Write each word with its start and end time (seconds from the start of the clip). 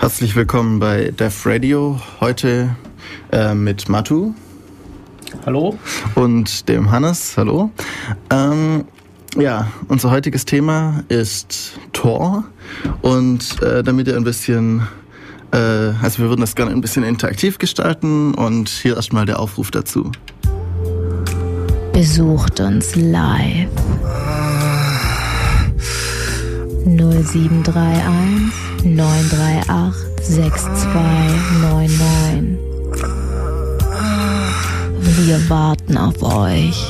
Herzlich 0.00 0.36
willkommen 0.36 0.78
bei 0.78 1.10
Def 1.10 1.44
Radio. 1.44 2.00
Heute 2.20 2.76
äh, 3.32 3.52
mit 3.52 3.88
Matu. 3.88 4.32
Hallo. 5.44 5.76
Und 6.14 6.68
dem 6.68 6.92
Hannes. 6.92 7.36
Hallo. 7.36 7.70
Ähm, 8.30 8.84
ja, 9.36 9.66
unser 9.88 10.12
heutiges 10.12 10.44
Thema 10.44 11.02
ist 11.08 11.80
Tor. 11.92 12.44
Und 13.02 13.60
äh, 13.60 13.82
damit 13.82 14.06
ihr 14.06 14.16
ein 14.16 14.22
bisschen, 14.22 14.86
äh, 15.50 15.56
also 16.00 16.20
wir 16.20 16.28
würden 16.28 16.42
das 16.42 16.54
gerne 16.54 16.70
ein 16.70 16.80
bisschen 16.80 17.02
interaktiv 17.02 17.58
gestalten. 17.58 18.34
Und 18.34 18.68
hier 18.68 18.94
erstmal 18.94 19.26
der 19.26 19.40
Aufruf 19.40 19.72
dazu. 19.72 20.12
Besucht 21.92 22.60
uns 22.60 22.94
live. 22.94 23.68
0731 26.96 28.52
938 28.84 30.22
6299. 30.22 32.58
Wir 35.26 35.50
warten 35.50 35.98
auf 35.98 36.22
euch. 36.22 36.86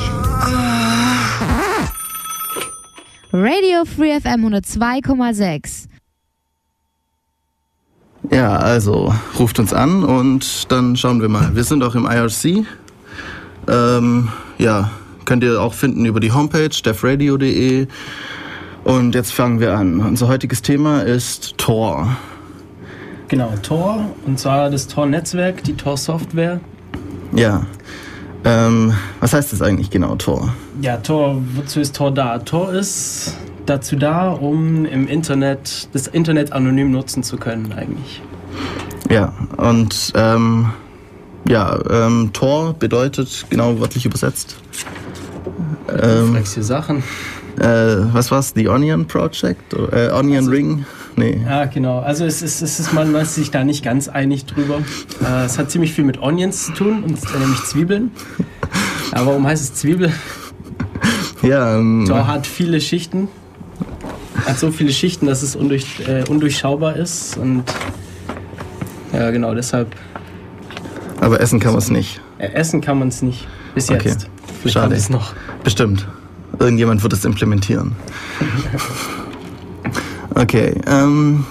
Radio 3.33 3.85
Free 3.85 4.21
FM 4.21 4.47
102,6. 4.47 5.89
Ja, 8.31 8.57
also 8.57 9.15
ruft 9.39 9.59
uns 9.59 9.73
an 9.73 10.05
und 10.05 10.71
dann 10.71 10.97
schauen 10.97 11.21
wir 11.21 11.29
mal. 11.29 11.57
Wir 11.57 11.65
sind 11.65 11.83
auch 11.83 11.95
im 11.95 12.07
IRC. 12.07 12.67
Ähm, 13.69 14.29
ja, 14.59 14.91
könnt 15.25 15.43
ihr 15.43 15.61
auch 15.61 15.75
finden 15.75 16.07
über 16.07 16.21
die 16.21 16.31
Homepage 16.33 16.69
defradio.de. 16.69 17.89
Und 18.89 19.15
jetzt 19.15 19.35
fangen 19.35 19.61
wir 19.61 19.77
an. 19.77 20.01
Unser 20.01 20.29
heutiges 20.29 20.63
Thema 20.63 21.03
ist 21.03 21.59
Tor. 21.59 22.17
Genau, 23.29 23.53
Tor. 23.63 24.03
Und 24.25 24.39
zwar 24.39 24.71
das 24.71 24.87
Tor-Netzwerk, 24.87 25.63
die 25.63 25.75
Tor-Software. 25.75 26.59
Ja. 27.35 27.67
Ähm, 28.47 28.95
was 29.21 29.35
heißt 29.35 29.53
das 29.53 29.61
eigentlich 29.61 29.91
genau, 29.91 30.17
Tor? 30.17 30.55
Ja, 30.81 30.97
Tor, 30.97 31.37
wozu 31.55 31.81
ist 31.81 31.97
Tor 31.97 32.13
da? 32.13 32.39
Tor 32.39 32.73
ist 32.73 33.37
dazu 33.67 33.95
da, 33.95 34.31
um 34.31 34.87
im 34.87 35.07
Internet, 35.07 35.91
das 35.93 36.07
Internet 36.07 36.53
anonym 36.55 36.91
nutzen 36.91 37.23
zu 37.23 37.37
können, 37.37 37.75
eigentlich. 37.75 38.23
Ja, 39.11 39.35
und 39.59 40.15
ähm, 40.15 40.71
ja, 41.47 41.79
ähm, 41.91 42.31
Tor 42.33 42.73
bedeutet 42.73 43.45
genau 43.51 43.79
wörtlich 43.81 44.07
übersetzt. 44.07 44.57
Ähm, 46.03 46.43
Sachen. 46.45 47.03
Äh, 47.59 48.15
was 48.15 48.31
war's? 48.31 48.53
The 48.55 48.69
Onion 48.69 49.07
Project? 49.07 49.75
Äh, 49.75 50.11
Onion 50.11 50.39
also, 50.39 50.51
Ring? 50.51 50.87
Nee. 51.17 51.41
Ja, 51.45 51.65
genau. 51.65 52.01
Also 52.01 52.25
es 52.25 52.43
ist, 52.43 52.63
es 52.63 52.79
ist 52.79 52.93
man 52.93 53.15
ist 53.17 53.35
sich 53.35 53.51
da 53.51 53.65
nicht 53.65 53.85
ganz 53.85 54.09
einig 54.09 54.47
drüber. 54.47 54.81
Äh, 55.25 55.45
es 55.45 55.59
hat 55.59 55.71
ziemlich 55.71 55.93
viel 55.93 56.05
mit 56.05 56.19
Onions 56.23 56.67
zu 56.67 56.73
tun, 56.73 57.03
und, 57.03 57.19
äh, 57.19 57.39
nämlich 57.39 57.63
Zwiebeln. 57.65 58.13
Aber 59.13 59.27
warum 59.27 59.47
heißt 59.47 59.63
es 59.63 59.75
Zwiebel? 59.75 60.13
Ja, 61.43 61.77
ähm, 61.79 62.05
Tor 62.07 62.27
hat 62.27 62.47
viele 62.47 62.81
Schichten. 62.81 63.29
Hat 64.47 64.59
so 64.59 64.71
viele 64.71 64.93
Schichten, 64.93 65.27
dass 65.27 65.43
es 65.43 65.57
undurch, 65.57 66.01
äh, 66.07 66.25
undurchschaubar 66.29 66.97
ist. 66.97 67.37
Und 67.37 67.65
ja, 69.13 69.31
genau, 69.31 69.55
deshalb. 69.55 69.95
Aber 71.21 71.41
essen 71.41 71.59
kann 71.59 71.73
man 71.73 71.79
es 71.79 71.91
nicht. 71.91 72.21
Äh, 72.39 72.53
essen 72.53 72.81
kann 72.81 72.99
man 72.99 73.09
es 73.09 73.23
nicht. 73.23 73.47
Bis 73.75 73.91
okay. 73.91 74.09
jetzt. 74.09 74.29
Vielleicht 74.61 74.75
Schade. 74.75 74.95
es 74.95 75.11
noch. 75.11 75.35
Bestimmt. 75.65 76.07
Irgendjemand 76.59 77.03
wird 77.03 77.13
es 77.13 77.25
implementieren. 77.25 77.95
Okay. 80.35 80.75
Ähm, 80.87 81.45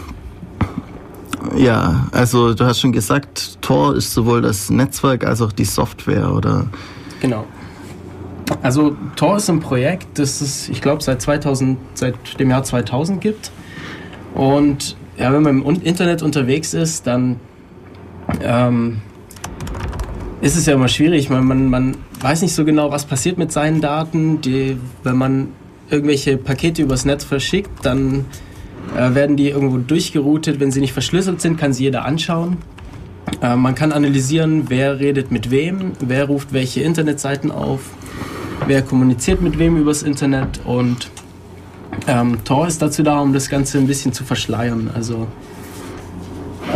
ja, 1.55 2.07
also 2.11 2.53
du 2.53 2.65
hast 2.65 2.79
schon 2.79 2.91
gesagt, 2.91 3.61
Tor 3.61 3.95
ist 3.95 4.13
sowohl 4.13 4.41
das 4.41 4.69
Netzwerk 4.69 5.25
als 5.25 5.41
auch 5.41 5.51
die 5.51 5.65
Software, 5.65 6.31
oder? 6.31 6.67
Genau. 7.19 7.45
Also 8.61 8.95
Tor 9.15 9.37
ist 9.37 9.49
ein 9.49 9.59
Projekt, 9.59 10.19
das 10.19 10.41
es, 10.41 10.69
ich 10.69 10.81
glaube, 10.81 11.03
seit 11.03 11.21
2000, 11.21 11.77
seit 11.95 12.39
dem 12.39 12.49
Jahr 12.49 12.63
2000 12.63 13.19
gibt. 13.19 13.51
Und 14.33 14.95
ja, 15.17 15.33
wenn 15.33 15.43
man 15.43 15.63
im 15.63 15.81
Internet 15.81 16.21
unterwegs 16.21 16.73
ist, 16.73 17.07
dann 17.07 17.37
ähm, 18.41 19.01
ist 20.41 20.55
es 20.55 20.65
ja 20.65 20.73
immer 20.73 20.87
schwierig. 20.87 21.29
Man, 21.29 21.45
man, 21.45 21.69
man 21.69 21.97
weiß 22.19 22.41
nicht 22.41 22.53
so 22.53 22.65
genau, 22.65 22.91
was 22.91 23.05
passiert 23.05 23.37
mit 23.37 23.51
seinen 23.51 23.81
Daten. 23.81 24.41
Die, 24.41 24.77
wenn 25.03 25.17
man 25.17 25.49
irgendwelche 25.89 26.37
Pakete 26.37 26.81
übers 26.81 27.05
Netz 27.05 27.23
verschickt, 27.23 27.69
dann 27.83 28.25
äh, 28.95 29.13
werden 29.13 29.37
die 29.37 29.49
irgendwo 29.49 29.77
durchgeroutet. 29.77 30.59
Wenn 30.59 30.71
sie 30.71 30.81
nicht 30.81 30.93
verschlüsselt 30.93 31.41
sind, 31.41 31.57
kann 31.57 31.73
sie 31.73 31.83
jeder 31.83 32.05
anschauen. 32.05 32.57
Äh, 33.41 33.55
man 33.55 33.75
kann 33.75 33.91
analysieren, 33.91 34.65
wer 34.69 34.99
redet 34.99 35.31
mit 35.31 35.51
wem, 35.51 35.93
wer 35.99 36.25
ruft 36.25 36.53
welche 36.53 36.81
Internetseiten 36.81 37.51
auf, 37.51 37.81
wer 38.65 38.81
kommuniziert 38.81 39.41
mit 39.41 39.59
wem 39.59 39.77
übers 39.77 40.03
Internet 40.03 40.61
und 40.65 41.09
ähm, 42.07 42.43
Tor 42.43 42.67
ist 42.67 42.81
dazu 42.81 43.03
da, 43.03 43.19
um 43.19 43.33
das 43.33 43.49
Ganze 43.49 43.77
ein 43.77 43.87
bisschen 43.87 44.13
zu 44.13 44.23
verschleiern. 44.23 44.89
Also 44.93 45.27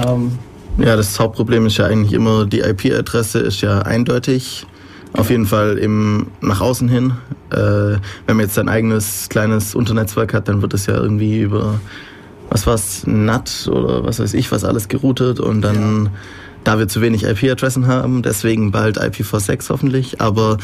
ähm, 0.06 0.32
ja, 0.78 0.96
das 0.96 1.20
Hauptproblem 1.20 1.66
ist 1.66 1.78
ja 1.78 1.86
eigentlich 1.86 2.14
immer, 2.14 2.46
die 2.46 2.60
IP-Adresse 2.60 3.40
ist 3.40 3.62
ja 3.62 3.80
eindeutig. 3.82 4.66
Auf 5.14 5.30
jeden 5.30 5.46
Fall 5.46 5.78
im, 5.78 6.28
nach 6.42 6.62
außen 6.62 6.88
hin. 6.88 7.14
Äh, 7.52 7.56
wenn 7.58 8.38
man 8.38 8.40
jetzt 8.40 8.56
sein 8.56 8.70
eigenes 8.70 9.28
kleines 9.30 9.76
Unternetzwerk 9.76 10.34
hat, 10.34 10.48
dann 10.48 10.62
wird 10.62 10.74
es 10.74 10.86
ja 10.86 10.96
irgendwie 10.96 11.42
über, 11.42 11.82
was 12.50 12.66
war's, 12.66 13.04
NAT 13.06 13.70
oder 13.72 14.06
was 14.06 14.20
weiß 14.20 14.34
ich, 14.34 14.52
was 14.52 14.64
alles 14.64 14.88
geroutet 14.88 15.40
und 15.40 15.62
dann, 15.62 16.06
ja. 16.06 16.12
da 16.64 16.80
wir 16.80 16.88
zu 16.88 17.02
wenig 17.02 17.26
IP-Adressen 17.26 17.88
haben, 17.88 18.22
deswegen 18.22 18.72
bald 18.72 19.02
IPv6 19.02 19.70
hoffentlich, 19.70 20.22
aber 20.22 20.58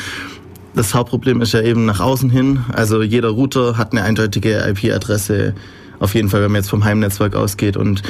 das 0.76 0.94
Hauptproblem 0.94 1.42
ist 1.42 1.54
ja 1.54 1.62
eben 1.62 1.86
nach 1.86 2.00
außen 2.00 2.30
hin. 2.30 2.60
Also 2.72 3.02
jeder 3.02 3.30
Router 3.30 3.78
hat 3.78 3.92
eine 3.92 4.04
eindeutige 4.04 4.64
IP-Adresse, 4.70 5.56
auf 6.00 6.14
jeden 6.14 6.30
Fall, 6.30 6.42
wenn 6.42 6.52
man 6.52 6.62
jetzt 6.62 6.70
vom 6.70 6.86
Heimnetzwerk 6.86 7.36
ausgeht 7.36 7.76
und 7.76 8.04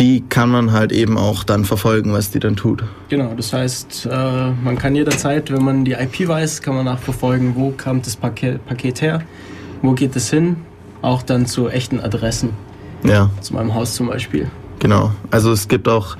die 0.00 0.24
kann 0.30 0.48
man 0.48 0.72
halt 0.72 0.92
eben 0.92 1.18
auch 1.18 1.44
dann 1.44 1.66
verfolgen, 1.66 2.14
was 2.14 2.30
die 2.30 2.40
dann 2.40 2.56
tut. 2.56 2.82
Genau, 3.10 3.34
das 3.36 3.52
heißt, 3.52 4.08
äh, 4.10 4.50
man 4.50 4.78
kann 4.78 4.94
jederzeit, 4.94 5.52
wenn 5.52 5.62
man 5.62 5.84
die 5.84 5.92
IP 5.92 6.26
weiß, 6.26 6.62
kann 6.62 6.74
man 6.74 6.86
nachverfolgen, 6.86 7.54
wo 7.54 7.70
kam 7.72 8.00
das 8.00 8.16
Paket, 8.16 8.64
Paket 8.66 9.02
her, 9.02 9.22
wo 9.82 9.92
geht 9.92 10.16
es 10.16 10.30
hin, 10.30 10.56
auch 11.02 11.22
dann 11.22 11.44
zu 11.44 11.68
echten 11.68 12.00
Adressen. 12.00 12.50
Ja. 13.04 13.30
Zu 13.42 13.54
meinem 13.54 13.74
Haus 13.74 13.94
zum 13.94 14.06
Beispiel. 14.06 14.50
Genau, 14.78 15.12
also 15.30 15.52
es 15.52 15.68
gibt 15.68 15.86
auch, 15.86 16.16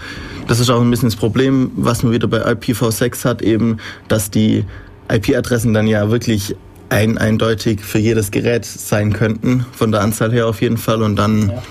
das 0.46 0.60
ist 0.60 0.68
auch 0.68 0.82
ein 0.82 0.90
bisschen 0.90 1.08
das 1.08 1.16
Problem, 1.16 1.70
was 1.74 2.02
man 2.02 2.12
wieder 2.12 2.28
bei 2.28 2.44
IPv6 2.44 3.24
hat, 3.24 3.40
eben, 3.40 3.78
dass 4.08 4.30
die 4.30 4.66
IP-Adressen 5.10 5.72
dann 5.72 5.86
ja 5.86 6.10
wirklich 6.10 6.54
ein, 6.90 7.16
eindeutig 7.16 7.80
für 7.80 7.98
jedes 7.98 8.30
Gerät 8.30 8.66
sein 8.66 9.14
könnten, 9.14 9.64
von 9.72 9.90
der 9.90 10.02
Anzahl 10.02 10.32
her 10.32 10.48
auf 10.48 10.60
jeden 10.60 10.76
Fall 10.76 11.02
und 11.02 11.16
dann... 11.16 11.48
Ja 11.48 11.62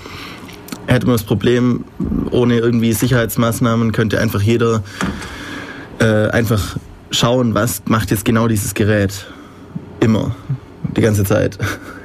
hätte 0.94 1.06
man 1.06 1.14
das 1.14 1.22
Problem, 1.22 1.84
ohne 2.30 2.56
irgendwie 2.58 2.92
Sicherheitsmaßnahmen 2.92 3.92
könnte 3.92 4.20
einfach 4.20 4.42
jeder 4.42 4.82
äh, 6.00 6.28
einfach 6.28 6.76
schauen, 7.10 7.54
was 7.54 7.82
macht 7.86 8.10
jetzt 8.10 8.24
genau 8.24 8.48
dieses 8.48 8.74
Gerät. 8.74 9.26
Immer. 10.00 10.34
Die 10.96 11.02
ganze 11.02 11.24
Zeit. 11.24 11.58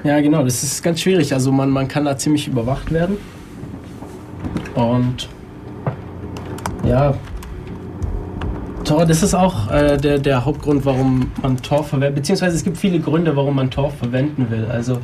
Ja, 0.03 0.19
genau, 0.21 0.43
das 0.43 0.61
ist 0.61 0.83
ganz 0.83 1.01
schwierig. 1.01 1.33
Also 1.33 1.51
man, 1.51 1.71
man 1.71 1.87
kann 1.87 2.05
da 2.05 2.17
ziemlich 2.17 2.47
überwacht 2.47 2.91
werden. 2.91 3.17
Und 4.75 5.27
ja, 6.85 7.15
Tor, 8.83 9.07
das 9.07 9.23
ist 9.23 9.33
auch 9.33 9.71
äh, 9.71 9.97
der, 9.97 10.19
der 10.19 10.45
Hauptgrund, 10.45 10.85
warum 10.85 11.31
man 11.41 11.57
Tor 11.57 11.83
verwendet. 11.83 12.15
Beziehungsweise 12.15 12.55
es 12.55 12.63
gibt 12.63 12.77
viele 12.77 12.99
Gründe, 12.99 13.35
warum 13.35 13.55
man 13.55 13.71
Tor 13.71 13.89
verwenden 13.89 14.51
will. 14.51 14.65
Also, 14.65 14.99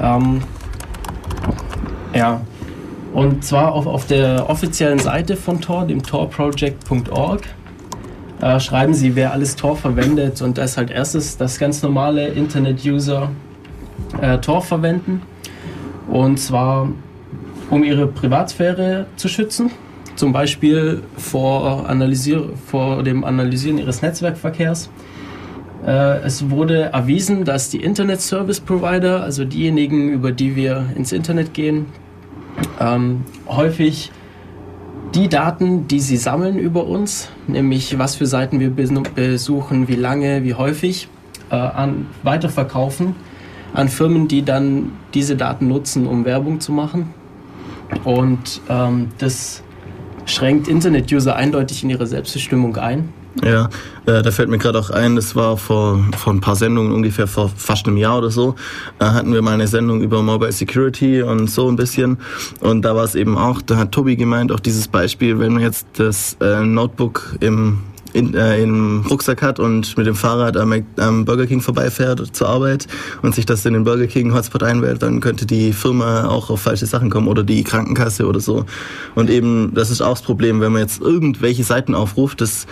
ähm, 0.00 0.42
ja, 2.14 2.40
und 3.12 3.44
zwar 3.44 3.72
auf, 3.72 3.86
auf 3.86 4.06
der 4.06 4.48
offiziellen 4.48 4.98
Seite 4.98 5.36
von 5.36 5.60
Tor, 5.60 5.84
dem 5.86 6.02
torproject.org, 6.02 7.42
äh, 8.40 8.60
schreiben 8.60 8.94
sie, 8.94 9.16
wer 9.16 9.32
alles 9.32 9.56
Tor 9.56 9.76
verwendet. 9.76 10.40
Und 10.42 10.58
das 10.58 10.76
halt 10.76 10.90
erstes 10.90 11.36
das 11.36 11.58
ganz 11.58 11.82
normale 11.82 12.28
Internet-User 12.28 13.30
äh, 14.20 14.38
Tor 14.38 14.62
verwenden. 14.62 15.22
Und 16.08 16.38
zwar, 16.38 16.88
um 17.68 17.84
ihre 17.84 18.06
Privatsphäre 18.06 19.06
zu 19.16 19.28
schützen. 19.28 19.70
Zum 20.16 20.32
Beispiel 20.32 21.02
vor, 21.16 21.88
Analysier 21.88 22.50
vor 22.66 23.02
dem 23.02 23.24
Analysieren 23.24 23.78
ihres 23.78 24.02
Netzwerkverkehrs. 24.02 24.90
Äh, 25.86 26.20
es 26.22 26.50
wurde 26.50 26.92
erwiesen, 26.92 27.44
dass 27.44 27.70
die 27.70 27.82
Internet 27.82 28.20
Service 28.20 28.60
Provider, 28.60 29.22
also 29.22 29.44
diejenigen, 29.44 30.10
über 30.10 30.30
die 30.30 30.56
wir 30.56 30.86
ins 30.94 31.12
Internet 31.12 31.54
gehen, 31.54 31.86
ähm, 32.80 33.24
häufig 33.46 34.12
die 35.14 35.28
Daten, 35.28 35.88
die 35.88 36.00
sie 36.00 36.16
sammeln 36.16 36.58
über 36.58 36.86
uns, 36.86 37.28
nämlich 37.46 37.98
was 37.98 38.14
für 38.14 38.26
Seiten 38.26 38.60
wir 38.60 38.70
besuchen, 38.70 39.88
wie 39.88 39.96
lange, 39.96 40.44
wie 40.44 40.54
häufig, 40.54 41.08
äh, 41.50 41.56
an, 41.56 42.06
weiterverkaufen 42.22 43.14
an 43.72 43.88
Firmen, 43.88 44.28
die 44.28 44.44
dann 44.44 44.92
diese 45.14 45.36
Daten 45.36 45.68
nutzen, 45.68 46.06
um 46.06 46.24
Werbung 46.24 46.60
zu 46.60 46.72
machen. 46.72 47.14
Und 48.04 48.60
ähm, 48.68 49.08
das 49.18 49.62
schränkt 50.26 50.68
Internet-User 50.68 51.36
eindeutig 51.36 51.82
in 51.82 51.90
ihre 51.90 52.06
Selbstbestimmung 52.06 52.76
ein. 52.76 53.08
Ja, 53.44 53.70
äh, 54.04 54.22
da 54.22 54.30
fällt 54.30 54.50
mir 54.50 54.58
gerade 54.58 54.78
auch 54.78 54.90
ein, 54.90 55.16
das 55.16 55.34
war 55.34 55.56
vor, 55.56 56.04
vor 56.18 56.32
ein 56.32 56.40
paar 56.40 56.56
Sendungen, 56.56 56.92
ungefähr 56.92 57.26
vor 57.26 57.50
fast 57.54 57.86
einem 57.86 57.96
Jahr 57.96 58.18
oder 58.18 58.30
so, 58.30 58.54
äh, 58.98 59.04
hatten 59.04 59.32
wir 59.32 59.40
mal 59.40 59.54
eine 59.54 59.66
Sendung 59.66 60.02
über 60.02 60.22
Mobile 60.22 60.52
Security 60.52 61.22
und 61.22 61.48
so 61.48 61.68
ein 61.68 61.76
bisschen. 61.76 62.18
Und 62.60 62.82
da 62.82 62.94
war 62.94 63.04
es 63.04 63.14
eben 63.14 63.38
auch, 63.38 63.62
da 63.62 63.76
hat 63.76 63.92
Tobi 63.92 64.16
gemeint, 64.16 64.52
auch 64.52 64.60
dieses 64.60 64.88
Beispiel, 64.88 65.38
wenn 65.38 65.54
man 65.54 65.62
jetzt 65.62 65.86
das 65.94 66.36
äh, 66.40 66.64
Notebook 66.64 67.36
im 67.40 67.78
in, 68.12 68.34
äh, 68.34 68.60
im 68.60 69.04
Rucksack 69.08 69.42
hat 69.42 69.58
und 69.58 69.96
mit 69.96 70.06
dem 70.06 70.14
Fahrrad 70.14 70.56
am, 70.56 70.74
am, 70.96 71.24
Burger 71.24 71.46
King 71.46 71.60
vorbeifährt 71.60 72.34
zur 72.34 72.48
Arbeit 72.48 72.86
und 73.22 73.34
sich 73.34 73.46
das 73.46 73.64
in 73.66 73.72
den 73.72 73.84
Burger 73.84 74.06
King 74.06 74.34
Hotspot 74.34 74.62
einwählt, 74.62 75.02
dann 75.02 75.20
könnte 75.20 75.46
die 75.46 75.72
Firma 75.72 76.26
auch 76.26 76.50
auf 76.50 76.62
falsche 76.62 76.86
Sachen 76.86 77.10
kommen 77.10 77.28
oder 77.28 77.44
die 77.44 77.62
Krankenkasse 77.62 78.26
oder 78.26 78.40
so. 78.40 78.64
Und 79.14 79.30
eben, 79.30 79.72
das 79.74 79.90
ist 79.90 80.00
auch 80.00 80.14
das 80.14 80.22
Problem, 80.22 80.60
wenn 80.60 80.72
man 80.72 80.82
jetzt 80.82 81.00
irgendwelche 81.00 81.64
Seiten 81.64 81.94
aufruft, 81.94 82.40
das 82.40 82.66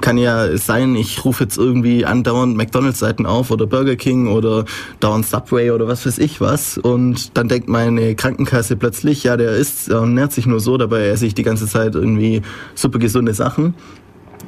kann 0.00 0.18
ja 0.18 0.56
sein, 0.56 0.94
ich 0.96 1.24
rufe 1.24 1.44
jetzt 1.44 1.56
irgendwie 1.56 2.04
andauernd 2.04 2.56
McDonalds-Seiten 2.56 3.26
auf 3.26 3.50
oder 3.50 3.66
Burger 3.66 3.96
King 3.96 4.28
oder 4.28 4.64
dauernd 5.00 5.26
Subway 5.26 5.70
oder 5.70 5.88
was 5.88 6.04
weiß 6.06 6.18
ich 6.18 6.40
was. 6.40 6.78
Und 6.78 7.36
dann 7.36 7.48
denkt 7.48 7.68
meine 7.68 8.14
Krankenkasse 8.14 8.76
plötzlich, 8.76 9.24
ja, 9.24 9.36
der 9.36 9.52
isst 9.52 9.90
und 9.90 10.14
nährt 10.14 10.32
sich 10.32 10.46
nur 10.46 10.60
so, 10.60 10.76
dabei 10.76 11.08
esse 11.08 11.26
ich 11.26 11.34
die 11.34 11.42
ganze 11.42 11.66
Zeit 11.66 11.94
irgendwie 11.94 12.42
super 12.74 12.98
gesunde 12.98 13.34
Sachen 13.34 13.74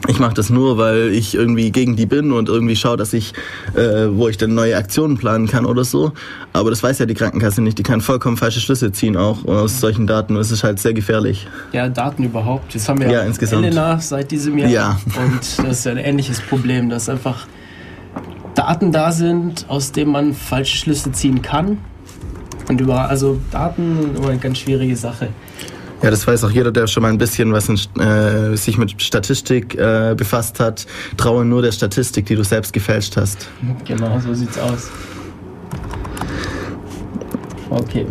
ich 0.09 0.19
mache 0.19 0.35
das 0.35 0.51
nur, 0.51 0.79
weil 0.79 1.13
ich 1.13 1.35
irgendwie 1.35 1.71
gegen 1.71 1.97
die 1.97 2.07
bin 2.07 2.33
und 2.33 2.49
irgendwie 2.49 2.77
schaue, 2.77 2.97
dass 2.97 3.13
ich, 3.13 3.33
äh, 3.75 4.09
wo 4.11 4.29
ich 4.29 4.37
dann 4.37 4.55
neue 4.55 4.77
Aktionen 4.77 5.17
planen 5.17 5.49
kann 5.49 5.67
oder 5.67 5.85
so. 5.85 6.13
Aber 6.53 6.71
das 6.71 6.83
weiß 6.83 6.99
ja 6.99 7.07
die 7.07 7.15
Krankenkasse 7.15 7.63
nicht. 7.63 7.79
Die 7.79 7.83
kann 7.83 8.01
vollkommen 8.01 8.37
falsche 8.37 8.61
Schlüsse 8.61 8.93
ziehen 8.93 9.17
auch 9.17 9.45
aus 9.47 9.81
solchen 9.81 10.07
Daten. 10.07 10.35
Und 10.35 10.41
es 10.41 10.51
ist 10.51 10.65
halt 10.65 10.79
sehr 10.79 10.95
gefährlich. 10.95 11.49
Ja, 11.73 11.89
Daten 11.89 12.25
überhaupt. 12.25 12.75
Jetzt 12.75 12.89
haben 12.89 13.01
wir 13.01 13.11
ja, 13.11 13.23
insgesamt. 13.23 13.65
Elena 13.65 13.99
seit 13.99 14.31
diesem 14.31 14.59
Jahr. 14.59 14.71
Ja. 14.71 15.01
Und 15.17 15.41
das 15.41 15.79
ist 15.79 15.85
ja 15.85 15.93
ein 15.93 15.99
ähnliches 15.99 16.41
Problem, 16.41 16.89
dass 16.89 17.09
einfach 17.09 17.47
Daten 18.55 18.93
da 18.93 19.13
sind, 19.13 19.67
aus 19.69 19.93
denen 19.93 20.13
man 20.13 20.35
falsche 20.35 20.77
Schlüsse 20.77 21.13
ziehen 21.13 21.43
kann. 21.43 21.79
Und 22.69 22.81
über, 22.81 23.09
also 23.09 23.39
Daten 23.51 24.17
immer 24.17 24.31
eine 24.31 24.39
ganz 24.39 24.59
schwierige 24.59 24.97
Sache. 24.97 25.29
Ja, 26.03 26.11
das 26.11 26.27
weiß 26.27 26.45
auch 26.45 26.51
jeder, 26.51 26.73
der 26.73 26.87
schon 26.87 27.03
mal 27.03 27.09
ein 27.09 27.19
bisschen 27.19 27.53
was 27.53 27.69
in, 27.69 27.77
äh, 28.01 28.57
sich 28.57 28.77
mit 28.77 29.01
Statistik 29.01 29.75
äh, 29.75 30.15
befasst 30.17 30.61
hat. 30.61 30.87
Traue 31.17 31.45
nur 31.45 31.63
der 31.63 31.73
Statistik, 31.73 32.27
die 32.27 32.37
du 32.37 32.45
selbst 32.45 32.73
gefälscht 32.73 33.17
hast. 33.17 33.49
Genau, 33.85 34.21
so 34.21 34.35
sieht's 34.35 34.59
aus. 34.59 34.91
Okay. 37.71 38.07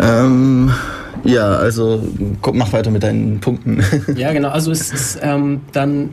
Ähm, 0.00 0.70
ja, 1.24 1.56
also 1.56 2.02
komm, 2.40 2.58
mach 2.58 2.72
weiter 2.72 2.90
mit 2.90 3.02
deinen 3.02 3.40
Punkten. 3.40 3.82
ja, 4.16 4.32
genau. 4.32 4.50
Also 4.50 4.70
es 4.70 4.92
ist 4.92 5.18
ähm, 5.22 5.62
dann 5.72 6.10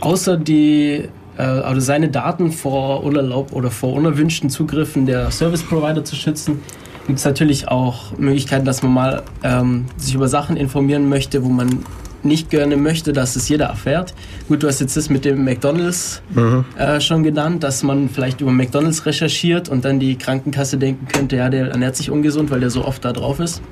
außer 0.00 0.36
die 0.36 1.08
äh, 1.36 1.42
also 1.42 1.80
seine 1.80 2.08
Daten 2.08 2.52
vor 2.52 3.04
unerlaubt 3.04 3.52
oder 3.52 3.70
vor 3.70 3.92
unerwünschten 3.92 4.50
Zugriffen 4.50 5.06
der 5.06 5.30
Service 5.30 5.62
Provider 5.62 6.04
zu 6.04 6.16
schützen, 6.16 6.60
gibt 7.08 7.20
es 7.20 7.24
natürlich 7.24 7.68
auch 7.68 8.16
Möglichkeiten, 8.18 8.66
dass 8.66 8.82
man 8.82 8.92
mal 8.92 9.22
ähm, 9.42 9.86
sich 9.96 10.14
über 10.14 10.28
Sachen 10.28 10.58
informieren 10.58 11.08
möchte, 11.08 11.42
wo 11.42 11.48
man 11.48 11.82
nicht 12.22 12.50
gerne 12.50 12.76
möchte, 12.76 13.14
dass 13.14 13.34
es 13.34 13.48
jeder 13.48 13.64
erfährt. 13.66 14.12
Gut, 14.46 14.62
du 14.62 14.68
hast 14.68 14.80
jetzt 14.80 14.94
das 14.94 15.08
mit 15.08 15.24
dem 15.24 15.42
McDonalds 15.42 16.20
mhm. 16.34 16.66
äh, 16.76 17.00
schon 17.00 17.22
genannt, 17.22 17.64
dass 17.64 17.82
man 17.82 18.10
vielleicht 18.10 18.42
über 18.42 18.50
McDonalds 18.52 19.06
recherchiert 19.06 19.70
und 19.70 19.86
dann 19.86 19.98
die 19.98 20.18
Krankenkasse 20.18 20.76
denken 20.76 21.08
könnte, 21.08 21.36
ja, 21.36 21.48
der 21.48 21.70
ernährt 21.70 21.96
sich 21.96 22.10
ungesund, 22.10 22.50
weil 22.50 22.60
der 22.60 22.68
so 22.68 22.84
oft 22.84 23.02
da 23.06 23.14
drauf 23.14 23.40
ist. 23.40 23.62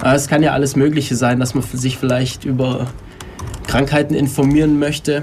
Aber 0.00 0.14
es 0.14 0.28
kann 0.28 0.42
ja 0.42 0.52
alles 0.52 0.76
Mögliche 0.76 1.16
sein, 1.16 1.40
dass 1.40 1.54
man 1.54 1.64
sich 1.64 1.96
vielleicht 1.96 2.44
über 2.44 2.88
Krankheiten 3.66 4.12
informieren 4.12 4.78
möchte 4.78 5.22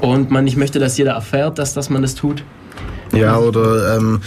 und 0.00 0.30
man 0.30 0.44
nicht 0.44 0.56
möchte, 0.56 0.78
dass 0.78 0.96
jeder 0.96 1.14
erfährt, 1.14 1.58
dass, 1.58 1.74
dass 1.74 1.90
man 1.90 2.02
das 2.02 2.14
tut. 2.14 2.44
Ja, 3.12 3.36
oder 3.38 3.96
ähm, 3.96 4.20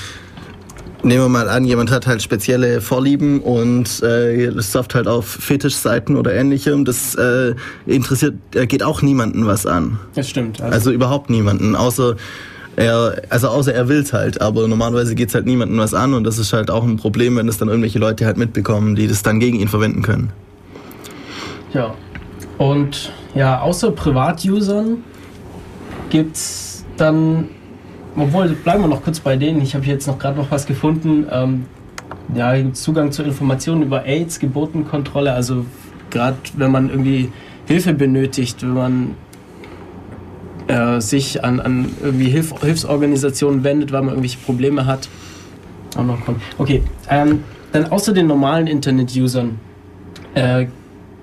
Nehmen 1.05 1.25
wir 1.25 1.29
mal 1.29 1.49
an, 1.49 1.65
jemand 1.65 1.91
hat 1.91 2.07
halt 2.07 2.23
spezielle 2.23 2.81
Vorlieben 2.81 3.39
und 3.39 4.01
äh, 4.01 4.51
surft 4.59 4.95
halt 4.95 5.07
auf 5.07 5.27
Fetischseiten 5.27 6.15
oder 6.15 6.33
ähnlichem. 6.33 6.83
Das 6.83 7.13
äh, 7.13 7.53
interessiert, 7.85 8.33
äh, 8.55 8.65
geht 8.65 8.81
auch 8.81 9.03
niemanden 9.03 9.45
was 9.45 9.67
an. 9.67 9.99
Das 10.15 10.27
stimmt. 10.27 10.59
Also, 10.61 10.73
also 10.73 10.91
überhaupt 10.91 11.29
niemanden, 11.29 11.75
außer 11.75 12.15
er, 12.75 13.21
also 13.29 13.49
außer 13.49 13.71
er 13.71 13.87
will's 13.87 14.13
halt, 14.13 14.41
aber 14.41 14.67
normalerweise 14.67 15.13
geht's 15.13 15.35
halt 15.35 15.45
niemanden 15.45 15.77
was 15.77 15.93
an 15.93 16.15
und 16.15 16.23
das 16.23 16.39
ist 16.39 16.53
halt 16.53 16.71
auch 16.71 16.83
ein 16.83 16.97
Problem, 16.97 17.35
wenn 17.35 17.47
es 17.47 17.59
dann 17.59 17.67
irgendwelche 17.67 17.99
Leute 17.99 18.25
halt 18.25 18.37
mitbekommen, 18.37 18.95
die 18.95 19.07
das 19.07 19.21
dann 19.21 19.39
gegen 19.39 19.59
ihn 19.59 19.67
verwenden 19.67 20.01
können. 20.01 20.31
Ja. 21.71 21.93
Und 22.57 23.13
ja, 23.35 23.61
außer 23.61 23.91
Privatusern 23.91 25.03
gibt's 26.09 26.83
dann 26.97 27.49
obwohl, 28.17 28.49
bleiben 28.49 28.83
wir 28.83 28.87
noch 28.87 29.03
kurz 29.03 29.19
bei 29.19 29.35
denen. 29.35 29.61
Ich 29.61 29.75
habe 29.75 29.85
jetzt 29.85 30.07
noch 30.07 30.17
gerade 30.17 30.37
noch 30.37 30.51
was 30.51 30.65
gefunden. 30.65 31.27
Ähm, 31.31 31.65
ja, 32.33 32.53
Zugang 32.73 33.11
zu 33.11 33.23
Informationen 33.23 33.83
über 33.83 34.05
AIDS, 34.05 34.39
Geburtenkontrolle. 34.39 35.33
Also 35.33 35.65
gerade 36.09 36.37
wenn 36.55 36.71
man 36.71 36.89
irgendwie 36.89 37.31
Hilfe 37.67 37.93
benötigt, 37.93 38.61
wenn 38.61 38.73
man 38.73 39.15
äh, 40.67 41.01
sich 41.01 41.43
an, 41.43 41.59
an 41.59 41.89
irgendwie 42.01 42.29
Hilf 42.29 42.53
Hilfsorganisationen 42.61 43.63
wendet, 43.63 43.91
weil 43.91 44.01
man 44.01 44.09
irgendwelche 44.09 44.39
Probleme 44.39 44.85
hat. 44.85 45.09
Auch 45.97 46.03
noch. 46.03 46.17
Okay, 46.57 46.83
ähm, 47.09 47.43
dann 47.71 47.91
außer 47.91 48.13
den 48.13 48.27
normalen 48.27 48.67
Internet-Usern 48.67 49.59
äh, 50.33 50.67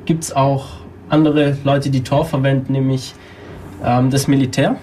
gibt 0.04 0.24
es 0.24 0.34
auch 0.34 0.66
andere 1.08 1.56
Leute, 1.64 1.90
die 1.90 2.02
Tor 2.02 2.24
verwenden, 2.24 2.72
nämlich 2.72 3.14
ähm, 3.84 4.10
das 4.10 4.28
Militär. 4.28 4.76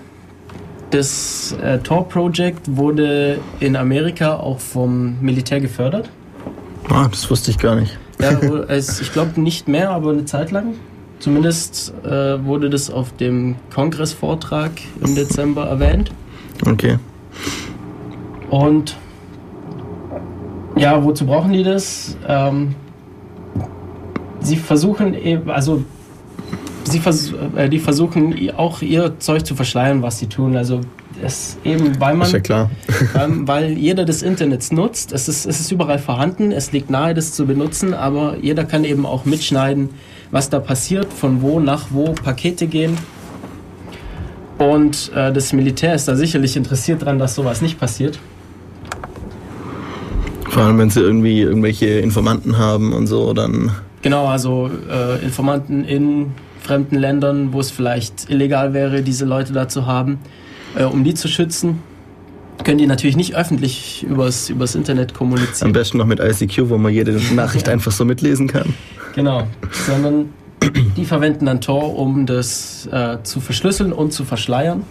Das 0.92 1.56
äh, 1.62 1.78
Tor 1.80 2.08
Project 2.10 2.76
wurde 2.76 3.40
in 3.60 3.76
Amerika 3.76 4.36
auch 4.36 4.60
vom 4.60 5.20
Militär 5.22 5.60
gefördert. 5.60 6.10
Ah, 6.90 7.08
das 7.10 7.30
wusste 7.30 7.52
ich 7.52 7.60
gar 7.60 7.76
nicht. 7.76 7.98
Ja, 8.20 8.32
es, 8.68 9.00
ich 9.00 9.14
glaube 9.14 9.40
nicht 9.40 9.68
mehr, 9.68 9.92
aber 9.92 10.12
eine 10.12 10.26
Zeit 10.26 10.52
lang. 10.52 10.74
Zumindest 11.20 11.94
äh, 12.06 12.44
wurde 12.44 12.70
das 12.70 12.90
auf 12.90 13.16
dem 13.18 13.56
Kongressvortrag 13.74 14.72
im 15.02 15.16
Dezember 15.16 15.66
erwähnt. 15.66 16.12
Okay. 16.66 16.98
Und 18.50 18.98
ja, 20.76 21.04
wozu 21.04 21.26
brauchen 21.26 21.52
die 21.52 21.64
das? 21.64 22.18
Ähm, 22.28 22.74
sie 24.40 24.56
versuchen 24.56 25.14
eben, 25.14 25.50
also 25.52 25.84
sie 26.90 27.00
vers 27.00 27.34
äh, 27.56 27.70
die 27.70 27.80
versuchen 27.80 28.36
auch 28.56 28.82
ihr 28.82 29.20
Zeug 29.20 29.46
zu 29.46 29.56
verschleiern, 29.56 30.02
was 30.02 30.20
sie 30.20 30.28
tun. 30.28 30.56
Also 30.56 30.82
es 31.24 31.58
eben, 31.64 32.00
weil 32.00 32.16
man, 32.16 32.28
ist 32.28 32.34
ja 32.34 32.40
klar. 32.40 32.70
ähm, 33.20 33.48
weil 33.48 33.72
jeder 33.72 34.06
des 34.06 34.22
Internets 34.22 34.72
nutzt. 34.72 35.12
Es 35.12 35.28
ist, 35.28 35.46
es 35.46 35.60
ist 35.60 35.72
überall 35.72 36.00
vorhanden. 36.00 36.52
Es 36.52 36.72
liegt 36.72 36.90
nahe, 36.90 37.14
das 37.14 37.34
zu 37.34 37.46
benutzen, 37.46 37.94
aber 37.94 38.38
jeder 38.42 38.66
kann 38.66 38.84
eben 38.84 39.06
auch 39.06 39.26
mitschneiden, 39.26 39.90
was 40.32 40.50
da 40.50 40.60
passiert, 40.60 41.12
von 41.12 41.42
wo 41.42 41.60
nach 41.60 41.88
wo 41.90 42.14
Pakete 42.14 42.68
gehen. 42.68 42.98
Und 44.58 45.12
äh, 45.16 45.32
das 45.32 45.54
Militär 45.54 45.96
ist 45.96 46.08
da 46.08 46.16
sicherlich 46.16 46.58
interessiert 46.58 47.02
daran, 47.02 47.18
dass 47.18 47.36
sowas 47.36 47.62
nicht 47.62 47.80
passiert. 47.80 48.20
Vor 50.50 50.64
allem, 50.64 50.78
wenn 50.78 50.90
sie 50.90 51.00
irgendwie 51.00 51.42
irgendwelche 51.42 51.86
Informanten 52.00 52.58
haben 52.58 52.92
und 52.94 53.08
so, 53.08 53.34
dann. 53.34 53.72
Genau, 54.02 54.28
also 54.28 54.70
äh, 54.90 55.24
Informanten 55.24 55.86
in 55.86 56.32
fremden 56.60 56.96
Ländern, 56.96 57.54
wo 57.54 57.60
es 57.60 57.72
vielleicht 57.72 58.30
illegal 58.30 58.74
wäre, 58.74 59.02
diese 59.02 59.26
Leute 59.26 59.54
da 59.54 59.68
zu 59.68 59.86
haben, 59.86 60.20
äh, 60.76 60.84
um 60.84 61.04
die 61.04 61.14
zu 61.14 61.28
schützen. 61.28 61.80
Können 62.64 62.78
die 62.78 62.88
natürlich 62.88 63.16
nicht 63.16 63.36
öffentlich 63.36 64.06
übers, 64.08 64.50
übers 64.50 64.76
Internet 64.76 65.14
kommunizieren. 65.14 65.70
Am 65.70 65.74
besten 65.74 65.98
noch 65.98 66.06
mit 66.06 66.20
ICQ, 66.20 66.70
wo 66.70 66.78
man 66.78 66.94
jede 66.94 67.14
Nachricht 67.34 67.68
ja. 67.68 67.74
einfach 67.74 67.92
so 67.92 68.04
mitlesen 68.04 68.48
kann. 68.48 68.74
Genau, 69.16 69.48
sondern 69.88 70.30
die 70.98 71.06
verwenden 71.06 71.46
dann 71.46 71.62
Tor, 71.62 71.98
um 71.98 72.26
das 72.26 72.88
äh, 72.92 73.18
zu 73.24 73.40
verschlüsseln 73.40 73.94
und 73.94 74.12
zu 74.12 74.26
verschleiern. 74.26 74.84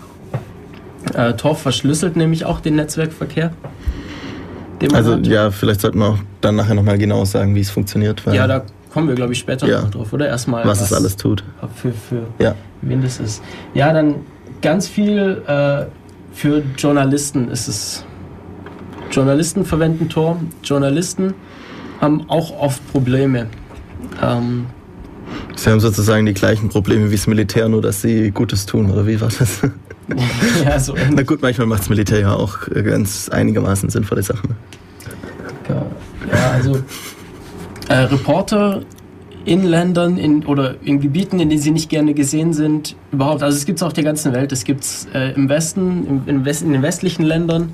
Äh, 1.14 1.34
Tor 1.34 1.56
verschlüsselt 1.56 2.16
nämlich 2.16 2.44
auch 2.44 2.60
den 2.60 2.76
Netzwerkverkehr. 2.76 3.52
also 4.92 5.14
hat. 5.14 5.26
ja, 5.26 5.50
vielleicht 5.50 5.82
sollten 5.82 5.98
wir 5.98 6.06
auch 6.06 6.18
dann 6.40 6.56
nachher 6.56 6.74
nochmal 6.74 6.98
genau 6.98 7.24
sagen, 7.24 7.54
wie 7.54 7.60
es 7.60 7.70
funktioniert. 7.70 8.22
ja, 8.32 8.46
da 8.46 8.64
kommen 8.98 9.08
wir, 9.08 9.14
glaube 9.14 9.32
ich, 9.32 9.38
später 9.38 9.68
ja. 9.68 9.82
noch 9.82 9.90
drauf, 9.90 10.12
oder? 10.12 10.26
Erstmal. 10.26 10.64
Was, 10.64 10.80
was 10.80 10.90
es 10.90 10.92
alles 10.92 11.16
tut. 11.16 11.44
Für, 11.76 11.92
für 11.92 12.26
ja. 12.38 12.54
wen 12.82 13.00
das 13.00 13.20
ist. 13.20 13.42
Ja, 13.74 13.92
dann 13.92 14.16
ganz 14.60 14.88
viel 14.88 15.42
äh, 15.46 15.86
für 16.32 16.62
Journalisten 16.76 17.48
ist 17.48 17.68
es. 17.68 18.04
Journalisten 19.12 19.64
verwenden 19.64 20.08
Tor. 20.08 20.38
Journalisten 20.64 21.34
haben 22.00 22.28
auch 22.28 22.58
oft 22.60 22.86
Probleme. 22.92 23.46
Ähm, 24.22 24.66
sie 25.56 25.70
haben 25.70 25.80
sozusagen 25.80 26.26
die 26.26 26.34
gleichen 26.34 26.68
Probleme 26.68 27.10
wie 27.10 27.16
das 27.16 27.26
Militär, 27.26 27.68
nur 27.68 27.80
dass 27.80 28.02
sie 28.02 28.32
Gutes 28.32 28.66
tun, 28.66 28.90
oder 28.90 29.06
wie 29.06 29.20
war 29.20 29.28
das? 29.28 29.60
ja, 30.64 30.78
so 30.78 30.94
Na 31.10 31.22
gut, 31.22 31.40
manchmal 31.40 31.66
macht 31.66 31.80
das 31.80 31.88
Militär 31.88 32.20
ja 32.20 32.34
auch 32.34 32.58
ganz 32.68 33.28
einigermaßen 33.28 33.88
sinnvolle 33.90 34.22
Sachen. 34.22 34.56
Ja, 35.68 36.50
also 36.52 36.78
äh, 37.88 37.94
Reporter 37.94 38.82
in 39.44 39.64
Ländern 39.64 40.18
in, 40.18 40.44
oder 40.44 40.74
in 40.84 41.00
Gebieten, 41.00 41.40
in 41.40 41.48
denen 41.48 41.60
sie 41.60 41.70
nicht 41.70 41.88
gerne 41.88 42.12
gesehen 42.12 42.52
sind, 42.52 42.96
überhaupt. 43.12 43.42
Also 43.42 43.56
es 43.56 43.64
gibt 43.64 43.78
es 43.78 43.82
auf 43.82 43.94
der 43.94 44.04
ganzen 44.04 44.32
Welt. 44.32 44.52
Es 44.52 44.64
gibt 44.64 44.84
es 44.84 45.08
äh, 45.14 45.32
im 45.32 45.48
Westen, 45.48 46.06
im, 46.06 46.22
im 46.26 46.44
West, 46.44 46.62
in 46.62 46.72
den 46.72 46.82
westlichen 46.82 47.22
Ländern, 47.22 47.72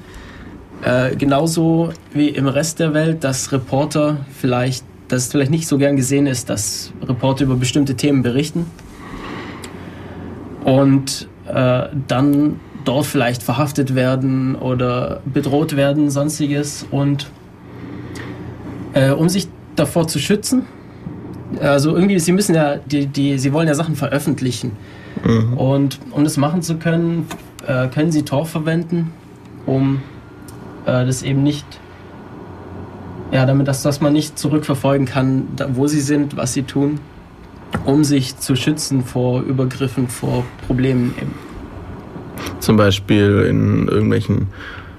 äh, 0.84 1.16
genauso 1.16 1.90
wie 2.12 2.28
im 2.28 2.46
Rest 2.46 2.78
der 2.78 2.94
Welt, 2.94 3.24
dass 3.24 3.50
Reporter 3.50 4.18
vielleicht, 4.38 4.84
dass 5.08 5.24
es 5.24 5.32
vielleicht 5.32 5.50
nicht 5.50 5.66
so 5.66 5.78
gern 5.78 5.96
gesehen 5.96 6.26
ist, 6.26 6.48
dass 6.48 6.92
Reporter 7.02 7.44
über 7.44 7.56
bestimmte 7.56 7.96
Themen 7.96 8.22
berichten. 8.22 8.66
Und 10.64 11.28
äh, 11.52 11.88
dann 12.06 12.60
dort 12.84 13.06
vielleicht 13.06 13.42
verhaftet 13.42 13.94
werden 13.94 14.54
oder 14.54 15.20
bedroht 15.24 15.76
werden, 15.76 16.10
sonstiges. 16.10 16.86
Und 16.90 17.30
äh, 18.92 19.10
um 19.10 19.28
sich 19.28 19.48
davor 19.76 20.06
zu 20.06 20.18
schützen, 20.18 20.62
also 21.60 21.94
irgendwie, 21.94 22.18
sie 22.18 22.32
müssen 22.32 22.54
ja, 22.54 22.76
die, 22.76 23.06
die, 23.06 23.38
sie 23.38 23.52
wollen 23.52 23.68
ja 23.68 23.74
Sachen 23.74 23.96
veröffentlichen. 23.96 24.72
Mhm. 25.24 25.54
Und 25.54 26.00
um 26.10 26.24
das 26.24 26.36
machen 26.36 26.62
zu 26.62 26.76
können, 26.76 27.26
äh, 27.66 27.88
können 27.88 28.12
sie 28.12 28.22
Tor 28.22 28.46
verwenden, 28.46 29.12
um 29.66 30.02
äh, 30.86 31.04
das 31.06 31.22
eben 31.22 31.42
nicht, 31.42 31.66
ja, 33.30 33.46
damit 33.46 33.68
dass, 33.68 33.82
dass 33.82 34.00
man 34.00 34.12
nicht 34.12 34.38
zurückverfolgen 34.38 35.06
kann, 35.06 35.48
da, 35.56 35.68
wo 35.74 35.86
sie 35.86 36.00
sind, 36.00 36.36
was 36.36 36.52
sie 36.52 36.62
tun, 36.62 37.00
um 37.84 38.04
sich 38.04 38.38
zu 38.38 38.56
schützen 38.56 39.04
vor 39.04 39.42
Übergriffen, 39.42 40.08
vor 40.08 40.44
Problemen 40.66 41.14
eben. 41.20 41.34
Zum 42.60 42.76
Beispiel 42.76 43.46
in 43.48 43.88
irgendwelchen, 43.88 44.48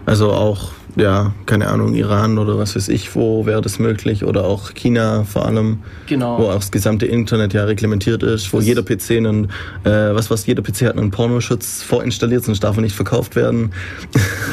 also 0.05 0.31
auch 0.31 0.71
ja, 0.95 1.33
keine 1.45 1.67
Ahnung, 1.67 1.93
Iran 1.93 2.37
oder 2.37 2.57
was 2.57 2.75
weiß 2.75 2.87
ich, 2.89 3.15
wo 3.15 3.45
wäre 3.45 3.61
das 3.61 3.79
möglich 3.79 4.23
oder 4.23 4.45
auch 4.45 4.73
China 4.73 5.23
vor 5.25 5.45
allem, 5.45 5.79
genau. 6.07 6.39
wo 6.39 6.43
auch 6.49 6.55
das 6.55 6.71
gesamte 6.71 7.05
Internet 7.05 7.53
ja 7.53 7.65
reglementiert 7.65 8.23
ist, 8.23 8.51
wo 8.53 8.57
das 8.57 8.65
jeder 8.65 8.83
PC 8.83 9.11
einen, 9.11 9.45
äh, 9.83 10.15
was 10.15 10.29
was 10.29 10.45
jeder 10.45 10.63
PC 10.63 10.83
hat 10.83 10.97
einen 10.97 11.11
Pornoschutz 11.11 11.83
vorinstalliert, 11.83 12.45
sonst 12.45 12.63
darf 12.63 12.77
er 12.77 12.81
nicht 12.81 12.95
verkauft 12.95 13.35
werden. 13.35 13.71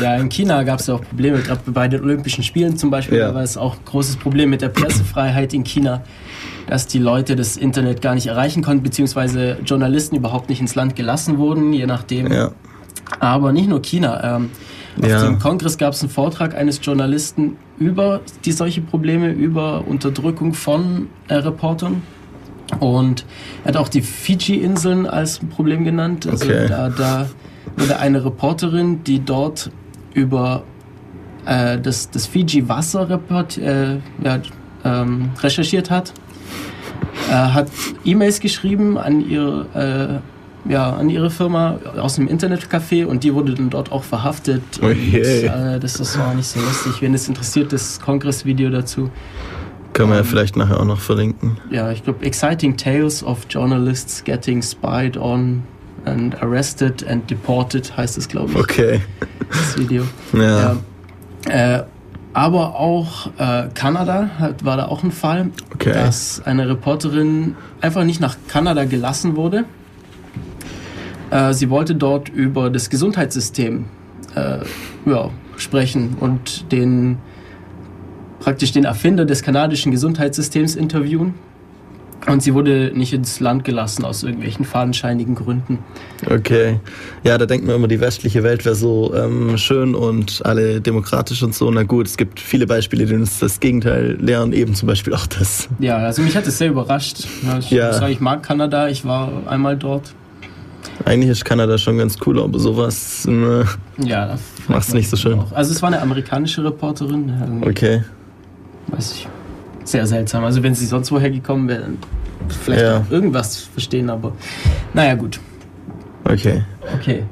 Ja, 0.03 0.17
in 0.17 0.29
China 0.29 0.63
gab 0.65 0.81
es 0.81 0.89
ja 0.89 0.95
auch 0.95 1.03
Probleme, 1.03 1.39
gerade 1.41 1.71
bei 1.71 1.87
den 1.87 2.03
Olympischen 2.03 2.43
Spielen 2.43 2.77
zum 2.77 2.91
Beispiel, 2.91 3.19
ja. 3.19 3.29
da 3.29 3.35
war 3.35 3.43
es 3.43 3.57
auch 3.57 3.75
ein 3.75 3.85
großes 3.85 4.17
Problem 4.17 4.51
mit 4.51 4.63
der 4.63 4.69
Pressefreiheit 4.69 5.55
in 5.55 5.65
China, 5.65 6.03
dass 6.67 6.87
die 6.87 6.99
Leute 6.99 7.37
das 7.37 7.57
Internet 7.57 8.03
gar 8.03 8.15
nicht 8.15 8.27
erreichen 8.27 8.63
konnten, 8.63 8.83
beziehungsweise 8.83 9.59
Journalisten 9.65 10.17
überhaupt 10.17 10.49
nicht 10.49 10.61
ins 10.61 10.75
Land 10.75 10.97
gelassen 10.97 11.39
wurden, 11.39 11.73
je 11.73 11.87
nachdem. 11.87 12.33
Ja. 12.33 12.53
Aber 13.21 13.53
nicht 13.53 13.69
nur 13.69 13.83
China. 13.83 14.37
Ähm, 14.37 14.51
auf 15.01 15.09
ja. 15.09 15.25
dem 15.25 15.39
Kongress 15.39 15.79
gab 15.79 15.95
es 15.95 16.03
einen 16.03 16.11
Vortrag 16.11 16.55
eines 16.55 16.81
Journalisten 16.83 17.57
über 17.79 18.21
die 18.45 18.53
solche 18.53 18.81
Probleme, 18.81 19.31
über 19.31 19.85
Unterdrückung 19.87 20.55
von 20.55 21.09
äh, 21.29 21.35
Reportern. 21.35 22.03
Und 22.81 23.25
er 23.65 23.69
hat 23.69 23.77
auch 23.77 23.89
die 23.89 24.03
Fiji-Inseln 24.03 25.07
als 25.07 25.39
Problem 25.39 25.85
genannt. 25.85 26.27
Also 26.27 26.47
okay. 26.47 26.67
da, 26.69 26.89
da 26.89 27.29
wurde 27.77 27.99
eine 27.99 28.25
Reporterin, 28.25 29.05
die 29.05 29.25
dort 29.25 29.71
über 30.15 30.63
äh, 31.47 31.79
das, 31.79 32.11
das 32.11 32.27
Fiji-Wasser 32.27 33.09
äh, 33.59 33.99
ja, 34.23 34.41
ähm, 34.85 35.31
recherchiert 35.41 35.91
hat, 35.91 36.13
äh, 37.31 37.33
hat 37.33 37.69
E-Mails 38.05 38.41
geschrieben 38.41 38.99
an 38.99 39.29
ihr 39.29 39.67
äh, 39.75 40.32
ja, 40.69 40.93
an 40.93 41.11
ihre 41.11 41.31
Firma 41.31 41.79
aus 41.99 42.19
einem 42.19 42.29
Internetcafé 42.29 43.05
und 43.05 43.25
die 43.25 43.35
wurde 43.35 43.55
dann 43.55 43.71
dort 43.71 43.91
auch 43.91 44.05
verhaftet. 44.05 44.63
Oh 44.81 44.87
und, 44.87 45.15
äh, 45.15 45.81
das, 45.81 45.95
das 45.95 46.19
war 46.19 46.35
nicht 46.35 46.47
so 46.47 46.61
lustig. 46.61 47.03
Wenn 47.03 47.15
es 47.15 47.29
interessiert, 47.29 47.73
das 47.73 48.01
Kongressvideo 48.01 48.71
dazu. 48.71 49.11
Können 49.93 50.11
wir 50.11 50.17
ja 50.17 50.21
ähm, 50.23 50.27
vielleicht 50.27 50.57
nachher 50.57 50.81
auch 50.81 50.85
noch 50.85 51.01
verlinken. 51.01 51.59
Ja, 51.71 51.91
ich 51.91 52.05
glaube, 52.05 52.25
Exciting 52.25 52.77
Tales 52.77 53.23
of 53.25 53.47
Journalists 53.49 54.23
Getting 54.25 54.63
Spied 54.63 55.17
on 55.17 55.63
and 56.05 56.41
Arrested 56.43 57.07
and 57.07 57.29
Deported 57.31 57.97
heißt 57.97 58.17
es, 58.19 58.29
glaube 58.29 58.53
ich. 58.53 58.59
Okay. 58.59 59.01
Das 59.49 59.79
Video. 59.79 60.05
Ja. 60.33 60.77
ja. 61.49 61.77
Äh, 61.79 61.85
aber 62.35 62.77
auch 62.77 63.27
äh, 63.37 63.69
Kanada 63.75 64.31
hat, 64.39 64.65
war 64.65 64.79
da 64.79 64.87
auch 64.87 65.03
ein 65.03 65.13
Fall, 65.13 65.51
okay. 65.75 65.93
dass 65.93 66.41
eine 66.47 66.67
Reporterin 66.67 67.57
einfach 67.83 68.05
nicht 68.05 68.21
nach 68.21 68.37
Kanada 68.49 68.85
gelassen 68.85 69.37
wurde 69.37 69.67
äh, 71.33 71.55
sie 71.55 71.71
wollte 71.71 71.95
dort 71.95 72.29
über 72.29 72.71
das 72.71 72.91
Gesundheitssystem 72.91 73.87
äh, 74.35 74.59
ja, 75.07 75.31
sprechen 75.57 76.17
und 76.21 76.71
den 76.71 77.19
praktisch 78.39 78.73
den 78.73 78.85
Erfinder 78.85 79.25
des 79.25 79.43
kanadischen 79.43 79.93
Gesundheitssystems 79.93 80.77
interviewen. 80.77 81.35
Und 82.29 82.41
sie 82.41 82.55
wurde 82.55 82.93
nicht 82.95 83.13
ins 83.13 83.41
Land 83.41 83.65
gelassen 83.65 84.05
aus 84.05 84.23
irgendwelchen 84.23 84.65
fadenscheinigen 84.65 85.35
Gründen. 85.35 85.79
Okay. 86.25 86.79
Ja, 87.25 87.37
da 87.37 87.47
denkt 87.47 87.67
man 87.67 87.75
immer, 87.75 87.89
die 87.89 87.99
westliche 87.99 88.45
Welt 88.45 88.65
wäre 88.65 88.77
so 88.77 89.13
ähm, 89.13 89.59
schön 89.59 89.97
und 89.97 90.41
alle 90.45 90.81
demokratisch 90.81 91.43
und 91.43 91.53
so. 91.53 91.69
Na 91.73 91.83
gut, 91.83 92.07
es 92.07 92.17
gibt 92.17 92.39
viele 92.39 92.69
Beispiele, 92.69 93.07
die 93.07 93.15
uns 93.15 93.41
das 93.41 93.59
Gegenteil 93.59 94.19
lehren, 94.21 94.53
eben 94.53 94.77
zum 94.77 94.87
Beispiel 94.87 95.15
auch 95.15 95.27
das. 95.27 95.69
Ja, 95.81 95.97
also 95.97 96.23
mich 96.23 96.37
hat 96.37 96.47
es 96.47 96.59
sehr 96.59 96.69
überrascht. 96.69 97.27
Ich, 97.59 97.73
ja. 97.73 98.07
Ich 98.07 98.21
mag 98.21 98.45
Kanada, 98.45 98.87
ich 98.87 99.05
war 99.05 99.43
einmal 99.49 99.77
dort. 99.77 100.15
Eigentlich 101.05 101.31
ist 101.31 101.45
Kanada 101.45 101.79
schon 101.79 101.99
ganz 101.99 102.17
cool, 102.27 102.41
aber 102.41 102.59
sowas 102.59 103.27
äh, 103.27 103.65
ja, 103.99 104.37
macht 104.69 104.89
es 104.89 104.95
nicht 104.95 105.09
so 105.09 105.17
schön. 105.17 105.39
Auch. 105.39 105.53
Also 105.53 105.73
es 105.73 105.83
war 105.83 105.89
eine 105.89 106.01
amerikanische 106.01 106.65
Reporterin. 106.65 107.63
Okay. 107.67 108.03
Weiß 108.89 109.13
ich. 109.13 109.29
Sehr 109.85 110.07
seltsam. 110.07 110.45
Also 110.45 110.63
wenn 110.63 110.75
sie 110.75 110.87
sonst 110.87 111.11
woher 111.11 111.31
gekommen 111.31 111.69
wäre, 111.69 111.85
vielleicht 112.49 112.83
ja. 112.83 112.99
auch 112.99 113.11
irgendwas 113.11 113.59
verstehen, 113.59 114.11
aber 114.11 114.33
naja 114.95 115.15
gut. 115.15 115.41
Okay. 116.25 116.63
Okay. 116.99 117.25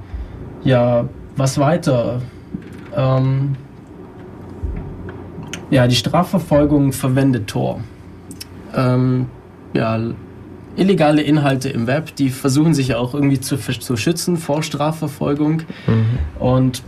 Ja, 0.64 1.08
was 1.36 1.58
weiter? 1.58 2.20
Ähm, 2.94 3.56
ja, 5.70 5.86
die 5.86 5.94
Strafverfolgung 5.94 6.92
verwendet 6.92 7.46
Tor. 7.48 7.80
Ähm, 8.74 9.26
ja, 9.72 9.98
illegale 10.76 11.22
Inhalte 11.22 11.68
im 11.68 11.86
Web, 11.86 12.14
die 12.16 12.30
versuchen 12.30 12.74
sich 12.74 12.88
ja 12.88 12.98
auch 12.98 13.14
irgendwie 13.14 13.40
zu, 13.40 13.56
zu 13.56 13.96
schützen 13.96 14.36
vor 14.36 14.62
Strafverfolgung 14.62 15.62
mhm. 15.86 16.04
und 16.38 16.82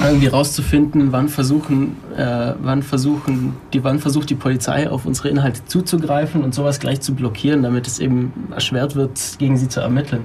irgendwie 0.00 0.28
rauszufinden, 0.28 1.12
wann 1.12 1.28
versuchen, 1.28 1.96
äh, 2.16 2.54
wann 2.60 2.82
versuchen, 2.82 3.56
die, 3.72 3.84
wann 3.84 3.98
versucht 3.98 4.30
die 4.30 4.34
Polizei 4.34 4.88
auf 4.88 5.04
unsere 5.04 5.28
Inhalte 5.28 5.64
zuzugreifen 5.66 6.42
und 6.42 6.54
sowas 6.54 6.80
gleich 6.80 7.00
zu 7.00 7.14
blockieren, 7.14 7.62
damit 7.62 7.86
es 7.86 7.98
eben 7.98 8.32
erschwert 8.52 8.96
wird, 8.96 9.18
gegen 9.38 9.56
sie 9.56 9.68
zu 9.68 9.80
ermitteln. 9.80 10.22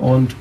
Und 0.00 0.36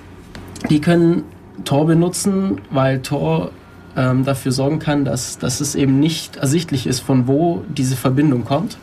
die 0.69 0.81
können 0.81 1.23
Tor 1.63 1.87
benutzen, 1.87 2.61
weil 2.69 3.01
Tor 3.01 3.51
ähm, 3.95 4.23
dafür 4.23 4.51
sorgen 4.51 4.79
kann, 4.79 5.05
dass, 5.05 5.39
dass 5.39 5.59
es 5.59 5.73
eben 5.73 5.99
nicht 5.99 6.35
ersichtlich 6.37 6.85
ist, 6.85 6.99
von 6.99 7.27
wo 7.27 7.63
diese 7.67 7.95
Verbindung 7.95 8.45
kommt. 8.45 8.77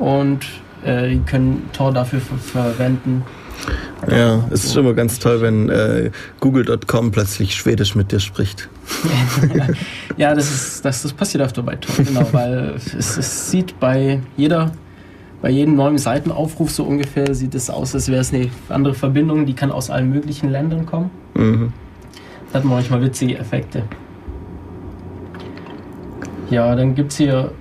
Und 0.00 0.46
äh, 0.84 1.10
die 1.10 1.20
können 1.20 1.68
Tor 1.72 1.92
dafür 1.92 2.20
ver 2.20 2.36
verwenden. 2.36 3.22
Ja, 4.08 4.44
es 4.50 4.64
ist 4.64 4.76
immer 4.76 4.94
ganz 4.94 5.18
toll, 5.18 5.40
wenn 5.40 5.68
äh, 5.68 6.10
Google.com 6.38 7.10
plötzlich 7.10 7.56
Schwedisch 7.56 7.96
mit 7.96 8.12
dir 8.12 8.20
spricht. 8.20 8.68
ja, 10.16 10.34
das, 10.34 10.50
ist, 10.50 10.84
das, 10.84 11.02
das 11.02 11.12
passiert 11.12 11.42
öfter 11.42 11.62
bei 11.62 11.74
Tor, 11.76 12.04
genau, 12.04 12.26
weil 12.32 12.74
es, 12.76 13.16
es 13.16 13.50
sieht 13.50 13.78
bei 13.80 14.20
jeder 14.36 14.72
bei 15.40 15.50
jedem 15.50 15.76
neuen 15.76 15.98
Seitenaufruf 15.98 16.70
so 16.70 16.84
ungefähr 16.84 17.32
sieht 17.34 17.54
es 17.54 17.70
aus, 17.70 17.94
als 17.94 18.08
wäre 18.08 18.20
es 18.20 18.34
eine 18.34 18.50
andere 18.68 18.94
Verbindung, 18.94 19.46
die 19.46 19.54
kann 19.54 19.70
aus 19.70 19.88
allen 19.88 20.10
möglichen 20.10 20.50
Ländern 20.50 20.84
kommen. 20.84 21.10
Mhm. 21.34 21.72
Da 22.52 22.58
hat 22.58 22.64
man 22.64 22.74
manchmal 22.74 23.02
witzige 23.02 23.38
Effekte. 23.38 23.84
Ja, 26.50 26.74
dann 26.74 26.94
gibt 26.94 27.12
es 27.12 27.18
hier 27.18 27.52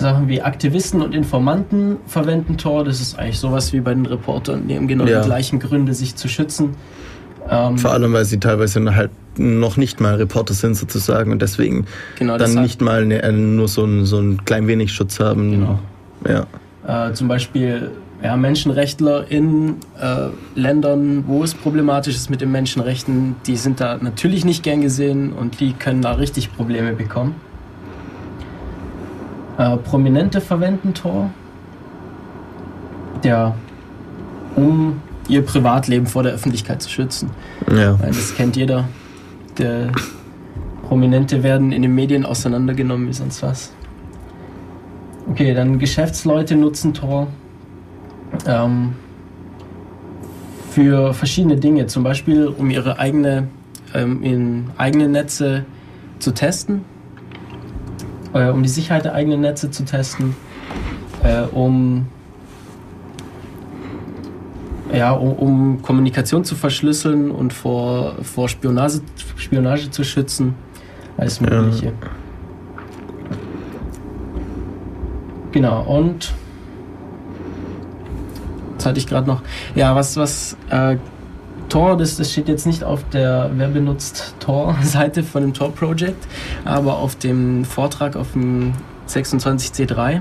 Sachen 0.00 0.28
wie 0.28 0.40
Aktivisten 0.40 1.02
und 1.02 1.14
Informanten 1.14 1.98
verwenden 2.06 2.56
Tor. 2.56 2.84
Das 2.84 3.00
ist 3.00 3.18
eigentlich 3.18 3.38
sowas 3.38 3.72
wie 3.72 3.80
bei 3.80 3.94
den 3.94 4.06
Reportern, 4.06 4.66
die 4.66 4.76
haben 4.76 4.88
genau 4.88 5.04
ja. 5.04 5.20
die 5.20 5.26
gleichen 5.26 5.60
Gründe, 5.60 5.94
sich 5.94 6.16
zu 6.16 6.28
schützen. 6.28 6.70
Ähm, 7.48 7.78
Vor 7.78 7.92
allem, 7.92 8.12
weil 8.12 8.24
sie 8.24 8.38
teilweise 8.38 8.94
halt 8.94 9.10
noch 9.36 9.76
nicht 9.76 10.00
mal 10.00 10.16
Reporter 10.16 10.54
sind 10.54 10.74
sozusagen 10.76 11.32
und 11.32 11.40
deswegen 11.42 11.86
genau, 12.18 12.36
dann 12.36 12.54
nicht 12.62 12.80
mal 12.80 13.02
eine, 13.02 13.22
äh, 13.22 13.32
nur 13.32 13.68
so 13.68 13.84
ein, 13.84 14.04
so 14.04 14.18
ein 14.18 14.44
klein 14.44 14.66
wenig 14.66 14.92
Schutz 14.92 15.20
haben. 15.20 15.50
Genau. 15.50 15.78
Ja. 16.26 17.08
Äh, 17.08 17.12
zum 17.14 17.28
Beispiel 17.28 17.90
ja, 18.22 18.36
Menschenrechtler 18.36 19.30
in 19.30 19.76
äh, 20.00 20.28
Ländern, 20.54 21.24
wo 21.26 21.42
es 21.42 21.54
problematisch 21.54 22.16
ist 22.16 22.30
mit 22.30 22.40
den 22.40 22.52
Menschenrechten, 22.52 23.36
die 23.46 23.56
sind 23.56 23.80
da 23.80 23.98
natürlich 24.00 24.44
nicht 24.44 24.62
gern 24.62 24.82
gesehen 24.82 25.32
und 25.32 25.60
die 25.60 25.72
können 25.72 26.02
da 26.02 26.12
richtig 26.12 26.54
Probleme 26.54 26.92
bekommen. 26.92 27.34
Äh, 29.60 29.76
Prominente 29.76 30.40
verwenden 30.40 30.94
Tor, 30.94 31.28
der, 33.22 33.54
um 34.56 35.02
ihr 35.28 35.44
Privatleben 35.44 36.06
vor 36.06 36.22
der 36.22 36.32
Öffentlichkeit 36.32 36.80
zu 36.80 36.88
schützen. 36.88 37.28
Ja. 37.70 37.92
Das 38.00 38.34
kennt 38.34 38.56
jeder. 38.56 38.88
Der 39.58 39.92
Prominente 40.88 41.42
werden 41.42 41.72
in 41.72 41.82
den 41.82 41.94
Medien 41.94 42.24
auseinandergenommen 42.24 43.06
wie 43.08 43.12
sonst 43.12 43.42
was. 43.42 43.74
Okay, 45.28 45.52
dann 45.52 45.78
Geschäftsleute 45.78 46.56
nutzen 46.56 46.94
Tor 46.94 47.26
ähm, 48.46 48.94
für 50.70 51.12
verschiedene 51.12 51.56
Dinge, 51.56 51.86
zum 51.86 52.02
Beispiel 52.02 52.46
um 52.46 52.70
ihre 52.70 52.98
eigene, 52.98 53.48
ähm, 53.92 54.22
in 54.22 54.70
eigene 54.78 55.06
Netze 55.06 55.66
zu 56.18 56.32
testen, 56.32 56.86
äh, 58.34 58.48
um 58.48 58.62
die 58.62 58.68
Sicherheit 58.68 59.04
der 59.04 59.14
eigenen 59.14 59.40
Netze 59.40 59.70
zu 59.70 59.84
testen, 59.84 60.36
äh, 61.22 61.42
um 61.52 62.06
ja, 64.92 65.12
um, 65.12 65.32
um, 65.34 65.82
Kommunikation 65.82 66.44
zu 66.44 66.56
verschlüsseln 66.56 67.30
und 67.30 67.52
vor, 67.52 68.16
vor 68.22 68.48
Spionage, 68.48 69.00
Spionage 69.36 69.90
zu 69.90 70.02
schützen. 70.02 70.54
Alles 71.16 71.40
Mögliche. 71.40 71.86
Ja. 71.86 71.92
Genau, 75.52 75.82
und 75.82 76.32
das 78.76 78.86
hatte 78.86 78.98
ich 78.98 79.06
gerade 79.06 79.26
noch. 79.26 79.42
Ja, 79.74 79.94
was, 79.94 80.16
was 80.16 80.56
äh, 80.70 80.96
Tor, 81.70 81.96
das, 81.96 82.16
das 82.16 82.30
steht 82.30 82.48
jetzt 82.48 82.66
nicht 82.66 82.84
auf 82.84 83.08
der 83.10 83.50
Wer 83.54 83.68
benutzt 83.68 84.34
Tor-Seite 84.40 85.22
von 85.22 85.42
dem 85.42 85.54
Tor-Project, 85.54 86.26
aber 86.64 86.98
auf 86.98 87.16
dem 87.16 87.64
Vortrag 87.64 88.16
auf 88.16 88.32
dem 88.32 88.74
26C3 89.08 90.20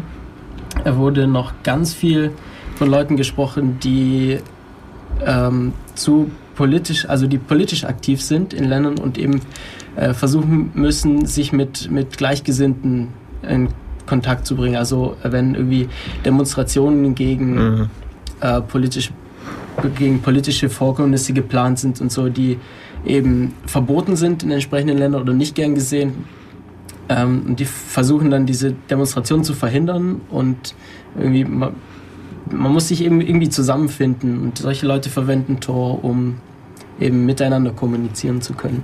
wurde 0.86 1.27
noch 1.27 1.51
ganz 1.63 1.94
viel 1.94 2.32
von 2.75 2.89
Leuten 2.89 3.18
gesprochen, 3.18 3.79
die 3.84 4.39
ähm, 5.25 5.74
zu 5.96 6.32
politisch, 6.56 7.08
also 7.10 7.27
die 7.27 7.38
politisch 7.38 7.84
aktiv 7.84 8.22
sind 8.22 8.53
in 8.53 8.65
Ländern 8.65 9.00
und 9.00 9.18
eben 9.18 9.41
äh, 9.96 10.13
versuchen 10.13 10.72
müssen, 10.74 11.25
sich 11.25 11.51
mit, 11.51 11.89
mit 11.91 12.18
Gleichgesinnten 12.18 13.10
in 13.41 13.70
Kontakt 14.06 14.46
zu 14.46 14.56
bringen. 14.56 14.75
Also 14.75 15.15
wenn 15.24 15.56
irgendwie 15.56 15.89
Demonstrationen 16.25 17.15
gegen 17.15 17.56
mhm. 17.56 17.89
äh, 18.41 18.62
politische 18.62 19.12
gegen 19.98 20.21
politische 20.21 20.69
Vorkommnisse 20.69 21.33
geplant 21.33 21.79
sind 21.79 22.01
und 22.01 22.12
so, 22.12 22.29
die 22.29 22.57
eben 23.05 23.53
verboten 23.65 24.15
sind 24.15 24.43
in 24.43 24.51
entsprechenden 24.51 24.98
Ländern 24.98 25.21
oder 25.21 25.33
nicht 25.33 25.55
gern 25.55 25.75
gesehen. 25.75 26.25
Ähm, 27.07 27.43
und 27.48 27.59
die 27.59 27.65
versuchen 27.65 28.29
dann 28.29 28.45
diese 28.45 28.74
Demonstrationen 28.89 29.43
zu 29.43 29.53
verhindern 29.53 30.21
und 30.29 30.75
irgendwie 31.17 31.45
man, 31.45 31.74
man 32.51 32.71
muss 32.71 32.88
sich 32.88 33.03
eben 33.03 33.21
irgendwie 33.21 33.50
zusammenfinden 33.50 34.39
und 34.39 34.57
solche 34.57 34.86
Leute 34.86 35.09
verwenden 35.09 35.59
Tor, 35.59 36.03
um 36.03 36.36
eben 37.00 37.25
miteinander 37.25 37.71
kommunizieren 37.71 38.41
zu 38.41 38.53
können. 38.53 38.83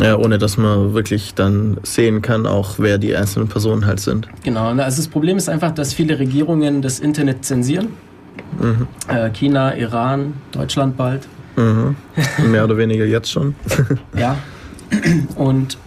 Ja, 0.00 0.16
ohne 0.18 0.38
dass 0.38 0.58
man 0.58 0.92
wirklich 0.92 1.34
dann 1.34 1.78
sehen 1.82 2.20
kann, 2.20 2.46
auch 2.46 2.74
wer 2.78 2.98
die 2.98 3.16
einzelnen 3.16 3.48
Personen 3.48 3.86
halt 3.86 4.00
sind. 4.00 4.28
Genau, 4.42 4.66
also 4.66 4.98
das 4.98 5.08
Problem 5.08 5.38
ist 5.38 5.48
einfach, 5.48 5.72
dass 5.72 5.94
viele 5.94 6.18
Regierungen 6.18 6.82
das 6.82 7.00
Internet 7.00 7.44
zensieren. 7.44 7.88
Mhm. 8.60 8.86
Äh, 9.08 9.30
China, 9.30 9.74
Iran, 9.76 10.34
Deutschland 10.52 10.96
bald. 10.96 11.28
Mhm. 11.56 11.96
Mehr 12.50 12.64
oder 12.64 12.76
weniger 12.76 13.04
jetzt 13.04 13.30
schon. 13.30 13.54
ja, 14.16 14.36
und 15.36 15.78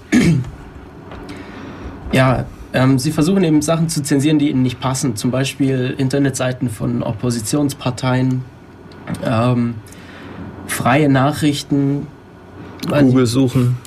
ja, 2.11 2.45
ähm, 2.73 2.99
sie 2.99 3.11
versuchen 3.11 3.43
eben 3.43 3.61
Sachen 3.61 3.89
zu 3.89 4.01
zensieren, 4.01 4.39
die 4.39 4.49
ihnen 4.49 4.63
nicht 4.63 4.79
passen. 4.79 5.15
Zum 5.15 5.31
Beispiel 5.31 5.93
Internetseiten 5.97 6.69
von 6.69 7.03
Oppositionsparteien, 7.03 8.43
ähm, 9.23 9.75
freie 10.67 11.09
Nachrichten, 11.09 12.07
Google 12.87 13.25
suchen. 13.25 13.77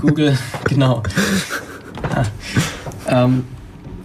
Google, 0.00 0.36
genau. 0.64 1.02
Ja. 3.08 3.24
Ähm, 3.24 3.44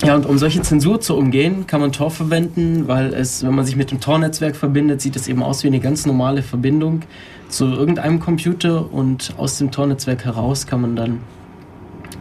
ja, 0.03 0.15
und 0.15 0.25
um 0.25 0.37
solche 0.37 0.61
Zensur 0.61 0.99
zu 0.99 1.15
umgehen, 1.15 1.67
kann 1.67 1.81
man 1.81 1.91
Tor 1.91 2.11
verwenden, 2.11 2.87
weil 2.87 3.13
es, 3.13 3.43
wenn 3.43 3.53
man 3.53 3.65
sich 3.65 3.75
mit 3.75 3.91
dem 3.91 3.99
Tor-Netzwerk 3.99 4.55
verbindet, 4.55 5.01
sieht 5.01 5.15
es 5.15 5.27
eben 5.27 5.43
aus 5.43 5.63
wie 5.63 5.67
eine 5.67 5.79
ganz 5.79 6.05
normale 6.05 6.41
Verbindung 6.41 7.01
zu 7.49 7.65
irgendeinem 7.65 8.19
Computer 8.19 8.91
und 8.91 9.33
aus 9.37 9.57
dem 9.57 9.71
Tor-Netzwerk 9.71 10.25
heraus 10.25 10.65
kann 10.65 10.81
man 10.81 10.95
dann 10.95 11.19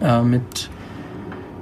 äh, 0.03 0.23
mit 0.23 0.71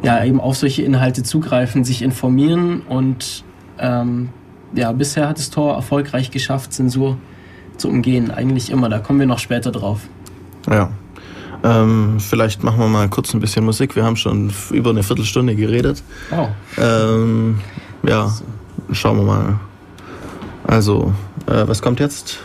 ja, 0.03 0.25
eben 0.25 0.40
auf 0.40 0.57
solche 0.57 0.83
Inhalte 0.83 1.23
zugreifen, 1.23 1.85
sich 1.85 2.03
informieren 2.03 2.83
und 2.83 3.45
ähm, 3.79 4.31
ja, 4.75 4.92
bisher 4.92 5.29
hat 5.29 5.38
es 5.38 5.51
Tor 5.51 5.75
erfolgreich 5.75 6.31
geschafft, 6.31 6.73
Zensur 6.73 7.16
zu 7.77 7.88
umgehen. 7.88 8.31
Eigentlich 8.31 8.71
immer, 8.71 8.88
da 8.88 8.99
kommen 8.99 9.19
wir 9.19 9.27
noch 9.27 9.38
später 9.38 9.73
drauf. 9.73 10.01
Ja. 10.71 10.90
Ähm, 11.64 12.18
vielleicht 12.21 12.62
machen 12.62 12.79
wir 12.79 12.88
mal 12.88 13.09
kurz 13.09 13.35
ein 13.35 13.40
bisschen 13.40 13.64
Musik. 13.64 13.97
Wir 13.97 14.05
haben 14.05 14.16
schon 14.16 14.53
über 14.71 14.90
eine 14.90 15.03
Viertelstunde 15.03 15.57
geredet. 15.57 16.03
Oh. 16.31 16.49
Ähm, 16.81 17.61
ja, 18.07 18.33
schauen 18.92 19.18
wir 19.18 19.25
mal. 19.25 19.61
Also, 20.64 21.12
äh, 21.47 21.66
was 21.66 21.83
kommt 21.83 22.01
jetzt? 22.01 22.38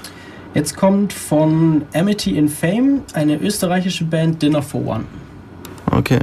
Jetzt 0.54 0.76
kommt 0.78 1.14
von 1.14 1.84
Amity 1.94 2.38
in 2.38 2.48
Fame 2.48 3.02
eine 3.14 3.38
österreichische 3.38 4.06
Band 4.06 4.42
Dinner 4.42 4.62
for 4.62 4.86
One. 4.86 5.06
Okay. 5.92 6.20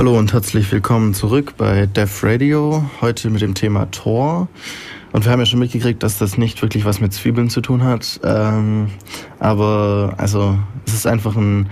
Hallo 0.00 0.16
und 0.16 0.32
herzlich 0.32 0.72
willkommen 0.72 1.12
zurück 1.12 1.58
bei 1.58 1.84
Def 1.84 2.24
Radio. 2.24 2.82
Heute 3.02 3.28
mit 3.28 3.42
dem 3.42 3.52
Thema 3.52 3.90
Tor. 3.90 4.48
Und 5.12 5.26
wir 5.26 5.30
haben 5.30 5.40
ja 5.40 5.44
schon 5.44 5.58
mitgekriegt, 5.58 6.02
dass 6.02 6.16
das 6.16 6.38
nicht 6.38 6.62
wirklich 6.62 6.86
was 6.86 7.02
mit 7.02 7.12
Zwiebeln 7.12 7.50
zu 7.50 7.60
tun 7.60 7.84
hat. 7.84 8.18
Ähm, 8.24 8.88
aber 9.40 10.14
also 10.16 10.58
es 10.86 10.94
ist 10.94 11.06
einfach 11.06 11.36
ein 11.36 11.68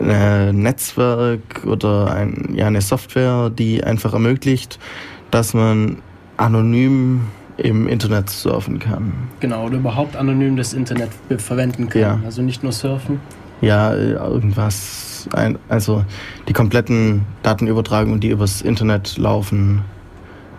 äh, 0.00 0.52
Netzwerk 0.52 1.64
oder 1.66 2.12
ein, 2.12 2.54
ja, 2.54 2.68
eine 2.68 2.80
Software, 2.82 3.50
die 3.50 3.82
einfach 3.82 4.12
ermöglicht, 4.12 4.78
dass 5.32 5.52
man 5.52 5.96
anonym 6.36 7.22
im 7.56 7.88
Internet 7.88 8.30
surfen 8.30 8.78
kann. 8.78 9.12
Genau, 9.40 9.66
oder 9.66 9.78
überhaupt 9.78 10.14
anonym 10.14 10.54
das 10.54 10.72
Internet 10.72 11.10
verwenden 11.38 11.88
kann. 11.88 12.00
Ja. 12.00 12.20
Also 12.24 12.42
nicht 12.42 12.62
nur 12.62 12.70
surfen. 12.70 13.18
Ja, 13.60 13.92
irgendwas 13.92 15.05
ein, 15.32 15.58
also 15.68 16.04
die 16.48 16.52
kompletten 16.52 17.22
Datenübertragungen, 17.42 18.20
die 18.20 18.28
übers 18.28 18.62
Internet 18.62 19.16
laufen, 19.18 19.82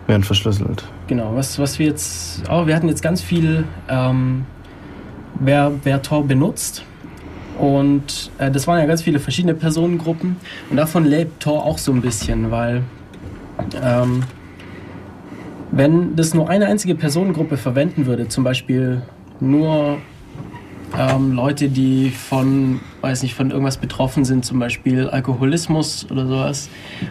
werden 0.06 0.24
verschlüsselt. 0.24 0.84
Genau, 1.06 1.34
was, 1.34 1.58
was 1.58 1.78
wir 1.78 1.86
jetzt, 1.86 2.48
auch, 2.48 2.66
wir 2.66 2.74
hatten 2.74 2.88
jetzt 2.88 3.02
ganz 3.02 3.20
viel, 3.22 3.64
ähm, 3.88 4.44
wer, 5.38 5.72
wer 5.84 6.02
Tor 6.02 6.26
benutzt. 6.26 6.84
Und 7.58 8.30
äh, 8.38 8.50
das 8.50 8.66
waren 8.66 8.78
ja 8.78 8.86
ganz 8.86 9.02
viele 9.02 9.18
verschiedene 9.18 9.54
Personengruppen. 9.54 10.36
Und 10.70 10.76
davon 10.76 11.04
lebt 11.04 11.42
Tor 11.42 11.64
auch 11.64 11.78
so 11.78 11.92
ein 11.92 12.00
bisschen, 12.00 12.50
weil 12.50 12.82
ähm, 13.82 14.22
wenn 15.70 16.16
das 16.16 16.34
nur 16.34 16.48
eine 16.48 16.66
einzige 16.66 16.94
Personengruppe 16.94 17.56
verwenden 17.56 18.06
würde, 18.06 18.28
zum 18.28 18.44
Beispiel 18.44 19.02
nur 19.40 19.98
ähm, 20.96 21.32
Leute, 21.32 21.68
die 21.68 22.10
von, 22.10 22.80
weiß 23.00 23.22
nicht, 23.22 23.34
von 23.34 23.50
irgendwas 23.50 23.76
betroffen 23.76 24.24
sind, 24.24 24.44
zum 24.44 24.58
Beispiel 24.58 25.08
Alkoholismus 25.08 26.06
oder 26.10 26.26
sowas, 26.26 26.68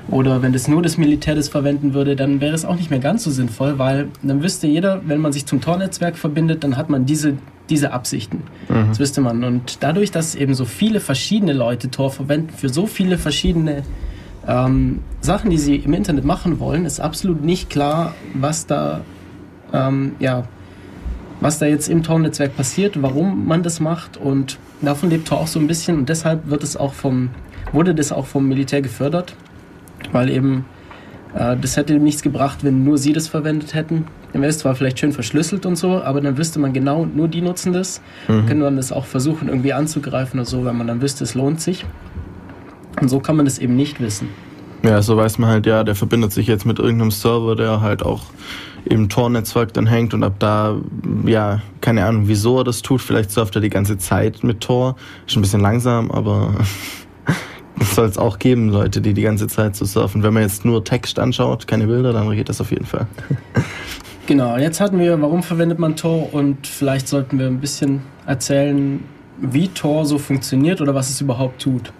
oder 0.10 0.42
wenn 0.42 0.54
das 0.54 0.68
nur 0.68 0.82
das 0.82 0.98
Militär 0.98 1.36
das 1.36 1.50
verwenden 1.50 1.94
würde, 1.94 2.16
dann 2.16 2.42
wäre 2.42 2.56
es 2.56 2.66
auch 2.66 2.76
nicht 2.76 2.90
mehr 2.90 3.00
ganz 3.00 3.24
so 3.24 3.32
sinnvoll, 3.32 3.78
weil 3.78 4.08
dann 4.24 4.42
wüsste 4.42 4.68
jeder, 4.68 5.02
wenn 5.06 5.20
man 5.20 5.34
sich 5.34 5.46
zum 5.46 5.62
Tor-Netzwerk 5.62 6.18
verbindet, 6.18 6.64
dann 6.64 6.78
hat 6.78 6.90
man 6.90 7.06
diese, 7.06 7.34
diese 7.70 7.92
Absichten. 7.92 8.44
Mhm. 8.70 8.90
Das 8.90 9.00
wüsste 9.00 9.22
man. 9.22 9.44
Und 9.44 9.78
dadurch, 9.82 10.12
dass 10.12 10.36
eben 10.36 10.54
so 10.54 10.66
viele 10.66 11.00
verschiedene 11.00 11.54
Leute 11.54 11.92
Tor 11.92 12.12
verwenden 12.12 12.50
für 12.50 12.70
so 12.70 12.88
viele 12.88 13.18
verschiedene 13.18 13.84
ähm, 14.48 15.00
Sachen, 15.22 15.50
die 15.50 15.58
sie 15.58 15.76
im 15.76 15.94
Internet 15.94 16.26
machen 16.26 16.60
wollen, 16.60 16.86
ist 16.86 17.00
absolut 17.00 17.44
nicht 17.44 17.70
klar, 17.70 18.14
was 18.34 18.66
da 18.66 19.02
ähm, 19.74 20.16
ja, 20.20 20.44
was 21.40 21.60
da 21.60 21.66
jetzt 21.66 21.88
im 21.88 22.04
Tor-Netzwerk 22.04 22.56
passiert, 22.56 23.02
warum 23.02 23.48
man 23.48 23.64
das 23.64 23.80
macht 23.80 24.18
und 24.18 24.58
davon 24.82 25.10
lebt 25.10 25.28
Tor 25.28 25.40
auch 25.40 25.48
so 25.48 25.60
ein 25.60 25.68
bisschen 25.68 25.98
und 25.98 26.10
deshalb 26.10 26.50
wird 26.50 26.64
es 26.64 26.78
auch 26.78 26.94
vom, 26.94 27.30
wurde 27.72 27.94
das 27.94 28.12
auch 28.12 28.26
vom 28.26 28.48
Militär 28.48 28.82
gefördert, 28.82 29.36
weil 30.12 30.30
eben 30.30 30.66
äh, 31.36 31.56
das 31.60 31.78
hätte 31.78 31.94
nichts 32.00 32.22
gebracht, 32.22 32.64
wenn 32.64 32.84
nur 32.84 32.98
sie 32.98 33.14
das 33.14 33.28
verwendet 33.28 33.74
hätten. 33.74 34.06
Dann 34.34 34.42
wäre 34.42 34.50
es 34.50 34.60
zwar 34.60 34.76
vielleicht 34.76 35.00
schön 35.00 35.14
verschlüsselt 35.14 35.66
und 35.66 35.76
so, 35.78 36.02
aber 36.02 36.22
dann 36.22 36.38
wüsste 36.38 36.60
man 36.60 36.74
genau, 36.74 37.06
nur 37.06 37.28
die 37.28 37.42
nutzen 37.42 37.74
das, 37.74 38.02
mhm. 38.28 38.46
können 38.46 38.62
man 38.62 38.76
das 38.76 38.92
auch 38.92 39.06
versuchen 39.06 39.48
irgendwie 39.48 39.74
anzugreifen 39.74 40.40
oder 40.40 40.50
so, 40.50 40.66
wenn 40.66 40.78
man 40.78 40.88
dann 40.88 41.02
wüsste, 41.02 41.24
es 41.24 41.34
lohnt 41.36 41.62
sich. 41.62 41.86
Und 43.00 43.10
so 43.10 43.20
kann 43.20 43.36
man 43.36 43.46
das 43.46 43.60
eben 43.60 43.76
nicht 43.76 44.02
wissen. 44.02 44.30
Ja, 44.84 45.02
so 45.02 45.18
weiß 45.18 45.38
man 45.38 45.50
halt, 45.50 45.66
ja, 45.66 45.84
der 45.84 45.96
verbindet 45.96 46.32
sich 46.32 46.48
jetzt 46.48 46.66
mit 46.66 46.80
irgendeinem 46.80 47.12
Server, 47.12 47.56
der 47.56 47.82
halt 47.82 48.04
auch 48.04 48.24
im 48.90 49.10
Tor-Netzwerk 49.10 49.74
dann 49.74 49.88
hängt 49.88 50.14
und 50.14 50.24
ab 50.24 50.36
da, 50.40 50.78
ja, 51.26 51.62
keine 51.82 52.06
Ahnung, 52.06 52.28
wieso 52.28 52.60
er 52.60 52.64
das 52.64 52.82
tut. 52.82 53.02
Vielleicht 53.02 53.32
surft 53.32 53.56
er 53.56 53.62
die 53.62 53.70
ganze 53.70 53.98
Zeit 53.98 54.44
mit 54.44 54.62
Tor. 54.62 54.96
Ist 55.26 55.36
ein 55.36 55.42
bisschen 55.42 55.62
langsam, 55.62 56.12
aber 56.12 56.54
es 57.80 57.96
soll 57.96 58.08
es 58.08 58.18
auch 58.18 58.40
geben, 58.40 58.70
Leute, 58.70 59.02
die 59.02 59.14
die 59.14 59.22
ganze 59.22 59.48
Zeit 59.48 59.76
so 59.76 59.86
surfen. 59.86 60.24
Wenn 60.24 60.34
man 60.34 60.44
jetzt 60.44 60.66
nur 60.66 60.84
Text 60.84 61.20
anschaut, 61.20 61.68
keine 61.68 61.88
Bilder, 61.88 62.14
dann 62.14 62.30
geht 62.32 62.50
das 62.50 62.62
auf 62.62 62.72
jeden 62.72 62.86
Fall. 62.86 63.08
Genau, 64.28 64.58
jetzt 64.58 64.82
hatten 64.82 65.00
wir, 65.00 65.22
warum 65.22 65.42
verwendet 65.42 65.80
man 65.80 65.96
Tor 65.96 66.34
und 66.34 66.68
vielleicht 66.68 67.08
sollten 67.08 67.40
wir 67.40 67.48
ein 67.48 67.62
bisschen 67.62 68.02
erzählen, 68.26 69.02
wie 69.40 69.70
Tor 69.70 70.06
so 70.06 70.18
funktioniert 70.18 70.82
oder 70.82 70.94
was 70.94 71.10
es 71.10 71.22
überhaupt 71.22 71.62
tut. 71.62 71.94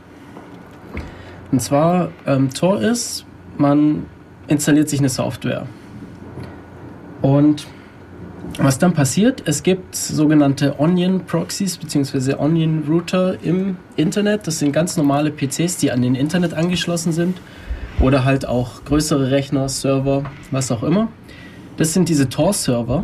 Und 1.54 1.62
zwar, 1.62 2.10
ähm, 2.26 2.50
Tor 2.50 2.82
ist, 2.82 3.26
man 3.58 4.08
installiert 4.48 4.90
sich 4.90 5.00
eine 5.00 5.08
Software. 5.08 5.68
Und 7.22 7.68
was 8.60 8.80
dann 8.80 8.94
passiert, 8.94 9.44
es 9.46 9.62
gibt 9.62 9.96
sogenannte 9.96 10.80
Onion 10.80 11.26
Proxies 11.26 11.78
bzw. 11.78 12.36
Onion 12.36 12.84
Router 12.88 13.38
im 13.44 13.78
Internet. 13.96 14.48
Das 14.48 14.60
sind 14.60 14.72
ganz 14.72 14.98
normale 14.98 15.32
PCs, 15.32 15.78
die 15.78 15.92
an 15.92 16.02
den 16.02 16.16
Internet 16.16 16.54
angeschlossen 16.54 17.12
sind. 17.12 17.38
Oder 18.00 18.26
halt 18.26 18.48
auch 18.48 18.84
größere 18.86 19.32
Rechner, 19.32 19.70
Server, 19.70 20.24
was 20.52 20.72
auch 20.72 20.84
immer. 20.84 21.10
Das 21.78 21.94
sind 21.94 22.10
diese 22.10 22.30
Tor-Server. 22.30 23.04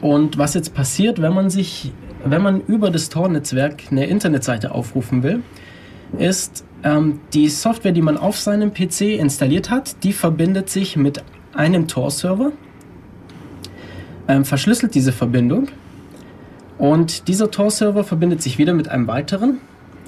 Und 0.00 0.38
was 0.38 0.54
jetzt 0.54 0.74
passiert, 0.74 1.20
wenn 1.20 1.34
man 1.34 1.50
sich, 1.50 1.92
wenn 2.24 2.42
man 2.42 2.60
über 2.62 2.90
das 2.90 3.08
Tor-Netzwerk 3.08 3.84
eine 3.90 4.06
Internetseite 4.06 4.72
aufrufen 4.72 5.22
will, 5.22 5.42
ist 6.18 6.64
ähm, 6.82 7.20
die 7.32 7.48
Software, 7.48 7.92
die 7.92 8.02
man 8.02 8.16
auf 8.16 8.38
seinem 8.38 8.72
PC 8.72 9.18
installiert 9.18 9.70
hat, 9.70 10.02
die 10.02 10.12
verbindet 10.12 10.70
sich 10.70 10.96
mit 10.96 11.22
einem 11.54 11.88
Tor-Server 11.88 12.52
ähm, 14.30 14.44
verschlüsselt 14.44 14.94
diese 14.94 15.10
Verbindung 15.12 15.68
und 16.78 17.26
dieser 17.26 17.50
Tor-Server 17.50 18.04
verbindet 18.04 18.42
sich 18.42 18.58
wieder 18.58 18.74
mit 18.74 18.88
einem 18.88 19.08
weiteren 19.08 19.58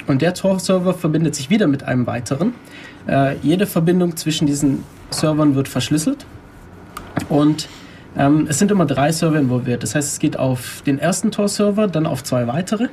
und 0.06 0.22
der 0.22 0.34
Tor-Server 0.34 0.94
verbindet 0.94 1.34
sich 1.34 1.50
wieder 1.50 1.66
mit 1.66 1.82
einem 1.82 2.06
weiteren. 2.06 2.54
Äh, 3.08 3.36
jede 3.42 3.66
Verbindung 3.66 4.16
zwischen 4.16 4.46
diesen 4.46 4.84
Servern 5.10 5.56
wird 5.56 5.66
verschlüsselt 5.66 6.24
und 7.28 7.68
ähm, 8.16 8.46
es 8.48 8.60
sind 8.60 8.70
immer 8.70 8.86
drei 8.86 9.10
Server 9.10 9.38
involviert. 9.38 9.82
Das 9.82 9.96
heißt, 9.96 10.12
es 10.12 10.18
geht 10.20 10.38
auf 10.38 10.82
den 10.86 10.98
ersten 11.00 11.32
Tor-Server, 11.32 11.88
dann 11.88 12.06
auf 12.06 12.22
zwei 12.22 12.46
weitere. 12.46 12.88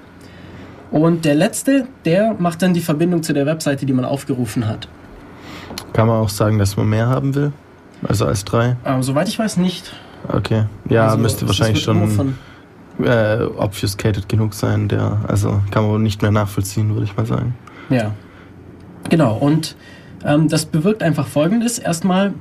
Und 0.91 1.25
der 1.25 1.35
letzte, 1.35 1.87
der 2.05 2.35
macht 2.39 2.63
dann 2.63 2.73
die 2.73 2.81
Verbindung 2.81 3.21
zu 3.21 3.33
der 3.33 3.45
Webseite, 3.45 3.85
die 3.85 3.93
man 3.93 4.05
aufgerufen 4.05 4.67
hat. 4.67 4.87
Kann 5.93 6.07
man 6.07 6.17
auch 6.17 6.29
sagen, 6.29 6.57
dass 6.57 6.75
man 6.77 6.89
mehr 6.89 7.07
haben 7.07 7.35
will? 7.35 7.51
Also 8.01 8.25
als 8.25 8.45
drei? 8.45 8.77
Ähm, 8.85 9.03
soweit 9.03 9.27
ich 9.27 9.37
weiß 9.37 9.57
nicht. 9.57 9.93
Okay. 10.27 10.65
Ja, 10.89 11.05
also, 11.05 11.17
müsste 11.17 11.47
wahrscheinlich 11.47 11.81
schon 11.81 12.35
äh, 13.03 13.43
obfuscated 13.43 14.29
genug 14.29 14.53
sein. 14.53 14.87
Der, 14.87 15.19
also 15.27 15.61
kann 15.71 15.89
man 15.89 16.03
nicht 16.03 16.21
mehr 16.21 16.31
nachvollziehen, 16.31 16.93
würde 16.93 17.05
ich 17.05 17.15
mal 17.15 17.25
sagen. 17.25 17.55
Ja. 17.89 18.11
Genau. 19.09 19.37
Und 19.37 19.75
ähm, 20.23 20.49
das 20.49 20.65
bewirkt 20.65 21.01
einfach 21.01 21.27
Folgendes. 21.27 21.79
Erstmal 21.79 22.33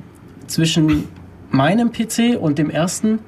zwischen 0.47 1.05
meinem 1.51 1.91
PC 1.91 2.37
und 2.39 2.57
dem 2.57 2.69
ersten 2.69 3.19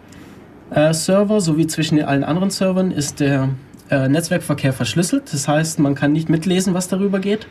äh, 0.71 0.93
Server 0.93 1.41
sowie 1.41 1.67
zwischen 1.67 2.01
allen 2.03 2.23
anderen 2.23 2.49
Servern 2.49 2.91
ist 2.91 3.19
der 3.19 3.49
äh, 3.89 4.07
Netzwerkverkehr 4.07 4.73
verschlüsselt. 4.73 5.33
Das 5.33 5.47
heißt, 5.47 5.79
man 5.79 5.95
kann 5.95 6.13
nicht 6.13 6.29
mitlesen, 6.29 6.73
was 6.73 6.87
darüber 6.87 7.19
geht. 7.19 7.47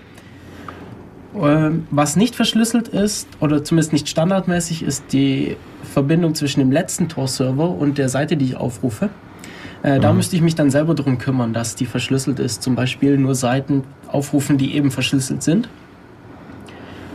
Ähm, 1.34 1.86
was 1.90 2.16
nicht 2.16 2.34
verschlüsselt 2.34 2.88
ist, 2.88 3.28
oder 3.40 3.62
zumindest 3.62 3.92
nicht 3.92 4.08
standardmäßig, 4.08 4.82
ist 4.82 5.12
die 5.12 5.56
Verbindung 5.84 6.34
zwischen 6.34 6.60
dem 6.60 6.72
letzten 6.72 7.08
Tor-Server 7.08 7.70
und 7.70 7.98
der 7.98 8.08
Seite, 8.08 8.36
die 8.36 8.46
ich 8.46 8.56
aufrufe. 8.56 9.10
Äh, 9.82 9.96
mhm. 9.96 10.02
Da 10.02 10.12
müsste 10.12 10.36
ich 10.36 10.42
mich 10.42 10.54
dann 10.54 10.70
selber 10.70 10.94
darum 10.94 11.18
kümmern, 11.18 11.52
dass 11.52 11.76
die 11.76 11.86
verschlüsselt 11.86 12.38
ist. 12.38 12.62
Zum 12.62 12.74
Beispiel 12.74 13.16
nur 13.16 13.34
Seiten 13.34 13.84
aufrufen, 14.08 14.58
die 14.58 14.74
eben 14.74 14.90
verschlüsselt 14.90 15.42
sind. 15.42 15.68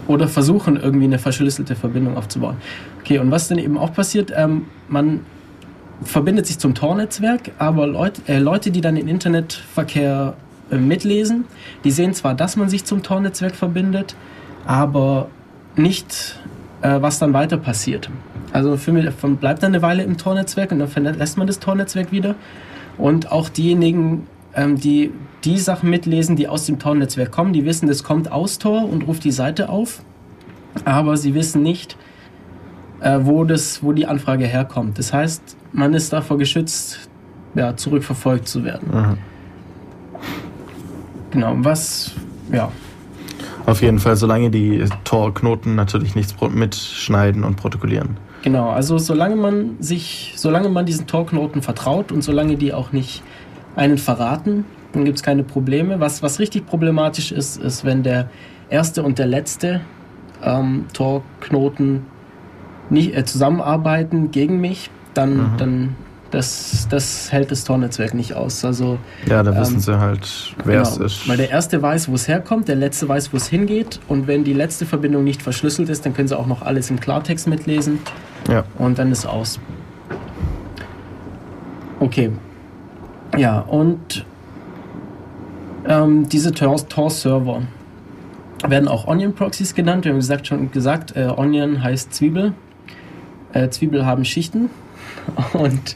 Oder 0.07 0.27
versuchen, 0.27 0.77
irgendwie 0.77 1.05
eine 1.05 1.19
verschlüsselte 1.19 1.75
Verbindung 1.75 2.15
aufzubauen. 2.15 2.57
Okay, 3.01 3.19
und 3.19 3.31
was 3.31 3.47
dann 3.47 3.57
eben 3.57 3.77
auch 3.77 3.93
passiert, 3.93 4.31
ähm, 4.35 4.65
man 4.87 5.21
verbindet 6.03 6.45
sich 6.45 6.59
zum 6.59 6.75
Tor-Netzwerk, 6.75 7.51
aber 7.57 7.87
Leut, 7.87 8.13
äh, 8.27 8.39
Leute, 8.39 8.69
die 8.69 8.81
dann 8.81 8.95
den 8.95 9.07
Internetverkehr 9.07 10.35
äh, 10.71 10.77
mitlesen. 10.77 11.45
Die 11.83 11.91
sehen 11.91 12.13
zwar, 12.13 12.33
dass 12.33 12.55
man 12.55 12.69
sich 12.69 12.85
zum 12.85 13.03
Tor-Netzwerk 13.03 13.55
verbindet, 13.55 14.15
aber 14.65 15.27
nicht, 15.75 16.39
äh, 16.81 17.01
was 17.01 17.19
dann 17.19 17.33
weiter 17.33 17.57
passiert. 17.57 18.09
Also 18.53 18.77
für 18.77 18.91
mich 18.91 19.05
bleibt 19.39 19.63
dann 19.63 19.73
eine 19.73 19.81
Weile 19.81 20.03
im 20.03 20.17
Tor-Netzwerk 20.17 20.71
und 20.71 20.79
dann 20.79 20.87
verlässt 20.87 21.37
man 21.37 21.47
das 21.47 21.59
Tor-Netzwerk 21.59 22.11
wieder. 22.11 22.35
Und 22.97 23.31
auch 23.31 23.49
diejenigen, 23.49 24.27
ähm, 24.55 24.79
die 24.79 25.11
die 25.45 25.59
Sachen 25.59 25.89
mitlesen, 25.89 26.35
die 26.35 26.47
aus 26.47 26.65
dem 26.65 26.79
Tor-Netzwerk 26.79 27.31
kommen, 27.31 27.53
die 27.53 27.65
wissen, 27.65 27.87
das 27.87 28.03
kommt 28.03 28.31
aus 28.31 28.57
Tor 28.57 28.89
und 28.89 29.03
ruft 29.03 29.23
die 29.23 29.31
Seite 29.31 29.69
auf, 29.69 30.01
aber 30.83 31.17
sie 31.17 31.35
wissen 31.35 31.61
nicht, 31.61 31.97
äh, 33.01 33.19
wo, 33.21 33.43
das, 33.43 33.83
wo 33.83 33.93
die 33.93 34.07
Anfrage 34.07 34.45
herkommt. 34.45 34.97
Das 34.97 35.13
heißt, 35.13 35.55
man 35.71 35.93
ist 35.93 36.11
davor 36.11 36.37
geschützt, 36.37 37.09
ja, 37.53 37.75
zurückverfolgt 37.75 38.47
zu 38.47 38.63
werden. 38.63 38.89
Mhm. 38.91 39.17
Genau, 41.35 41.53
was, 41.57 42.13
ja. 42.49 42.71
Auf 43.65 43.81
jeden 43.81 43.99
Fall, 43.99 44.15
solange 44.15 44.49
die 44.49 44.85
Tor-Knoten 45.03 45.75
natürlich 45.75 46.15
nichts 46.15 46.33
mitschneiden 46.49 47.43
und 47.43 47.57
protokollieren. 47.57 48.15
Genau, 48.43 48.69
also 48.69 48.97
solange 48.97 49.35
man 49.35 49.75
sich, 49.81 50.33
solange 50.37 50.69
man 50.69 50.85
diesen 50.85 51.07
Tor-Knoten 51.07 51.61
vertraut 51.61 52.13
und 52.13 52.21
solange 52.21 52.55
die 52.55 52.73
auch 52.73 52.93
nicht 52.93 53.21
einen 53.75 53.97
verraten, 53.97 54.63
dann 54.93 55.03
gibt 55.03 55.17
es 55.17 55.23
keine 55.23 55.43
Probleme. 55.43 55.99
Was, 55.99 56.23
was 56.23 56.39
richtig 56.39 56.67
problematisch 56.67 57.33
ist, 57.33 57.57
ist, 57.57 57.83
wenn 57.83 58.01
der 58.01 58.29
erste 58.69 59.03
und 59.03 59.19
der 59.19 59.27
letzte 59.27 59.81
ähm, 60.41 60.85
Tor-Knoten 60.93 62.05
nicht 62.89 63.13
äh, 63.13 63.25
zusammenarbeiten 63.25 64.31
gegen 64.31 64.61
mich, 64.61 64.89
dann, 65.13 65.35
mhm. 65.35 65.57
dann 65.57 65.95
das, 66.35 66.87
das 66.89 67.31
hält 67.31 67.49
das 67.49 67.63
Tor-Netzwerk 67.63 68.13
nicht 68.13 68.33
aus. 68.33 68.65
Also, 68.65 68.99
ja, 69.25 69.41
da 69.41 69.57
wissen 69.57 69.75
ähm, 69.75 69.79
sie 69.79 69.97
halt, 69.97 70.53
wer 70.65 70.79
genau, 70.79 70.89
es 70.89 70.97
ist. 70.97 71.29
Weil 71.29 71.37
der 71.37 71.49
erste 71.49 71.81
weiß, 71.81 72.09
wo 72.09 72.15
es 72.15 72.27
herkommt, 72.27 72.67
der 72.67 72.75
letzte 72.75 73.07
weiß, 73.07 73.31
wo 73.31 73.37
es 73.37 73.47
hingeht. 73.47 74.01
Und 74.09 74.27
wenn 74.27 74.43
die 74.43 74.51
letzte 74.51 74.85
Verbindung 74.85 75.23
nicht 75.23 75.41
verschlüsselt 75.41 75.87
ist, 75.87 76.05
dann 76.05 76.13
können 76.13 76.27
sie 76.27 76.37
auch 76.37 76.47
noch 76.47 76.61
alles 76.61 76.89
im 76.89 76.99
Klartext 76.99 77.47
mitlesen. 77.47 77.99
Ja. 78.49 78.65
Und 78.77 78.99
dann 78.99 79.13
ist 79.13 79.25
aus. 79.25 79.61
Okay. 82.01 82.31
Ja, 83.37 83.61
und 83.61 84.25
ähm, 85.87 86.27
diese 86.27 86.51
Tor-Server 86.51 87.61
werden 88.67 88.89
auch 88.89 89.07
Onion-Proxies 89.07 89.73
genannt. 89.73 90.03
Wir 90.03 90.11
haben 90.11 90.19
gesagt, 90.19 90.47
schon 90.47 90.69
gesagt, 90.69 91.15
äh, 91.15 91.27
Onion 91.27 91.81
heißt 91.81 92.13
Zwiebel. 92.13 92.51
Äh, 93.53 93.69
Zwiebel 93.69 94.05
haben 94.05 94.25
Schichten. 94.25 94.69
Und 95.53 95.95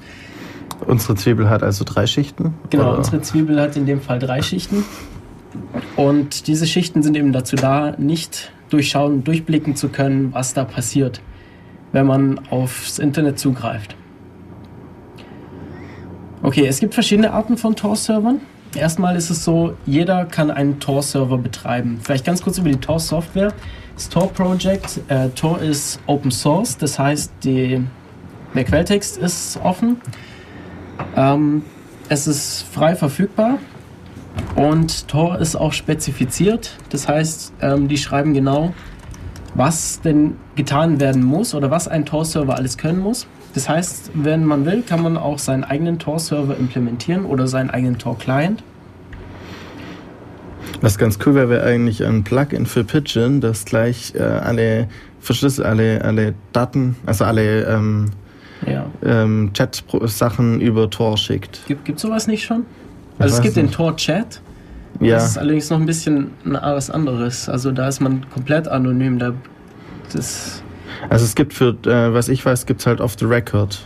Unsere 0.86 1.16
Zwiebel 1.16 1.50
hat 1.50 1.64
also 1.64 1.84
drei 1.86 2.08
Schichten? 2.08 2.54
Genau, 2.70 2.90
oder? 2.90 2.98
unsere 2.98 3.22
Zwiebel 3.22 3.60
hat 3.60 3.76
in 3.76 3.86
dem 3.86 4.02
Fall 4.02 4.20
drei 4.20 4.42
Schichten. 4.42 4.86
Und 5.96 6.48
diese 6.48 6.68
Schichten 6.68 7.04
sind 7.04 7.18
eben 7.18 7.34
dazu 7.34 7.56
da, 7.56 7.96
nicht 7.98 8.52
durchschauen, 8.70 9.24
durchblicken 9.24 9.76
zu 9.76 9.90
können, 9.90 10.34
was 10.34 10.54
da 10.54 10.64
passiert, 10.64 11.22
wenn 11.92 12.06
man 12.06 12.40
aufs 12.50 13.00
Internet 13.00 13.40
zugreift. 13.40 13.96
Okay, 16.42 16.66
es 16.68 16.80
gibt 16.80 16.94
verschiedene 16.94 17.34
Arten 17.34 17.58
von 17.58 17.76
Tor-Servern. 17.76 18.40
Erstmal 18.76 19.16
ist 19.16 19.30
es 19.30 19.44
so, 19.44 19.74
jeder 19.86 20.26
kann 20.26 20.52
einen 20.52 20.80
Tor-Server 20.80 21.38
betreiben. 21.38 22.00
Vielleicht 22.02 22.24
ganz 22.24 22.42
kurz 22.42 22.60
über 22.60 22.70
die 22.70 22.78
Tor-Software. 22.78 23.52
Das 23.96 24.08
Tor-Project, 24.10 25.02
äh, 25.10 25.30
Tor 25.30 25.60
ist 25.60 26.00
Open 26.06 26.32
Source, 26.32 26.78
das 26.78 26.98
heißt, 26.98 27.34
die, 27.44 27.84
der 28.56 28.64
Quelltext 28.64 29.18
ist 29.18 29.60
offen. 29.62 29.98
Ähm, 31.16 31.64
es 32.10 32.28
ist 32.28 32.66
frei 32.72 32.96
verfügbar 32.96 33.60
und 34.56 35.08
Tor 35.08 35.40
ist 35.40 35.56
auch 35.56 35.74
spezifiziert. 35.74 36.76
Das 36.90 37.08
heißt, 37.08 37.54
ähm, 37.62 37.88
die 37.88 37.98
schreiben 37.98 38.34
genau, 38.34 38.74
was 39.56 40.02
denn 40.02 40.36
getan 40.56 41.00
werden 41.00 41.24
muss 41.24 41.54
oder 41.54 41.72
was 41.72 41.88
ein 41.88 42.06
Tor-Server 42.06 42.56
alles 42.56 42.78
können 42.78 43.00
muss. 43.00 43.28
Das 43.54 43.68
heißt, 43.68 44.12
wenn 44.14 44.46
man 44.46 44.66
will, 44.66 44.84
kann 44.84 45.02
man 45.02 45.18
auch 45.18 45.40
seinen 45.40 45.64
eigenen 45.64 46.00
Tor-Server 46.00 46.56
implementieren 46.58 47.26
oder 47.26 47.48
seinen 47.48 47.70
eigenen 47.70 47.98
Tor-Client. 47.98 48.64
Was 50.82 50.98
ganz 50.98 51.20
cool 51.26 51.36
wäre, 51.36 51.50
wäre 51.50 51.66
eigentlich 51.66 52.06
ein 52.06 52.24
Plugin 52.24 52.66
für 52.66 52.84
Pigeon, 52.84 53.42
das 53.42 53.66
gleich 53.66 54.14
äh, 54.16 54.22
alle 54.22 54.88
verschlüsselt, 55.20 55.68
alle, 55.68 56.04
alle 56.04 56.36
Daten, 56.54 56.96
also 57.06 57.26
alle 57.26 57.64
ähm, 57.66 58.12
ja. 58.66 58.86
ähm, 59.04 59.52
Chat-Sachen 59.54 60.62
über 60.62 60.90
Tor 60.90 61.18
schickt. 61.18 61.62
Gibt 61.68 61.90
es 61.90 62.02
sowas 62.02 62.28
nicht 62.28 62.44
schon? 62.44 62.66
Also 63.18 63.36
es 63.36 63.42
gibt 63.42 63.56
nicht. 63.56 63.68
den 63.68 63.72
Tor-Chat. 63.72 64.42
Ja. 65.00 65.16
Das 65.16 65.32
ist 65.32 65.38
allerdings 65.38 65.70
noch 65.70 65.80
ein 65.80 65.86
bisschen 65.86 66.32
was 66.44 66.90
anderes. 66.90 67.48
Also 67.48 67.72
da 67.72 67.88
ist 67.88 68.00
man 68.02 68.30
komplett 68.30 68.68
anonym. 68.68 69.20
Da, 69.20 69.34
das 70.12 70.64
also 71.10 71.26
es 71.26 71.36
gibt 71.36 71.54
für, 71.54 71.78
äh, 71.86 72.14
was 72.14 72.30
ich 72.30 72.46
weiß, 72.46 72.66
gibt 72.66 72.82
es 72.82 72.88
halt 72.88 73.00
off 73.02 73.16
the 73.18 73.26
record 73.26 73.80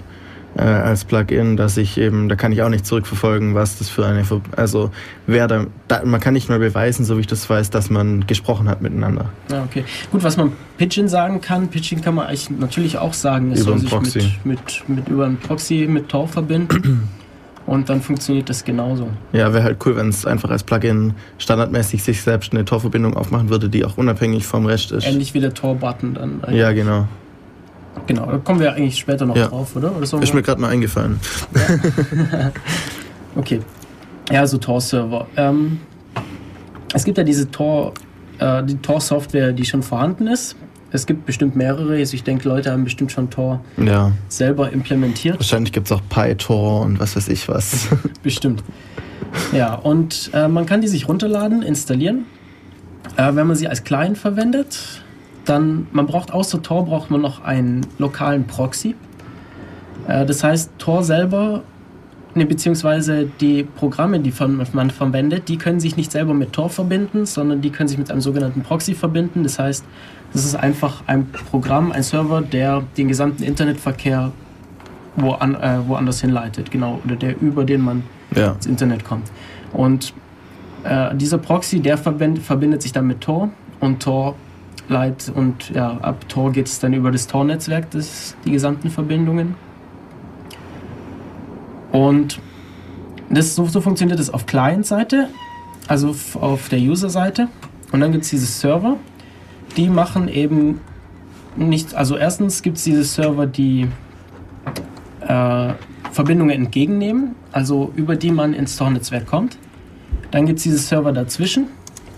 äh, 0.55 0.61
als 0.61 1.05
Plugin, 1.05 1.57
dass 1.57 1.77
ich 1.77 1.97
eben, 1.97 2.29
da 2.29 2.35
kann 2.35 2.51
ich 2.51 2.61
auch 2.61 2.69
nicht 2.69 2.85
zurückverfolgen, 2.85 3.55
was 3.55 3.77
das 3.77 3.89
für 3.89 4.05
eine, 4.05 4.23
also 4.55 4.91
wer 5.27 5.47
da, 5.47 5.65
da, 5.87 6.03
man 6.05 6.19
kann 6.19 6.33
nicht 6.33 6.49
mehr 6.49 6.59
beweisen, 6.59 7.05
so 7.05 7.17
wie 7.17 7.21
ich 7.21 7.27
das 7.27 7.49
weiß, 7.49 7.69
dass 7.69 7.89
man 7.89 8.27
gesprochen 8.27 8.69
hat 8.69 8.81
miteinander. 8.81 9.29
Ja, 9.51 9.63
okay. 9.63 9.83
Gut, 10.11 10.23
was 10.23 10.37
man 10.37 10.51
Pidgin 10.77 11.07
sagen 11.07 11.41
kann, 11.41 11.69
Pidgin 11.69 12.01
kann 12.01 12.15
man 12.15 12.27
eigentlich 12.27 12.49
natürlich 12.49 12.97
auch 12.97 13.13
sagen, 13.13 13.51
es 13.51 13.61
über 13.61 13.77
soll 13.79 14.05
sich 14.05 14.39
mit, 14.43 14.45
mit, 14.45 14.89
mit, 14.89 15.07
über 15.07 15.25
ein 15.25 15.37
Proxy 15.37 15.87
mit 15.89 16.09
Tor 16.09 16.27
verbinden. 16.27 17.09
Und 17.65 17.87
dann 17.87 18.01
funktioniert 18.01 18.49
das 18.49 18.65
genauso. 18.65 19.07
Ja, 19.31 19.53
wäre 19.53 19.63
halt 19.63 19.77
cool, 19.85 19.95
wenn 19.95 20.09
es 20.09 20.25
einfach 20.25 20.49
als 20.49 20.63
Plugin 20.63 21.13
standardmäßig 21.37 22.03
sich 22.03 22.21
selbst 22.21 22.51
eine 22.51 22.65
Tor-Verbindung 22.65 23.15
aufmachen 23.15 23.49
würde, 23.49 23.69
die 23.69 23.85
auch 23.85 23.97
unabhängig 23.97 24.45
vom 24.45 24.65
Rest 24.65 24.91
ist. 24.91 25.07
Ähnlich 25.07 25.33
wie 25.33 25.39
der 25.39 25.53
Tor-Button 25.53 26.13
dann. 26.13 26.43
Eigentlich. 26.43 26.59
Ja, 26.59 26.73
genau. 26.73 27.07
Genau, 28.07 28.25
da 28.25 28.37
kommen 28.37 28.59
wir 28.59 28.73
eigentlich 28.73 28.97
später 28.97 29.25
noch 29.25 29.35
ja. 29.35 29.47
drauf, 29.47 29.75
oder? 29.75 29.95
oder 29.95 30.03
ist 30.03 30.33
mir 30.33 30.41
gerade 30.41 30.59
mal 30.59 30.69
eingefallen. 30.69 31.19
Ja. 32.31 32.51
okay. 33.35 33.61
Ja, 34.31 34.41
also 34.41 34.57
Tor-Server. 34.57 35.27
Ähm, 35.35 35.79
es 36.93 37.03
gibt 37.03 37.17
ja 37.17 37.23
diese 37.23 37.49
Tor, 37.49 37.93
äh, 38.39 38.63
die 38.63 38.77
Tor-Software, 38.77 39.51
die 39.51 39.65
schon 39.65 39.83
vorhanden 39.83 40.27
ist. 40.27 40.55
Es 40.91 41.07
gibt 41.07 41.25
bestimmt 41.25 41.55
mehrere. 41.55 41.95
Also 41.95 42.13
ich 42.13 42.23
denke, 42.23 42.47
Leute 42.47 42.71
haben 42.71 42.83
bestimmt 42.83 43.11
schon 43.11 43.29
Tor 43.29 43.61
ja. 43.77 44.11
selber 44.27 44.71
implementiert. 44.71 45.39
Wahrscheinlich 45.39 45.73
gibt 45.73 45.87
es 45.87 45.91
auch 45.91 46.01
PyTor 46.09 46.81
und 46.81 46.99
was 46.99 47.15
weiß 47.15 47.29
ich 47.29 47.47
was. 47.49 47.87
bestimmt. 48.23 48.63
Ja, 49.51 49.73
und 49.73 50.29
äh, 50.33 50.47
man 50.47 50.65
kann 50.65 50.81
die 50.81 50.87
sich 50.87 51.07
runterladen, 51.07 51.63
installieren. 51.63 52.25
Äh, 53.17 53.35
wenn 53.35 53.47
man 53.47 53.55
sie 53.55 53.67
als 53.67 53.83
Client 53.83 54.17
verwendet, 54.17 55.02
dann, 55.45 55.87
man 55.91 56.05
braucht 56.05 56.31
außer 56.31 56.61
Tor 56.61 56.85
braucht 56.85 57.11
man 57.11 57.21
noch 57.21 57.43
einen 57.43 57.85
lokalen 57.97 58.45
Proxy. 58.45 58.95
Äh, 60.07 60.25
das 60.25 60.43
heißt, 60.43 60.71
Tor 60.77 61.03
selber, 61.03 61.63
ne, 62.35 62.45
beziehungsweise 62.45 63.27
die 63.41 63.63
Programme, 63.63 64.19
die 64.19 64.31
von, 64.31 64.65
man 64.73 64.89
verwendet, 64.89 65.49
die 65.49 65.57
können 65.57 65.79
sich 65.79 65.97
nicht 65.97 66.11
selber 66.11 66.33
mit 66.33 66.53
Tor 66.53 66.69
verbinden, 66.69 67.25
sondern 67.25 67.61
die 67.61 67.69
können 67.69 67.89
sich 67.89 67.97
mit 67.97 68.09
einem 68.09 68.21
sogenannten 68.21 68.61
Proxy 68.61 68.93
verbinden. 68.93 69.43
Das 69.43 69.59
heißt, 69.59 69.83
das 70.33 70.45
ist 70.45 70.55
einfach 70.55 71.03
ein 71.07 71.27
Programm, 71.31 71.91
ein 71.91 72.03
Server, 72.03 72.41
der 72.41 72.83
den 72.97 73.07
gesamten 73.07 73.43
Internetverkehr 73.43 74.31
wo 75.15 75.31
an, 75.31 75.55
äh, 75.55 75.79
woanders 75.87 76.21
hinleitet, 76.21 76.71
genau, 76.71 76.99
oder 77.05 77.15
der 77.15 77.39
über 77.39 77.65
den 77.65 77.81
man 77.81 78.03
ja. 78.35 78.53
ins 78.53 78.65
Internet 78.65 79.03
kommt. 79.05 79.31
Und 79.71 80.13
äh, 80.83 81.15
dieser 81.15 81.37
Proxy, 81.37 81.79
der 81.79 81.97
verbindet 81.97 82.81
sich 82.81 82.91
dann 82.91 83.07
mit 83.07 83.21
Tor 83.21 83.49
und 83.79 84.01
Tor 84.01 84.35
Leit 84.89 85.31
und 85.33 85.69
ja, 85.69 85.97
ab 86.01 86.27
Tor 86.27 86.51
geht 86.51 86.67
es 86.67 86.79
dann 86.79 86.93
über 86.93 87.11
das 87.11 87.27
Tor-Netzwerk, 87.27 87.87
die 88.45 88.51
gesamten 88.51 88.89
Verbindungen. 88.89 89.55
Und 91.91 92.39
das, 93.29 93.55
so, 93.55 93.65
so 93.65 93.81
funktioniert 93.81 94.19
es 94.19 94.29
auf 94.29 94.45
Client-Seite, 94.45 95.29
also 95.87 96.15
auf 96.39 96.69
der 96.69 96.79
User-Seite. 96.79 97.47
Und 97.91 98.01
dann 98.01 98.11
gibt 98.11 98.23
es 98.23 98.29
diese 98.31 98.45
Server, 98.45 98.97
die 99.77 99.89
machen 99.89 100.27
eben 100.27 100.81
nicht, 101.55 101.93
also 101.93 102.17
erstens 102.17 102.61
gibt 102.61 102.77
es 102.77 102.83
diese 102.83 103.03
Server, 103.03 103.45
die 103.45 103.87
äh, 105.21 105.73
Verbindungen 106.11 106.51
entgegennehmen, 106.51 107.35
also 107.51 107.91
über 107.95 108.15
die 108.15 108.31
man 108.31 108.53
ins 108.53 108.75
Tor-Netzwerk 108.75 109.27
kommt. 109.27 109.57
Dann 110.31 110.45
gibt 110.45 110.57
es 110.57 110.63
diese 110.63 110.77
Server 110.77 111.11
dazwischen, 111.11 111.67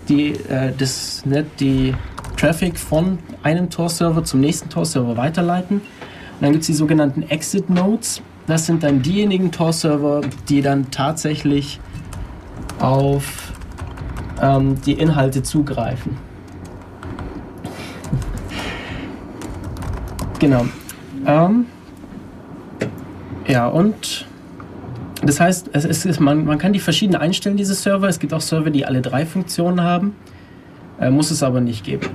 die 0.08 0.32
äh, 0.32 0.72
das 0.76 1.24
Net, 1.26 1.46
die 1.60 1.94
Traffic 2.36 2.78
von 2.78 3.18
einem 3.42 3.70
Tor-Server 3.70 4.24
zum 4.24 4.40
nächsten 4.40 4.68
Tor-Server 4.68 5.16
weiterleiten. 5.16 5.78
Und 5.78 6.42
dann 6.42 6.52
gibt 6.52 6.62
es 6.62 6.66
die 6.66 6.74
sogenannten 6.74 7.22
Exit 7.22 7.70
Nodes. 7.70 8.22
Das 8.46 8.66
sind 8.66 8.82
dann 8.82 9.02
diejenigen 9.02 9.50
Tor-Server, 9.50 10.20
die 10.48 10.62
dann 10.62 10.90
tatsächlich 10.90 11.80
auf 12.78 13.52
ähm, 14.40 14.80
die 14.82 14.92
Inhalte 14.92 15.42
zugreifen. 15.42 16.16
genau. 20.38 20.66
Ähm, 21.26 21.66
ja, 23.48 23.68
und 23.68 24.26
das 25.22 25.40
heißt, 25.40 25.70
es 25.72 26.04
ist, 26.04 26.20
man, 26.20 26.44
man 26.44 26.58
kann 26.58 26.72
die 26.72 26.78
verschiedenen 26.78 27.20
einstellen, 27.20 27.56
diese 27.56 27.74
Server. 27.74 28.08
Es 28.08 28.18
gibt 28.18 28.34
auch 28.34 28.40
Server, 28.40 28.70
die 28.70 28.84
alle 28.84 29.02
drei 29.02 29.24
Funktionen 29.24 29.80
haben. 29.80 30.14
Äh, 31.00 31.10
muss 31.10 31.30
es 31.30 31.42
aber 31.42 31.60
nicht 31.60 31.84
geben. 31.84 32.08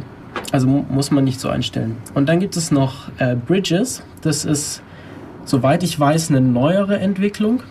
Also 0.52 0.68
muss 0.68 1.12
man 1.12 1.24
nicht 1.24 1.40
so 1.40 1.50
einstellen. 1.50 1.98
Und 2.14 2.28
dann 2.28 2.40
gibt 2.40 2.58
es 2.58 2.72
noch 2.72 3.10
äh, 3.20 3.36
Bridges. 3.36 4.04
Das 4.22 4.46
ist, 4.46 4.82
soweit 5.46 5.84
ich 5.84 6.00
weiß, 6.00 6.30
eine 6.30 6.42
neuere 6.42 7.00
Entwicklung. 7.00 7.64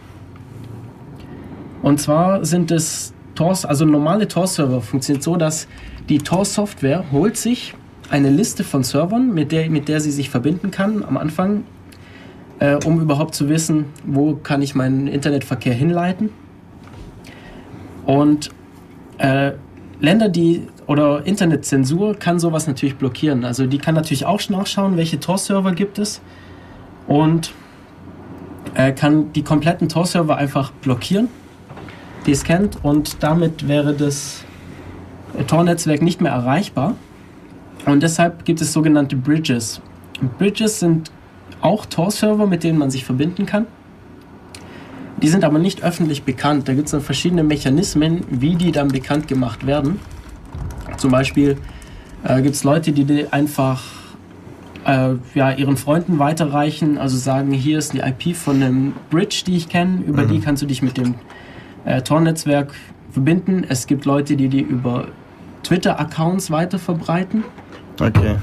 Und 1.82 2.00
zwar 2.00 2.44
sind 2.44 2.70
es 2.70 3.12
Tor, 3.34 3.56
also 3.64 3.84
normale 3.84 4.28
Tor-Server 4.28 4.80
funktioniert 4.80 5.22
so, 5.22 5.36
dass 5.36 5.66
die 6.08 6.18
Tor-Software 6.18 7.04
holt 7.10 7.36
sich 7.36 7.74
eine 8.10 8.28
Liste 8.28 8.64
von 8.64 8.82
Servern, 8.82 9.32
mit 9.32 9.52
der, 9.52 9.70
mit 9.70 9.88
der 9.88 10.00
sie 10.00 10.10
sich 10.10 10.30
verbinden 10.30 10.70
kann 10.70 11.04
am 11.04 11.16
Anfang, 11.16 11.64
äh, 12.58 12.74
um 12.84 13.00
überhaupt 13.00 13.34
zu 13.34 13.48
wissen, 13.48 13.86
wo 14.04 14.34
kann 14.34 14.62
ich 14.62 14.74
meinen 14.74 15.06
Internetverkehr 15.06 15.72
hinleiten. 15.72 16.30
Und 18.04 18.50
äh, 19.18 19.52
Länder, 20.00 20.28
die 20.28 20.66
oder 20.90 21.24
Internetzensur 21.24 22.16
kann 22.16 22.40
sowas 22.40 22.66
natürlich 22.66 22.96
blockieren. 22.96 23.44
Also 23.44 23.68
die 23.68 23.78
kann 23.78 23.94
natürlich 23.94 24.26
auch 24.26 24.40
nachschauen, 24.48 24.96
welche 24.96 25.20
Tor-Server 25.20 25.70
gibt 25.70 26.00
es 26.00 26.20
und 27.06 27.52
äh, 28.74 28.90
kann 28.90 29.32
die 29.32 29.44
kompletten 29.44 29.88
Tor-Server 29.88 30.36
einfach 30.36 30.72
blockieren, 30.72 31.28
die 32.26 32.32
es 32.32 32.42
kennt 32.42 32.82
und 32.82 33.22
damit 33.22 33.68
wäre 33.68 33.94
das 33.94 34.42
Tor-Netzwerk 35.46 36.02
nicht 36.02 36.20
mehr 36.20 36.32
erreichbar. 36.32 36.96
Und 37.86 38.02
deshalb 38.02 38.44
gibt 38.44 38.60
es 38.60 38.72
sogenannte 38.72 39.14
Bridges. 39.14 39.80
Bridges 40.38 40.80
sind 40.80 41.12
auch 41.60 41.86
Tor-Server, 41.86 42.48
mit 42.48 42.64
denen 42.64 42.78
man 42.78 42.90
sich 42.90 43.04
verbinden 43.04 43.46
kann. 43.46 43.68
Die 45.22 45.28
sind 45.28 45.44
aber 45.44 45.60
nicht 45.60 45.84
öffentlich 45.84 46.24
bekannt. 46.24 46.66
Da 46.66 46.74
gibt 46.74 46.86
es 46.86 46.90
dann 46.90 47.00
verschiedene 47.00 47.44
Mechanismen, 47.44 48.24
wie 48.28 48.56
die 48.56 48.72
dann 48.72 48.88
bekannt 48.88 49.28
gemacht 49.28 49.68
werden. 49.68 50.00
Zum 51.00 51.10
Beispiel 51.10 51.56
äh, 52.24 52.42
gibt 52.42 52.54
es 52.54 52.62
Leute, 52.62 52.92
die, 52.92 53.26
einfach 53.32 53.82
äh, 54.84 55.14
ja, 55.34 55.50
ihren 55.52 55.78
Freunden 55.78 56.18
weiterreichen, 56.18 56.98
also 56.98 57.16
sagen, 57.16 57.52
hier 57.52 57.78
ist 57.78 57.94
die 57.94 58.00
IP 58.00 58.36
von 58.36 58.62
einem 58.62 58.92
Bridge, 59.08 59.42
die 59.46 59.56
ich 59.56 59.70
kenne, 59.70 60.02
über 60.06 60.24
mhm. 60.24 60.28
die 60.28 60.40
kannst 60.40 60.62
du 60.62 60.66
dich 60.66 60.82
mit 60.82 60.98
dem 60.98 61.14
äh, 61.86 62.02
Tor-Netzwerk 62.02 62.74
verbinden. 63.12 63.64
Es 63.66 63.86
gibt 63.86 64.04
Leute, 64.04 64.36
die 64.36 64.48
die 64.48 64.60
über 64.60 65.06
Twitter-Accounts 65.62 66.50
weiter 66.50 66.78
verbreiten. 66.78 67.44
Okay. 67.98 68.36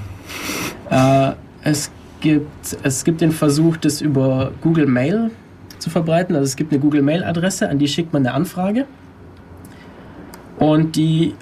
Äh, 0.90 1.34
es, 1.64 1.92
gibt, 2.22 2.78
es 2.82 3.04
gibt 3.04 3.22
den 3.22 3.32
Versuch, 3.32 3.78
das 3.78 4.02
über 4.02 4.52
Google 4.62 4.88
Mail 4.88 5.30
zu 5.78 5.92
verbreiten. 5.92 6.36
Also 6.36 6.46
es 6.46 6.56
gibt 6.56 6.72
eine 6.72 6.82
Google 6.82 7.04
Mail-Adresse, 7.04 7.70
an 7.70 7.78
die 7.78 7.88
schickt 7.88 8.14
man 8.14 8.26
eine 8.26 8.34
Anfrage. 8.34 8.86
Und 10.58 10.96
die 10.96 11.36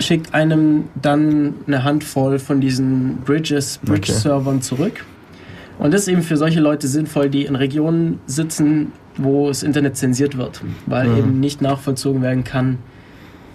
schickt 0.00 0.34
einem 0.34 0.84
dann 1.00 1.54
eine 1.66 1.84
Handvoll 1.84 2.38
von 2.38 2.60
diesen 2.60 3.18
Bridges, 3.18 3.78
Bridge-Servern 3.84 4.56
okay. 4.56 4.62
zurück. 4.62 5.04
Und 5.78 5.94
das 5.94 6.02
ist 6.02 6.08
eben 6.08 6.22
für 6.22 6.36
solche 6.36 6.60
Leute 6.60 6.88
sinnvoll, 6.88 7.30
die 7.30 7.44
in 7.44 7.56
Regionen 7.56 8.20
sitzen, 8.26 8.92
wo 9.16 9.48
das 9.48 9.62
Internet 9.62 9.96
zensiert 9.96 10.36
wird, 10.36 10.62
weil 10.86 11.08
mhm. 11.08 11.18
eben 11.18 11.40
nicht 11.40 11.62
nachvollzogen 11.62 12.22
werden 12.22 12.44
kann, 12.44 12.78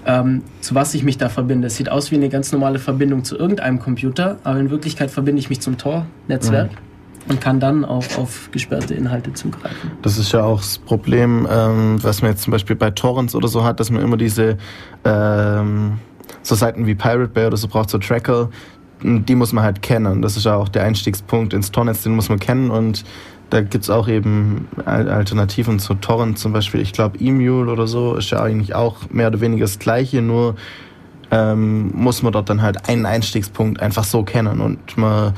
ähm, 0.05 0.43
zu 0.61 0.75
was 0.75 0.93
ich 0.93 1.03
mich 1.03 1.17
da 1.17 1.29
verbinde. 1.29 1.67
Es 1.67 1.75
sieht 1.75 1.89
aus 1.89 2.11
wie 2.11 2.15
eine 2.15 2.29
ganz 2.29 2.51
normale 2.51 2.79
Verbindung 2.79 3.23
zu 3.23 3.37
irgendeinem 3.37 3.79
Computer, 3.79 4.37
aber 4.43 4.59
in 4.59 4.69
Wirklichkeit 4.69 5.11
verbinde 5.11 5.39
ich 5.39 5.49
mich 5.49 5.61
zum 5.61 5.77
Tor-Netzwerk. 5.77 6.71
Mhm 6.71 6.85
und 7.27 7.41
kann 7.41 7.59
dann 7.59 7.85
auch 7.85 8.05
auf 8.17 8.49
gesperrte 8.51 8.93
Inhalte 8.93 9.33
zugreifen. 9.33 9.91
Das 10.01 10.17
ist 10.17 10.31
ja 10.31 10.43
auch 10.43 10.59
das 10.59 10.77
Problem, 10.77 11.47
ähm, 11.49 11.97
was 12.03 12.21
man 12.21 12.31
jetzt 12.31 12.43
zum 12.43 12.51
Beispiel 12.51 12.75
bei 12.75 12.91
Torrents 12.91 13.35
oder 13.35 13.47
so 13.47 13.63
hat, 13.63 13.79
dass 13.79 13.89
man 13.89 14.03
immer 14.03 14.17
diese 14.17 14.57
ähm, 15.03 15.93
so 16.41 16.55
Seiten 16.55 16.85
wie 16.85 16.95
Pirate 16.95 17.29
Bay 17.29 17.47
oder 17.47 17.57
so 17.57 17.67
braucht, 17.67 17.89
so 17.89 17.97
Tracker, 17.97 18.49
die 19.01 19.35
muss 19.35 19.53
man 19.53 19.63
halt 19.63 19.81
kennen. 19.81 20.21
Das 20.21 20.37
ist 20.37 20.45
ja 20.45 20.55
auch 20.55 20.69
der 20.69 20.83
Einstiegspunkt 20.83 21.53
ins 21.53 21.71
Tornetz, 21.71 22.03
den 22.03 22.15
muss 22.15 22.29
man 22.29 22.39
kennen 22.39 22.71
und 22.71 23.03
da 23.49 23.61
gibt 23.61 23.83
es 23.83 23.89
auch 23.89 24.07
eben 24.07 24.67
Alternativen 24.85 25.79
zu 25.79 25.93
Torrent, 25.95 26.39
zum 26.39 26.51
Beispiel, 26.51 26.81
ich 26.81 26.93
glaube, 26.93 27.17
E-Mule 27.19 27.71
oder 27.71 27.85
so 27.85 28.15
ist 28.15 28.31
ja 28.31 28.41
eigentlich 28.41 28.73
auch 28.73 29.09
mehr 29.11 29.27
oder 29.27 29.39
weniger 29.39 29.65
das 29.65 29.77
Gleiche, 29.77 30.21
nur 30.21 30.55
ähm, 31.31 31.91
muss 31.93 32.23
man 32.23 32.33
dort 32.33 32.49
dann 32.49 32.61
halt 32.61 32.89
einen 32.89 33.05
Einstiegspunkt 33.05 33.81
einfach 33.81 34.03
so 34.03 34.23
kennen 34.23 34.61
und 34.61 34.97
man 34.97 35.33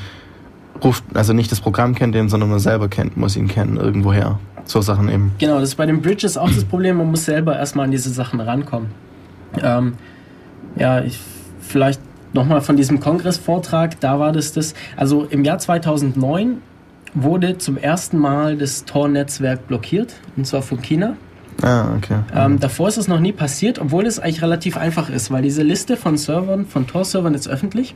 ruft, 0.84 1.04
also 1.14 1.34
nicht 1.34 1.52
das 1.52 1.60
Programm 1.60 1.96
kennt 1.96 2.16
den, 2.16 2.30
sondern 2.30 2.50
man 2.50 2.60
selber 2.60 2.88
kennt, 2.88 3.18
muss 3.18 3.36
ihn 3.36 3.48
kennen, 3.48 3.78
irgendwoher. 3.78 4.40
So 4.66 4.82
Sachen 4.82 5.10
eben. 5.10 5.32
Genau, 5.38 5.60
das 5.60 5.70
ist 5.70 5.76
bei 5.76 5.86
den 5.86 6.02
Bridges 6.02 6.38
auch 6.38 6.50
das 6.50 6.66
Problem, 6.66 6.98
man 6.98 7.10
muss 7.10 7.26
selber 7.26 7.58
erstmal 7.58 7.86
an 7.86 7.92
diese 7.92 8.10
Sachen 8.10 8.42
rankommen. 8.42 8.90
Ähm, 9.62 9.94
ja, 10.80 11.02
ich, 11.02 11.20
vielleicht 11.62 12.02
nochmal 12.34 12.62
von 12.62 12.78
diesem 12.78 13.00
Kongressvortrag, 13.00 14.00
da 14.00 14.20
war 14.20 14.32
das 14.32 14.54
das, 14.54 14.74
also 14.96 15.26
im 15.26 15.44
Jahr 15.44 15.60
2009 15.60 16.62
wurde 17.14 17.58
zum 17.58 17.78
ersten 17.78 18.18
Mal 18.18 18.58
das 18.58 18.86
Tor-Netzwerk 18.86 19.68
blockiert, 19.68 20.16
und 20.36 20.46
zwar 20.46 20.62
von 20.62 20.82
China. 20.82 21.16
Ah, 21.64 21.96
okay. 21.98 22.20
Ähm, 22.36 22.54
mhm. 22.54 22.60
davor 22.60 22.88
ist 22.88 22.98
es 22.98 23.08
noch 23.08 23.20
nie 23.20 23.32
passiert, 23.32 23.80
obwohl 23.80 24.06
es 24.06 24.20
eigentlich 24.20 24.44
relativ 24.44 24.78
einfach 24.78 25.10
ist, 25.10 25.32
weil 25.32 25.42
diese 25.42 25.64
Liste 25.64 25.98
von 25.98 26.18
Servern, 26.18 26.66
von 26.66 26.86
Tor-Servern 26.86 27.34
ist 27.34 27.48
öffentlich. 27.48 27.96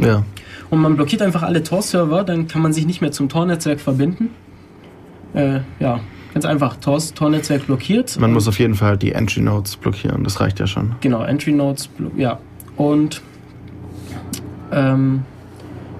Ja. 0.00 0.24
Und 0.70 0.80
man 0.80 0.96
blockiert 0.96 1.22
einfach 1.22 1.42
alle 1.42 1.62
Tor-Server, 1.62 2.24
dann 2.24 2.48
kann 2.48 2.62
man 2.62 2.72
sich 2.72 2.86
nicht 2.86 3.00
mehr 3.00 3.12
zum 3.12 3.28
Tor-Netzwerk 3.28 3.80
verbinden. 3.80 4.30
Äh, 5.34 5.60
ja, 5.78 6.00
ganz 6.36 6.44
einfach. 6.44 6.76
Tor-Netzwerk 6.76 7.64
blockiert. 7.64 8.20
Man 8.20 8.34
muss 8.34 8.46
auf 8.46 8.58
jeden 8.58 8.74
Fall 8.74 8.98
die 8.98 9.12
Entry-Nodes 9.12 9.76
blockieren, 9.76 10.22
das 10.22 10.38
reicht 10.38 10.60
ja 10.60 10.66
schon. 10.66 10.94
Genau, 11.00 11.22
Entry-Nodes, 11.22 11.88
ja. 12.14 12.38
Und 12.76 13.22
ähm, 14.70 15.22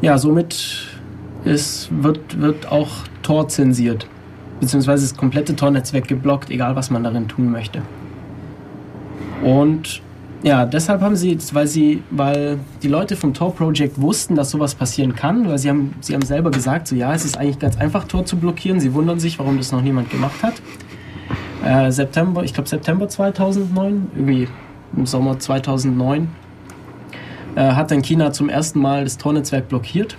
ja, 0.03 0.19
somit 0.19 0.89
ist, 1.47 1.89
wird, 2.03 2.39
wird 2.39 2.71
auch 2.71 2.91
Tor 3.23 3.49
zensiert. 3.49 4.07
Beziehungsweise 4.61 5.09
das 5.09 5.17
komplette 5.17 5.57
Tor-Netzwerk 5.57 6.07
geblockt, 6.07 6.51
egal 6.51 6.77
was 6.77 6.91
man 6.91 7.03
darin 7.03 7.29
tun 7.29 7.51
möchte. 7.51 7.81
Und 9.43 10.03
ja, 10.47 10.65
deshalb 10.65 11.01
haben 11.01 11.17
sie, 11.17 11.37
weil 11.53 11.67
sie, 11.67 12.05
weil 12.11 12.61
die 12.81 12.87
Leute 12.87 13.17
vom 13.17 13.35
Tor 13.35 13.53
Project 13.53 14.01
wussten, 14.01 14.37
dass 14.37 14.51
sowas 14.51 14.77
passieren 14.77 15.17
kann, 15.17 15.49
weil 15.49 15.59
sie 15.59 15.69
haben, 15.69 15.97
sie 16.01 16.15
haben 16.15 16.25
selber 16.25 16.53
gesagt, 16.53 16.87
so 16.87 16.95
ja, 16.95 17.13
es 17.13 17.25
ist 17.25 17.37
eigentlich 17.37 17.59
ganz 17.59 17.77
einfach, 17.79 18.05
Tor 18.05 18.25
zu 18.27 18.37
blockieren. 18.37 18.79
Sie 18.79 18.95
wundern 18.95 19.19
sich, 19.19 19.41
warum 19.41 19.59
das 19.59 19.73
noch 19.73 19.83
niemand 19.83 20.09
gemacht 20.09 20.45
hat. 20.45 20.55
Äh, 21.65 21.91
September, 21.91 22.45
ich 22.45 22.55
glaube 22.55 22.69
September 22.69 23.09
2009, 23.09 24.13
irgendwie 24.15 24.47
im 24.97 25.05
Sommer 25.05 25.37
2009, 25.37 26.29
äh, 27.57 27.61
hat 27.61 27.91
dann 27.91 28.03
China 28.03 28.31
zum 28.31 28.49
ersten 28.49 28.79
Mal 28.79 29.03
das 29.03 29.19
Tor-Netzwerk 29.19 29.69
blockiert. 29.69 30.17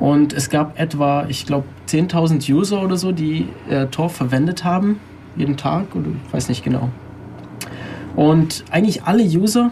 Und 0.00 0.32
es 0.32 0.50
gab 0.50 0.80
etwa, 0.80 1.26
ich 1.28 1.46
glaube, 1.46 1.66
10.000 1.86 2.52
User 2.52 2.82
oder 2.82 2.96
so, 2.96 3.12
die 3.12 3.46
äh, 3.70 3.86
Tor 3.86 4.10
verwendet 4.10 4.64
haben, 4.64 4.98
jeden 5.36 5.56
Tag, 5.56 5.94
oder 5.94 6.08
ich 6.26 6.34
weiß 6.34 6.48
nicht 6.48 6.64
genau. 6.64 6.88
Und 8.18 8.64
eigentlich 8.72 9.04
alle 9.04 9.22
User, 9.22 9.70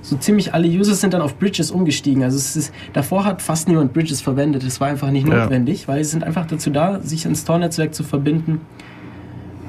so 0.00 0.16
ziemlich 0.16 0.54
alle 0.54 0.68
User 0.68 0.94
sind 0.94 1.12
dann 1.12 1.22
auf 1.22 1.40
Bridges 1.40 1.72
umgestiegen. 1.72 2.22
Also 2.22 2.36
es 2.36 2.54
ist, 2.54 2.72
davor 2.92 3.24
hat 3.24 3.42
fast 3.42 3.66
niemand 3.66 3.92
Bridges 3.92 4.20
verwendet. 4.20 4.62
Es 4.62 4.80
war 4.80 4.86
einfach 4.86 5.10
nicht 5.10 5.26
notwendig, 5.26 5.82
ja. 5.82 5.88
weil 5.88 6.04
sie 6.04 6.12
sind 6.12 6.22
einfach 6.22 6.46
dazu 6.46 6.70
da, 6.70 7.00
sich 7.00 7.26
ins 7.26 7.44
Tor-Netzwerk 7.44 7.92
zu 7.92 8.04
verbinden. 8.04 8.60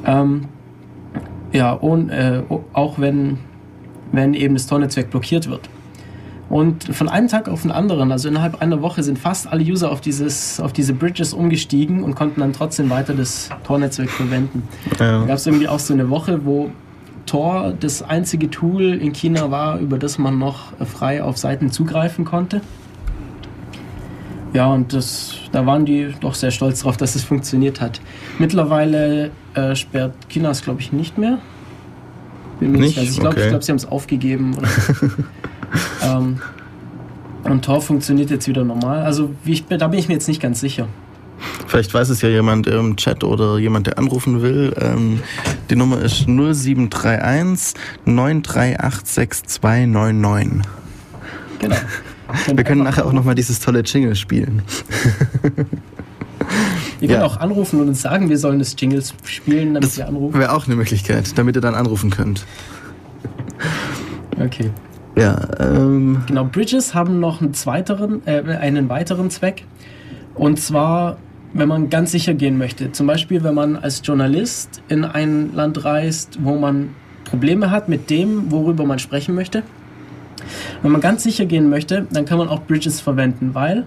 Ähm, 0.05 0.45
ja, 1.51 1.72
und 1.72 2.11
äh, 2.11 2.43
auch 2.74 2.99
wenn, 2.99 3.39
wenn 4.11 4.36
eben 4.36 4.53
das 4.53 4.67
Tor-Netzwerk 4.67 5.09
blockiert 5.09 5.49
wird. 5.49 5.67
Und 6.47 6.95
von 6.95 7.09
einem 7.09 7.28
Tag 7.28 7.49
auf 7.49 7.63
den 7.63 7.72
anderen, 7.72 8.11
also 8.11 8.30
innerhalb 8.30 8.61
einer 8.61 8.84
Woche, 8.84 9.01
sind 9.01 9.17
fast 9.17 9.47
alle 9.47 9.63
User 9.63 9.91
auf, 9.91 9.99
dieses, 9.99 10.59
auf 10.59 10.74
diese 10.74 10.93
Bridges 10.93 11.34
umgestiegen 11.34 12.03
und 12.03 12.13
konnten 12.13 12.41
dann 12.41 12.53
trotzdem 12.53 12.91
weiter 12.91 13.15
das 13.15 13.49
Tor-Netzwerk 13.63 14.11
verwenden. 14.11 14.61
Ja. 14.99 15.22
Da 15.22 15.26
gab 15.26 15.38
es 15.38 15.47
irgendwie 15.47 15.67
auch 15.67 15.80
so 15.80 15.95
eine 15.95 16.11
Woche, 16.11 16.45
wo 16.45 16.69
Tor 17.32 17.73
das 17.79 18.03
einzige 18.03 18.49
Tool 18.49 18.93
in 18.93 19.13
China 19.13 19.51
war, 19.51 19.79
über 19.79 19.97
das 19.97 20.17
man 20.17 20.38
noch 20.38 20.73
frei 20.86 21.23
auf 21.23 21.38
Seiten 21.38 21.71
zugreifen 21.71 22.25
konnte. 22.25 22.59
Ja, 24.51 24.67
und 24.67 24.91
das, 24.91 25.36
da 25.53 25.65
waren 25.65 25.86
die 25.86 26.13
doch 26.19 26.36
sehr 26.36 26.51
stolz 26.51 26.82
drauf, 26.82 26.97
dass 26.97 27.15
es 27.15 27.23
funktioniert 27.23 27.79
hat. 27.79 28.01
Mittlerweile 28.38 29.32
äh, 29.53 29.75
sperrt 29.75 30.13
China 30.27 30.49
es, 30.49 30.61
glaube 30.61 30.82
ich, 30.82 30.91
nicht 30.91 31.17
mehr. 31.17 31.38
Bin 32.59 32.73
nicht? 32.73 32.97
Ich 32.97 33.17
glaube, 33.17 33.38
okay. 33.38 33.47
glaub, 33.47 33.63
sie 33.63 33.71
haben 33.71 33.77
es 33.77 33.86
aufgegeben. 33.86 34.57
ähm, 36.03 36.41
und 37.45 37.63
Tor 37.63 37.82
funktioniert 37.82 38.29
jetzt 38.29 38.49
wieder 38.49 38.65
normal. 38.65 39.03
Also 39.03 39.32
ich, 39.45 39.65
da 39.67 39.88
bin 39.88 39.99
ich 39.99 40.09
mir 40.09 40.15
jetzt 40.15 40.27
nicht 40.27 40.41
ganz 40.41 40.59
sicher. 40.59 40.89
Vielleicht 41.67 41.93
weiß 41.93 42.09
es 42.09 42.21
ja 42.21 42.29
jemand 42.29 42.67
im 42.67 42.95
Chat 42.95 43.23
oder 43.23 43.57
jemand, 43.57 43.87
der 43.87 43.97
anrufen 43.97 44.41
will. 44.41 44.73
Ähm, 44.79 45.21
die 45.69 45.75
Nummer 45.75 45.99
ist 46.01 46.27
0731 46.27 47.73
938 48.05 49.07
6299. 49.07 50.61
Genau. 51.59 51.75
Wir 52.53 52.63
können 52.63 52.83
nachher 52.83 53.05
auch 53.05 53.13
nochmal 53.13 53.35
dieses 53.35 53.59
tolle 53.59 53.81
Jingle 53.81 54.15
spielen. 54.15 54.61
Ihr 57.01 57.07
könnt 57.07 57.19
ja. 57.19 57.25
auch 57.25 57.37
anrufen 57.37 57.81
und 57.81 57.87
uns 57.87 58.01
sagen, 58.01 58.29
wir 58.29 58.37
sollen 58.37 58.59
das 58.59 58.75
Jingles 58.77 59.13
spielen, 59.25 59.73
damit 59.73 59.89
das 59.89 59.97
wir 59.97 60.07
anrufen. 60.07 60.39
Wäre 60.39 60.53
auch 60.53 60.67
eine 60.67 60.75
Möglichkeit, 60.75 61.37
damit 61.37 61.55
ihr 61.55 61.61
dann 61.61 61.75
anrufen 61.75 62.11
könnt. 62.11 62.45
Okay. 64.39 64.69
Ja, 65.15 65.39
ähm. 65.59 66.23
Genau, 66.27 66.45
Bridges 66.45 66.93
haben 66.93 67.19
noch 67.19 67.41
einen, 67.41 67.53
zweiteren, 67.53 68.21
äh, 68.25 68.41
einen 68.55 68.87
weiteren 68.87 69.29
Zweck. 69.29 69.65
Und 70.35 70.59
zwar, 70.59 71.17
wenn 71.54 71.68
man 71.68 71.89
ganz 71.89 72.12
sicher 72.12 72.34
gehen 72.34 72.58
möchte. 72.58 72.91
Zum 72.91 73.08
Beispiel, 73.08 73.43
wenn 73.43 73.56
man 73.56 73.76
als 73.76 74.02
Journalist 74.04 74.82
in 74.88 75.04
ein 75.04 75.54
Land 75.54 75.84
reist, 75.84 76.39
wo 76.41 76.58
man 76.58 76.89
Probleme 77.26 77.72
hat 77.72 77.89
mit 77.89 78.10
dem, 78.10 78.52
worüber 78.52 78.86
man 78.86 78.99
sprechen 78.99 79.36
möchte. 79.36 79.64
Wenn 80.82 80.91
man 80.91 81.02
ganz 81.02 81.24
sicher 81.24 81.45
gehen 81.45 81.70
möchte, 81.70 82.08
dann 82.12 82.26
kann 82.26 82.38
man 82.38 82.49
auch 82.49 82.64
Bridges 82.64 82.99
verwenden, 82.99 83.54
weil 83.54 83.86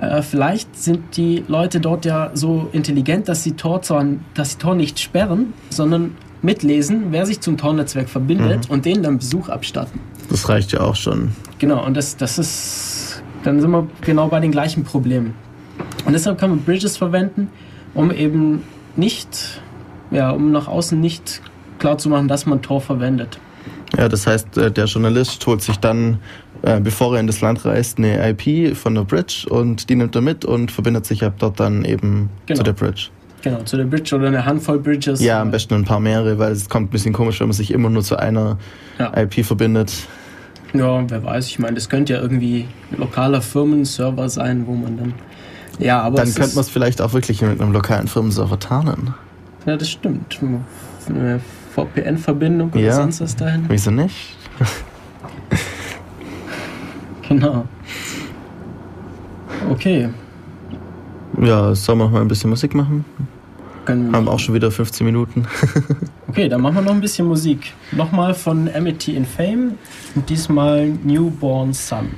äh, 0.00 0.22
vielleicht 0.22 0.76
sind 0.76 1.16
die 1.16 1.44
Leute 1.46 1.80
dort 1.80 2.04
ja 2.04 2.30
so 2.34 2.68
intelligent, 2.72 3.28
dass 3.28 3.42
sie 3.42 3.52
Tor, 3.52 3.82
zwar, 3.82 4.04
dass 4.34 4.52
sie 4.52 4.58
Tor 4.58 4.74
nicht 4.74 4.98
sperren, 4.98 5.52
sondern 5.70 6.16
mitlesen, 6.42 7.06
wer 7.10 7.26
sich 7.26 7.40
zum 7.40 7.56
Tor-Netzwerk 7.56 8.08
verbindet 8.08 8.68
mhm. 8.68 8.74
und 8.74 8.84
denen 8.84 9.02
dann 9.02 9.18
Besuch 9.18 9.48
abstatten. 9.48 10.00
Das 10.28 10.48
reicht 10.48 10.72
ja 10.72 10.80
auch 10.80 10.96
schon. 10.96 11.32
Genau, 11.58 11.84
und 11.84 11.96
das, 11.96 12.16
das 12.16 12.38
ist, 12.38 13.22
dann 13.44 13.60
sind 13.60 13.70
wir 13.70 13.86
genau 14.02 14.28
bei 14.28 14.40
den 14.40 14.50
gleichen 14.50 14.84
Problemen. 14.84 15.34
Und 16.04 16.12
deshalb 16.12 16.38
kann 16.38 16.50
man 16.50 16.60
Bridges 16.60 16.96
verwenden, 16.96 17.48
um 17.94 18.10
eben 18.10 18.62
nicht, 18.96 19.60
ja, 20.10 20.30
um 20.30 20.52
nach 20.52 20.68
außen 20.68 21.00
nicht 21.00 21.40
klar 21.78 21.98
zu 21.98 22.08
machen, 22.08 22.28
dass 22.28 22.46
man 22.46 22.62
Tor 22.62 22.80
verwendet. 22.80 23.38
Ja, 23.96 24.08
das 24.08 24.26
heißt, 24.26 24.58
äh, 24.58 24.70
der 24.70 24.86
Journalist 24.86 25.46
holt 25.46 25.62
sich 25.62 25.78
dann 25.78 26.18
äh, 26.64 26.80
bevor 26.80 27.14
er 27.14 27.20
in 27.20 27.26
das 27.26 27.42
Land 27.42 27.64
reist, 27.66 27.98
eine 27.98 28.30
IP 28.30 28.74
von 28.74 28.94
der 28.94 29.02
Bridge 29.02 29.46
und 29.50 29.90
die 29.90 29.96
nimmt 29.96 30.14
er 30.14 30.22
mit 30.22 30.46
und 30.46 30.70
verbindet 30.70 31.04
sich 31.04 31.22
ab 31.22 31.34
dort 31.38 31.60
dann 31.60 31.84
eben 31.84 32.30
genau. 32.46 32.58
zu 32.58 32.64
der 32.64 32.72
Bridge. 32.72 33.08
Genau, 33.42 33.62
zu 33.64 33.76
der 33.76 33.84
Bridge 33.84 34.16
oder 34.16 34.28
eine 34.28 34.46
Handvoll 34.46 34.78
Bridges. 34.78 35.22
Ja, 35.22 35.42
am 35.42 35.50
besten 35.50 35.74
ein 35.74 35.84
paar 35.84 36.00
mehrere, 36.00 36.38
weil 36.38 36.52
es 36.52 36.70
kommt 36.70 36.88
ein 36.88 36.90
bisschen 36.90 37.12
komisch, 37.12 37.40
wenn 37.40 37.48
man 37.48 37.52
sich 37.52 37.70
immer 37.70 37.90
nur 37.90 38.02
zu 38.02 38.16
einer 38.16 38.56
ja. 38.98 39.12
IP 39.14 39.44
verbindet. 39.44 39.92
Ja, 40.72 41.04
wer 41.08 41.22
weiß, 41.22 41.48
ich 41.48 41.58
meine, 41.58 41.74
das 41.74 41.90
könnte 41.90 42.14
ja 42.14 42.22
irgendwie 42.22 42.66
ein 42.90 42.98
lokaler 42.98 43.42
Firmenserver 43.42 44.30
sein, 44.30 44.66
wo 44.66 44.72
man 44.72 44.96
dann. 44.96 45.14
Ja, 45.78 46.02
aber. 46.02 46.16
Dann 46.16 46.34
könnte 46.34 46.54
man 46.54 46.62
es 46.62 46.70
vielleicht 46.70 47.00
auch 47.00 47.12
wirklich 47.12 47.42
mit 47.42 47.60
einem 47.60 47.72
lokalen 47.72 48.08
Firmenserver 48.08 48.58
tarnen. 48.58 49.14
Ja, 49.66 49.76
das 49.76 49.90
stimmt. 49.90 50.40
Eine 51.08 51.40
VPN-Verbindung 51.74 52.70
oder 52.70 52.80
ja. 52.80 52.94
sonst 52.94 53.20
was 53.20 53.36
dahin. 53.36 53.64
Wieso 53.68 53.90
nicht? 53.90 54.36
genau. 57.28 57.66
Okay. 59.70 60.08
Ja, 61.40 61.74
sollen 61.74 61.98
wir 61.98 62.04
noch 62.04 62.12
mal 62.12 62.20
ein 62.20 62.28
bisschen 62.28 62.50
Musik 62.50 62.74
machen? 62.74 63.04
Können 63.84 64.10
wir 64.10 64.16
Haben 64.16 64.28
auch 64.28 64.38
schon 64.38 64.54
wieder 64.54 64.70
15 64.70 65.04
Minuten. 65.04 65.46
okay, 66.28 66.48
dann 66.48 66.60
machen 66.60 66.76
wir 66.76 66.82
noch 66.82 66.92
ein 66.92 67.00
bisschen 67.00 67.26
Musik. 67.26 67.72
Nochmal 67.92 68.34
von 68.34 68.70
Amity 68.74 69.16
in 69.16 69.26
Fame 69.26 69.72
und 70.14 70.30
diesmal 70.30 70.88
Newborn 71.02 71.72
Sun. 71.72 72.10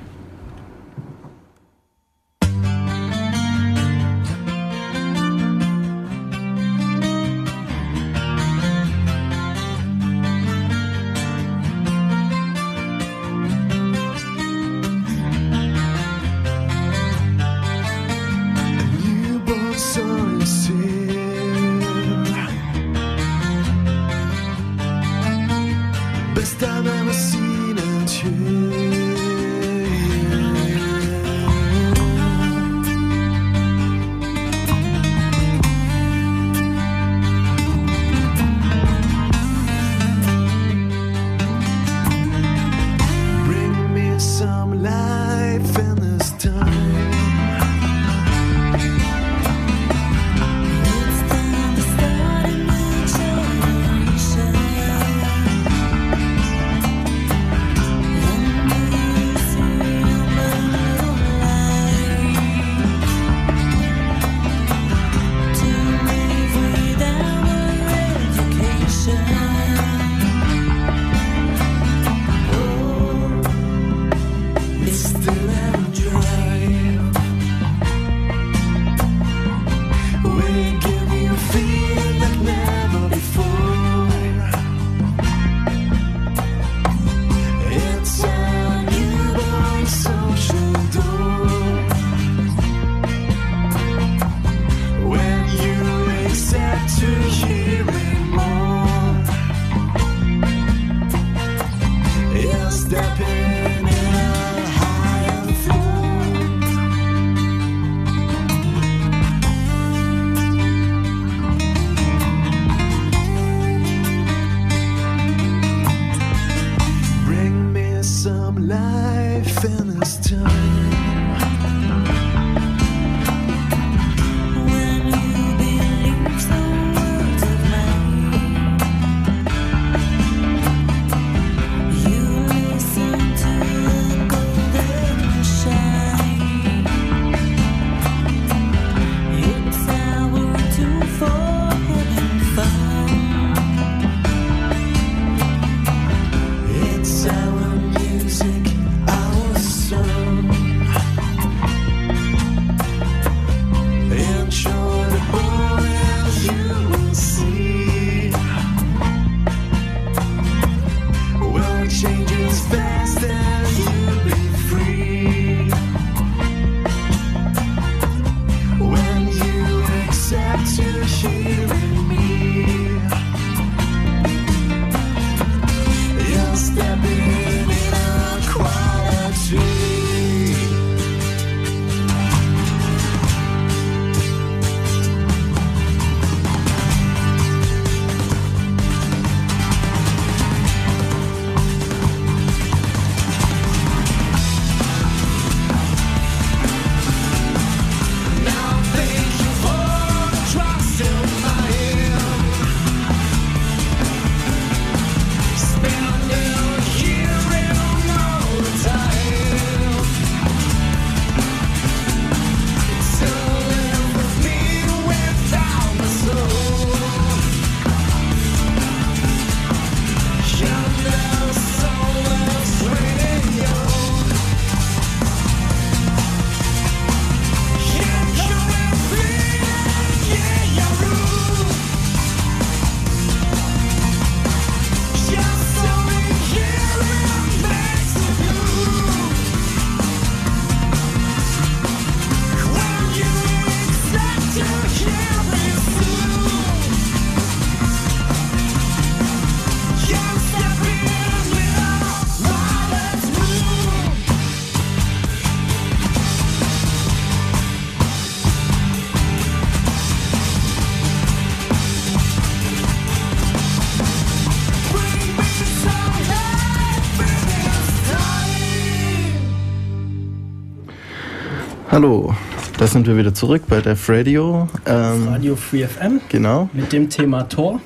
Da 272.86 272.92
sind 272.92 273.08
wir 273.08 273.16
wieder 273.16 273.34
zurück 273.34 273.62
bei 273.68 273.80
Def 273.80 274.08
Radio. 274.08 274.68
Ähm, 274.86 275.26
Radio 275.26 275.56
Free 275.56 275.84
FM. 275.84 276.20
Genau. 276.28 276.70
Mit 276.72 276.92
dem 276.92 277.10
Thema 277.10 277.42
Tor. 277.42 277.80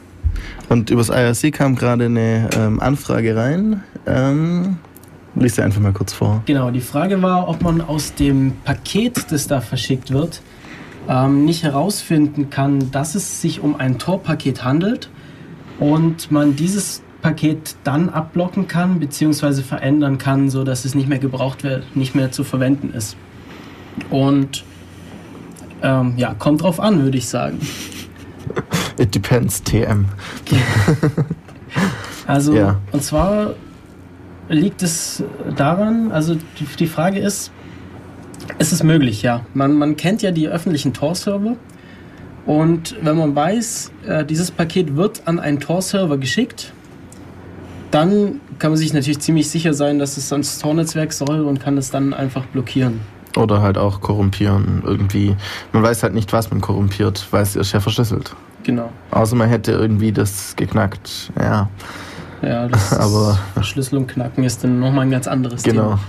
Und 0.69 0.91
übers 0.91 1.09
IRC 1.09 1.55
kam 1.55 1.75
gerade 1.75 2.05
eine 2.05 2.51
ähm, 2.55 2.81
Anfrage 2.81 3.35
rein. 3.35 3.83
Ähm, 4.07 4.77
lies 5.37 5.55
sie 5.55 5.63
einfach 5.63 5.81
mal 5.81 5.95
kurz 5.95 6.13
vor. 6.13 6.43
Genau, 6.45 6.71
die 6.71 6.83
Frage 6.83 7.23
war, 7.23 7.49
ob 7.49 7.63
man 7.63 7.81
aus 7.81 8.15
dem 8.15 8.53
Paket, 8.65 9.33
das 9.33 9.47
da 9.47 9.63
verschickt 9.63 10.13
wird, 10.13 10.43
ähm, 11.09 11.47
nicht 11.47 11.63
herausfinden 11.63 12.51
kann, 12.51 12.91
dass 12.91 13.15
es 13.15 13.41
sich 13.41 13.61
um 13.63 13.77
ein 13.77 13.99
Tor-Paket 13.99 14.65
handelt 14.65 15.09
und 15.79 16.31
man 16.31 16.57
dieses 16.57 17.01
Paket 17.23 17.75
dann 17.85 18.11
abblocken 18.11 18.69
kann 18.69 19.01
bzw. 19.01 19.63
verändern 19.63 20.19
kann, 20.19 20.51
sodass 20.51 20.85
es 20.85 20.95
nicht 20.95 21.09
mehr 21.09 21.19
gebraucht 21.19 21.65
wird, 21.65 21.97
nicht 21.97 22.15
mehr 22.15 22.33
zu 22.33 22.45
verwenden 22.45 22.93
ist. 22.93 23.17
Und 24.11 24.65
ähm, 25.83 26.15
ja, 26.17 26.35
kommt 26.35 26.63
drauf 26.63 26.81
an, 26.81 27.03
würde 27.03 27.19
ich 27.19 27.29
sagen. 27.29 27.59
It 28.99 29.15
depends, 29.15 29.63
TM. 29.63 30.07
Also, 32.27 32.55
ja. 32.55 32.81
und 32.93 33.03
zwar 33.03 33.55
liegt 34.49 34.83
es 34.83 35.25
daran, 35.57 36.13
also 36.13 36.35
die, 36.35 36.65
die 36.79 36.87
Frage 36.87 37.19
ist, 37.19 37.51
ist 38.59 38.73
es 38.73 38.85
möglich, 38.85 39.23
ja. 39.23 39.45
Man, 39.53 39.75
man 39.75 39.97
kennt 39.97 40.23
ja 40.23 40.31
die 40.31 40.49
öffentlichen 40.49 40.93
Tor-Server 40.93 41.57
und 42.47 42.97
wenn 43.03 43.17
man 43.17 43.35
weiß, 43.35 43.93
äh, 44.07 44.25
dieses 44.25 44.51
Paket 44.51 44.97
wird 44.97 45.23
an 45.27 45.41
einen 45.41 45.61
Tor-Server 45.61 46.19
geschickt, 46.19 46.73
dann 47.91 48.41
kann 48.59 48.71
man 48.71 48.79
sich 48.79 48.93
natürlich 48.93 49.19
ziemlich 49.19 49.51
sicher 49.51 49.75
sein, 49.75 49.99
dass 49.99 50.17
es 50.17 50.33
ans 50.33 50.59
Tor-Netzwerk 50.59 51.13
soll 51.13 51.41
und 51.41 51.61
kann 51.61 51.77
es 51.79 51.91
dann 51.91 52.15
einfach 52.15 52.47
blockieren. 52.47 53.01
Oder 53.37 53.63
halt 53.63 53.79
auch 53.79 54.01
korrumpieren 54.01 54.83
irgendwie. 54.85 55.37
Man 55.73 55.83
weiß 55.83 56.03
halt 56.03 56.15
nicht, 56.15 56.33
was 56.33 56.51
man 56.51 56.61
korrumpiert, 56.61 57.29
weil 57.31 57.43
es 57.43 57.55
ist 57.57 57.73
ja 57.73 57.81
verschlüsselt. 57.81 58.35
Genau. 58.65 58.91
Außer 59.11 59.37
man 59.37 59.49
hätte 59.49 59.73
irgendwie 59.73 60.13
das 60.13 60.55
geknackt, 60.57 61.33
ja. 61.39 61.69
Ja, 62.43 62.69
das 62.69 62.93
Aber 62.99 63.39
Verschlüsselung 63.55 64.07
knacken 64.07 64.45
ist 64.45 64.65
dann 64.65 64.81
nochmal 64.81 65.07
ein 65.07 65.11
ganz 65.11 65.27
anderes 65.27 65.63
genau. 65.63 65.83
Thema. 65.83 66.01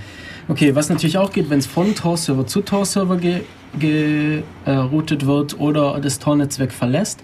Okay, 0.48 0.76
was 0.76 0.90
natürlich 0.90 1.18
auch 1.18 1.32
geht, 1.32 1.50
wenn 1.50 1.60
es 1.60 1.68
von 1.68 1.96
Tor-Server 1.96 2.46
zu 2.48 2.62
Tor-Server 2.62 3.20
geroutet 3.80 5.26
wird 5.26 5.60
oder 5.60 6.00
das 6.02 6.20
Tor-Netzwerk 6.20 6.74
verlässt, 6.74 7.22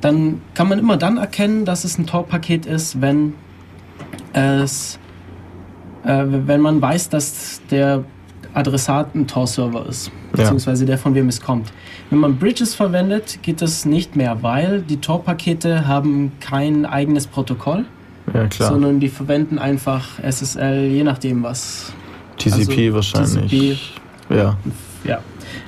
dann 0.00 0.40
kann 0.54 0.68
man 0.68 0.78
immer 0.78 0.96
dann 0.96 1.18
erkennen, 1.18 1.64
dass 1.64 1.84
es 1.84 1.98
ein 1.98 2.06
Tor-Paket 2.06 2.66
ist, 2.66 3.00
wenn 3.00 3.34
es, 4.32 4.98
äh, 6.04 6.24
wenn 6.26 6.60
man 6.60 6.82
weiß, 6.82 7.10
dass 7.10 7.60
der 7.70 8.04
Adressat 8.54 9.14
ein 9.14 9.26
Tor-Server 9.26 9.86
ist, 9.86 10.10
beziehungsweise 10.32 10.86
der 10.86 10.98
von 10.98 11.14
wem 11.14 11.28
es 11.28 11.40
kommt. 11.40 11.72
Wenn 12.10 12.20
man 12.20 12.38
Bridges 12.38 12.74
verwendet, 12.74 13.40
geht 13.42 13.60
das 13.60 13.84
nicht 13.84 14.16
mehr, 14.16 14.42
weil 14.42 14.82
die 14.82 14.98
Tor-Pakete 14.98 15.86
haben 15.86 16.32
kein 16.40 16.86
eigenes 16.86 17.26
Protokoll, 17.26 17.84
ja, 18.32 18.48
sondern 18.50 19.00
die 19.00 19.08
verwenden 19.08 19.58
einfach 19.58 20.18
SSL, 20.22 20.86
je 20.86 21.02
nachdem 21.02 21.42
was. 21.42 21.92
TCP 22.38 22.86
also 22.86 22.94
wahrscheinlich. 22.94 23.50
TCP. 23.50 24.34
Ja. 24.34 24.56
Ja. 25.04 25.20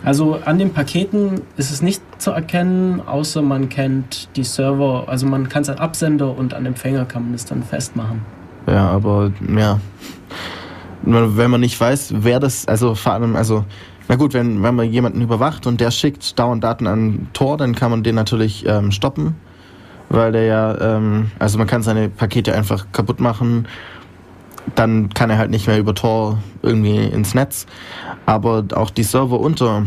Also 0.04 0.38
an 0.44 0.58
den 0.58 0.72
Paketen 0.72 1.42
ist 1.56 1.70
es 1.70 1.82
nicht 1.82 2.00
zu 2.18 2.30
erkennen, 2.30 3.00
außer 3.06 3.42
man 3.42 3.68
kennt 3.68 4.28
die 4.36 4.44
Server, 4.44 5.04
also 5.08 5.26
man 5.26 5.48
kann 5.48 5.62
es 5.62 5.68
an 5.68 5.78
Absender 5.78 6.36
und 6.36 6.54
an 6.54 6.66
Empfänger 6.66 7.04
kann 7.04 7.24
man 7.24 7.34
es 7.34 7.44
dann 7.44 7.62
festmachen. 7.62 8.22
Ja, 8.66 8.88
aber 8.88 9.30
ja. 9.56 9.80
Wenn 11.06 11.50
man 11.50 11.60
nicht 11.60 11.80
weiß, 11.80 12.14
wer 12.18 12.40
das, 12.40 12.66
also 12.66 12.94
vor 12.94 13.12
allem, 13.12 13.36
also, 13.36 13.64
na 14.08 14.16
gut, 14.16 14.34
wenn, 14.34 14.62
wenn 14.62 14.74
man 14.74 14.90
jemanden 14.90 15.22
überwacht 15.22 15.66
und 15.66 15.80
der 15.80 15.90
schickt 15.90 16.38
dauernd 16.38 16.64
Daten 16.64 16.86
an 16.86 17.28
Tor, 17.32 17.56
dann 17.56 17.74
kann 17.74 17.90
man 17.90 18.02
den 18.02 18.16
natürlich 18.16 18.66
ähm, 18.66 18.90
stoppen, 18.90 19.36
weil 20.08 20.32
der 20.32 20.42
ja, 20.42 20.96
ähm, 20.96 21.30
also 21.38 21.58
man 21.58 21.68
kann 21.68 21.82
seine 21.82 22.08
Pakete 22.08 22.54
einfach 22.54 22.86
kaputt 22.92 23.20
machen, 23.20 23.68
dann 24.74 25.10
kann 25.10 25.30
er 25.30 25.38
halt 25.38 25.50
nicht 25.50 25.68
mehr 25.68 25.78
über 25.78 25.94
Tor 25.94 26.38
irgendwie 26.62 27.04
ins 27.04 27.34
Netz. 27.34 27.66
Aber 28.26 28.64
auch 28.74 28.90
die 28.90 29.04
Server 29.04 29.38
unter 29.38 29.86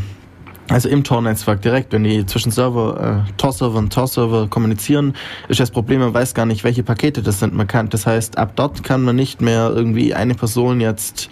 also 0.69 0.87
im 0.87 1.03
Tor-Netzwerk 1.03 1.61
direkt, 1.61 1.93
wenn 1.93 2.03
die 2.03 2.25
zwischen 2.25 2.51
Server, 2.51 3.25
äh, 3.27 3.31
Tor-Server 3.37 3.79
und 3.79 3.91
Tor-Server 3.91 4.47
kommunizieren, 4.47 5.15
ist 5.47 5.59
das 5.59 5.71
Problem, 5.71 5.99
man 5.99 6.13
weiß 6.13 6.33
gar 6.33 6.45
nicht, 6.45 6.63
welche 6.63 6.83
Pakete 6.83 7.23
das 7.23 7.39
sind. 7.39 7.55
Man 7.55 7.67
kann, 7.67 7.89
das 7.89 8.05
heißt, 8.05 8.37
ab 8.37 8.53
dort 8.55 8.83
kann 8.83 9.01
man 9.01 9.15
nicht 9.15 9.41
mehr 9.41 9.71
irgendwie 9.73 10.13
eine 10.13 10.35
Person 10.35 10.79
jetzt 10.79 11.29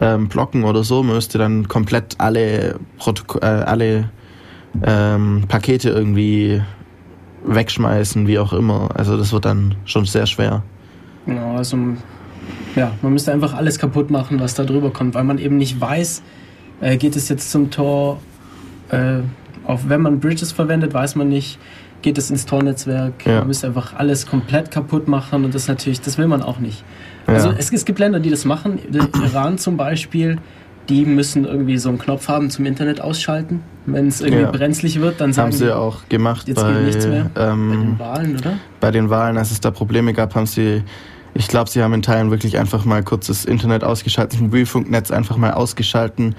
ähm, 0.00 0.28
blocken 0.28 0.64
oder 0.64 0.82
so. 0.82 1.02
Man 1.02 1.14
müsste 1.14 1.38
dann 1.38 1.68
komplett 1.68 2.16
alle, 2.18 2.80
Protok 2.98 3.38
äh, 3.42 3.46
alle 3.46 4.10
ähm, 4.84 5.44
Pakete 5.46 5.90
irgendwie 5.90 6.60
wegschmeißen, 7.44 8.26
wie 8.26 8.38
auch 8.38 8.52
immer. 8.52 8.88
Also 8.94 9.16
das 9.16 9.32
wird 9.32 9.44
dann 9.44 9.76
schon 9.84 10.04
sehr 10.04 10.26
schwer. 10.26 10.62
Genau, 11.26 11.56
also 11.56 11.76
ja, 12.74 12.92
man 13.02 13.12
müsste 13.12 13.32
einfach 13.32 13.54
alles 13.54 13.78
kaputt 13.78 14.10
machen, 14.10 14.40
was 14.40 14.54
da 14.54 14.64
drüber 14.64 14.90
kommt, 14.90 15.14
weil 15.14 15.24
man 15.24 15.38
eben 15.38 15.58
nicht 15.58 15.80
weiß, 15.80 16.22
äh, 16.80 16.96
geht 16.96 17.14
es 17.14 17.28
jetzt 17.28 17.50
zum 17.50 17.70
Tor 17.70 18.20
äh, 18.90 19.20
auch 19.66 19.80
wenn 19.86 20.00
man 20.00 20.20
Bridges 20.20 20.52
verwendet, 20.52 20.94
weiß 20.94 21.16
man 21.16 21.28
nicht, 21.28 21.58
geht 22.02 22.18
es 22.18 22.30
ins 22.30 22.46
Tor-Netzwerk. 22.46 23.26
Ja. 23.26 23.38
Man 23.38 23.48
müsste 23.48 23.68
einfach 23.68 23.94
alles 23.96 24.26
komplett 24.26 24.70
kaputt 24.70 25.08
machen 25.08 25.44
und 25.44 25.54
das 25.54 25.68
natürlich, 25.68 26.00
das 26.00 26.18
will 26.18 26.26
man 26.26 26.42
auch 26.42 26.58
nicht. 26.58 26.82
Ja. 27.26 27.34
Also 27.34 27.50
es, 27.56 27.72
es, 27.72 27.84
gibt 27.84 27.98
Länder, 27.98 28.20
die 28.20 28.30
das 28.30 28.44
machen. 28.44 28.78
Der 28.88 29.08
Iran 29.24 29.58
zum 29.58 29.76
Beispiel, 29.76 30.38
die 30.88 31.04
müssen 31.04 31.44
irgendwie 31.44 31.76
so 31.78 31.88
einen 31.88 31.98
Knopf 31.98 32.28
haben 32.28 32.50
zum 32.50 32.66
Internet 32.66 33.00
ausschalten. 33.00 33.62
Wenn 33.86 34.08
es 34.08 34.20
irgendwie 34.20 34.42
ja. 34.42 34.50
brenzlig 34.50 35.00
wird, 35.00 35.20
dann 35.20 35.32
sagen 35.32 35.52
haben 35.52 35.52
sie 35.52 35.66
die, 35.66 35.72
auch 35.72 36.08
gemacht 36.08 36.48
jetzt 36.48 36.62
bei, 36.62 36.72
geht 36.72 36.84
nichts 36.84 37.06
mehr. 37.06 37.30
Ähm, 37.36 37.68
bei 37.70 37.76
den 37.76 37.98
Wahlen, 37.98 38.36
oder? 38.36 38.52
Bei 38.80 38.90
den 38.90 39.10
Wahlen, 39.10 39.36
als 39.36 39.50
es 39.50 39.60
da 39.60 39.70
Probleme 39.70 40.12
gab, 40.12 40.34
haben 40.34 40.46
sie 40.46 40.82
ich 41.32 41.46
glaube, 41.46 41.70
sie 41.70 41.80
haben 41.80 41.94
in 41.94 42.02
Teilen 42.02 42.32
wirklich 42.32 42.58
einfach 42.58 42.84
mal 42.84 43.04
kurz 43.04 43.28
das 43.28 43.44
Internet 43.44 43.84
ausgeschaltet, 43.84 44.34
das 44.34 44.40
Mobilfunknetz 44.40 45.12
einfach 45.12 45.36
mal 45.36 45.52
ausgeschalten 45.52 46.34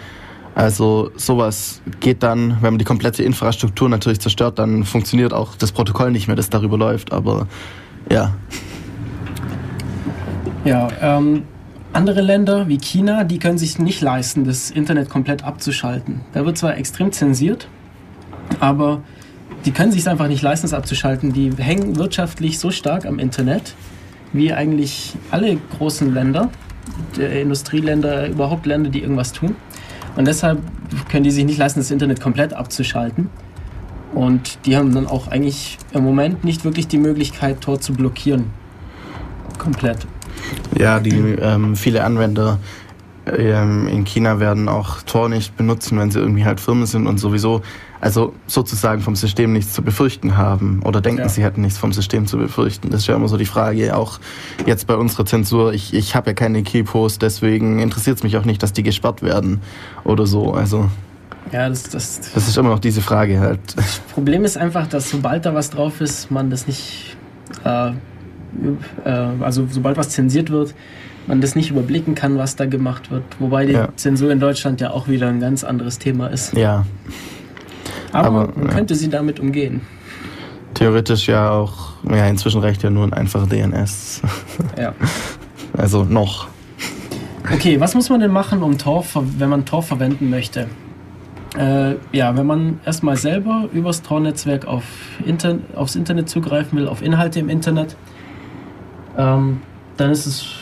also 0.53 1.11
sowas 1.15 1.81
geht 1.99 2.23
dann, 2.23 2.57
wenn 2.61 2.73
man 2.73 2.77
die 2.77 2.85
komplette 2.85 3.23
Infrastruktur 3.23 3.87
natürlich 3.87 4.19
zerstört, 4.19 4.59
dann 4.59 4.83
funktioniert 4.83 5.33
auch 5.33 5.55
das 5.55 5.71
Protokoll 5.71 6.11
nicht 6.11 6.27
mehr, 6.27 6.35
das 6.35 6.49
darüber 6.49 6.77
läuft. 6.77 7.13
Aber 7.13 7.47
ja. 8.09 8.33
Ja, 10.65 10.89
ähm, 11.01 11.43
andere 11.93 12.21
Länder 12.21 12.67
wie 12.67 12.77
China, 12.77 13.23
die 13.23 13.39
können 13.39 13.57
sich 13.57 13.79
nicht 13.79 14.01
leisten, 14.01 14.43
das 14.43 14.71
Internet 14.71 15.09
komplett 15.09 15.43
abzuschalten. 15.43 16.21
Da 16.33 16.45
wird 16.45 16.57
zwar 16.57 16.77
extrem 16.77 17.11
zensiert, 17.11 17.67
aber 18.59 19.01
die 19.65 19.71
können 19.71 19.91
sich 19.91 20.07
einfach 20.07 20.27
nicht 20.27 20.41
leisten, 20.41 20.65
es 20.65 20.73
abzuschalten. 20.73 21.33
Die 21.33 21.51
hängen 21.57 21.97
wirtschaftlich 21.97 22.59
so 22.59 22.71
stark 22.71 23.05
am 23.05 23.19
Internet, 23.19 23.75
wie 24.33 24.53
eigentlich 24.53 25.13
alle 25.31 25.57
großen 25.77 26.13
Länder, 26.13 26.49
Industrieländer, 27.17 28.27
überhaupt 28.27 28.65
Länder, 28.65 28.89
die 28.89 29.01
irgendwas 29.01 29.33
tun. 29.33 29.55
Und 30.15 30.27
deshalb 30.27 30.59
können 31.09 31.23
die 31.23 31.31
sich 31.31 31.45
nicht 31.45 31.57
leisten, 31.57 31.79
das 31.79 31.91
Internet 31.91 32.21
komplett 32.21 32.53
abzuschalten. 32.53 33.29
Und 34.13 34.65
die 34.65 34.75
haben 34.75 34.93
dann 34.93 35.07
auch 35.07 35.29
eigentlich 35.29 35.77
im 35.93 36.03
Moment 36.03 36.43
nicht 36.43 36.65
wirklich 36.65 36.87
die 36.87 36.97
Möglichkeit, 36.97 37.61
Tor 37.61 37.79
zu 37.79 37.93
blockieren. 37.93 38.45
Komplett. 39.57 40.05
Ja, 40.77 40.99
die 40.99 41.11
ähm, 41.11 41.75
viele 41.75 42.03
Anwender 42.03 42.59
ähm, 43.25 43.87
in 43.87 44.03
China 44.03 44.39
werden 44.39 44.67
auch 44.67 45.01
Tor 45.03 45.29
nicht 45.29 45.55
benutzen, 45.55 45.97
wenn 45.97 46.11
sie 46.11 46.19
irgendwie 46.19 46.43
halt 46.43 46.59
Firmen 46.59 46.85
sind 46.85 47.07
und 47.07 47.19
sowieso, 47.19 47.61
also 48.01 48.33
sozusagen 48.47 49.01
vom 49.01 49.15
System 49.15 49.53
nichts 49.53 49.73
zu 49.73 49.83
befürchten 49.83 50.35
haben 50.35 50.81
oder 50.83 51.01
denken, 51.01 51.21
ja. 51.21 51.29
sie 51.29 51.43
hätten 51.43 51.61
nichts 51.61 51.77
vom 51.77 51.93
System 51.93 52.25
zu 52.25 52.37
befürchten. 52.37 52.89
Das 52.89 53.01
ist 53.01 53.07
ja 53.07 53.15
immer 53.15 53.27
so 53.27 53.37
die 53.37 53.45
Frage, 53.45 53.95
auch 53.95 54.19
jetzt 54.65 54.87
bei 54.87 54.95
unserer 54.95 55.25
Zensur. 55.25 55.71
Ich, 55.73 55.93
ich 55.93 56.15
habe 56.15 56.31
ja 56.31 56.33
keine 56.33 56.63
Keyposts, 56.63 57.19
deswegen 57.19 57.79
interessiert 57.79 58.17
es 58.17 58.23
mich 58.23 58.37
auch 58.37 58.45
nicht, 58.45 58.63
dass 58.63 58.73
die 58.73 58.81
gesperrt 58.81 59.21
werden 59.21 59.61
oder 60.03 60.25
so. 60.25 60.53
Also. 60.53 60.89
Ja, 61.51 61.69
das, 61.69 61.83
das, 61.83 62.31
das 62.33 62.47
ist 62.47 62.57
immer 62.57 62.69
noch 62.69 62.79
diese 62.79 63.01
Frage 63.01 63.39
halt. 63.39 63.59
Das 63.75 63.99
Problem 64.13 64.45
ist 64.45 64.57
einfach, 64.57 64.87
dass 64.87 65.11
sobald 65.11 65.45
da 65.45 65.53
was 65.53 65.69
drauf 65.69 66.01
ist, 66.01 66.31
man 66.31 66.49
das 66.49 66.65
nicht, 66.65 67.15
äh, 67.63 67.89
äh, 67.89 69.09
also 69.41 69.67
sobald 69.69 69.97
was 69.97 70.09
zensiert 70.09 70.49
wird, 70.49 70.73
man 71.27 71.39
das 71.39 71.55
nicht 71.55 71.69
überblicken 71.69 72.15
kann, 72.15 72.39
was 72.39 72.55
da 72.55 72.65
gemacht 72.65 73.11
wird. 73.11 73.23
Wobei 73.37 73.67
die 73.67 73.73
ja. 73.73 73.89
Zensur 73.95 74.31
in 74.31 74.39
Deutschland 74.39 74.81
ja 74.81 74.89
auch 74.89 75.07
wieder 75.07 75.27
ein 75.27 75.39
ganz 75.39 75.63
anderes 75.63 75.99
Thema 75.99 76.27
ist. 76.27 76.57
Ja. 76.57 76.85
Aber, 78.11 78.27
Aber 78.27 78.53
man 78.55 78.67
ja. 78.67 78.73
könnte 78.73 78.95
sie 78.95 79.09
damit 79.09 79.39
umgehen. 79.39 79.81
Theoretisch 80.73 81.27
ja 81.27 81.51
auch, 81.51 81.93
ja, 82.09 82.25
inzwischen 82.27 82.61
reicht 82.61 82.83
ja 82.83 82.89
nur 82.89 83.03
ein 83.05 83.13
einfacher 83.13 83.47
DNS. 83.47 84.21
Ja. 84.77 84.93
Also 85.77 86.03
noch. 86.03 86.47
Okay, 87.53 87.79
was 87.79 87.95
muss 87.95 88.09
man 88.09 88.19
denn 88.19 88.31
machen, 88.31 88.61
um 88.61 88.77
Tor, 88.77 89.05
wenn 89.37 89.49
man 89.49 89.65
Tor 89.65 89.83
verwenden 89.83 90.29
möchte? 90.29 90.67
Äh, 91.57 91.95
ja, 92.11 92.35
wenn 92.37 92.45
man 92.45 92.79
erstmal 92.85 93.17
selber 93.17 93.67
übers 93.73 94.01
Tor-Netzwerk 94.01 94.65
auf 94.65 94.83
Inter 95.25 95.57
aufs 95.75 95.95
Internet 95.95 96.29
zugreifen 96.29 96.77
will, 96.77 96.87
auf 96.87 97.01
Inhalte 97.01 97.39
im 97.39 97.49
Internet, 97.49 97.95
ähm, 99.17 99.61
dann 99.97 100.11
ist 100.11 100.25
es 100.25 100.61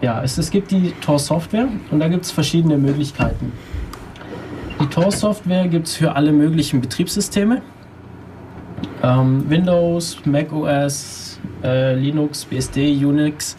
ja, 0.00 0.22
es, 0.22 0.38
es 0.38 0.50
gibt 0.50 0.70
die 0.70 0.92
Tor-Software 1.00 1.68
und 1.90 2.00
da 2.00 2.08
gibt 2.08 2.24
es 2.24 2.30
verschiedene 2.30 2.78
Möglichkeiten. 2.78 3.52
Die 4.80 4.86
Tor-Software 4.86 5.66
gibt 5.66 5.88
es 5.88 5.96
für 5.96 6.14
alle 6.14 6.32
möglichen 6.32 6.80
Betriebssysteme. 6.80 7.62
Ähm, 9.02 9.44
Windows, 9.48 10.18
Mac 10.24 10.52
OS, 10.52 11.40
äh, 11.64 11.94
Linux, 11.94 12.44
BSD, 12.44 13.04
Unix. 13.04 13.56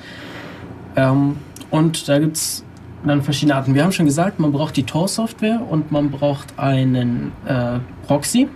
Ähm, 0.95 1.35
und 1.71 2.07
da 2.07 2.19
gibt 2.19 2.37
es 2.37 2.63
dann 3.05 3.21
verschiedene 3.21 3.55
Arten. 3.55 3.75
Wir 3.75 3.83
haben 3.83 3.91
schon 3.91 4.05
gesagt, 4.05 4.39
man 4.39 4.53
braucht 4.53 4.77
die 4.77 4.83
Tor-Software 4.83 5.61
und 5.69 5.91
man 5.91 6.09
braucht 6.09 6.57
einen 6.57 7.33
äh, 7.45 7.79
Proxy. 8.07 8.47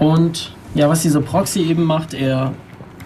Und 0.00 0.54
ja, 0.74 0.88
was 0.88 1.02
dieser 1.02 1.20
Proxy 1.20 1.62
eben 1.62 1.84
macht, 1.84 2.14
er 2.14 2.52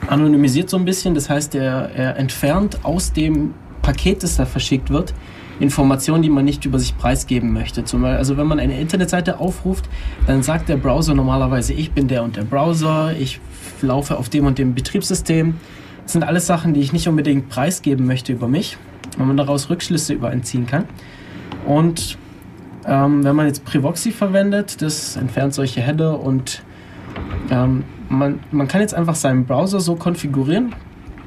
anonymisiert 0.08 0.70
so 0.70 0.78
ein 0.78 0.86
bisschen, 0.86 1.14
das 1.14 1.28
heißt, 1.28 1.54
er, 1.54 1.90
er 1.94 2.16
entfernt 2.16 2.78
aus 2.82 3.12
dem 3.12 3.54
Paket, 3.82 4.22
das 4.22 4.36
da 4.36 4.46
verschickt 4.46 4.90
wird, 4.90 5.14
Informationen, 5.60 6.22
die 6.22 6.30
man 6.30 6.44
nicht 6.44 6.64
über 6.64 6.78
sich 6.78 6.96
preisgeben 6.96 7.52
möchte. 7.52 7.84
Zum 7.84 8.02
Beispiel, 8.02 8.18
also 8.18 8.36
wenn 8.36 8.46
man 8.46 8.58
eine 8.58 8.80
Internetseite 8.80 9.38
aufruft, 9.38 9.88
dann 10.26 10.42
sagt 10.42 10.68
der 10.68 10.76
Browser 10.76 11.14
normalerweise, 11.14 11.74
ich 11.74 11.92
bin 11.92 12.08
der 12.08 12.24
und 12.24 12.36
der 12.36 12.44
Browser, 12.44 13.14
ich 13.16 13.40
laufe 13.82 14.16
auf 14.16 14.28
dem 14.28 14.46
und 14.46 14.58
dem 14.58 14.74
Betriebssystem. 14.74 15.54
Das 16.02 16.12
sind 16.12 16.24
alles 16.24 16.46
Sachen, 16.46 16.74
die 16.74 16.80
ich 16.80 16.92
nicht 16.92 17.06
unbedingt 17.08 17.48
preisgeben 17.50 18.06
möchte 18.06 18.32
über 18.32 18.48
mich, 18.48 18.78
weil 19.16 19.26
man 19.26 19.36
daraus 19.36 19.70
Rückschlüsse 19.70 20.14
über 20.14 20.30
einen 20.30 20.42
ziehen 20.42 20.66
kann. 20.66 20.86
Und 21.66 22.18
ähm, 22.86 23.22
wenn 23.22 23.36
man 23.36 23.46
jetzt 23.46 23.64
Privoxy 23.64 24.10
verwendet, 24.10 24.80
das 24.80 25.16
entfernt 25.16 25.54
solche 25.54 25.80
Header 25.82 26.18
und 26.20 26.62
ähm, 27.50 27.84
man, 28.08 28.40
man 28.50 28.66
kann 28.66 28.80
jetzt 28.80 28.94
einfach 28.94 29.14
seinen 29.14 29.44
Browser 29.44 29.80
so 29.80 29.94
konfigurieren, 29.94 30.74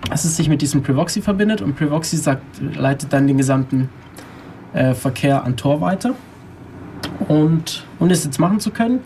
dass 0.10 0.26
es 0.26 0.36
sich 0.36 0.50
mit 0.50 0.62
diesem 0.62 0.84
Privoxy 0.84 1.22
verbindet 1.22 1.62
und 1.62 1.76
Privoxy 1.76 2.18
sagt, 2.18 2.44
leitet 2.76 3.14
dann 3.14 3.28
den 3.28 3.38
gesamten 3.38 3.90
äh, 4.74 4.94
Verkehr 4.94 5.44
an 5.44 5.58
Tor 5.58 5.82
weiter. 5.82 6.14
Und 7.28 7.86
um 8.00 8.10
das 8.10 8.24
jetzt 8.24 8.40
machen 8.40 8.60
zu 8.60 8.72
können, 8.72 9.00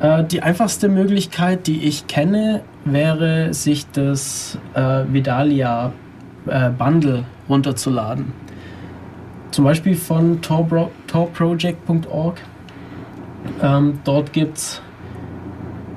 äh, 0.00 0.24
die 0.24 0.42
einfachste 0.42 0.88
Möglichkeit, 0.88 1.66
die 1.66 1.84
ich 1.84 2.06
kenne, 2.06 2.62
wäre, 2.84 3.52
sich 3.54 3.90
das 3.90 4.58
äh, 4.74 5.04
Vidalia 5.08 5.92
äh, 6.46 6.70
Bundle 6.70 7.24
runterzuladen. 7.48 8.32
Zum 9.50 9.64
Beispiel 9.64 9.96
von 9.96 10.40
torproject.org. 10.40 12.40
Ähm, 13.62 13.98
dort 14.04 14.32
gibt 14.32 14.58
es 14.58 14.80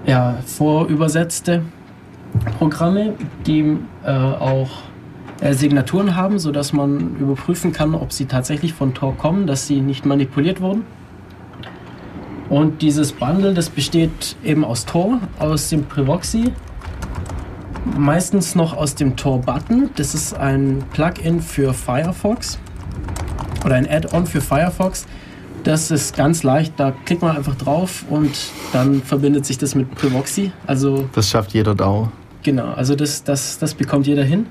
ja, 0.05 0.37
vorübersetzte 0.45 1.61
Programme, 2.57 3.13
die 3.45 3.77
äh, 4.05 4.11
auch 4.11 4.69
äh, 5.43 5.53
Signaturen 5.53 6.15
haben, 6.15 6.39
sodass 6.39 6.71
man 6.71 7.17
überprüfen 7.17 7.73
kann, 7.73 7.95
ob 7.95 8.13
sie 8.13 8.25
tatsächlich 8.25 8.73
von 8.73 8.93
Tor 8.93 9.17
kommen, 9.17 9.45
dass 9.45 9.67
sie 9.67 9.81
nicht 9.81 10.05
manipuliert 10.05 10.61
wurden. 10.61 10.85
Und 12.49 12.81
dieses 12.81 13.11
Bundle, 13.11 13.53
das 13.53 13.69
besteht 13.69 14.37
eben 14.43 14.63
aus 14.63 14.85
Tor, 14.85 15.19
aus 15.39 15.69
dem 15.69 15.83
Privoxy, 15.83 16.53
meistens 17.97 18.55
noch 18.55 18.77
aus 18.77 18.95
dem 18.95 19.17
Tor-Button. 19.17 19.89
Das 19.95 20.15
ist 20.15 20.33
ein 20.33 20.81
Plugin 20.93 21.41
für 21.41 21.73
Firefox 21.73 22.57
oder 23.65 23.75
ein 23.75 23.89
Add-on 23.89 24.25
für 24.25 24.39
Firefox. 24.39 25.05
Das 25.65 25.91
ist 25.91 26.15
ganz 26.15 26.43
leicht, 26.43 26.73
da 26.77 26.93
klickt 27.05 27.21
man 27.21 27.35
einfach 27.35 27.55
drauf 27.55 28.05
und 28.09 28.31
dann 28.71 29.01
verbindet 29.01 29.45
sich 29.45 29.57
das 29.57 29.75
mit 29.75 29.93
Privoxy. 29.95 30.53
Also 30.67 31.09
das 31.13 31.29
schafft 31.29 31.53
jeder 31.53 31.75
DAO. 31.75 32.09
Genau, 32.43 32.73
also 32.73 32.95
das, 32.95 33.23
das, 33.23 33.57
das 33.59 33.73
bekommt 33.73 34.07
jeder 34.07 34.23
hin. 34.23 34.45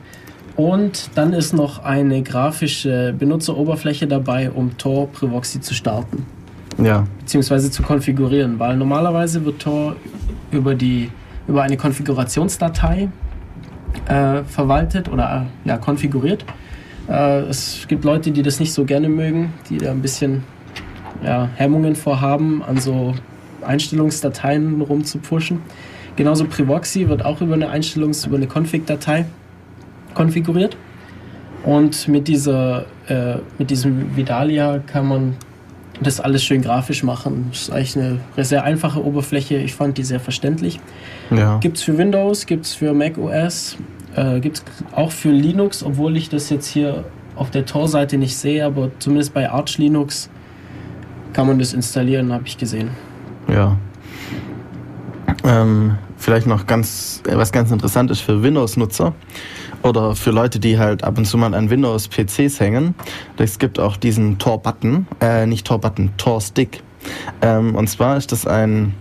Und 0.56 1.10
dann 1.14 1.32
ist 1.32 1.54
noch 1.54 1.82
eine 1.82 2.22
grafische 2.22 3.14
Benutzeroberfläche 3.18 4.06
dabei, 4.06 4.50
um 4.50 4.76
Tor 4.76 5.08
Privoxy 5.08 5.60
zu 5.60 5.74
starten. 5.74 6.26
Ja. 6.82 7.06
Beziehungsweise 7.20 7.70
zu 7.70 7.82
konfigurieren, 7.82 8.58
weil 8.58 8.76
normalerweise 8.76 9.44
wird 9.44 9.60
Tor 9.60 9.96
über, 10.50 10.74
die, 10.74 11.10
über 11.46 11.62
eine 11.62 11.76
Konfigurationsdatei 11.76 13.08
äh, 14.06 14.42
verwaltet 14.44 15.10
oder 15.10 15.46
äh, 15.64 15.68
ja, 15.68 15.78
konfiguriert. 15.78 16.44
Äh, 17.08 17.40
es 17.42 17.86
gibt 17.88 18.04
Leute, 18.04 18.30
die 18.30 18.42
das 18.42 18.60
nicht 18.60 18.72
so 18.72 18.84
gerne 18.84 19.08
mögen, 19.08 19.52
die 19.68 19.78
da 19.78 19.90
ein 19.90 20.02
bisschen 20.02 20.44
ja, 21.24 21.48
Hemmungen 21.56 21.94
vorhaben, 21.94 22.62
an 22.62 22.78
so 22.78 23.14
Einstellungsdateien 23.62 24.80
rumzupushen. 24.80 25.60
Genauso 26.16 26.44
Privoxy 26.44 27.08
wird 27.08 27.24
auch 27.24 27.40
über 27.40 27.54
eine 27.54 27.70
Einstellungs-, 27.70 28.26
über 28.26 28.36
eine 28.36 28.46
Config-Datei 28.46 29.26
konfiguriert. 30.14 30.76
Und 31.64 32.08
mit, 32.08 32.28
dieser, 32.28 32.86
äh, 33.08 33.36
mit 33.58 33.70
diesem 33.70 34.16
Vidalia 34.16 34.78
kann 34.78 35.06
man 35.06 35.36
das 36.00 36.20
alles 36.20 36.42
schön 36.42 36.62
grafisch 36.62 37.02
machen. 37.02 37.46
Das 37.50 37.62
ist 37.62 37.70
eigentlich 37.70 37.96
eine 37.96 38.20
sehr 38.44 38.64
einfache 38.64 39.04
Oberfläche. 39.04 39.56
Ich 39.56 39.74
fand 39.74 39.98
die 39.98 40.02
sehr 40.02 40.20
verständlich. 40.20 40.80
Ja. 41.30 41.58
Gibt 41.58 41.76
es 41.76 41.84
für 41.84 41.96
Windows, 41.96 42.46
gibt 42.46 42.66
es 42.66 42.74
für 42.74 42.92
Mac 42.92 43.16
OS, 43.18 43.76
äh, 44.16 44.40
gibt 44.40 44.58
es 44.58 44.64
auch 44.92 45.12
für 45.12 45.30
Linux, 45.30 45.84
obwohl 45.84 46.16
ich 46.16 46.28
das 46.28 46.50
jetzt 46.50 46.66
hier 46.66 47.04
auf 47.36 47.50
der 47.50 47.64
Tor-Seite 47.64 48.18
nicht 48.18 48.36
sehe, 48.36 48.64
aber 48.64 48.90
zumindest 48.98 49.32
bei 49.32 49.48
Arch 49.48 49.78
Linux 49.78 50.28
kann 51.32 51.46
man 51.46 51.58
das 51.58 51.72
installieren, 51.72 52.32
habe 52.32 52.44
ich 52.46 52.58
gesehen. 52.58 52.90
Ja. 53.48 53.76
Ähm, 55.44 55.96
vielleicht 56.18 56.46
noch 56.46 56.66
ganz, 56.66 57.22
äh, 57.26 57.36
was 57.36 57.52
ganz 57.52 57.70
interessant 57.70 58.10
ist 58.10 58.20
für 58.20 58.42
Windows-Nutzer 58.42 59.14
oder 59.82 60.14
für 60.14 60.30
Leute, 60.30 60.60
die 60.60 60.78
halt 60.78 61.04
ab 61.04 61.18
und 61.18 61.24
zu 61.24 61.36
mal 61.36 61.54
an 61.54 61.70
Windows-PCs 61.70 62.60
hängen. 62.60 62.94
Es 63.36 63.58
gibt 63.58 63.78
auch 63.78 63.96
diesen 63.96 64.38
Tor-Button, 64.38 65.06
äh, 65.20 65.46
nicht 65.46 65.66
Tor-Button, 65.66 66.10
Tor-Stick. 66.16 66.82
Ähm, 67.40 67.74
und 67.74 67.88
zwar 67.88 68.16
ist 68.16 68.32
das 68.32 68.46
ein 68.46 68.94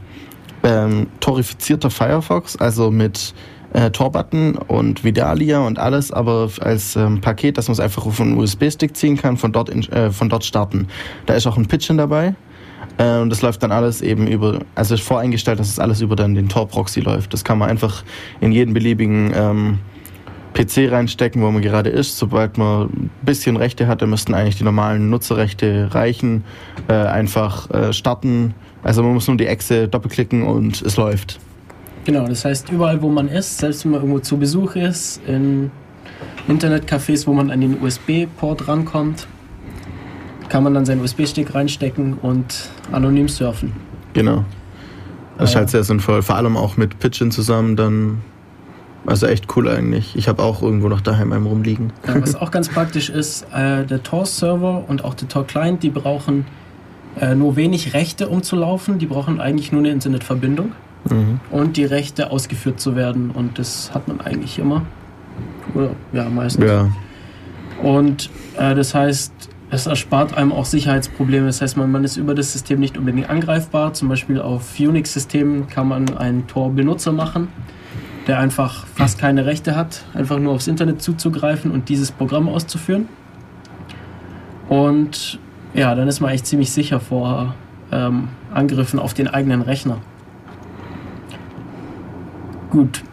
ähm, 0.64 1.08
torifizierter 1.20 1.90
Firefox, 1.90 2.56
also 2.58 2.92
mit 2.92 3.34
äh, 3.74 3.90
Tor-Button 3.92 4.56
und 4.56 5.04
Vidalia 5.04 5.60
und 5.60 5.80
alles, 5.80 6.12
aber 6.12 6.50
als 6.60 6.96
ähm, 6.96 7.22
Paket, 7.22 7.58
dass 7.58 7.68
man 7.68 7.74
es 7.74 7.80
einfach 7.80 8.06
auf 8.06 8.20
einen 8.20 8.38
USB-Stick 8.38 8.96
ziehen 8.96 9.18
kann, 9.18 9.38
von 9.38 9.52
dort, 9.52 9.70
in, 9.70 9.84
äh, 9.92 10.12
von 10.12 10.30
dort 10.30 10.44
starten. 10.44 10.88
Da 11.26 11.36
ist 11.36 11.48
auch 11.48 11.58
ein 11.58 11.68
Pitchen 11.68 11.98
dabei. 11.98 12.36
Äh, 12.98 13.20
und 13.20 13.30
das 13.30 13.42
läuft 13.42 13.64
dann 13.64 13.72
alles 13.72 14.02
eben 14.02 14.28
über, 14.28 14.60
also 14.76 14.96
ist 14.96 15.04
voreingestellt, 15.04 15.60
dass 15.60 15.70
es 15.70 15.80
alles 15.80 16.02
über 16.02 16.16
dann 16.16 16.36
den 16.36 16.50
Tor-Proxy 16.50 17.00
läuft. 17.02 17.34
Das 17.34 17.44
kann 17.44 17.58
man 17.58 17.70
einfach 17.70 18.04
in 18.42 18.52
jeden 18.52 18.74
beliebigen 18.74 19.32
ähm, 19.34 19.80
PC 20.54 20.92
reinstecken, 20.92 21.42
wo 21.42 21.52
man 21.52 21.62
gerade 21.62 21.90
ist. 21.90 22.18
Sobald 22.18 22.58
man 22.58 22.88
ein 22.88 23.10
bisschen 23.24 23.58
Rechte 23.58 23.88
hat, 23.88 24.02
dann 24.02 24.10
müssten 24.10 24.34
eigentlich 24.34 24.58
die 24.58 24.64
normalen 24.64 25.10
Nutzerrechte 25.10 25.90
reichen. 25.92 26.44
Äh, 26.88 26.94
einfach 26.94 27.70
äh, 27.72 27.94
starten. 27.94 28.54
Also 28.84 29.04
man 29.04 29.14
muss 29.14 29.28
nur 29.28 29.38
die 29.38 29.48
Echse 29.48 29.88
doppelklicken 29.88 30.44
und 30.44 30.82
es 30.82 30.98
läuft. 30.98 31.40
Genau, 32.04 32.28
das 32.28 32.46
heißt, 32.46 32.72
überall 32.72 33.02
wo 33.02 33.10
man 33.10 33.28
ist, 33.28 33.60
selbst 33.60 33.86
wenn 33.86 33.92
man 33.92 34.02
irgendwo 34.02 34.20
zu 34.20 34.38
Besuch 34.38 34.76
ist, 34.76 35.22
in 35.28 35.70
Internetcafés, 36.48 37.28
wo 37.28 37.34
man 37.34 37.52
an 37.52 37.62
den 37.62 37.82
USB-Port 37.82 38.68
rankommt, 38.68 39.28
kann 40.50 40.64
man 40.64 40.74
dann 40.74 40.86
seinen 40.86 41.02
USB-Stick 41.02 41.54
reinstecken 41.54 42.16
und 42.16 42.70
anonym 42.92 43.30
surfen. 43.30 43.74
Genau. 44.14 44.44
Das 45.38 45.52
ist 45.52 45.56
halt 45.56 45.70
sehr 45.70 45.84
sinnvoll, 45.84 46.22
vor 46.22 46.36
allem 46.36 46.58
auch 46.58 46.78
mit 46.78 47.00
Pitchin 47.00 47.32
zusammen, 47.32 47.76
dann 47.76 48.22
also 49.06 49.26
echt 49.26 49.56
cool 49.56 49.68
eigentlich. 49.68 50.16
Ich 50.16 50.28
habe 50.28 50.44
auch 50.44 50.62
irgendwo 50.62 50.88
noch 50.88 51.02
daheim 51.02 51.32
einem 51.32 51.48
rumliegen. 51.48 51.92
Ja, 52.08 52.22
was 52.22 52.36
auch 52.42 52.52
ganz 52.52 52.70
praktisch 52.70 53.10
ist, 53.10 53.48
äh, 53.54 53.86
der 53.86 54.04
Tor-Server 54.04 54.84
und 54.88 55.04
auch 55.04 55.14
der 55.14 55.28
Tor-Client, 55.28 55.82
die 55.82 55.90
brauchen 55.90 56.46
äh, 57.20 57.34
nur 57.34 57.56
wenig 57.56 57.94
Rechte, 57.94 58.30
um 58.30 58.44
zu 58.44 58.56
laufen. 58.56 59.00
Die 59.00 59.08
brauchen 59.08 59.42
eigentlich 59.42 59.72
nur 59.72 59.80
eine 59.80 59.90
Internetverbindung 59.90 60.74
mhm. 61.10 61.40
und 61.50 61.78
die 61.78 61.86
Rechte 61.86 62.32
ausgeführt 62.32 62.80
zu 62.80 62.96
werden. 62.96 63.32
Und 63.32 63.58
das 63.58 63.94
hat 63.94 64.08
man 64.08 64.22
eigentlich 64.22 64.60
immer. 64.60 64.84
Oder 65.74 65.92
ja, 66.14 66.30
meistens. 66.30 66.66
Ja. 66.66 66.90
Und 67.82 68.30
äh, 68.58 68.76
das 68.76 68.94
heißt, 68.94 69.34
es 69.72 69.88
erspart 69.88 70.38
einem 70.38 70.52
auch 70.52 70.66
Sicherheitsprobleme. 70.66 71.48
Das 71.48 71.62
heißt, 71.62 71.76
man, 71.76 71.92
man 71.92 72.04
ist 72.04 72.18
über 72.18 72.36
das 72.36 72.52
System 72.52 72.80
nicht 72.80 72.98
unbedingt 72.98 73.30
angreifbar. 73.30 73.94
Zum 73.94 74.10
Beispiel 74.10 74.40
auf 74.40 74.80
Unix-Systemen 74.80 75.68
kann 75.68 75.88
man 75.88 76.18
einen 76.18 76.46
Tor-Benutzer 76.46 77.14
machen 77.14 77.48
der 78.28 78.40
einfach 78.40 78.86
fast 78.88 79.20
keine 79.20 79.46
Rechte 79.46 79.76
hat, 79.76 80.04
einfach 80.14 80.38
nur 80.40 80.54
aufs 80.54 80.68
Internet 80.68 81.02
zuzugreifen 81.02 81.72
und 81.72 81.90
dieses 81.90 82.12
Programm 82.12 82.48
auszuführen. 82.48 83.08
Und 84.70 85.40
ja, 85.74 85.96
dann 85.96 86.08
ist 86.08 86.20
man 86.20 86.32
echt 86.32 86.46
ziemlich 86.46 86.72
sicher 86.72 87.00
vor 87.00 87.56
ähm, 87.92 88.30
Angriffen 88.54 89.00
auf 89.00 89.14
den 89.14 89.28
eigenen 89.28 89.62
Rechner. 89.62 89.98
Gut. 92.70 93.04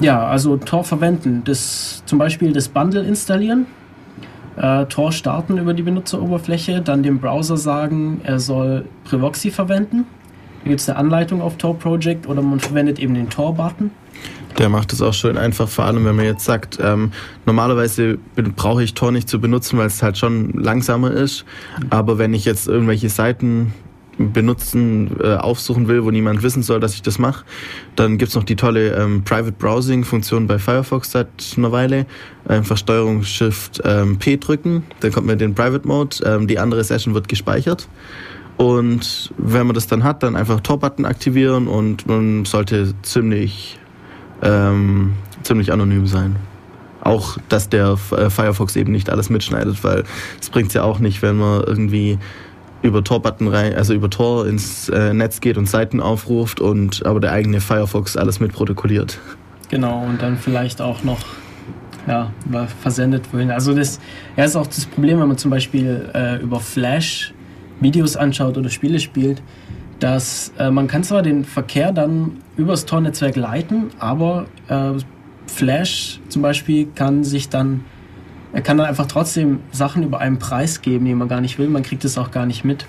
Ja, 0.00 0.26
also 0.26 0.56
Tor 0.56 0.84
verwenden. 0.84 1.42
Das, 1.44 2.02
zum 2.06 2.18
Beispiel 2.18 2.52
das 2.52 2.68
Bundle 2.68 3.02
installieren. 3.02 3.66
Äh, 4.56 4.86
Tor 4.86 5.12
starten 5.12 5.58
über 5.58 5.74
die 5.74 5.82
Benutzeroberfläche, 5.82 6.80
dann 6.80 7.02
dem 7.02 7.18
Browser 7.18 7.56
sagen, 7.56 8.20
er 8.24 8.38
soll 8.38 8.86
Privoxy 9.04 9.50
verwenden. 9.50 10.06
Gibt 10.64 10.80
es 10.80 10.88
eine 10.88 10.98
Anleitung 10.98 11.42
auf 11.42 11.56
Tor 11.58 11.78
Project 11.78 12.26
oder 12.26 12.42
man 12.42 12.58
verwendet 12.58 12.98
eben 12.98 13.14
den 13.14 13.28
Tor-Button. 13.28 13.90
Der 14.58 14.68
macht 14.68 14.92
es 14.92 15.02
auch 15.02 15.12
schön 15.12 15.36
einfach, 15.36 15.68
vor 15.68 15.84
allem 15.84 16.04
wenn 16.04 16.14
man 16.14 16.24
jetzt 16.24 16.44
sagt, 16.44 16.78
ähm, 16.80 17.10
normalerweise 17.44 18.18
brauche 18.56 18.84
ich 18.84 18.94
Tor 18.94 19.10
nicht 19.10 19.28
zu 19.28 19.40
benutzen, 19.40 19.78
weil 19.78 19.88
es 19.88 20.02
halt 20.02 20.16
schon 20.16 20.52
langsamer 20.52 21.10
ist. 21.10 21.44
Aber 21.90 22.18
wenn 22.18 22.32
ich 22.34 22.44
jetzt 22.44 22.68
irgendwelche 22.68 23.08
Seiten 23.08 23.74
benutzen, 24.16 25.16
äh, 25.20 25.34
aufsuchen 25.34 25.88
will, 25.88 26.04
wo 26.04 26.10
niemand 26.10 26.42
wissen 26.42 26.62
soll, 26.62 26.80
dass 26.80 26.94
ich 26.94 27.02
das 27.02 27.18
mache, 27.18 27.44
dann 27.96 28.16
gibt's 28.16 28.34
noch 28.34 28.44
die 28.44 28.56
tolle 28.56 28.94
ähm, 28.94 29.24
Private 29.24 29.52
Browsing-Funktion 29.52 30.46
bei 30.46 30.58
Firefox 30.58 31.10
seit 31.10 31.28
einer 31.56 31.72
Weile. 31.72 32.06
Einfach 32.46 32.76
Steuerung 32.76 33.22
Shift 33.24 33.82
ähm, 33.84 34.18
P 34.18 34.36
drücken, 34.36 34.84
dann 35.00 35.12
kommt 35.12 35.26
man 35.26 35.34
in 35.34 35.38
den 35.40 35.54
Private 35.54 35.86
Mode, 35.86 36.16
ähm, 36.24 36.46
die 36.46 36.58
andere 36.58 36.84
Session 36.84 37.14
wird 37.14 37.28
gespeichert. 37.28 37.88
Und 38.56 39.32
wenn 39.36 39.66
man 39.66 39.74
das 39.74 39.86
dann 39.86 40.04
hat, 40.04 40.22
dann 40.22 40.36
einfach 40.36 40.60
Tor-Button 40.60 41.04
aktivieren 41.04 41.66
und 41.66 42.06
man 42.06 42.44
sollte 42.44 42.94
ziemlich 43.02 43.78
ähm, 44.42 45.14
ziemlich 45.42 45.72
anonym 45.72 46.06
sein. 46.06 46.36
Auch, 47.00 47.36
dass 47.48 47.68
der 47.68 47.98
äh, 48.12 48.30
Firefox 48.30 48.76
eben 48.76 48.92
nicht 48.92 49.10
alles 49.10 49.28
mitschneidet, 49.28 49.84
weil 49.84 50.04
es 50.40 50.50
bringt 50.50 50.72
ja 50.72 50.82
auch 50.82 50.98
nicht, 50.98 51.22
wenn 51.22 51.36
man 51.36 51.62
irgendwie 51.64 52.18
über 52.82 53.02
Tor-Button 53.02 53.48
rein, 53.48 53.74
also 53.74 53.94
über 53.94 54.10
Tor 54.10 54.46
ins 54.46 54.88
äh, 54.88 55.12
Netz 55.12 55.40
geht 55.40 55.56
und 55.56 55.68
Seiten 55.68 56.00
aufruft 56.00 56.60
und 56.60 57.04
aber 57.04 57.20
der 57.20 57.32
eigene 57.32 57.60
Firefox 57.60 58.16
alles 58.16 58.40
mitprotokolliert. 58.40 59.18
Genau, 59.70 60.04
und 60.04 60.20
dann 60.20 60.36
vielleicht 60.36 60.80
auch 60.80 61.02
noch 61.02 61.20
ja, 62.06 62.30
versendet 62.82 63.24
wohin. 63.32 63.50
Also 63.50 63.74
das 63.74 64.00
ja, 64.36 64.44
ist 64.44 64.56
auch 64.56 64.66
das 64.66 64.84
Problem, 64.84 65.18
wenn 65.20 65.28
man 65.28 65.38
zum 65.38 65.50
Beispiel 65.50 66.10
äh, 66.14 66.42
über 66.42 66.60
Flash 66.60 67.32
Videos 67.80 68.16
anschaut 68.16 68.56
oder 68.56 68.70
Spiele 68.70 69.00
spielt, 69.00 69.42
dass 70.00 70.52
äh, 70.58 70.70
man 70.70 70.86
kann 70.86 71.02
zwar 71.02 71.22
den 71.22 71.44
Verkehr 71.44 71.92
dann 71.92 72.38
übers 72.56 72.84
Tor-Netzwerk 72.86 73.36
leiten, 73.36 73.90
aber 73.98 74.46
äh, 74.68 74.92
Flash 75.46 76.20
zum 76.28 76.42
Beispiel 76.42 76.88
kann 76.94 77.24
sich 77.24 77.48
dann, 77.48 77.84
er 78.52 78.62
kann 78.62 78.78
dann 78.78 78.86
einfach 78.86 79.06
trotzdem 79.06 79.60
Sachen 79.70 80.02
über 80.02 80.18
einen 80.18 80.38
Preis 80.38 80.82
geben, 80.82 81.04
den 81.04 81.18
man 81.18 81.28
gar 81.28 81.40
nicht 81.40 81.58
will. 81.58 81.68
Man 81.68 81.82
kriegt 81.82 82.04
es 82.04 82.18
auch 82.18 82.30
gar 82.30 82.46
nicht 82.46 82.64
mit. 82.64 82.86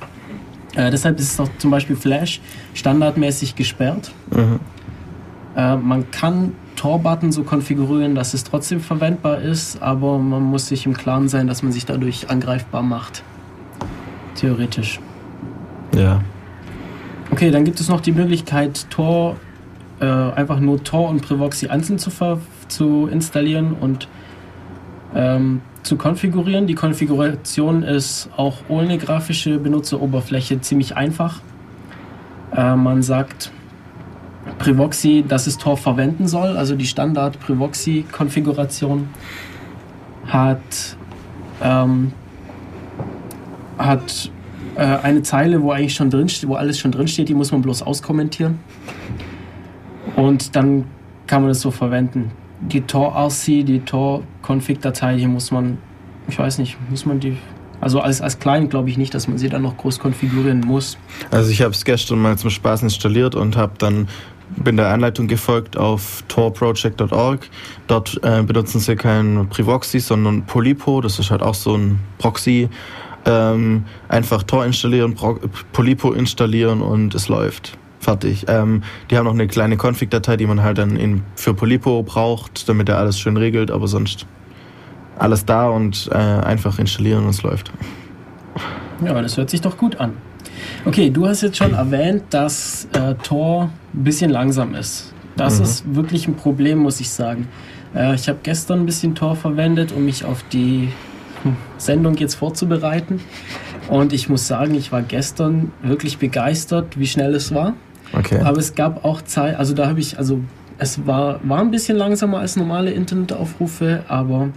Äh, 0.76 0.92
deshalb 0.92 1.20
ist 1.20 1.34
es 1.34 1.40
auch 1.40 1.50
zum 1.58 1.72
Beispiel 1.72 1.96
Flash 1.96 2.42
standardmäßig 2.74 3.56
gesperrt. 3.56 4.12
Mhm. 4.32 4.60
Äh, 5.56 5.78
man 5.78 6.12
kann 6.12 6.54
Tor-Button 6.76 7.32
so 7.32 7.44
konfigurieren, 7.44 8.16
dass 8.16 8.34
es 8.34 8.44
trotzdem 8.44 8.82
verwendbar 8.82 9.40
ist, 9.40 9.82
aber 9.82 10.18
man 10.18 10.44
muss 10.44 10.68
sich 10.68 10.86
im 10.86 10.94
Klaren 10.94 11.30
sein, 11.30 11.48
dass 11.48 11.64
man 11.64 11.72
sich 11.72 11.86
dadurch 11.86 12.30
angreifbar 12.30 12.84
macht. 12.84 13.24
Theoretisch. 14.36 15.00
Ja, 15.96 16.22
Okay, 17.32 17.52
dann 17.52 17.66
gibt 17.66 17.80
es 17.80 17.90
noch 17.90 18.02
die 18.02 18.12
Möglichkeit, 18.12 18.90
Tor, 18.90 19.36
äh, 20.00 20.06
einfach 20.06 20.60
nur 20.60 20.84
Tor 20.84 21.10
und 21.10 21.22
Privoxy 21.22 21.68
einzeln 21.68 21.98
zu, 22.00 22.10
zu 22.68 23.08
installieren 23.08 23.74
und 23.74 24.08
ähm, 25.14 25.62
zu 25.84 25.98
konfigurieren. 25.98 26.68
Die 26.68 26.76
Konfiguration 26.76 27.84
ist 27.84 28.30
auch 28.38 28.58
ohne 28.70 28.98
grafische 28.98 29.58
Benutzeroberfläche 29.58 30.62
ziemlich 30.62 30.96
einfach. 30.96 31.42
Äh, 32.56 32.76
man 32.76 33.02
sagt 33.02 33.52
Privoxy, 34.60 35.26
dass 35.28 35.48
es 35.48 35.58
Tor 35.58 35.78
verwenden 35.78 36.28
soll, 36.28 36.56
also 36.56 36.76
die 36.76 36.86
Standard 36.86 37.40
Privoxy-Konfiguration 37.40 39.10
hat, 40.28 40.60
ähm, 41.62 42.14
hat 43.78 44.32
äh, 44.76 44.82
eine 44.82 45.22
Zeile, 45.24 45.62
wo 45.62 45.72
eigentlich 45.72 45.94
schon 45.94 46.10
drin 46.10 46.30
wo 46.48 46.56
alles 46.56 46.80
schon 46.80 46.92
drin 46.92 47.08
steht, 47.08 47.30
die 47.30 47.34
muss 47.34 47.52
man 47.52 47.62
bloß 47.62 47.84
auskommentieren. 47.84 48.60
Und 50.16 50.56
dann 50.56 50.86
kann 51.28 51.42
man 51.42 51.50
das 51.50 51.62
so 51.62 51.72
verwenden. 51.72 52.32
Die 52.62 52.82
Tor-RC, 52.82 53.66
die 53.66 53.80
Tor-Config-Datei, 53.80 55.18
hier 55.18 55.28
muss 55.28 55.52
man, 55.52 55.78
ich 56.28 56.40
weiß 56.40 56.58
nicht, 56.60 56.78
muss 56.90 57.06
man 57.06 57.20
die 57.20 57.38
also 57.82 58.00
als, 58.00 58.22
als 58.22 58.40
Client 58.40 58.72
glaube 58.72 58.90
ich 58.90 58.98
nicht, 58.98 59.14
dass 59.14 59.28
man 59.28 59.38
sie 59.38 59.50
dann 59.50 59.62
noch 59.62 59.78
groß 59.78 60.00
konfigurieren 60.00 60.62
muss. 60.62 60.98
Also 61.30 61.52
ich 61.52 61.62
habe 61.62 61.72
es 61.72 61.86
gestern 61.86 62.20
mal 62.20 62.38
zum 62.38 62.50
Spaß 62.50 62.82
installiert 62.82 63.36
und 63.36 63.58
habe 63.58 63.74
dann 63.78 64.08
bin 64.58 64.78
der 64.78 64.90
Anleitung 64.90 65.28
gefolgt 65.28 65.78
auf 65.78 66.24
torproject.org. 66.28 67.48
Dort 67.88 68.20
äh, 68.24 68.44
benutzen 68.44 68.80
sie 68.80 68.96
kein 68.96 69.48
Privoxy, 69.50 70.00
sondern 70.00 70.46
Polypo. 70.46 71.02
Das 71.02 71.20
ist 71.20 71.32
halt 71.32 71.42
auch 71.42 71.56
so 71.56 71.76
ein 71.76 72.00
Proxy 72.18 72.70
ähm, 73.26 73.86
einfach 74.08 74.44
Tor 74.44 74.66
installieren, 74.66 75.16
Polypo 75.74 76.14
installieren 76.14 76.82
und 76.82 77.16
es 77.16 77.28
läuft. 77.28 77.78
Fertig. 78.00 78.46
Ähm, 78.48 78.84
die 79.10 79.18
haben 79.18 79.26
noch 79.26 79.34
eine 79.34 79.48
kleine 79.48 79.78
Config-Datei, 79.78 80.38
die 80.38 80.46
man 80.46 80.62
halt 80.62 80.78
dann 80.78 81.24
für 81.36 81.54
Polypo 81.54 82.04
braucht, 82.04 82.70
damit 82.70 82.88
er 82.88 83.00
alles 83.00 83.20
schön 83.20 83.36
regelt, 83.36 83.72
aber 83.72 83.88
sonst 83.88 84.28
alles 85.18 85.46
da 85.46 85.70
und 85.70 86.10
äh, 86.12 86.16
einfach 86.16 86.78
installieren 86.78 87.24
und 87.24 87.30
es 87.32 87.42
läuft. 87.42 87.72
Ja, 89.04 89.20
das 89.22 89.38
hört 89.38 89.50
sich 89.50 89.62
doch 89.62 89.78
gut 89.78 90.00
an. 90.00 90.14
Okay, 90.86 91.10
du 91.10 91.28
hast 91.28 91.42
jetzt 91.42 91.58
schon 91.58 91.74
erwähnt, 91.74 92.24
dass 92.30 92.88
äh, 92.94 93.16
Tor 93.16 93.70
ein 93.94 94.04
bisschen 94.04 94.30
langsam 94.30 94.76
ist. 94.76 95.14
Das 95.36 95.58
mhm. 95.58 95.64
ist 95.64 95.96
wirklich 95.96 96.28
ein 96.28 96.36
Problem, 96.36 96.80
muss 96.80 97.00
ich 97.00 97.10
sagen. 97.10 97.48
Äh, 97.96 98.16
ich 98.16 98.30
habe 98.30 98.40
gestern 98.44 98.82
ein 98.82 98.86
bisschen 98.86 99.16
Tor 99.16 99.36
verwendet, 99.36 99.92
um 99.92 100.06
mich 100.06 100.24
auf 100.26 100.44
die 100.52 100.90
Sendung 101.78 102.16
jetzt 102.18 102.36
vorzubereiten. 102.36 103.22
Und 103.90 104.14
ich 104.14 104.30
muss 104.30 104.48
sagen, 104.48 104.76
ich 104.76 104.92
war 104.92 105.02
gestern 105.02 105.72
wirklich 105.84 106.18
begeistert, 106.18 106.98
wie 106.98 107.08
schnell 107.08 107.36
es 107.36 107.54
war. 107.54 107.74
Okay. 108.14 108.40
Aber 108.44 108.58
es 108.58 108.76
gab 108.76 109.06
auch 109.06 109.22
Zeit, 109.22 109.58
also 109.58 109.74
da 109.74 109.88
habe 109.88 110.00
ich, 110.00 110.18
also 110.18 110.40
es 110.78 111.06
war, 111.06 111.40
war 111.44 111.60
ein 111.60 111.72
bisschen 111.72 111.98
langsamer 111.98 112.40
als 112.40 112.56
normale 112.56 112.92
Internetaufrufe, 112.92 114.04
aber 114.08 114.50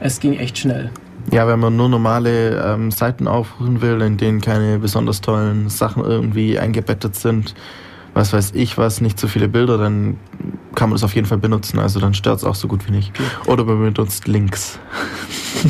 es 0.00 0.20
ging 0.20 0.34
echt 0.34 0.58
schnell. 0.58 0.90
Ja, 1.32 1.48
wenn 1.48 1.58
man 1.58 1.76
nur 1.76 1.88
normale 1.88 2.62
ähm, 2.62 2.90
Seiten 2.90 3.26
aufrufen 3.26 3.82
will, 3.82 4.00
in 4.02 4.16
denen 4.16 4.40
keine 4.40 4.78
besonders 4.78 5.20
tollen 5.20 5.68
Sachen 5.68 6.04
irgendwie 6.04 6.58
eingebettet 6.58 7.16
sind, 7.16 7.54
was 8.14 8.32
weiß 8.32 8.52
ich 8.54 8.78
was, 8.78 9.00
nicht 9.00 9.18
so 9.18 9.26
viele 9.26 9.48
Bilder, 9.48 9.76
dann 9.76 10.16
kann 10.76 10.90
man 10.90 10.94
das 10.94 11.02
auf 11.02 11.14
jeden 11.14 11.26
Fall 11.26 11.38
benutzen. 11.38 11.80
Also 11.80 11.98
dann 11.98 12.14
stört 12.14 12.38
es 12.38 12.44
auch 12.44 12.54
so 12.54 12.68
gut 12.68 12.86
wie 12.86 12.92
nicht. 12.92 13.12
Oder 13.46 13.64
man 13.64 13.80
benutzt 13.80 14.28
Links. 14.28 14.78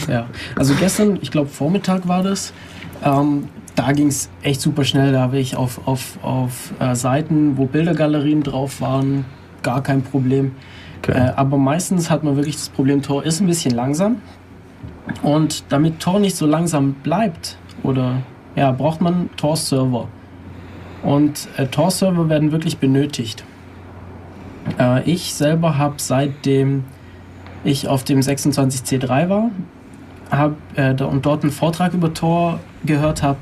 Ja, 0.08 0.26
also 0.56 0.74
gestern, 0.74 1.16
ich 1.22 1.30
glaube 1.30 1.48
Vormittag 1.48 2.06
war 2.06 2.22
das, 2.22 2.52
ähm, 3.02 3.44
da 3.76 3.92
ging 3.92 4.08
es 4.08 4.28
echt 4.42 4.60
super 4.60 4.84
schnell. 4.84 5.12
Da 5.12 5.20
habe 5.20 5.38
ich 5.38 5.56
auf, 5.56 5.86
auf, 5.86 6.18
auf 6.22 6.72
äh, 6.80 6.94
Seiten, 6.94 7.56
wo 7.56 7.66
Bildergalerien 7.66 8.42
drauf 8.42 8.80
waren, 8.80 9.24
gar 9.62 9.82
kein 9.82 10.02
Problem. 10.02 10.52
Okay. 10.98 11.12
Äh, 11.12 11.32
aber 11.36 11.56
meistens 11.56 12.10
hat 12.10 12.24
man 12.24 12.36
wirklich 12.36 12.56
das 12.56 12.68
Problem, 12.68 13.00
Tor 13.00 13.24
ist 13.24 13.40
ein 13.40 13.46
bisschen 13.46 13.74
langsam. 13.74 14.16
Und 15.22 15.64
damit 15.70 16.00
Tor 16.00 16.18
nicht 16.18 16.36
so 16.36 16.46
langsam 16.46 16.94
bleibt, 16.94 17.56
oder 17.82 18.22
ja, 18.56 18.72
braucht 18.72 19.00
man 19.00 19.30
Tor-Server. 19.36 20.08
Und 21.02 21.48
äh, 21.56 21.66
Tor-Server 21.66 22.28
werden 22.28 22.50
wirklich 22.50 22.78
benötigt. 22.78 23.44
Äh, 24.78 25.10
ich 25.10 25.34
selber 25.34 25.78
habe 25.78 25.94
seitdem 25.98 26.84
ich 27.64 27.88
auf 27.88 28.04
dem 28.04 28.20
26C3 28.20 29.28
war 29.28 29.50
hab, 30.30 30.56
äh, 30.76 30.94
und 31.02 31.26
dort 31.26 31.42
einen 31.42 31.52
Vortrag 31.52 31.94
über 31.94 32.12
Tor 32.14 32.60
gehört 32.84 33.22
habe, 33.22 33.38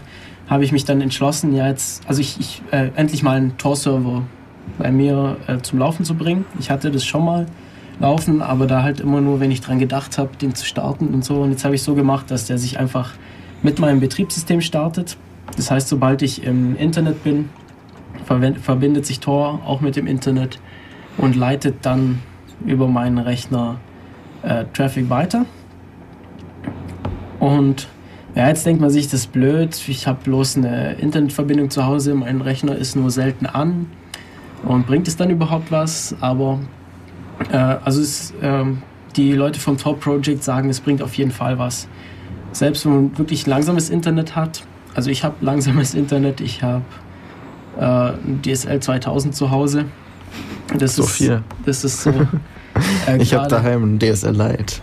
habe 0.49 0.65
ich 0.65 0.73
mich 0.73 0.85
dann 0.85 1.01
entschlossen, 1.01 1.55
ja 1.55 1.67
jetzt, 1.67 2.07
also 2.07 2.21
ich, 2.21 2.39
ich 2.39 2.63
äh, 2.71 2.91
endlich 2.97 3.23
mal 3.23 3.37
einen 3.37 3.57
Tor-Server 3.57 4.23
bei 4.79 4.91
mir 4.91 5.37
äh, 5.47 5.59
zum 5.59 5.79
Laufen 5.79 6.05
zu 6.05 6.15
bringen. 6.15 6.45
Ich 6.59 6.71
hatte 6.71 6.91
das 6.91 7.05
schon 7.05 7.25
mal 7.25 7.47
laufen, 8.01 8.43
aber 8.43 8.67
da 8.67 8.83
halt 8.83 9.01
immer 9.01 9.21
nur, 9.21 9.41
wenn 9.41 9.51
ich 9.51 9.61
dran 9.61 9.79
gedacht 9.79 10.19
habe, 10.19 10.37
den 10.37 10.55
zu 10.55 10.67
starten 10.67 11.09
und 11.09 11.25
so. 11.25 11.43
Und 11.43 11.51
jetzt 11.51 11.65
habe 11.65 11.75
ich 11.75 11.83
so 11.83 11.95
gemacht, 11.95 12.31
dass 12.31 12.47
der 12.47 12.59
sich 12.59 12.79
einfach 12.79 13.13
mit 13.63 13.79
meinem 13.79 14.01
Betriebssystem 14.01 14.61
startet. 14.61 15.17
Das 15.57 15.71
heißt, 15.71 15.89
sobald 15.89 16.23
ich 16.23 16.43
im 16.43 16.77
Internet 16.77 17.23
bin, 17.25 17.49
verbindet 18.27 19.07
sich 19.07 19.21
Tor 19.21 19.61
auch 19.65 19.81
mit 19.81 19.97
dem 19.97 20.07
Internet 20.07 20.59
und 21.19 21.37
leitet 21.37 21.77
dann 21.83 22.21
über 22.65 22.89
meinen 22.89 23.19
Rechner 23.19 23.77
äh, 24.43 24.65
Traffic 24.73 25.11
weiter. 25.11 25.47
Und 27.41 27.89
ja, 28.35 28.49
jetzt 28.49 28.67
denkt 28.67 28.81
man 28.81 28.91
sich, 28.91 29.07
das 29.07 29.21
ist 29.21 29.33
blöd. 29.33 29.81
Ich 29.87 30.07
habe 30.07 30.19
bloß 30.25 30.57
eine 30.57 30.95
Internetverbindung 30.95 31.71
zu 31.71 31.85
Hause, 31.85 32.15
mein 32.15 32.41
Rechner 32.41 32.75
ist 32.75 32.97
nur 32.97 33.11
selten 33.11 33.47
an. 33.47 33.87
Und 34.65 34.87
bringt 34.87 35.09
es 35.09 35.17
dann 35.17 35.31
überhaupt 35.31 35.71
was? 35.71 36.17
Aber 36.21 36.59
äh, 37.53 37.57
also 37.57 38.01
es, 38.01 38.33
äh, 38.41 38.65
die 39.17 39.33
Leute 39.33 39.61
vom 39.61 39.77
Top 39.77 40.01
Project 40.01 40.43
sagen, 40.43 40.71
es 40.71 40.81
bringt 40.81 41.03
auf 41.03 41.15
jeden 41.15 41.31
Fall 41.31 41.59
was. 41.59 41.87
Selbst 42.53 42.87
wenn 42.87 42.95
man 42.95 43.19
wirklich 43.19 43.47
langsames 43.47 43.91
Internet 43.91 44.35
hat. 44.35 44.65
Also 44.95 45.11
ich 45.11 45.23
habe 45.23 45.37
langsames 45.41 45.95
Internet, 45.95 46.41
ich 46.41 46.63
habe 46.63 46.83
äh, 47.79 48.13
DSL 48.43 48.81
2000 48.81 49.35
zu 49.35 49.51
Hause. 49.51 49.87
Das 50.79 50.97
so 50.97 51.05
ist, 51.05 51.11
viel. 51.11 51.43
Das 51.65 51.85
ist 51.85 52.03
so. 52.03 52.13
Äh, 53.07 53.23
ich 53.23 53.33
habe 53.35 53.47
daheim 53.47 53.85
ein 53.85 53.99
DSL 54.01 54.33
Lite. 54.33 54.81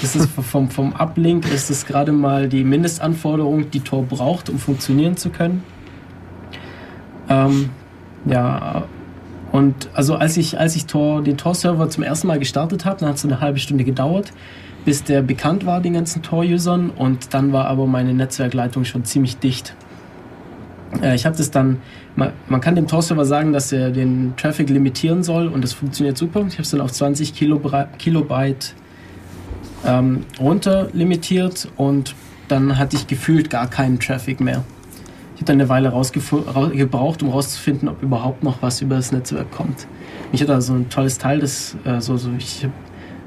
Das 0.00 0.16
ist 0.16 0.30
vom, 0.30 0.70
vom 0.70 0.94
Uplink 0.94 1.46
ist 1.52 1.68
es 1.68 1.84
gerade 1.84 2.10
mal 2.10 2.48
die 2.48 2.64
Mindestanforderung, 2.64 3.70
die 3.70 3.80
Tor 3.80 4.02
braucht, 4.02 4.48
um 4.48 4.58
funktionieren 4.58 5.18
zu 5.18 5.28
können. 5.28 5.62
Ähm, 7.28 7.68
ja, 8.24 8.84
Und 9.54 9.88
also 9.94 10.16
als 10.16 10.36
ich, 10.36 10.58
als 10.58 10.74
ich 10.74 10.86
Tor, 10.86 11.22
den 11.22 11.36
Tor-Server 11.36 11.88
zum 11.88 12.02
ersten 12.02 12.26
Mal 12.26 12.40
gestartet 12.40 12.84
habe, 12.84 12.98
dann 12.98 13.10
hat 13.10 13.16
es 13.16 13.24
eine 13.24 13.40
halbe 13.40 13.60
Stunde 13.60 13.84
gedauert, 13.84 14.32
bis 14.84 15.04
der 15.04 15.22
bekannt 15.22 15.64
war 15.64 15.80
den 15.80 15.92
ganzen 15.92 16.22
Tor-Usern 16.22 16.90
und 16.90 17.34
dann 17.34 17.52
war 17.52 17.66
aber 17.66 17.86
meine 17.86 18.14
Netzwerkleitung 18.14 18.84
schon 18.84 19.04
ziemlich 19.04 19.38
dicht. 19.38 19.76
Äh, 21.02 21.14
ich 21.14 21.24
habe 21.24 21.36
das 21.36 21.52
dann, 21.52 21.78
man, 22.16 22.32
man, 22.48 22.60
kann 22.60 22.74
dem 22.76 22.86
Tor-Server 22.86 23.24
sagen, 23.24 23.52
dass 23.52 23.72
er 23.72 23.90
den 23.90 24.34
Traffic 24.36 24.70
limitieren 24.70 25.22
soll 25.22 25.48
und 25.48 25.62
das 25.62 25.72
funktioniert 25.72 26.16
super. 26.16 26.44
Ich 26.46 26.54
habe 26.54 26.62
es 26.62 26.70
dann 26.70 26.80
auf 26.80 26.92
20 26.92 27.34
Kilobyte 27.34 28.74
ähm, 29.84 30.24
runter 30.38 30.88
limitiert 30.92 31.68
und 31.76 32.14
dann 32.48 32.78
hatte 32.78 32.96
ich 32.96 33.06
gefühlt 33.06 33.50
gar 33.50 33.68
keinen 33.68 33.98
Traffic 33.98 34.40
mehr. 34.40 34.64
Ich 35.34 35.40
habe 35.40 35.46
dann 35.46 35.60
eine 35.60 35.68
Weile 35.68 35.90
gebraucht, 36.72 37.22
um 37.22 37.28
herauszufinden, 37.28 37.88
ob 37.88 38.02
überhaupt 38.02 38.44
noch 38.44 38.62
was 38.62 38.80
über 38.80 38.96
das 38.96 39.10
Netzwerk 39.10 39.50
kommt. 39.50 39.88
Ich 40.32 40.40
hatte 40.40 40.54
also 40.54 40.74
ein 40.74 40.88
tolles 40.88 41.18
Teil, 41.18 41.40
das 41.40 41.76
äh, 41.84 42.00
so, 42.00 42.16
so 42.16 42.30
ich 42.38 42.62
habe 42.62 42.72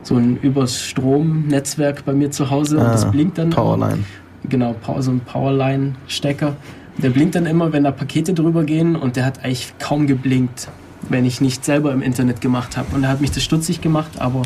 so 0.04 0.16
ein 0.16 0.38
übers 0.38 0.82
Strom-Netzwerk 0.82 2.06
bei 2.06 2.14
mir 2.14 2.32
zu 2.32 2.50
Hause 2.50 2.80
ah, 2.80 2.86
und 2.86 2.94
das 2.94 3.12
blinkt 3.12 3.38
dann. 3.38 3.50
Powerline. 3.50 4.06
Genau, 4.48 4.76
so 5.00 5.12
ein 5.12 5.20
Powerline-Stecker. 5.20 6.56
Der 6.98 7.10
blinkt 7.12 7.36
dann 7.36 7.46
immer, 7.46 7.74
wenn 7.74 7.84
da 7.84 7.92
Pakete 7.92 8.34
drüber 8.34 8.64
gehen 8.64 8.96
und 8.96 9.16
der 9.16 9.26
hat 9.26 9.44
eigentlich 9.44 9.74
kaum 9.80 10.08
geblinkt, 10.08 10.70
wenn 11.10 11.26
ich 11.26 11.42
nicht 11.42 11.64
selber 11.64 11.92
im 11.92 12.02
Internet 12.02 12.42
gemacht 12.42 12.76
habe. 12.76 12.96
Und 12.96 13.04
er 13.04 13.10
hat 13.10 13.22
mich 13.22 13.32
das 13.32 13.44
stutzig 13.44 13.82
gemacht, 13.82 14.20
aber 14.20 14.42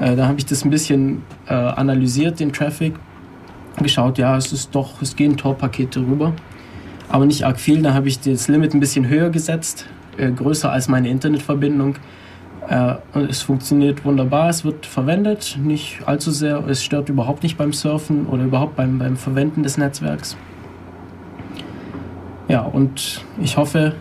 äh, 0.00 0.16
da 0.16 0.26
habe 0.26 0.38
ich 0.38 0.46
das 0.46 0.64
ein 0.64 0.70
bisschen 0.70 1.22
äh, 1.46 1.52
analysiert, 1.52 2.40
den 2.40 2.52
Traffic, 2.52 2.94
geschaut, 3.82 4.18
ja, 4.18 4.36
es 4.36 4.52
ist 4.52 4.74
doch, 4.74 5.02
es 5.02 5.16
gehen 5.16 5.36
Tor-Pakete 5.36 6.00
rüber 6.00 6.32
aber 7.08 7.26
nicht 7.26 7.44
arg 7.44 7.60
viel. 7.60 7.82
Da 7.82 7.94
habe 7.94 8.08
ich 8.08 8.20
das 8.20 8.48
Limit 8.48 8.74
ein 8.74 8.80
bisschen 8.80 9.08
höher 9.08 9.30
gesetzt, 9.30 9.86
äh, 10.16 10.30
größer 10.30 10.70
als 10.70 10.88
meine 10.88 11.08
Internetverbindung. 11.08 11.96
Äh, 12.68 12.94
und 13.12 13.30
es 13.30 13.42
funktioniert 13.42 14.04
wunderbar, 14.04 14.48
es 14.48 14.64
wird 14.64 14.86
verwendet, 14.86 15.58
nicht 15.62 15.98
allzu 16.06 16.30
sehr, 16.30 16.64
es 16.66 16.82
stört 16.82 17.08
überhaupt 17.10 17.42
nicht 17.42 17.58
beim 17.58 17.72
Surfen 17.72 18.26
oder 18.26 18.44
überhaupt 18.44 18.74
beim, 18.74 18.98
beim 18.98 19.16
Verwenden 19.16 19.62
des 19.62 19.76
Netzwerks. 19.76 20.36
Ja, 22.48 22.62
und 22.62 23.24
ich 23.40 23.56
hoffe, 23.56 23.94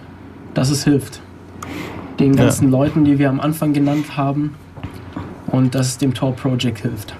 dass 0.53 0.69
es 0.69 0.83
hilft. 0.83 1.21
Den 2.19 2.35
ganzen 2.35 2.71
ja. 2.71 2.77
Leuten, 2.77 3.05
die 3.05 3.17
wir 3.17 3.29
am 3.29 3.39
Anfang 3.39 3.73
genannt 3.73 4.17
haben 4.17 4.55
und 5.47 5.75
dass 5.75 5.87
es 5.87 5.97
dem 5.97 6.13
Tor 6.13 6.35
Project 6.35 6.79
hilft. 6.79 7.15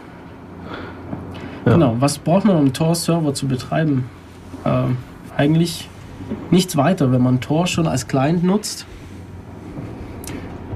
Ja. 1.66 1.74
Genau, 1.74 1.96
was 2.00 2.18
braucht 2.18 2.46
man, 2.46 2.58
um 2.58 2.74
Tor-Server 2.74 3.34
zu 3.34 3.48
betreiben? 3.48 4.06
Ähm, 4.66 4.98
eigentlich 5.38 5.90
nichts 6.52 6.76
weiter, 6.76 7.12
wenn 7.12 7.22
man 7.22 7.40
Tor 7.40 7.68
schon 7.68 7.88
als 7.88 8.08
Client 8.08 8.44
nutzt. 8.44 8.86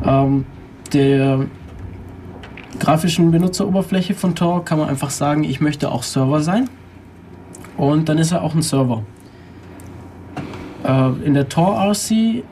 Ähm, 0.06 0.46
der 0.94 1.46
grafischen 2.80 3.32
Benutzeroberfläche 3.32 4.14
von 4.14 4.36
Tor 4.36 4.64
kann 4.64 4.80
man 4.80 4.88
einfach 4.88 5.10
sagen, 5.10 5.44
ich 5.44 5.60
möchte 5.60 5.92
auch 5.92 6.04
Server 6.04 6.42
sein. 6.42 6.70
Und 7.76 8.10
dann 8.10 8.18
ist 8.18 8.32
er 8.32 8.44
auch 8.44 8.56
ein 8.56 8.62
Server. 8.62 9.04
Äh, 10.88 11.10
in 11.24 11.34
der 11.34 11.50
Tor 11.50 11.78
RC 11.80 12.12
äh, 12.12 12.44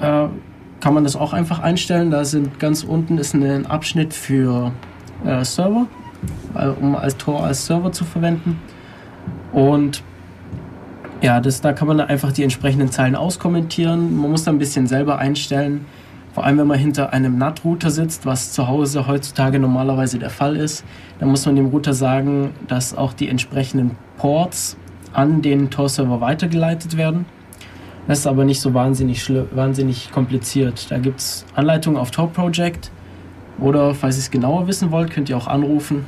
kann 0.00 0.94
man 0.94 1.04
das 1.04 1.16
auch 1.16 1.32
einfach 1.32 1.60
einstellen. 1.60 2.10
Da 2.10 2.24
sind 2.24 2.58
ganz 2.58 2.82
unten 2.82 3.16
ist 3.16 3.34
ein 3.34 3.66
Abschnitt 3.66 4.12
für 4.12 4.72
äh, 5.24 5.44
Server, 5.44 5.86
um 6.80 6.96
als 6.96 7.16
Tor 7.16 7.44
als 7.44 7.64
Server 7.64 7.92
zu 7.92 8.04
verwenden. 8.04 8.60
Und 9.52 10.02
ja, 11.22 11.40
das, 11.40 11.60
da 11.60 11.72
kann 11.72 11.88
man 11.88 12.00
einfach 12.00 12.32
die 12.32 12.42
entsprechenden 12.42 12.90
Zeilen 12.90 13.14
auskommentieren. 13.14 14.14
Man 14.20 14.30
muss 14.32 14.44
da 14.44 14.50
ein 14.50 14.58
bisschen 14.58 14.86
selber 14.86 15.18
einstellen. 15.18 15.86
Vor 16.34 16.44
allem, 16.44 16.58
wenn 16.58 16.66
man 16.66 16.78
hinter 16.78 17.12
einem 17.12 17.38
NAT-Router 17.38 17.90
sitzt, 17.90 18.26
was 18.26 18.52
zu 18.52 18.66
Hause 18.66 19.06
heutzutage 19.06 19.60
normalerweise 19.60 20.18
der 20.18 20.30
Fall 20.30 20.56
ist, 20.56 20.84
dann 21.20 21.28
muss 21.28 21.46
man 21.46 21.54
dem 21.54 21.66
Router 21.66 21.94
sagen, 21.94 22.50
dass 22.66 22.94
auch 22.94 23.12
die 23.12 23.28
entsprechenden 23.28 23.92
Ports 24.18 24.76
an 25.12 25.42
den 25.42 25.70
Tor-Server 25.70 26.20
weitergeleitet 26.20 26.96
werden. 26.96 27.24
Das 28.06 28.18
ist 28.18 28.26
aber 28.26 28.44
nicht 28.44 28.60
so 28.60 28.74
wahnsinnig, 28.74 29.30
wahnsinnig 29.54 30.10
kompliziert. 30.12 30.90
Da 30.90 30.98
gibt 30.98 31.20
es 31.20 31.46
Anleitungen 31.54 31.98
auf 31.98 32.10
Tor 32.10 32.30
Project 32.30 32.90
oder 33.58 33.94
falls 33.94 34.16
ihr 34.16 34.20
es 34.20 34.30
genauer 34.30 34.66
wissen 34.66 34.90
wollt, 34.90 35.10
könnt 35.10 35.28
ihr 35.30 35.36
auch 35.36 35.46
anrufen. 35.46 36.04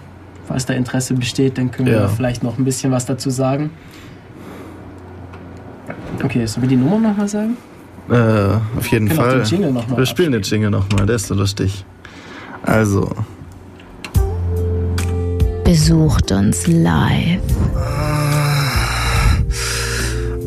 Falls 0.46 0.66
da 0.66 0.74
Interesse 0.74 1.14
besteht, 1.14 1.58
dann 1.58 1.70
können 1.70 1.88
ja. 1.88 2.00
wir 2.00 2.08
vielleicht 2.08 2.42
noch 2.42 2.58
ein 2.58 2.64
bisschen 2.64 2.92
was 2.92 3.06
dazu 3.06 3.30
sagen. 3.30 3.70
Okay, 6.22 6.46
sollen 6.46 6.62
wir 6.62 6.68
die 6.68 6.76
Nummer 6.76 6.98
nochmal 6.98 7.28
sagen? 7.28 7.56
Äh, 8.10 8.78
auf 8.78 8.86
jeden 8.88 9.08
Fall. 9.08 9.38
Den 9.38 9.44
Jingle 9.44 9.72
noch 9.72 9.88
mal 9.88 9.98
wir 9.98 10.06
spielen 10.06 10.32
den 10.32 10.42
Jingle 10.42 10.70
nochmal, 10.70 11.06
der 11.06 11.16
ist 11.16 11.26
so 11.26 11.34
lustig. 11.34 11.84
Also. 12.62 13.10
Besucht 15.64 16.30
uns 16.30 16.66
live. 16.68 17.40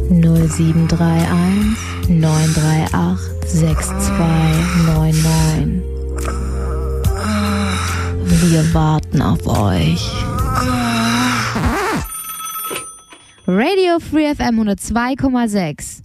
0731 0.09 1.77
938 2.09 3.19
6299. 3.45 5.83
Wir 8.41 8.73
warten 8.73 9.21
auf 9.21 9.45
euch. 9.45 10.09
Radio 13.47 13.99
Free 13.99 14.33
FM 14.33 14.61
102,6. 14.61 16.01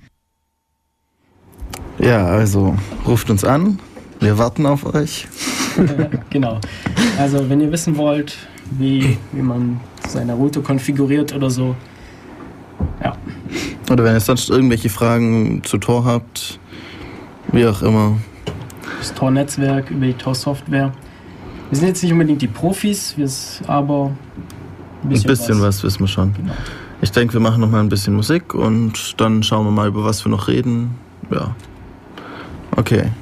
Ja, 1.99 2.27
also 2.27 2.77
ruft 3.07 3.31
uns 3.31 3.45
an. 3.45 3.79
Wir 4.21 4.37
warten 4.37 4.67
auf 4.67 4.85
euch. 4.95 5.27
genau. 6.31 6.61
Also, 7.19 7.49
wenn 7.49 7.63
ihr 7.63 7.73
wissen 7.73 7.97
wollt, 7.97 8.37
wie, 8.73 9.17
wie 9.33 9.43
man 9.43 9.81
seine 10.07 10.35
Route 10.35 10.61
konfiguriert 10.61 11.35
oder 11.35 11.49
so, 11.49 11.75
ja. 13.03 13.17
Oder 13.95 14.03
wenn 14.03 14.15
ihr 14.15 14.21
sonst 14.21 14.51
irgendwelche 14.51 14.89
Fragen 14.89 15.63
zu 15.63 15.79
Tor 15.79 16.05
habt, 16.05 16.59
wie 17.53 17.65
auch 17.65 17.81
immer. 17.81 18.19
Das 18.99 19.15
Tor-Netzwerk, 19.15 19.89
über 19.93 20.07
die 20.07 20.15
Tor-Software. 20.15 20.93
Wir 21.71 21.79
sind 21.79 21.87
jetzt 21.87 22.03
nicht 22.03 22.11
unbedingt 22.11 22.43
die 22.43 22.49
Profis, 22.49 23.15
aber 23.69 24.07
ein 25.05 25.09
bisschen, 25.09 25.31
ein 25.31 25.37
bisschen 25.37 25.61
was. 25.61 25.77
was 25.77 25.85
wissen 25.85 26.01
wir 26.01 26.09
schon. 26.09 26.35
Genau. 26.35 26.55
Ich 27.03 27.13
denke, 27.13 27.35
wir 27.35 27.41
machen 27.41 27.61
noch 27.61 27.71
mal 27.71 27.79
ein 27.79 27.89
bisschen 27.89 28.15
Musik 28.15 28.53
und 28.53 29.15
dann 29.21 29.45
schauen 29.45 29.65
wir 29.65 29.71
mal, 29.71 29.87
über 29.87 30.05
was 30.05 30.25
wir 30.25 30.31
noch 30.31 30.49
reden. 30.49 30.97
Ja. 31.31 31.55
Okay, 32.75 33.13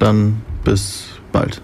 dann 0.00 0.42
bis 0.64 1.06
bald. 1.30 1.62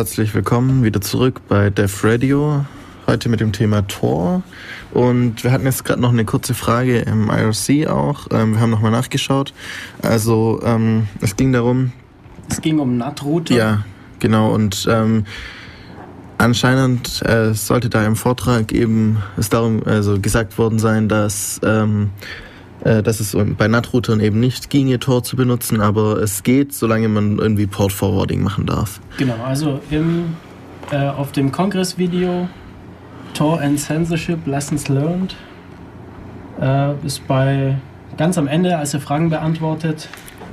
Herzlich 0.00 0.34
willkommen 0.34 0.82
wieder 0.82 1.02
zurück 1.02 1.42
bei 1.46 1.68
Def 1.68 2.04
Radio. 2.04 2.64
Heute 3.06 3.28
mit 3.28 3.40
dem 3.40 3.52
Thema 3.52 3.86
Tor. 3.86 4.42
Und 4.92 5.44
wir 5.44 5.52
hatten 5.52 5.66
jetzt 5.66 5.84
gerade 5.84 6.00
noch 6.00 6.08
eine 6.08 6.24
kurze 6.24 6.54
Frage 6.54 7.00
im 7.00 7.28
IRC 7.28 7.86
auch. 7.86 8.26
Ähm, 8.30 8.54
wir 8.54 8.60
haben 8.60 8.70
nochmal 8.70 8.92
nachgeschaut. 8.92 9.52
Also 10.00 10.58
ähm, 10.64 11.06
es 11.20 11.36
ging 11.36 11.52
darum. 11.52 11.92
Es 12.48 12.62
ging 12.62 12.78
um 12.78 12.96
NAT-Router. 12.96 13.54
Ja, 13.54 13.84
genau. 14.20 14.54
Und 14.54 14.88
ähm, 14.90 15.26
anscheinend 16.38 17.20
äh, 17.26 17.52
sollte 17.52 17.90
da 17.90 18.02
im 18.06 18.16
Vortrag 18.16 18.72
eben 18.72 19.18
es 19.36 19.50
darum 19.50 19.82
also 19.84 20.18
gesagt 20.18 20.56
worden 20.56 20.78
sein, 20.78 21.10
dass 21.10 21.60
ähm, 21.62 22.08
äh, 22.14 22.49
dass 22.82 23.20
es 23.20 23.36
bei 23.58 23.68
NAT-Routern 23.68 24.20
eben 24.20 24.40
nicht 24.40 24.70
ginge, 24.70 24.98
Tor 24.98 25.22
zu 25.22 25.36
benutzen, 25.36 25.80
aber 25.80 26.18
es 26.22 26.42
geht, 26.42 26.72
solange 26.72 27.08
man 27.08 27.38
irgendwie 27.38 27.66
Port-Forwarding 27.66 28.42
machen 28.42 28.66
darf. 28.66 29.00
Genau, 29.18 29.36
also 29.46 29.80
im, 29.90 30.34
äh, 30.90 31.08
auf 31.08 31.32
dem 31.32 31.52
Kongress-Video 31.52 32.48
Tor 33.34 33.60
and 33.60 33.78
Censorship 33.78 34.46
Lessons 34.46 34.88
Learned 34.88 35.36
äh, 36.60 36.94
ist 37.04 37.26
bei 37.26 37.76
ganz 38.16 38.38
am 38.38 38.46
Ende, 38.46 38.76
als 38.76 38.94
er 38.94 39.00
Fragen 39.00 39.30
beantwortet, 39.30 40.08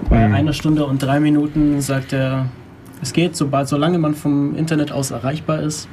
bei 0.09 0.27
mhm. 0.27 0.35
einer 0.35 0.53
Stunde 0.53 0.85
und 0.85 1.01
drei 1.01 1.19
Minuten 1.19 1.81
sagt 1.81 2.13
er, 2.13 2.47
es 3.01 3.13
geht, 3.13 3.35
sobald, 3.35 3.67
solange 3.67 3.99
man 3.99 4.15
vom 4.15 4.55
Internet 4.55 4.91
aus 4.91 5.11
erreichbar 5.11 5.61
ist, 5.61 5.87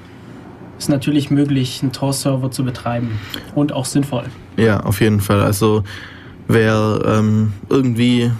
ist 0.79 0.89
natürlich 0.89 1.31
möglich, 1.31 1.81
einen 1.83 1.93
Tor-Server 1.93 2.51
zu 2.51 2.65
betreiben 2.65 3.19
und 3.55 3.73
auch 3.73 3.85
sinnvoll. 3.85 4.25
Ja, 4.57 4.81
auf 4.81 5.01
jeden 5.01 5.21
Fall. 5.21 5.41
Also 5.41 5.85
wer 6.49 7.01
ähm, 7.07 7.53
irgendwie 7.69 8.31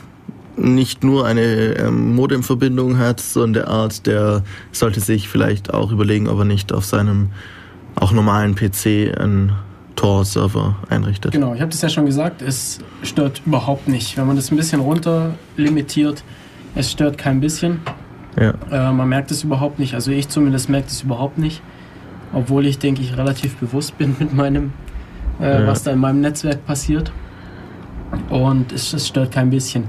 nicht 0.57 1.03
nur 1.03 1.27
eine 1.27 1.43
ähm, 1.43 2.15
Modemverbindung 2.15 2.99
hat, 2.99 3.21
so 3.21 3.43
in 3.43 3.53
der 3.53 3.69
Art, 3.69 4.07
der 4.07 4.43
sollte 4.73 5.01
sich 5.01 5.29
vielleicht 5.29 5.75
auch 5.75 5.91
überlegen, 5.91 6.29
ob 6.29 6.39
er 6.39 6.45
nicht 6.45 6.73
auf 6.73 6.85
seinem 6.85 7.31
auch 7.97 8.13
normalen 8.13 8.55
PC 8.55 9.19
einen 9.19 9.53
Tor-Server 9.97 10.77
einrichtet. 10.89 11.33
Genau, 11.33 11.55
ich 11.55 11.61
habe 11.61 11.71
das 11.71 11.83
ja 11.83 11.89
schon 11.89 12.07
gesagt, 12.07 12.43
es 12.43 12.81
stört 13.03 13.43
überhaupt 13.47 13.89
nicht. 13.89 14.17
Wenn 14.17 14.27
man 14.27 14.37
das 14.37 14.51
ein 14.51 14.57
bisschen 14.57 14.81
runter 14.81 15.35
limitiert, 15.57 16.25
es 16.75 16.91
stört 16.91 17.19
kein 17.19 17.41
bisschen. 17.41 17.81
Ja. 18.39 18.55
Äh, 18.71 18.93
man 18.93 19.09
merkt 19.09 19.31
es 19.31 19.45
überhaupt 19.45 19.79
nicht. 19.79 19.95
Also 19.95 20.11
ich 20.11 20.29
zumindest 20.29 20.69
merke 20.69 20.89
es 20.89 21.03
überhaupt 21.03 21.39
nicht. 21.39 21.63
Obwohl 22.33 22.67
ich, 22.67 22.81
denke 22.81 23.01
ich, 23.01 23.17
relativ 23.17 23.57
bewusst 23.57 23.97
bin 23.97 24.17
mit 24.19 24.35
meinem, 24.35 24.73
äh, 25.41 25.61
ja. 25.61 25.67
was 25.69 25.85
da 25.85 25.93
in 25.93 26.01
meinem 26.01 26.21
Netzwerk 26.21 26.67
passiert 26.67 27.13
und 28.31 28.73
es, 28.73 28.93
es 28.93 29.09
stört 29.09 29.33
kein 29.33 29.51
bisschen. 29.51 29.85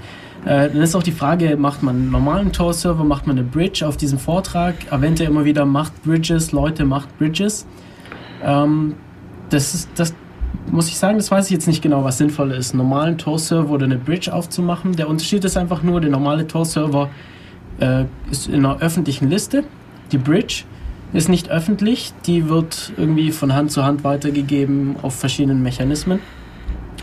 Äh, 0.45 0.69
dann 0.69 0.81
ist 0.81 0.95
auch 0.95 1.03
die 1.03 1.11
Frage, 1.11 1.57
macht 1.57 1.81
man 1.81 1.95
einen 1.95 2.11
normalen 2.11 2.52
Tor-Server, 2.52 3.03
macht 3.03 3.26
man 3.26 3.38
eine 3.38 3.47
Bridge 3.47 3.88
auf 3.88 3.97
diesem 3.97 4.19
Vortrag? 4.19 4.76
Erwähnt 4.91 5.19
er 5.19 5.27
immer 5.27 5.43
wieder, 5.43 5.65
macht 5.65 6.03
Bridges, 6.03 6.52
Leute, 6.52 6.85
macht 6.85 7.18
Bridges. 7.18 7.65
Ähm, 8.43 8.93
das, 9.49 9.73
ist, 9.73 9.89
das 9.95 10.14
muss 10.72 10.88
ich 10.88 10.97
sagen, 10.97 11.18
das 11.18 11.31
weiß 11.31 11.45
ich 11.45 11.52
jetzt 11.52 11.68
nicht 11.68 11.81
genau, 11.81 12.03
was 12.03 12.19
sinnvoll 12.19 12.52
ist, 12.52 12.73
einen 12.73 12.84
normalen 12.84 13.18
Tor-Server 13.18 13.72
oder 13.72 13.85
eine 13.85 13.97
Bridge 13.97 14.31
aufzumachen. 14.31 14.95
Der 14.95 15.10
Unterschied 15.10 15.43
ist 15.45 15.57
einfach 15.57 15.81
nur, 15.81 15.99
der 15.99 16.11
normale 16.11 16.45
Tor-Server 16.47 17.10
äh, 17.80 18.06
ist 18.30 18.47
in 18.47 18.65
einer 18.65 18.80
öffentlichen 18.81 19.30
Liste. 19.30 19.64
Die 20.11 20.19
Bridge 20.19 20.64
ist 21.14 21.27
nicht 21.30 21.49
öffentlich, 21.49 22.14
die 22.26 22.49
wird 22.49 22.93
irgendwie 22.97 23.31
von 23.31 23.53
Hand 23.53 23.72
zu 23.72 23.84
Hand 23.84 24.03
weitergegeben 24.03 24.95
auf 25.02 25.15
verschiedenen 25.15 25.64
Mechanismen. 25.64 26.19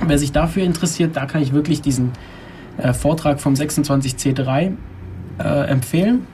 Wer 0.07 0.19
sich 0.19 0.33
dafür 0.33 0.65
interessiert, 0.65 1.17
da 1.17 1.27
kann 1.27 1.43
ich 1.43 1.53
wirklich 1.53 1.81
diesen 1.81 2.13
äh, 2.79 2.93
Vortrag 2.93 3.41
vom 3.41 3.55
26C3 3.55 4.73
äh, 5.39 5.43
empfehlen. 5.69 6.27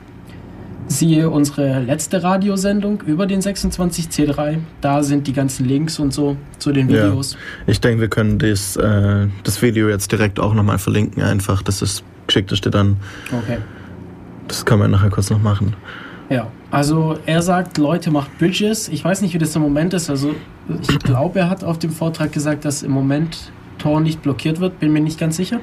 Siehe 0.86 1.28
unsere 1.28 1.80
letzte 1.80 2.22
Radiosendung 2.22 3.02
über 3.02 3.26
den 3.26 3.40
26C3. 3.40 4.58
Da 4.80 5.02
sind 5.02 5.26
die 5.26 5.34
ganzen 5.34 5.66
Links 5.66 5.98
und 5.98 6.14
so 6.14 6.36
zu 6.58 6.72
den 6.72 6.88
Videos. 6.88 7.34
Ja, 7.34 7.38
ich 7.72 7.80
denke, 7.80 8.00
wir 8.00 8.08
können 8.08 8.38
das, 8.38 8.76
äh, 8.76 9.26
das 9.44 9.60
Video 9.60 9.90
jetzt 9.90 10.10
direkt 10.12 10.40
auch 10.40 10.54
nochmal 10.54 10.78
verlinken. 10.78 11.22
Einfach, 11.22 11.62
das 11.62 11.82
ist 11.82 12.04
geschickteste 12.26 12.70
dann. 12.70 12.96
Okay. 13.26 13.58
Das 14.46 14.64
kann 14.64 14.78
man 14.78 14.90
nachher 14.90 15.10
kurz 15.10 15.28
noch 15.28 15.42
machen. 15.42 15.74
Ja, 16.30 16.50
also 16.70 17.18
er 17.26 17.42
sagt, 17.42 17.78
Leute, 17.78 18.10
macht 18.10 18.38
Bridges. 18.38 18.88
Ich 18.88 19.04
weiß 19.04 19.22
nicht, 19.22 19.34
wie 19.34 19.38
das 19.38 19.54
im 19.56 19.62
Moment 19.62 19.94
ist. 19.94 20.08
Also 20.08 20.34
ich 20.82 20.98
glaube, 21.00 21.40
er 21.40 21.50
hat 21.50 21.64
auf 21.64 21.78
dem 21.78 21.90
Vortrag 21.90 22.32
gesagt, 22.32 22.64
dass 22.64 22.82
im 22.82 22.92
Moment 22.92 23.50
Tor 23.78 24.00
nicht 24.00 24.22
blockiert 24.22 24.60
wird, 24.60 24.80
bin 24.80 24.92
mir 24.92 25.00
nicht 25.00 25.18
ganz 25.18 25.36
sicher. 25.36 25.60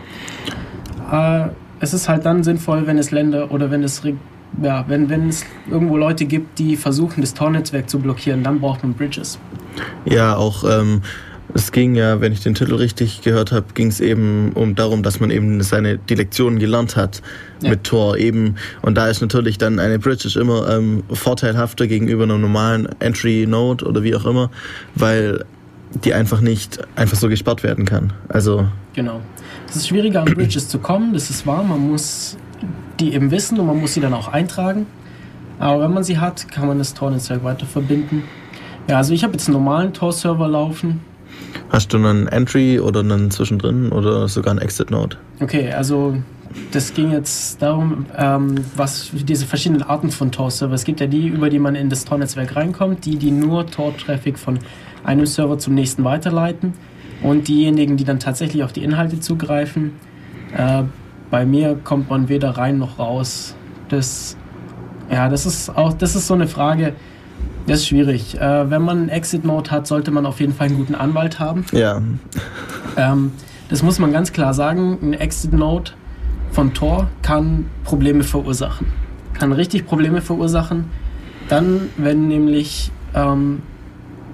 Äh, 1.12 1.50
es 1.80 1.94
ist 1.94 2.10
halt 2.10 2.26
dann 2.26 2.44
sinnvoll, 2.44 2.88
wenn 2.88 2.98
es 2.98 3.12
Länder 3.12 3.52
oder 3.52 3.70
wenn 3.72 3.84
es 3.84 4.02
ja, 4.62 4.86
wenn, 4.88 5.10
wenn 5.10 5.30
es 5.30 5.46
irgendwo 5.70 5.98
Leute 5.98 6.26
gibt, 6.26 6.60
die 6.60 6.78
versuchen, 6.78 7.22
das 7.22 7.34
Tor-Netzwerk 7.34 7.90
zu 7.90 8.00
blockieren, 8.00 8.44
dann 8.44 8.62
braucht 8.62 8.84
man 8.84 8.94
Bridges. 8.94 9.38
Ja, 10.06 10.36
auch 10.38 10.64
ähm, 10.64 11.02
es 11.54 11.72
ging 11.72 11.96
ja, 11.96 12.22
wenn 12.22 12.32
ich 12.34 12.42
den 12.42 12.54
Titel 12.54 12.76
richtig 12.76 13.22
gehört 13.22 13.52
habe, 13.52 13.68
ging 13.74 13.88
es 13.88 14.00
eben 14.00 14.52
um 14.54 14.76
darum, 14.76 15.04
dass 15.04 15.20
man 15.20 15.32
eben 15.32 15.62
seine 15.62 15.98
die 15.98 16.16
Lektionen 16.16 16.60
gelernt 16.60 16.96
hat 16.96 17.22
ja. 17.62 17.70
mit 17.70 17.84
Tor 17.86 18.18
eben. 18.18 18.56
Und 18.82 18.96
da 18.96 19.08
ist 19.08 19.22
natürlich 19.22 19.58
dann 19.58 19.80
eine 19.80 20.00
Bridge 20.00 20.40
immer 20.40 20.70
ähm, 20.70 21.04
vorteilhafter 21.12 21.88
gegenüber 21.88 22.24
einem 22.24 22.42
normalen 22.42 22.88
Entry 23.00 23.46
Node 23.48 23.86
oder 23.86 24.04
wie 24.04 24.16
auch 24.16 24.26
immer, 24.26 24.52
weil 24.96 25.46
die 25.94 26.14
einfach 26.14 26.41
nicht 26.41 26.80
einfach 26.95 27.18
so 27.18 27.30
gesperrt 27.30 27.64
werden 27.64 27.86
kann. 27.86 28.14
Also 28.28 28.68
genau. 28.94 29.22
Es 29.70 29.76
ist 29.76 29.88
schwieriger 29.88 30.22
an 30.22 30.26
Bridges 30.26 30.68
zu 30.68 30.80
kommen, 30.80 31.14
das 31.14 31.30
ist 31.30 31.45
wahr. 31.48 31.64
Man 31.64 31.90
muss 31.90 32.38
die 32.99 33.14
eben 33.14 33.32
wissen 33.32 33.60
und 33.60 33.68
man 33.68 33.80
muss 33.80 33.94
sie 33.94 34.02
dann 34.02 34.14
auch 34.14 34.28
eintragen. 34.28 34.88
Aber 35.60 35.82
wenn 35.82 35.94
man 35.94 36.03
sie 36.03 36.18
hat, 36.18 36.49
kann 36.52 36.68
man 36.68 36.78
das 36.78 36.94
Tor-Netzwerk 36.94 37.44
weiter 37.44 37.66
verbinden. 37.66 38.24
Ja, 38.88 38.98
also 38.98 39.14
ich 39.14 39.24
habe 39.24 39.34
jetzt 39.34 39.48
einen 39.48 39.57
normalen 39.57 39.94
Tor-Server 39.94 40.48
laufen. 40.48 41.02
Hast 41.70 41.94
du 41.94 41.98
einen 41.98 42.28
Entry 42.28 42.80
oder 42.80 42.99
einen 42.99 43.32
zwischendrin 43.32 43.91
oder 43.91 44.28
sogar 44.28 44.52
einen 44.52 44.60
Exit-Node? 44.60 45.18
Okay, 45.40 45.72
also 45.72 46.16
das 46.72 46.94
ging 46.94 47.11
jetzt 47.11 47.61
darum, 47.61 48.06
ähm, 48.18 48.56
was 48.76 49.11
diese 49.14 49.45
verschiedenen 49.45 49.84
Arten 49.84 50.11
von 50.11 50.32
Tor-Server. 50.32 50.73
Es 50.73 50.84
gibt 50.84 50.99
ja 50.99 51.07
die, 51.07 51.27
über 51.27 51.49
die 51.49 51.60
man 51.60 51.76
in 51.76 51.90
das 51.90 52.06
Tor-Netzwerk 52.06 52.56
reinkommt, 52.56 53.06
die, 53.06 53.18
die 53.18 53.32
nur 53.32 53.68
Tor-Traffic 53.68 54.38
von 54.38 54.60
einem 55.03 55.26
Server 55.26 55.57
zum 55.57 55.73
nächsten 55.73 56.03
weiterleiten 56.03 56.73
und 57.23 57.48
diejenigen, 57.48 57.98
die 57.98 58.03
dann 58.03 58.19
tatsächlich 58.19 58.64
auf 58.64 58.73
die 58.73 58.84
Inhalte 58.84 59.19
zugreifen. 59.19 59.94
Äh, 60.56 60.84
bei 61.30 61.45
mir 61.45 61.76
kommt 61.84 62.10
man 62.10 62.30
weder 62.30 62.52
rein 62.52 62.77
noch 62.77 62.99
raus. 62.99 63.56
Das, 63.90 64.38
ja, 65.11 65.30
das 65.30 65.45
ist 65.45 65.76
auch, 65.76 65.94
das 65.94 66.15
ist 66.15 66.27
so 66.27 66.34
eine 66.34 66.48
Frage. 66.48 66.94
Das 67.68 67.80
ist 67.80 67.88
schwierig. 67.88 68.40
Äh, 68.40 68.69
wenn 68.69 68.82
man 68.82 68.98
einen 68.98 69.10
Exit-Mode 69.10 69.72
hat, 69.72 69.88
sollte 69.88 70.11
man 70.11 70.26
auf 70.26 70.40
jeden 70.40 70.53
Fall 70.53 70.68
einen 70.68 70.77
guten 70.77 70.95
Anwalt 70.95 71.40
haben. 71.40 71.65
Ja. 71.72 72.02
Ähm, 72.95 73.32
das 73.69 73.82
muss 73.82 73.98
man 73.98 74.11
ganz 74.11 74.32
klar 74.32 74.53
sagen. 74.53 74.99
Ein 75.02 75.14
Exit-Node 75.14 75.91
von 76.56 76.73
Tor 76.73 77.10
kann 77.22 77.65
Probleme 77.84 78.23
verursachen. 78.23 78.88
Kann 79.34 79.52
richtig 79.52 79.86
Probleme 79.86 80.22
verursachen. 80.22 80.86
Dann, 81.49 81.90
wenn 81.98 82.30
nämlich 82.30 82.94
ähm, 83.14 83.61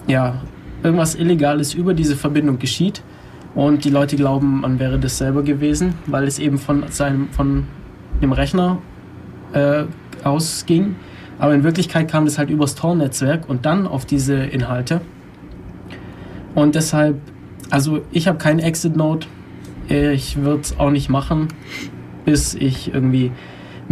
ja, 0.06 0.35
irgendwas 0.84 1.15
Illegales 1.15 1.73
über 1.73 1.95
diese 1.95 2.15
Verbindung 2.15 2.60
geschieht 2.60 3.02
und 3.56 3.85
die 3.85 3.89
Leute 3.89 4.18
glauben, 4.18 4.61
man 4.61 4.77
wäre 4.77 4.99
das 4.99 5.18
selber 5.18 5.41
gewesen, 5.41 5.95
weil 6.06 6.26
es 6.26 6.38
eben 6.38 6.60
von, 6.60 6.84
seinem, 6.89 7.30
von 7.30 7.65
dem 8.22 8.34
Rechner 8.34 8.77
äh, 9.53 9.85
ausging. 10.23 10.98
Aber 11.39 11.56
in 11.56 11.64
Wirklichkeit 11.64 12.07
kam 12.07 12.26
das 12.26 12.38
halt 12.38 12.52
übers 12.52 12.76
Tor-Netzwerk 12.76 13.49
und 13.49 13.65
dann 13.65 13.88
auf 13.88 14.06
diese 14.06 14.35
Inhalte. 14.35 15.02
Und 16.53 16.76
deshalb, 16.76 17.19
also 17.72 18.02
ich 18.11 18.27
habe 18.27 18.38
keinen 18.38 18.60
Exit-Node. 18.60 19.26
Ich 19.89 20.38
würde 20.38 20.61
es 20.61 20.80
auch 20.80 20.91
nicht 20.91 21.10
machen, 21.10 21.48
bis 22.26 22.53
ich 22.53 22.93
irgendwie 22.93 23.31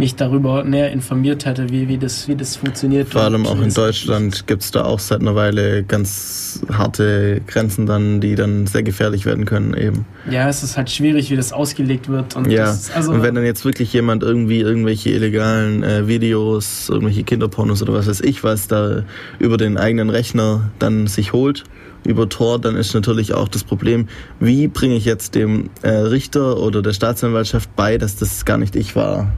mich 0.00 0.16
darüber 0.16 0.64
näher 0.64 0.90
informiert 0.90 1.44
hätte, 1.44 1.68
wie, 1.70 1.86
wie, 1.86 1.98
das, 1.98 2.26
wie 2.26 2.34
das 2.34 2.56
funktioniert. 2.56 3.10
Vor 3.10 3.22
allem 3.22 3.46
auch 3.46 3.60
in 3.60 3.72
Deutschland 3.72 4.46
gibt 4.46 4.62
es 4.62 4.70
da 4.70 4.84
auch 4.84 4.98
seit 4.98 5.20
einer 5.20 5.34
Weile 5.34 5.84
ganz 5.84 6.60
harte 6.72 7.40
Grenzen 7.46 7.86
dann, 7.86 8.20
die 8.20 8.34
dann 8.34 8.66
sehr 8.66 8.82
gefährlich 8.82 9.26
werden 9.26 9.44
können 9.44 9.74
eben. 9.74 10.06
Ja, 10.28 10.48
es 10.48 10.62
ist 10.62 10.76
halt 10.76 10.90
schwierig, 10.90 11.30
wie 11.30 11.36
das 11.36 11.52
ausgelegt 11.52 12.08
wird. 12.08 12.34
Und 12.34 12.50
ja, 12.50 12.76
also 12.94 13.12
und 13.12 13.22
wenn 13.22 13.34
dann 13.34 13.44
jetzt 13.44 13.64
wirklich 13.64 13.92
jemand 13.92 14.22
irgendwie 14.22 14.60
irgendwelche 14.60 15.10
illegalen 15.10 15.82
äh, 15.82 16.08
Videos, 16.08 16.88
irgendwelche 16.88 17.22
Kinderpornos 17.22 17.82
oder 17.82 17.92
was 17.92 18.08
weiß 18.08 18.22
ich 18.22 18.42
was 18.42 18.68
da 18.68 19.04
über 19.38 19.58
den 19.58 19.76
eigenen 19.76 20.08
Rechner 20.08 20.70
dann 20.78 21.06
sich 21.06 21.32
holt, 21.32 21.64
über 22.04 22.28
Tor, 22.28 22.58
dann 22.58 22.76
ist 22.76 22.94
natürlich 22.94 23.34
auch 23.34 23.48
das 23.48 23.64
Problem, 23.64 24.08
wie 24.38 24.68
bringe 24.68 24.96
ich 24.96 25.04
jetzt 25.04 25.34
dem 25.34 25.70
äh, 25.82 25.90
Richter 25.90 26.58
oder 26.58 26.82
der 26.82 26.92
Staatsanwaltschaft 26.92 27.74
bei, 27.76 27.98
dass 27.98 28.16
das 28.16 28.44
gar 28.44 28.58
nicht 28.58 28.76
ich 28.76 28.96
war. 28.96 29.32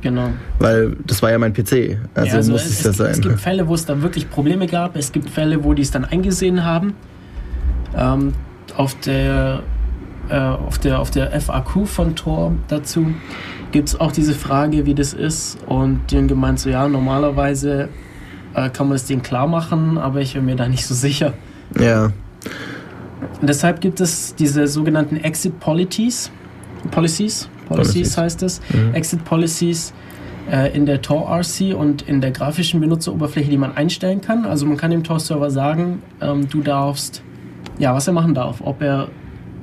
Genau. 0.00 0.30
Weil 0.58 0.96
das 1.06 1.22
war 1.22 1.30
ja 1.30 1.38
mein 1.38 1.52
PC. 1.52 1.98
Also, 2.14 2.28
ja, 2.28 2.34
also 2.36 2.52
muss 2.52 2.64
es, 2.64 2.80
es 2.80 2.84
ja 2.84 2.92
sein. 2.92 3.10
Es 3.10 3.20
gibt 3.20 3.40
Fälle, 3.40 3.66
wo 3.66 3.74
es 3.74 3.84
da 3.84 4.00
wirklich 4.00 4.30
Probleme 4.30 4.66
gab. 4.66 4.96
Es 4.96 5.10
gibt 5.10 5.28
Fälle, 5.28 5.64
wo 5.64 5.74
die 5.74 5.82
es 5.82 5.90
dann 5.90 6.04
eingesehen 6.04 6.64
haben. 6.64 6.94
Ähm, 7.96 8.32
auf 8.76 8.94
der 9.00 9.62
äh, 10.28 10.36
auf 10.36 10.78
der, 10.78 11.00
auf 11.00 11.10
der 11.10 11.40
FAQ 11.40 11.86
von 11.86 12.14
Tor 12.14 12.52
dazu 12.68 13.14
gibt 13.72 13.88
es 13.88 14.00
auch 14.00 14.12
diese 14.12 14.34
Frage, 14.34 14.86
wie 14.86 14.94
das 14.94 15.12
ist. 15.12 15.58
Und 15.66 16.10
die 16.10 16.16
haben 16.16 16.28
gemeint, 16.28 16.60
so 16.60 16.70
ja, 16.70 16.88
normalerweise 16.88 17.88
äh, 18.54 18.70
kann 18.70 18.88
man 18.88 18.96
es 18.96 19.04
denen 19.04 19.22
klar 19.22 19.46
machen, 19.46 19.98
aber 19.98 20.20
ich 20.20 20.34
bin 20.34 20.44
mir 20.44 20.56
da 20.56 20.68
nicht 20.68 20.86
so 20.86 20.94
sicher. 20.94 21.34
Ja. 21.78 22.12
Und 23.40 23.48
deshalb 23.48 23.80
gibt 23.80 24.00
es 24.00 24.34
diese 24.34 24.66
sogenannten 24.66 25.16
Exit 25.16 25.58
Policies. 25.60 26.30
Policies, 26.90 27.48
Policies, 27.68 27.94
Policies. 27.94 28.18
heißt 28.18 28.42
es. 28.42 28.60
Mhm. 28.72 28.94
Exit 28.94 29.24
Policies 29.24 29.92
äh, 30.50 30.74
in 30.74 30.86
der 30.86 31.02
Tor-RC 31.02 31.74
und 31.76 32.02
in 32.02 32.20
der 32.20 32.30
grafischen 32.30 32.80
Benutzeroberfläche, 32.80 33.50
die 33.50 33.58
man 33.58 33.76
einstellen 33.76 34.20
kann. 34.20 34.44
Also 34.44 34.66
man 34.66 34.76
kann 34.76 34.90
dem 34.90 35.04
Tor-Server 35.04 35.50
sagen, 35.50 36.02
ähm, 36.20 36.48
du 36.48 36.62
darfst, 36.62 37.22
ja, 37.78 37.94
was 37.94 38.06
er 38.06 38.12
machen 38.12 38.34
darf. 38.34 38.60
Ob 38.64 38.82
er 38.82 39.08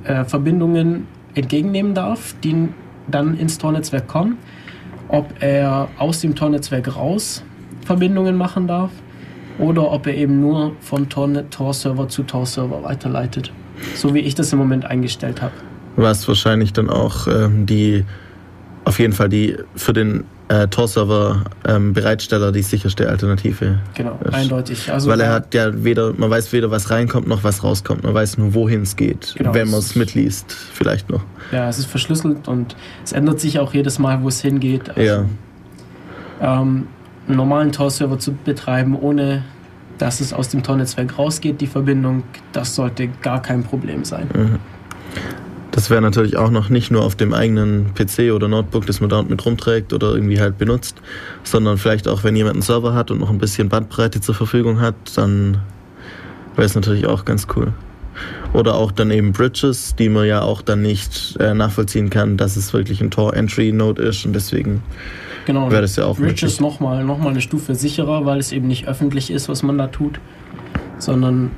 äh, 0.04 0.24
Verbindungen 0.24 1.06
entgegennehmen 1.34 1.94
darf, 1.94 2.34
die 2.42 2.68
dann 3.08 3.36
ins 3.38 3.58
Tor-Netzwerk 3.58 4.06
kommen. 4.06 4.38
Ob 5.08 5.34
er 5.40 5.88
aus 5.98 6.20
dem 6.20 6.34
Tor-Netzwerk 6.34 6.96
raus 6.96 7.44
Verbindungen 7.84 8.36
machen 8.36 8.66
darf 8.66 8.90
oder 9.58 9.90
ob 9.90 10.06
er 10.06 10.14
eben 10.14 10.40
nur 10.40 10.72
von 10.80 11.08
Tor-Server 11.08 12.08
zu 12.08 12.22
Tor-Server 12.22 12.82
weiterleitet. 12.82 13.52
So 13.94 14.14
wie 14.14 14.20
ich 14.20 14.34
das 14.34 14.52
im 14.52 14.58
Moment 14.58 14.84
eingestellt 14.84 15.42
habe. 15.42 15.52
Was 15.96 16.26
wahrscheinlich 16.28 16.72
dann 16.72 16.90
auch 16.90 17.26
ähm, 17.26 17.66
die, 17.66 18.04
auf 18.84 18.98
jeden 18.98 19.12
Fall 19.12 19.28
die 19.28 19.56
für 19.74 19.92
den 19.92 20.24
äh, 20.48 20.68
Tor-Server 20.68 21.44
ähm, 21.66 21.92
Bereitsteller 21.92 22.52
die 22.52 22.62
sicherste 22.62 23.08
Alternative. 23.08 23.78
Genau, 23.94 24.18
ist. 24.24 24.34
eindeutig. 24.34 24.92
Also 24.92 25.10
Weil 25.10 25.20
er 25.20 25.32
hat 25.32 25.54
ja 25.54 25.84
weder, 25.84 26.12
man 26.12 26.30
weiß 26.30 26.52
weder, 26.52 26.70
was 26.70 26.90
reinkommt 26.90 27.26
noch 27.26 27.42
was 27.42 27.64
rauskommt. 27.64 28.04
Man 28.04 28.14
weiß 28.14 28.38
nur, 28.38 28.54
wohin 28.54 28.82
es 28.82 28.96
geht, 28.96 29.34
genau, 29.36 29.54
wenn 29.54 29.70
man 29.70 29.80
es 29.80 29.96
mitliest, 29.96 30.52
vielleicht 30.52 31.10
noch. 31.10 31.22
Ja, 31.50 31.68
es 31.68 31.78
ist 31.78 31.86
verschlüsselt 31.86 32.46
und 32.48 32.76
es 33.04 33.12
ändert 33.12 33.40
sich 33.40 33.58
auch 33.58 33.74
jedes 33.74 33.98
Mal, 33.98 34.22
wo 34.22 34.28
es 34.28 34.40
hingeht. 34.40 34.90
Also, 34.90 35.00
ja. 35.00 35.24
Ähm, 36.40 36.86
einen 37.26 37.36
normalen 37.36 37.72
Tor-Server 37.72 38.18
zu 38.18 38.32
betreiben, 38.32 38.96
ohne 38.98 39.44
dass 39.98 40.20
es 40.20 40.32
aus 40.32 40.48
dem 40.48 40.62
Tor-Netzwerk 40.62 41.18
rausgeht, 41.18 41.60
die 41.60 41.66
Verbindung, 41.66 42.22
das 42.52 42.74
sollte 42.74 43.08
gar 43.22 43.40
kein 43.40 43.64
Problem 43.64 44.04
sein. 44.04 44.28
Mhm. 44.34 44.58
Das 45.70 45.90
wäre 45.90 46.00
natürlich 46.00 46.38
auch 46.38 46.50
noch 46.50 46.70
nicht 46.70 46.90
nur 46.90 47.04
auf 47.04 47.16
dem 47.16 47.34
eigenen 47.34 47.92
PC 47.94 48.32
oder 48.32 48.48
Notebook, 48.48 48.86
das 48.86 49.00
man 49.00 49.10
dort 49.10 49.28
mit 49.28 49.44
rumträgt 49.44 49.92
oder 49.92 50.14
irgendwie 50.14 50.40
halt 50.40 50.56
benutzt, 50.56 50.96
sondern 51.44 51.76
vielleicht 51.76 52.08
auch, 52.08 52.24
wenn 52.24 52.34
jemand 52.34 52.54
einen 52.54 52.62
Server 52.62 52.94
hat 52.94 53.10
und 53.10 53.20
noch 53.20 53.28
ein 53.28 53.36
bisschen 53.36 53.68
Bandbreite 53.68 54.22
zur 54.22 54.34
Verfügung 54.34 54.80
hat, 54.80 54.94
dann 55.16 55.58
wäre 56.54 56.64
es 56.64 56.74
natürlich 56.74 57.06
auch 57.06 57.26
ganz 57.26 57.46
cool. 57.54 57.74
Oder 58.54 58.74
auch 58.74 58.90
dann 58.90 59.10
eben 59.10 59.32
Bridges, 59.32 59.94
die 59.96 60.08
man 60.08 60.26
ja 60.26 60.40
auch 60.40 60.62
dann 60.62 60.80
nicht 60.80 61.36
äh, 61.40 61.52
nachvollziehen 61.52 62.08
kann, 62.08 62.38
dass 62.38 62.56
es 62.56 62.72
wirklich 62.72 63.02
ein 63.02 63.10
Tor-Entry-Node 63.10 64.00
ist 64.02 64.24
und 64.24 64.32
deswegen 64.32 64.82
genau, 65.46 65.70
wäre 65.70 65.82
das 65.82 65.96
ja 65.96 66.04
auch 66.04 66.18
Bridges 66.18 66.60
nochmal 66.60 67.04
noch 67.04 67.18
mal 67.18 67.30
eine 67.30 67.40
Stufe 67.40 67.74
sicherer, 67.74 68.26
weil 68.26 68.38
es 68.38 68.52
eben 68.52 68.66
nicht 68.66 68.86
öffentlich 68.86 69.30
ist, 69.30 69.48
was 69.48 69.62
man 69.62 69.78
da 69.78 69.86
tut, 69.86 70.20
sondern 70.98 71.50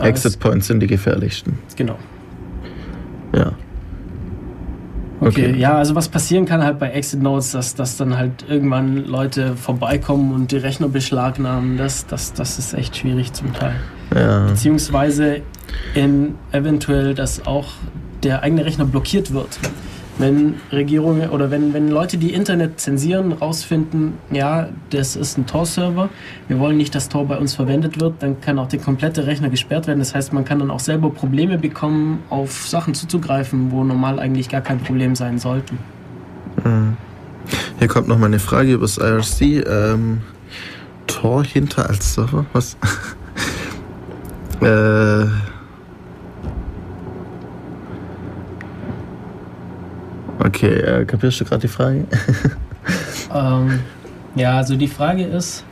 äh, 0.00 0.08
Exit 0.08 0.38
Points 0.38 0.68
sind 0.68 0.80
die 0.80 0.86
gefährlichsten. 0.86 1.58
Genau. 1.76 1.98
Ja. 3.34 3.52
Okay. 5.20 5.48
okay. 5.48 5.58
ja, 5.58 5.76
also 5.76 5.96
was 5.96 6.08
passieren 6.08 6.44
kann 6.44 6.62
halt 6.62 6.78
bei 6.78 6.90
Exit 6.90 7.20
Notes, 7.20 7.50
dass, 7.50 7.74
dass 7.74 7.96
dann 7.96 8.16
halt 8.16 8.44
irgendwann 8.48 9.04
Leute 9.04 9.56
vorbeikommen 9.56 10.32
und 10.32 10.52
die 10.52 10.58
Rechner 10.58 10.88
beschlagnahmen, 10.88 11.76
das, 11.76 12.06
das, 12.06 12.34
das 12.34 12.60
ist 12.60 12.72
echt 12.74 12.96
schwierig 12.96 13.32
zum 13.32 13.52
Teil. 13.52 13.74
Ja. 14.14 14.46
Beziehungsweise 14.46 15.40
in 15.94 16.36
eventuell, 16.52 17.14
dass 17.14 17.46
auch 17.46 17.72
der 18.22 18.42
eigene 18.42 18.64
Rechner 18.64 18.84
blockiert 18.84 19.32
wird 19.32 19.58
wenn 20.18 20.54
Regierungen 20.72 21.30
oder 21.30 21.50
wenn, 21.50 21.72
wenn 21.72 21.88
Leute, 21.88 22.18
die 22.18 22.32
Internet 22.32 22.80
zensieren, 22.80 23.32
rausfinden, 23.32 24.14
ja, 24.30 24.68
das 24.90 25.16
ist 25.16 25.38
ein 25.38 25.46
Tor-Server, 25.46 26.08
wir 26.48 26.58
wollen 26.58 26.76
nicht, 26.76 26.94
dass 26.94 27.08
Tor 27.08 27.26
bei 27.26 27.38
uns 27.38 27.54
verwendet 27.54 28.00
wird, 28.00 28.14
dann 28.20 28.40
kann 28.40 28.58
auch 28.58 28.68
der 28.68 28.80
komplette 28.80 29.26
Rechner 29.26 29.48
gesperrt 29.48 29.86
werden. 29.86 30.00
Das 30.00 30.14
heißt, 30.14 30.32
man 30.32 30.44
kann 30.44 30.58
dann 30.58 30.70
auch 30.70 30.80
selber 30.80 31.10
Probleme 31.10 31.58
bekommen, 31.58 32.22
auf 32.30 32.66
Sachen 32.66 32.94
zuzugreifen, 32.94 33.70
wo 33.70 33.84
normal 33.84 34.18
eigentlich 34.18 34.48
gar 34.48 34.60
kein 34.60 34.80
Problem 34.80 35.14
sein 35.14 35.38
sollten. 35.38 35.78
Mhm. 36.64 36.96
Hier 37.78 37.88
kommt 37.88 38.08
noch 38.08 38.18
mal 38.18 38.26
eine 38.26 38.40
Frage 38.40 38.72
über 38.72 38.82
das 38.82 38.98
IRC. 38.98 39.66
Ähm, 39.66 40.20
Tor 41.06 41.44
hinter 41.44 41.88
als 41.88 42.14
Server? 42.14 42.44
Was? 42.52 42.76
äh 44.60 45.26
Okay, 50.38 50.72
äh, 50.72 51.04
kapierst 51.04 51.40
du 51.40 51.44
gerade 51.44 51.62
die 51.62 51.68
Frage? 51.68 52.04
ähm, 53.34 53.80
ja, 54.34 54.56
also 54.56 54.76
die 54.76 54.88
Frage 54.88 55.24
ist, 55.24 55.64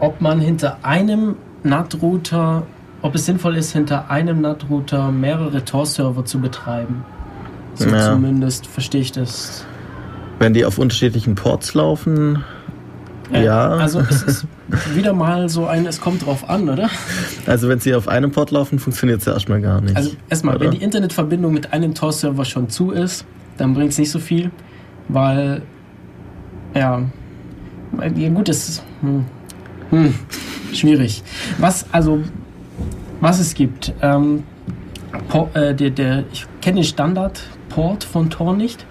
ob 0.00 0.20
man 0.20 0.40
hinter 0.40 0.78
einem 0.82 1.36
NAT-Router, 1.64 2.62
ob 3.02 3.14
es 3.14 3.26
sinnvoll 3.26 3.56
ist, 3.56 3.72
hinter 3.72 4.10
einem 4.10 4.40
NAT-Router 4.40 5.10
mehrere 5.10 5.64
Tor-Server 5.64 6.24
zu 6.24 6.40
betreiben. 6.40 7.04
So 7.74 7.88
ja. 7.88 8.12
zumindest 8.12 8.66
verstehe 8.66 9.00
ich 9.00 9.12
das. 9.12 9.64
Wenn 10.38 10.54
die 10.54 10.64
auf 10.64 10.78
unterschiedlichen 10.78 11.34
Ports 11.34 11.74
laufen, 11.74 12.44
äh, 13.32 13.44
ja. 13.44 13.70
Also 13.70 14.00
es 14.00 14.22
ist 14.22 14.46
wieder 14.94 15.12
mal 15.12 15.48
so 15.48 15.66
ein, 15.66 15.86
es 15.86 16.00
kommt 16.00 16.24
drauf 16.24 16.48
an, 16.48 16.68
oder? 16.68 16.88
Also 17.46 17.68
wenn 17.68 17.80
sie 17.80 17.94
auf 17.94 18.08
einem 18.08 18.30
Port 18.30 18.50
laufen, 18.50 18.78
funktioniert 18.78 19.20
es 19.20 19.26
ja 19.26 19.34
erstmal 19.34 19.60
gar 19.60 19.80
nicht. 19.80 19.96
Also 19.96 20.12
erstmal, 20.28 20.58
wenn 20.60 20.70
die 20.70 20.82
Internetverbindung 20.82 21.52
mit 21.52 21.72
einem 21.72 21.94
Tor-Server 21.94 22.44
schon 22.44 22.68
zu 22.70 22.90
ist, 22.90 23.24
dann 23.58 23.74
bringt 23.74 23.92
es 23.92 23.98
nicht 23.98 24.10
so 24.10 24.18
viel, 24.18 24.50
weil, 25.08 25.62
ja, 26.74 27.02
ja 28.16 28.28
gut, 28.30 28.48
ist 28.48 28.82
hm, 29.00 29.24
hm, 29.90 30.14
schwierig. 30.72 31.22
Was, 31.58 31.86
also, 31.92 32.20
was 33.20 33.40
es 33.40 33.54
gibt, 33.54 33.92
ähm, 34.02 34.44
Port, 35.28 35.54
äh, 35.56 35.74
der, 35.74 35.90
der, 35.90 36.24
ich 36.32 36.46
kenne 36.60 36.76
den 36.76 36.84
Standard-Port 36.84 38.04
von 38.04 38.30
Tor 38.30 38.54
nicht, 38.54 38.86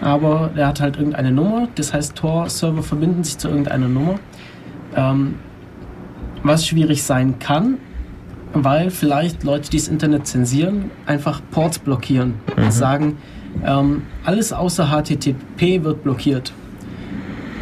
aber 0.00 0.50
der 0.56 0.68
hat 0.68 0.80
halt 0.80 0.96
irgendeine 0.96 1.32
Nummer, 1.32 1.68
das 1.74 1.92
heißt, 1.92 2.14
Tor-Server 2.14 2.82
verbinden 2.82 3.24
sich 3.24 3.38
zu 3.38 3.48
irgendeiner 3.48 3.88
Nummer. 3.88 4.14
Ähm, 4.94 5.34
was 6.42 6.66
schwierig 6.66 7.02
sein 7.02 7.38
kann, 7.38 7.78
weil 8.52 8.90
vielleicht 8.90 9.44
Leute, 9.44 9.70
die 9.70 9.76
das 9.76 9.88
Internet 9.88 10.26
zensieren, 10.26 10.90
einfach 11.06 11.40
Ports 11.50 11.78
blockieren. 11.78 12.34
Mhm. 12.56 12.70
Sagen, 12.70 13.16
ähm, 13.64 14.02
alles 14.24 14.52
außer 14.52 14.86
HTTP 14.86 15.82
wird 15.82 16.02
blockiert. 16.02 16.52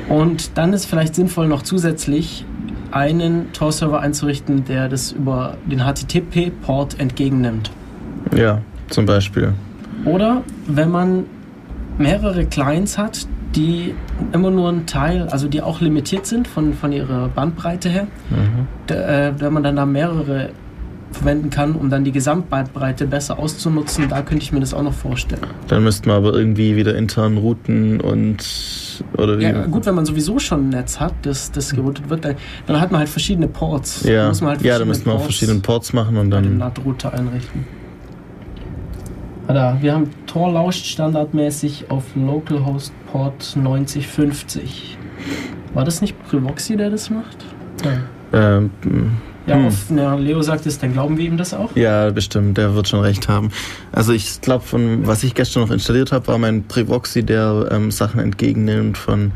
Und 0.08 0.56
dann 0.56 0.72
ist 0.72 0.86
vielleicht 0.86 1.14
sinnvoll, 1.14 1.48
noch 1.48 1.62
zusätzlich 1.62 2.44
einen 2.92 3.52
Tor-Server 3.52 4.00
einzurichten, 4.00 4.64
der 4.64 4.88
das 4.88 5.12
über 5.12 5.56
den 5.66 5.80
HTTP-Port 5.80 7.00
entgegennimmt. 7.00 7.70
Ja, 8.36 8.60
zum 8.88 9.06
Beispiel. 9.06 9.52
Oder 10.04 10.42
wenn 10.66 10.90
man 10.90 11.24
mehrere 11.98 12.46
Clients 12.46 12.98
hat, 12.98 13.26
die 13.54 13.94
immer 14.32 14.50
nur 14.50 14.68
einen 14.68 14.86
Teil, 14.86 15.28
also 15.30 15.48
die 15.48 15.62
auch 15.62 15.80
limitiert 15.80 16.26
sind 16.26 16.46
von, 16.46 16.74
von 16.74 16.92
ihrer 16.92 17.28
Bandbreite 17.28 17.88
her, 17.88 18.06
mhm. 18.30 18.66
da, 18.86 18.94
äh, 19.28 19.40
wenn 19.40 19.52
man 19.52 19.62
dann 19.62 19.76
da 19.76 19.86
mehrere 19.86 20.50
verwenden 21.16 21.50
kann, 21.50 21.74
um 21.74 21.90
dann 21.90 22.04
die 22.04 22.12
Gesamtbandbreite 22.12 23.06
besser 23.06 23.38
auszunutzen. 23.38 24.08
Da 24.08 24.22
könnte 24.22 24.44
ich 24.44 24.52
mir 24.52 24.60
das 24.60 24.74
auch 24.74 24.82
noch 24.82 24.92
vorstellen. 24.92 25.42
Dann 25.68 25.84
müsste 25.84 26.08
man 26.08 26.18
aber 26.18 26.34
irgendwie 26.34 26.76
wieder 26.76 26.96
intern 26.96 27.36
routen 27.38 28.00
und 28.00 29.04
oder 29.16 29.38
wie? 29.38 29.44
Ja, 29.44 29.66
gut, 29.66 29.86
wenn 29.86 29.94
man 29.94 30.06
sowieso 30.06 30.38
schon 30.38 30.66
ein 30.66 30.68
Netz 30.70 31.00
hat, 31.00 31.14
das, 31.22 31.50
das 31.52 31.74
geroutet 31.74 32.08
wird, 32.08 32.24
dann, 32.24 32.36
dann 32.66 32.80
hat 32.80 32.92
man 32.92 33.00
halt 33.00 33.08
verschiedene 33.08 33.48
Ports. 33.48 34.04
Ja, 34.04 34.22
da 34.22 34.28
muss 34.28 34.40
man 34.40 34.50
halt 34.50 34.62
ja 34.62 34.78
da 34.78 34.84
müsste 34.84 35.08
man 35.08 35.18
auch 35.18 35.22
verschiedene 35.22 35.60
Ports 35.60 35.92
machen 35.92 36.16
und 36.16 36.30
dann 36.30 36.44
den 36.44 36.58
NAT-Router 36.58 37.12
einrichten. 37.12 37.64
Da, 39.48 39.78
wir 39.80 39.94
haben 39.94 40.10
Tor 40.26 40.52
lauscht 40.52 40.86
standardmäßig 40.86 41.86
auf 41.88 42.04
Localhost 42.16 42.92
Port 43.12 43.56
9050. 43.56 44.98
War 45.72 45.84
das 45.84 46.00
nicht 46.00 46.16
Privoxy, 46.28 46.76
der 46.76 46.90
das 46.90 47.10
macht? 47.10 47.44
Ja. 47.84 48.58
Ähm, 48.58 48.70
ja, 49.46 49.56
hm. 49.56 49.66
auf, 49.66 49.90
ja, 49.94 50.14
Leo 50.16 50.42
sagt 50.42 50.66
es, 50.66 50.78
dann 50.78 50.92
glauben 50.92 51.16
wir 51.16 51.24
ihm 51.24 51.36
das 51.36 51.54
auch? 51.54 51.74
Ja, 51.76 52.10
bestimmt, 52.10 52.58
der 52.58 52.74
wird 52.74 52.88
schon 52.88 53.00
recht 53.00 53.28
haben. 53.28 53.50
Also 53.92 54.12
ich 54.12 54.40
glaube, 54.40 54.64
von 54.64 55.06
was 55.06 55.22
ich 55.22 55.34
gestern 55.34 55.62
noch 55.62 55.70
installiert 55.70 56.12
habe, 56.12 56.26
war 56.26 56.38
mein 56.38 56.64
Privoxy, 56.64 57.22
der 57.22 57.68
ähm, 57.70 57.90
Sachen 57.90 58.18
entgegennimmt 58.20 58.98
von, 58.98 59.32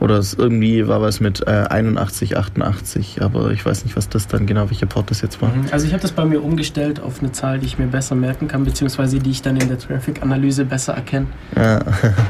oder 0.00 0.18
es 0.18 0.34
irgendwie 0.34 0.86
war 0.86 1.00
was 1.00 1.20
mit 1.20 1.46
äh, 1.46 1.64
81, 1.70 2.36
88, 2.36 3.22
aber 3.22 3.52
ich 3.52 3.64
weiß 3.64 3.84
nicht, 3.84 3.96
was 3.96 4.10
das 4.10 4.28
dann 4.28 4.46
genau, 4.46 4.68
welcher 4.68 4.86
Port 4.86 5.10
das 5.10 5.22
jetzt 5.22 5.40
war. 5.40 5.48
Mhm. 5.48 5.66
Also 5.70 5.86
ich 5.86 5.92
habe 5.92 6.02
das 6.02 6.12
bei 6.12 6.26
mir 6.26 6.42
umgestellt 6.42 7.00
auf 7.00 7.20
eine 7.20 7.32
Zahl, 7.32 7.58
die 7.58 7.66
ich 7.66 7.78
mir 7.78 7.86
besser 7.86 8.14
merken 8.14 8.48
kann, 8.48 8.64
beziehungsweise 8.64 9.18
die 9.18 9.30
ich 9.30 9.40
dann 9.40 9.56
in 9.56 9.68
der 9.68 9.78
Traffic-Analyse 9.78 10.66
besser 10.66 10.92
erkenne. 10.92 11.26
Ja. 11.56 11.80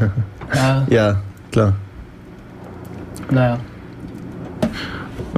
ja. 0.54 0.86
ja, 0.88 1.22
klar. 1.50 1.72
Naja. 3.28 3.58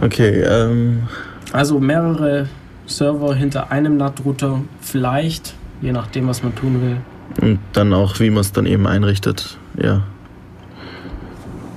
Okay, 0.03 0.43
ähm... 0.43 1.05
Also 1.53 1.79
mehrere 1.81 2.49
Server 2.87 3.35
hinter 3.35 3.71
einem 3.71 3.97
NAT-Router, 3.97 4.61
vielleicht, 4.81 5.55
je 5.81 5.93
nachdem, 5.93 6.29
was 6.29 6.43
man 6.43 6.55
tun 6.55 6.81
will. 6.81 6.97
Und 7.41 7.59
dann 7.73 7.93
auch, 7.93 8.19
wie 8.21 8.31
man 8.31 8.41
es 8.41 8.53
dann 8.53 8.67
eben 8.67 8.87
einrichtet, 8.87 9.59
ja. 9.81 10.03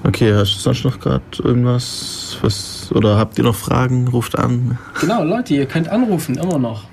Okay, 0.04 0.34
hast 0.34 0.56
du 0.56 0.60
sonst 0.60 0.86
noch 0.86 1.00
gerade 1.00 1.24
irgendwas? 1.44 2.38
Was, 2.42 2.92
oder 2.94 3.18
habt 3.18 3.38
ihr 3.38 3.44
noch 3.44 3.56
Fragen? 3.56 4.08
Ruft 4.08 4.38
an. 4.38 4.78
Genau, 5.02 5.24
Leute, 5.24 5.54
ihr 5.54 5.66
könnt 5.66 5.90
anrufen, 5.90 6.36
immer 6.36 6.58
noch. 6.58 6.86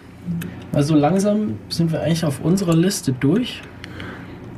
Also 0.73 0.95
langsam 0.95 1.55
sind 1.69 1.93
wir 1.93 2.03
eigentlich 2.03 2.25
auf 2.25 2.41
unserer 2.41 2.75
Liste 2.75 3.13
durch. 3.13 3.63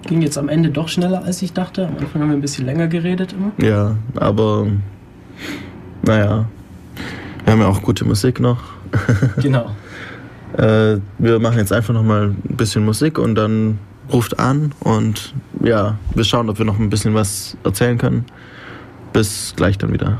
Ging 0.07 0.23
jetzt 0.23 0.39
am 0.39 0.49
Ende 0.49 0.71
doch 0.71 0.89
schneller, 0.89 1.23
als 1.25 1.43
ich 1.43 1.53
dachte. 1.53 1.87
Am 1.87 1.99
Anfang 1.99 2.23
haben 2.23 2.31
wir 2.31 2.37
ein 2.37 2.41
bisschen 2.41 2.65
länger 2.65 2.89
geredet 2.89 3.35
immer. 3.35 3.53
Ja, 3.65 3.97
aber 4.17 4.67
naja, 6.03 6.47
wir 7.49 7.53
haben 7.53 7.61
ja 7.61 7.69
auch 7.69 7.81
gute 7.81 8.05
Musik 8.05 8.41
noch. 8.41 8.59
Genau. 9.43 9.75
äh, 10.59 10.99
wir 11.17 11.39
machen 11.39 11.57
jetzt 11.57 11.73
einfach 11.73 11.95
noch 11.95 12.03
mal 12.03 12.25
ein 12.25 12.57
bisschen 12.57 12.85
Musik 12.85 13.19
und 13.19 13.37
dann 13.37 13.79
ruft 14.13 14.39
an 14.39 14.73
und 14.81 15.33
ja, 15.63 15.97
wir 16.15 16.25
schauen, 16.25 16.51
ob 16.51 16.59
wir 16.59 16.67
noch 16.67 16.79
ein 16.79 16.91
bisschen 16.91 17.15
was 17.15 17.57
erzählen 17.65 17.97
können. 17.97 18.27
Bis 19.15 19.55
gleich 19.57 19.79
dann 19.79 19.95
wieder. 19.95 20.19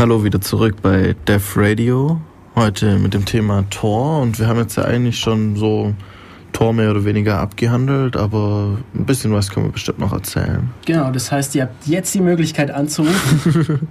Hallo, 0.00 0.24
wieder 0.24 0.40
zurück 0.40 0.76
bei 0.80 1.14
Def 1.28 1.58
Radio. 1.58 2.18
Heute 2.54 2.98
mit 2.98 3.12
dem 3.12 3.26
Thema 3.26 3.66
Tor 3.68 4.22
und 4.22 4.38
wir 4.38 4.46
haben 4.46 4.58
jetzt 4.58 4.78
ja 4.78 4.86
eigentlich 4.86 5.18
schon 5.18 5.56
so 5.56 5.92
Tor 6.54 6.72
mehr 6.72 6.90
oder 6.90 7.04
weniger 7.04 7.38
abgehandelt, 7.38 8.16
aber 8.16 8.78
ein 8.94 9.04
bisschen 9.04 9.30
was 9.34 9.50
können 9.50 9.66
wir 9.66 9.72
bestimmt 9.72 9.98
noch 9.98 10.14
erzählen. 10.14 10.70
Genau, 10.86 11.10
das 11.10 11.30
heißt, 11.30 11.54
ihr 11.54 11.64
habt 11.64 11.86
jetzt 11.86 12.14
die 12.14 12.22
Möglichkeit 12.22 12.70
anzurufen. 12.70 13.86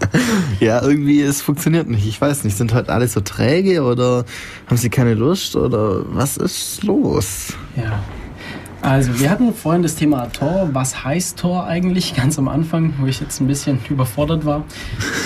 ja, 0.60 0.82
irgendwie, 0.82 1.22
es 1.22 1.40
funktioniert 1.40 1.88
nicht. 1.88 2.06
Ich 2.06 2.20
weiß 2.20 2.44
nicht, 2.44 2.58
sind 2.58 2.74
heute 2.74 2.92
alle 2.92 3.08
so 3.08 3.20
träge 3.20 3.84
oder 3.84 4.26
haben 4.66 4.76
sie 4.76 4.90
keine 4.90 5.14
Lust 5.14 5.56
oder 5.56 6.02
was 6.14 6.36
ist 6.36 6.82
los? 6.82 7.54
Ja. 7.74 8.02
Also, 8.84 9.18
wir 9.18 9.30
hatten 9.30 9.54
vorhin 9.54 9.82
das 9.82 9.94
Thema 9.94 10.26
Tor. 10.32 10.68
Was 10.72 11.04
heißt 11.04 11.38
Tor 11.38 11.66
eigentlich? 11.66 12.14
Ganz 12.16 12.38
am 12.38 12.48
Anfang, 12.48 12.94
wo 13.00 13.06
ich 13.06 13.20
jetzt 13.20 13.40
ein 13.40 13.46
bisschen 13.46 13.78
überfordert 13.88 14.44
war. 14.44 14.64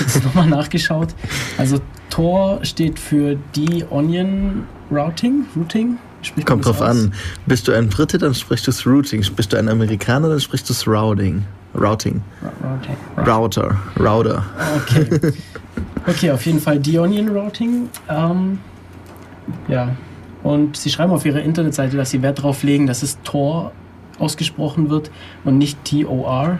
Jetzt 0.00 0.24
nochmal 0.24 0.46
nachgeschaut. 0.46 1.08
Also, 1.58 1.80
Tor 2.08 2.60
steht 2.64 2.98
für 2.98 3.36
die 3.56 3.84
Onion 3.90 4.64
Routing. 4.90 5.44
Routing 5.56 5.98
Kommt 6.44 6.66
drauf 6.66 6.80
aus? 6.80 6.88
an. 6.88 7.14
Bist 7.46 7.68
du 7.68 7.72
ein 7.72 7.88
Brite, 7.88 8.18
dann 8.18 8.34
sprichst 8.34 8.66
du 8.66 8.70
es 8.70 8.86
Routing. 8.86 9.24
Bist 9.34 9.52
du 9.52 9.56
ein 9.56 9.68
Amerikaner, 9.68 10.28
dann 10.28 10.40
sprichst 10.40 10.68
du 10.68 10.72
es 10.72 10.86
Routing. 10.86 11.44
Routing. 11.74 12.22
Routing. 12.62 12.96
Router. 13.26 13.76
Router. 13.98 14.44
Okay. 14.76 15.32
Okay, 16.06 16.30
auf 16.30 16.46
jeden 16.46 16.60
Fall 16.60 16.78
Dionian 16.78 17.28
Routing. 17.28 17.88
Ähm, 18.08 18.58
ja. 19.68 19.90
Und 20.48 20.78
sie 20.78 20.88
schreiben 20.88 21.12
auf 21.12 21.26
ihrer 21.26 21.42
Internetseite, 21.42 21.98
dass 21.98 22.08
sie 22.08 22.22
Wert 22.22 22.38
darauf 22.38 22.62
legen, 22.62 22.86
dass 22.86 23.02
es 23.02 23.20
Tor 23.22 23.72
ausgesprochen 24.18 24.88
wird 24.88 25.10
und 25.44 25.58
nicht 25.58 25.84
T-O-R. 25.84 26.58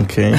Okay. 0.00 0.34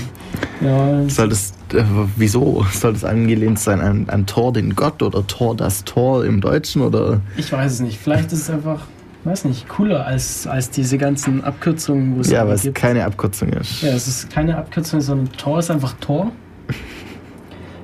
ja. 0.60 1.08
Soll 1.08 1.28
das 1.28 1.52
äh, 1.72 1.84
wieso 2.16 2.66
soll 2.72 2.94
das 2.94 3.04
angelehnt 3.04 3.60
sein 3.60 3.80
an, 3.80 4.06
an 4.08 4.26
Tor 4.26 4.52
den 4.52 4.74
Gott 4.74 5.04
oder 5.04 5.24
Tor 5.28 5.56
das 5.56 5.84
Tor 5.84 6.24
im 6.24 6.40
Deutschen 6.40 6.82
oder? 6.82 7.20
Ich 7.36 7.52
weiß 7.52 7.74
es 7.74 7.80
nicht. 7.80 8.00
Vielleicht 8.00 8.32
ist 8.32 8.40
es 8.40 8.50
einfach, 8.50 8.80
weiß 9.22 9.44
nicht, 9.44 9.68
cooler 9.68 10.04
als, 10.04 10.48
als 10.48 10.70
diese 10.70 10.98
ganzen 10.98 11.44
Abkürzungen, 11.44 12.16
wo 12.16 12.22
es 12.22 12.30
Ja, 12.30 12.44
weil 12.48 12.54
es 12.54 12.68
keine 12.74 13.04
Abkürzung 13.04 13.50
ist. 13.50 13.82
Ja, 13.82 13.90
es 13.90 14.08
ist 14.08 14.30
keine 14.30 14.56
Abkürzung, 14.56 15.00
sondern 15.00 15.30
Tor 15.30 15.60
ist 15.60 15.70
einfach 15.70 15.92
Tor. 16.00 16.32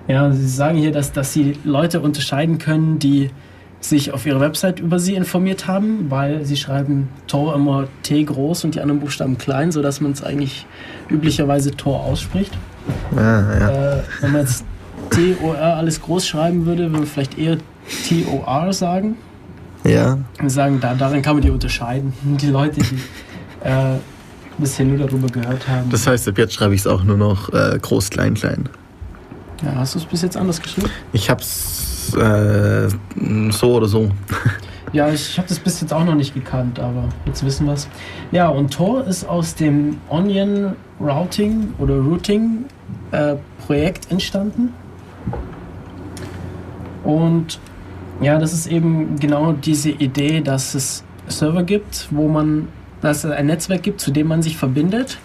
Ja, 0.08 0.32
sie 0.32 0.48
sagen 0.48 0.76
hier, 0.76 0.90
dass, 0.90 1.12
dass 1.12 1.32
sie 1.32 1.56
Leute 1.62 2.00
unterscheiden 2.00 2.58
können, 2.58 2.98
die 2.98 3.30
sich 3.80 4.12
auf 4.12 4.26
ihrer 4.26 4.40
Website 4.40 4.78
über 4.78 4.98
sie 4.98 5.14
informiert 5.14 5.66
haben, 5.66 6.10
weil 6.10 6.44
sie 6.44 6.56
schreiben 6.56 7.08
Tor 7.26 7.54
immer 7.54 7.88
T 8.02 8.22
groß 8.22 8.64
und 8.64 8.74
die 8.74 8.80
anderen 8.80 9.00
Buchstaben 9.00 9.38
klein, 9.38 9.72
sodass 9.72 10.00
man 10.00 10.12
es 10.12 10.22
eigentlich 10.22 10.66
üblicherweise 11.08 11.70
Tor 11.72 12.00
ausspricht. 12.00 12.56
Ja, 13.16 13.58
ja. 13.58 13.98
Äh, 13.98 14.02
wenn 14.20 14.32
man 14.32 14.40
jetzt 14.42 14.64
T-O-R 15.10 15.76
alles 15.76 16.00
groß 16.00 16.26
schreiben 16.26 16.66
würde, 16.66 16.82
würde 16.82 16.92
man 16.92 17.06
vielleicht 17.06 17.38
eher 17.38 17.58
T-O-R 18.06 18.72
sagen. 18.72 19.16
Ja. 19.84 20.18
Wir 20.38 20.50
sagen, 20.50 20.78
da, 20.80 20.94
darin 20.94 21.22
kann 21.22 21.36
man 21.36 21.42
die 21.42 21.50
unterscheiden. 21.50 22.12
Die 22.40 22.48
Leute, 22.48 22.80
die 22.80 22.96
äh, 23.66 23.96
bisher 24.58 24.84
nur 24.84 24.98
darüber 24.98 25.28
gehört 25.28 25.66
haben. 25.68 25.90
Das 25.90 26.06
heißt, 26.06 26.28
ab 26.28 26.36
jetzt 26.36 26.52
schreibe 26.52 26.74
ich 26.74 26.82
es 26.82 26.86
auch 26.86 27.02
nur 27.02 27.16
noch 27.16 27.52
äh, 27.52 27.78
groß, 27.80 28.10
klein, 28.10 28.34
klein. 28.34 28.68
Ja, 29.64 29.76
hast 29.76 29.94
du 29.94 29.98
es 29.98 30.04
bis 30.04 30.22
jetzt 30.22 30.36
anders 30.36 30.60
geschrieben? 30.60 30.88
Ich 31.12 31.30
habe 31.30 31.40
es 31.40 31.89
äh, 32.14 32.88
so 33.50 33.74
oder 33.74 33.86
so. 33.86 34.10
Ja, 34.92 35.08
ich 35.08 35.38
habe 35.38 35.46
das 35.46 35.60
bis 35.60 35.80
jetzt 35.80 35.92
auch 35.92 36.04
noch 36.04 36.16
nicht 36.16 36.34
gekannt, 36.34 36.80
aber 36.80 37.04
jetzt 37.24 37.44
wissen 37.44 37.66
wir 37.66 37.74
es. 37.74 37.88
Ja, 38.32 38.48
und 38.48 38.72
Tor 38.72 39.06
ist 39.06 39.24
aus 39.24 39.54
dem 39.54 39.98
Onion 40.08 40.74
Routing 41.00 41.74
oder 41.78 41.94
Routing 41.94 42.64
äh, 43.12 43.36
Projekt 43.64 44.10
entstanden. 44.10 44.72
Und 47.04 47.60
ja, 48.20 48.38
das 48.40 48.52
ist 48.52 48.66
eben 48.66 49.16
genau 49.20 49.52
diese 49.52 49.90
Idee, 49.90 50.40
dass 50.40 50.74
es 50.74 51.04
Server 51.28 51.62
gibt, 51.62 52.08
wo 52.10 52.26
man, 52.26 52.66
dass 53.00 53.22
es 53.22 53.30
ein 53.30 53.46
Netzwerk 53.46 53.84
gibt, 53.84 54.00
zu 54.00 54.10
dem 54.10 54.26
man 54.26 54.42
sich 54.42 54.56
verbindet, 54.56 55.18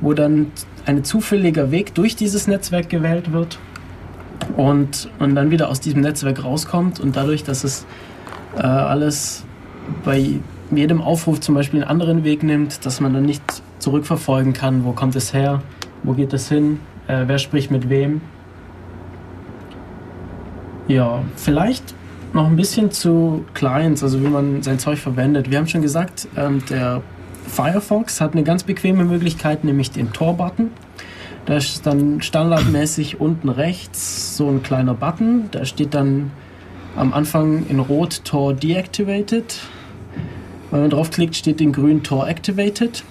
wo 0.00 0.14
dann 0.14 0.50
ein 0.84 1.04
zufälliger 1.04 1.70
Weg 1.70 1.94
durch 1.94 2.16
dieses 2.16 2.48
Netzwerk 2.48 2.88
gewählt 2.88 3.32
wird 3.32 3.58
und, 4.56 5.08
und 5.18 5.34
dann 5.34 5.50
wieder 5.50 5.68
aus 5.68 5.80
diesem 5.80 6.00
Netzwerk 6.00 6.44
rauskommt 6.44 7.00
und 7.00 7.16
dadurch, 7.16 7.44
dass 7.44 7.64
es 7.64 7.86
äh, 8.56 8.62
alles 8.62 9.44
bei 10.04 10.40
jedem 10.70 11.00
Aufruf 11.00 11.40
zum 11.40 11.54
Beispiel 11.54 11.82
einen 11.82 11.90
anderen 11.90 12.24
Weg 12.24 12.42
nimmt, 12.42 12.84
dass 12.86 13.00
man 13.00 13.12
dann 13.12 13.24
nicht 13.24 13.42
zurückverfolgen 13.78 14.52
kann, 14.52 14.84
wo 14.84 14.92
kommt 14.92 15.16
es 15.16 15.32
her, 15.32 15.62
wo 16.02 16.12
geht 16.12 16.32
es 16.32 16.48
hin, 16.48 16.80
äh, 17.08 17.24
wer 17.26 17.38
spricht 17.38 17.70
mit 17.70 17.88
wem. 17.88 18.20
Ja, 20.88 21.22
vielleicht 21.36 21.94
noch 22.32 22.46
ein 22.46 22.56
bisschen 22.56 22.90
zu 22.90 23.44
Clients, 23.54 24.02
also 24.02 24.22
wie 24.22 24.28
man 24.28 24.62
sein 24.62 24.78
Zeug 24.78 24.98
verwendet. 24.98 25.50
Wir 25.50 25.58
haben 25.58 25.66
schon 25.66 25.82
gesagt, 25.82 26.28
ähm, 26.36 26.62
der 26.70 27.02
Firefox 27.46 28.20
hat 28.20 28.32
eine 28.32 28.42
ganz 28.42 28.62
bequeme 28.62 29.04
Möglichkeit, 29.04 29.64
nämlich 29.64 29.90
den 29.90 30.12
Tor-Button. 30.12 30.70
Da 31.46 31.56
ist 31.56 31.86
dann 31.86 32.22
standardmäßig 32.22 33.20
unten 33.20 33.48
rechts 33.48 34.36
so 34.36 34.48
ein 34.48 34.62
kleiner 34.62 34.94
Button, 34.94 35.48
da 35.50 35.64
steht 35.64 35.94
dann 35.94 36.30
am 36.96 37.12
Anfang 37.12 37.66
in 37.68 37.80
Rot 37.80 38.24
Tor 38.24 38.54
Deactivated. 38.54 39.58
Wenn 40.70 40.82
man 40.82 40.90
draufklickt, 40.90 41.34
steht 41.34 41.60
in 41.60 41.72
grün 41.72 42.02
Tor 42.02 42.28
Activated. 42.28 43.02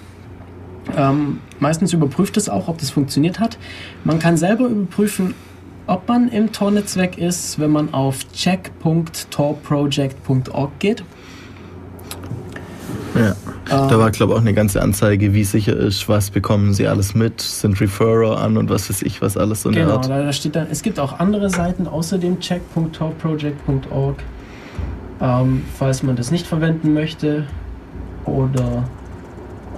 Ähm, 0.96 1.40
meistens 1.60 1.92
überprüft 1.92 2.36
es 2.36 2.48
auch, 2.48 2.68
ob 2.68 2.78
das 2.78 2.90
funktioniert 2.90 3.38
hat. 3.38 3.58
Man 4.04 4.18
kann 4.18 4.36
selber 4.36 4.66
überprüfen, 4.66 5.34
ob 5.86 6.08
man 6.08 6.28
im 6.28 6.52
Tor-Netzwerk 6.52 7.18
ist, 7.18 7.58
wenn 7.58 7.70
man 7.70 7.92
auf 7.92 8.30
check.torproject.org 8.32 10.78
geht. 10.78 11.04
Ja. 13.14 13.34
Ähm, 13.70 13.88
da 13.88 13.98
war, 13.98 14.10
glaube 14.10 14.32
ich, 14.32 14.38
auch 14.38 14.42
eine 14.42 14.54
ganze 14.54 14.82
Anzeige, 14.82 15.34
wie 15.34 15.44
sicher 15.44 15.76
ist, 15.76 16.08
was 16.08 16.30
bekommen 16.30 16.74
sie 16.74 16.86
alles 16.86 17.14
mit, 17.14 17.40
sind 17.40 17.80
Referrer 17.80 18.40
an 18.40 18.56
und 18.56 18.70
was 18.70 18.88
weiß 18.88 19.02
ich, 19.02 19.20
was 19.20 19.36
alles 19.36 19.62
so 19.62 19.68
eine 19.68 19.78
genau, 19.78 19.92
Art. 19.94 20.06
Genau, 20.06 20.22
da 20.22 20.32
steht 20.32 20.56
dann, 20.56 20.66
es 20.70 20.82
gibt 20.82 20.98
auch 20.98 21.18
andere 21.18 21.50
Seiten 21.50 21.86
außer 21.86 22.18
dem 22.18 22.40
check.torproject.org, 22.40 24.16
ähm, 25.20 25.62
falls 25.78 26.02
man 26.02 26.16
das 26.16 26.30
nicht 26.30 26.46
verwenden 26.46 26.94
möchte 26.94 27.44
oder 28.24 28.84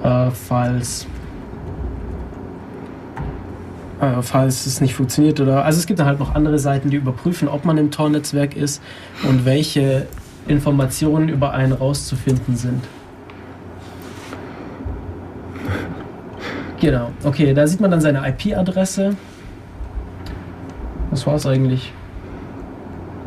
äh, 0.02 0.30
falls 0.30 1.06
äh, 4.00 4.22
falls 4.22 4.66
es 4.66 4.80
nicht 4.80 4.94
funktioniert 4.94 5.40
oder 5.40 5.64
also 5.64 5.78
es 5.78 5.86
gibt 5.86 5.98
dann 5.98 6.06
halt 6.06 6.18
noch 6.18 6.34
andere 6.34 6.58
Seiten, 6.58 6.90
die 6.90 6.96
überprüfen, 6.96 7.48
ob 7.48 7.64
man 7.64 7.78
im 7.78 7.90
Tor-Netzwerk 7.90 8.56
ist 8.56 8.82
und 9.28 9.44
welche 9.44 10.06
Informationen 10.46 11.28
über 11.28 11.52
einen 11.52 11.72
rauszufinden 11.72 12.56
sind. 12.56 12.82
Genau, 16.84 17.12
okay, 17.24 17.54
da 17.54 17.66
sieht 17.66 17.80
man 17.80 17.90
dann 17.90 18.02
seine 18.02 18.28
IP-Adresse. 18.28 19.16
Das 21.10 21.26
war's 21.26 21.46
eigentlich. 21.46 21.94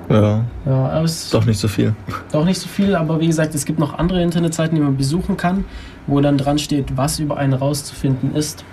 Ja. 0.09 0.45
Ja, 0.63 0.89
aber 0.89 1.05
es 1.05 1.31
doch 1.31 1.43
nicht 1.43 1.57
so 1.57 1.67
viel. 1.67 1.95
Doch 2.31 2.45
nicht 2.45 2.59
so 2.59 2.69
viel, 2.69 2.95
aber 2.95 3.19
wie 3.19 3.25
gesagt, 3.25 3.55
es 3.55 3.65
gibt 3.65 3.79
noch 3.79 3.97
andere 3.97 4.21
Internetseiten, 4.21 4.75
die 4.75 4.81
man 4.81 4.95
besuchen 4.95 5.37
kann, 5.37 5.65
wo 6.05 6.21
dann 6.21 6.37
dran 6.37 6.59
steht, 6.59 6.97
was 6.97 7.17
über 7.17 7.37
einen 7.37 7.53
rauszufinden 7.53 8.35
ist. 8.35 8.63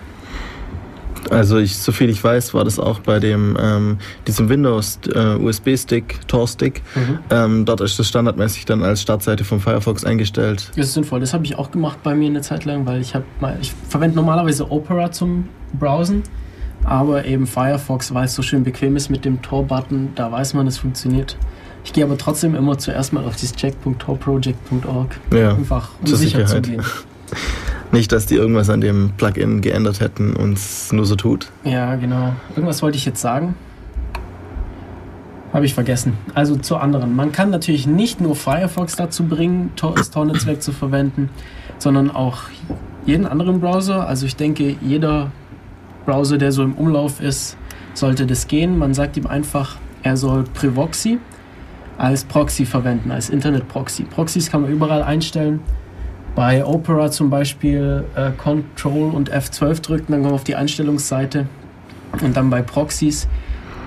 Also 1.34 1.58
ich, 1.58 1.76
soviel 1.76 2.10
ich 2.10 2.22
weiß, 2.22 2.54
war 2.54 2.64
das 2.64 2.78
auch 2.78 3.00
bei 3.00 3.20
dem 3.20 3.56
ähm, 3.60 3.98
diesem 4.26 4.48
Windows 4.48 4.98
äh, 5.14 5.36
USB-Stick, 5.36 6.26
Tor-Stick. 6.28 6.82
Mhm. 6.94 7.18
Ähm, 7.30 7.64
dort 7.64 7.80
ist 7.80 7.98
das 7.98 8.08
standardmäßig 8.08 8.64
dann 8.64 8.82
als 8.82 9.02
Startseite 9.02 9.44
von 9.44 9.60
Firefox 9.60 10.04
eingestellt. 10.04 10.70
Das 10.76 10.86
ist 10.86 10.94
sinnvoll. 10.94 11.20
Das 11.20 11.34
habe 11.34 11.44
ich 11.44 11.56
auch 11.56 11.70
gemacht 11.70 11.98
bei 12.02 12.14
mir 12.14 12.28
eine 12.28 12.40
Zeit 12.40 12.64
lang, 12.64 12.86
weil 12.86 13.00
ich 13.00 13.14
habe 13.14 13.24
mal, 13.40 13.56
ich 13.60 13.72
verwende 13.88 14.16
normalerweise 14.16 14.70
Opera 14.70 15.10
zum 15.12 15.48
Browsen, 15.78 16.22
aber 16.84 17.24
eben 17.24 17.46
Firefox, 17.46 18.14
weil 18.14 18.26
es 18.26 18.34
so 18.34 18.42
schön 18.42 18.64
bequem 18.64 18.96
ist 18.96 19.10
mit 19.10 19.24
dem 19.24 19.42
Tor-Button, 19.42 20.10
da 20.14 20.30
weiß 20.30 20.54
man, 20.54 20.66
es 20.66 20.78
funktioniert. 20.78 21.36
Ich 21.84 21.92
gehe 21.92 22.04
aber 22.04 22.16
trotzdem 22.16 22.54
immer 22.54 22.78
zuerst 22.78 23.12
mal 23.12 23.24
auf 23.24 23.36
dieses 23.36 23.54
check.torproject.org. 23.56 25.20
Ja, 25.32 25.50
einfach 25.50 25.90
um 26.00 26.06
sicher 26.06 26.46
Sicherheit. 26.46 26.48
zu 26.48 26.60
gehen. 26.62 26.82
Nicht, 27.94 28.10
dass 28.10 28.26
die 28.26 28.34
irgendwas 28.34 28.70
an 28.70 28.80
dem 28.80 29.12
Plugin 29.16 29.60
geändert 29.60 30.00
hätten 30.00 30.34
und 30.34 30.54
es 30.54 30.92
nur 30.92 31.06
so 31.06 31.14
tut. 31.14 31.52
Ja, 31.62 31.94
genau. 31.94 32.34
Irgendwas 32.50 32.82
wollte 32.82 32.98
ich 32.98 33.04
jetzt 33.04 33.20
sagen. 33.20 33.54
Habe 35.52 35.64
ich 35.64 35.74
vergessen. 35.74 36.14
Also 36.34 36.56
zu 36.56 36.76
anderen. 36.76 37.14
Man 37.14 37.30
kann 37.30 37.50
natürlich 37.50 37.86
nicht 37.86 38.20
nur 38.20 38.34
Firefox 38.34 38.96
dazu 38.96 39.26
bringen, 39.26 39.70
das 39.76 40.10
Tor-Netzwerk 40.10 40.60
zu 40.60 40.72
verwenden, 40.72 41.30
sondern 41.78 42.10
auch 42.10 42.38
jeden 43.06 43.26
anderen 43.26 43.60
Browser. 43.60 44.08
Also 44.08 44.26
ich 44.26 44.34
denke, 44.34 44.74
jeder 44.80 45.30
Browser, 46.04 46.36
der 46.36 46.50
so 46.50 46.64
im 46.64 46.74
Umlauf 46.74 47.20
ist, 47.20 47.56
sollte 47.94 48.26
das 48.26 48.48
gehen. 48.48 48.76
Man 48.76 48.92
sagt 48.94 49.16
ihm 49.16 49.28
einfach, 49.28 49.76
er 50.02 50.16
soll 50.16 50.42
Privoxy 50.52 51.20
als 51.96 52.24
Proxy 52.24 52.66
verwenden, 52.66 53.12
als 53.12 53.30
Internet-Proxy. 53.30 54.02
Proxys 54.02 54.50
kann 54.50 54.62
man 54.62 54.72
überall 54.72 55.04
einstellen. 55.04 55.60
Bei 56.34 56.64
Opera 56.64 57.10
zum 57.10 57.30
Beispiel 57.30 58.04
äh, 58.16 58.30
Control 58.32 59.10
und 59.14 59.32
F12 59.32 59.82
drücken, 59.82 60.12
dann 60.12 60.22
kommen 60.22 60.32
wir 60.32 60.34
auf 60.34 60.44
die 60.44 60.56
Einstellungsseite 60.56 61.46
Und 62.22 62.36
dann 62.36 62.50
bei 62.50 62.62
Proxys 62.62 63.28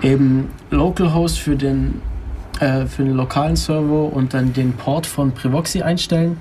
eben 0.02 0.50
Localhost 0.70 1.40
für 1.40 1.56
den, 1.56 2.02
äh, 2.60 2.86
für 2.86 3.04
den 3.04 3.16
lokalen 3.16 3.56
Server 3.56 4.14
und 4.14 4.34
dann 4.34 4.54
den 4.54 4.74
Port 4.74 5.06
von 5.06 5.32
Privoxy 5.32 5.82
einstellen. 5.82 6.38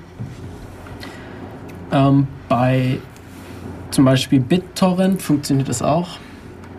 Ähm, 1.92 2.26
bei 2.48 2.98
zum 3.90 4.04
Beispiel 4.04 4.40
BitTorrent 4.40 5.22
funktioniert 5.22 5.68
das 5.68 5.82
auch. 5.82 6.18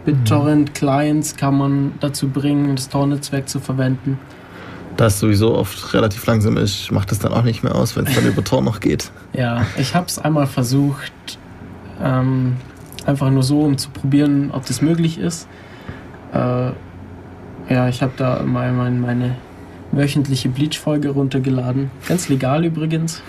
BitTorrent-Clients 0.06 1.36
kann 1.36 1.58
man 1.58 1.94
dazu 2.00 2.30
bringen, 2.30 2.76
das 2.76 2.88
Tor-Netzwerk 2.88 3.50
zu 3.50 3.60
verwenden. 3.60 4.20
Da 4.98 5.06
es 5.06 5.20
sowieso 5.20 5.56
oft 5.56 5.94
relativ 5.94 6.26
langsam 6.26 6.58
ist, 6.58 6.92
macht 6.92 7.12
es 7.12 7.20
dann 7.20 7.32
auch 7.32 7.44
nicht 7.44 7.64
mehr 7.64 7.76
aus, 7.76 7.96
wenn 7.96 8.08
es 8.08 8.16
dann 8.16 8.26
über 8.28 8.44
Tor 8.44 8.62
noch 8.62 8.80
geht. 8.80 9.12
Ja, 9.34 9.66
ich 9.78 9.96
habe 9.96 10.08
es 10.08 10.18
einmal 10.18 10.48
versucht, 10.48 11.38
ähm, 12.04 12.58
einfach 13.06 13.30
nur 13.30 13.44
so, 13.44 13.62
um 13.62 13.78
zu 13.78 13.90
probieren, 13.90 14.50
ob 14.52 14.66
das 14.66 14.82
möglich 14.82 15.20
ist. 15.20 15.48
Äh, 16.34 16.72
ja, 17.70 17.88
ich 17.90 18.02
habe 18.02 18.14
da 18.18 18.44
mal 18.44 18.72
mein, 18.74 19.00
meine 19.00 19.36
wöchentliche 19.92 20.50
Bleach-Folge 20.50 21.10
runtergeladen. 21.10 21.92
Ganz 22.08 22.28
legal 22.30 22.66
übrigens. 22.66 23.22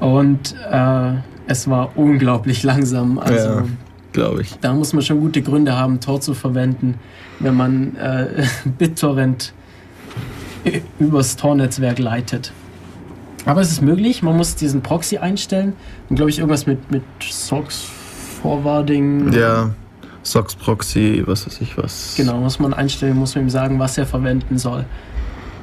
Und 0.00 0.54
äh, 0.70 1.12
es 1.46 1.68
war 1.68 1.96
unglaublich 1.96 2.62
langsam. 2.62 3.18
Also, 3.18 3.48
ja, 3.48 3.64
glaube 4.12 4.42
ich. 4.42 4.54
Da 4.60 4.72
muss 4.74 4.92
man 4.92 5.02
schon 5.02 5.20
gute 5.20 5.42
Gründe 5.42 5.76
haben, 5.76 6.00
Tor 6.00 6.20
zu 6.20 6.34
verwenden, 6.34 6.94
wenn 7.40 7.54
man 7.54 7.96
äh, 7.96 8.44
BitTorrent 8.78 9.52
übers 10.98 11.36
Tor-Netzwerk 11.36 11.98
leitet. 11.98 12.52
Aber 13.44 13.60
es 13.60 13.70
ist 13.70 13.80
möglich, 13.80 14.22
man 14.22 14.36
muss 14.36 14.56
diesen 14.56 14.82
Proxy 14.82 15.18
einstellen. 15.18 15.74
Und 16.08 16.16
glaube 16.16 16.30
ich, 16.30 16.38
irgendwas 16.38 16.66
mit, 16.66 16.90
mit 16.90 17.04
Socks 17.20 17.86
Forwarding. 18.42 19.32
Ja, 19.32 19.70
Socks 20.24 20.56
Proxy, 20.56 21.22
was 21.24 21.46
weiß 21.46 21.60
ich 21.60 21.78
was. 21.78 22.14
Genau, 22.16 22.38
muss 22.38 22.58
man 22.58 22.74
einstellen, 22.74 23.16
muss 23.16 23.36
man 23.36 23.44
ihm 23.44 23.50
sagen, 23.50 23.78
was 23.78 23.96
er 23.96 24.06
verwenden 24.06 24.58
soll. 24.58 24.84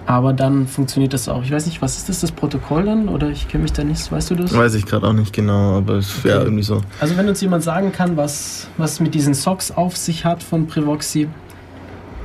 Aber 0.05 0.33
dann 0.33 0.67
funktioniert 0.67 1.13
das 1.13 1.29
auch. 1.29 1.43
Ich 1.43 1.51
weiß 1.51 1.65
nicht, 1.65 1.81
was 1.81 1.97
ist 1.97 2.09
das, 2.09 2.21
das 2.21 2.31
Protokoll 2.31 2.85
dann? 2.85 3.07
Oder 3.07 3.29
ich 3.29 3.47
kenne 3.47 3.63
mich 3.63 3.73
da 3.73 3.83
nicht, 3.83 4.11
weißt 4.11 4.31
du 4.31 4.35
das? 4.35 4.55
Weiß 4.55 4.73
ich 4.73 4.85
gerade 4.85 5.07
auch 5.07 5.13
nicht 5.13 5.33
genau, 5.33 5.77
aber 5.77 5.95
es 5.95 6.19
okay. 6.19 6.29
wäre 6.29 6.43
irgendwie 6.43 6.63
so. 6.63 6.81
Also 6.99 7.15
wenn 7.17 7.27
uns 7.27 7.39
jemand 7.41 7.63
sagen 7.63 7.91
kann, 7.91 8.17
was, 8.17 8.67
was 8.77 8.99
mit 8.99 9.13
diesen 9.13 9.33
Socks 9.33 9.71
auf 9.71 9.95
sich 9.95 10.25
hat 10.25 10.43
von 10.43 10.67
Privoxy, 10.67 11.29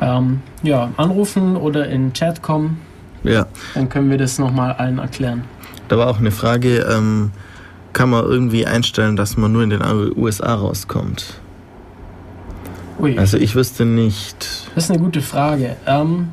ähm, 0.00 0.42
ja, 0.62 0.90
anrufen 0.96 1.56
oder 1.56 1.88
in 1.88 2.12
Chat 2.12 2.42
kommen. 2.42 2.80
Ja. 3.24 3.46
Dann 3.74 3.88
können 3.88 4.10
wir 4.10 4.18
das 4.18 4.38
nochmal 4.38 4.72
allen 4.72 4.98
erklären. 4.98 5.44
Da 5.88 5.98
war 5.98 6.08
auch 6.08 6.18
eine 6.18 6.30
Frage, 6.30 6.86
ähm, 6.90 7.32
kann 7.92 8.10
man 8.10 8.24
irgendwie 8.24 8.66
einstellen, 8.66 9.16
dass 9.16 9.36
man 9.36 9.52
nur 9.52 9.62
in 9.62 9.70
den 9.70 9.82
USA 10.16 10.54
rauskommt? 10.54 11.40
Ui. 13.00 13.18
Also 13.18 13.38
ich 13.38 13.54
wüsste 13.54 13.84
nicht. 13.84 14.70
Das 14.74 14.84
ist 14.84 14.90
eine 14.90 15.00
gute 15.00 15.22
Frage. 15.22 15.76
Ähm, 15.86 16.28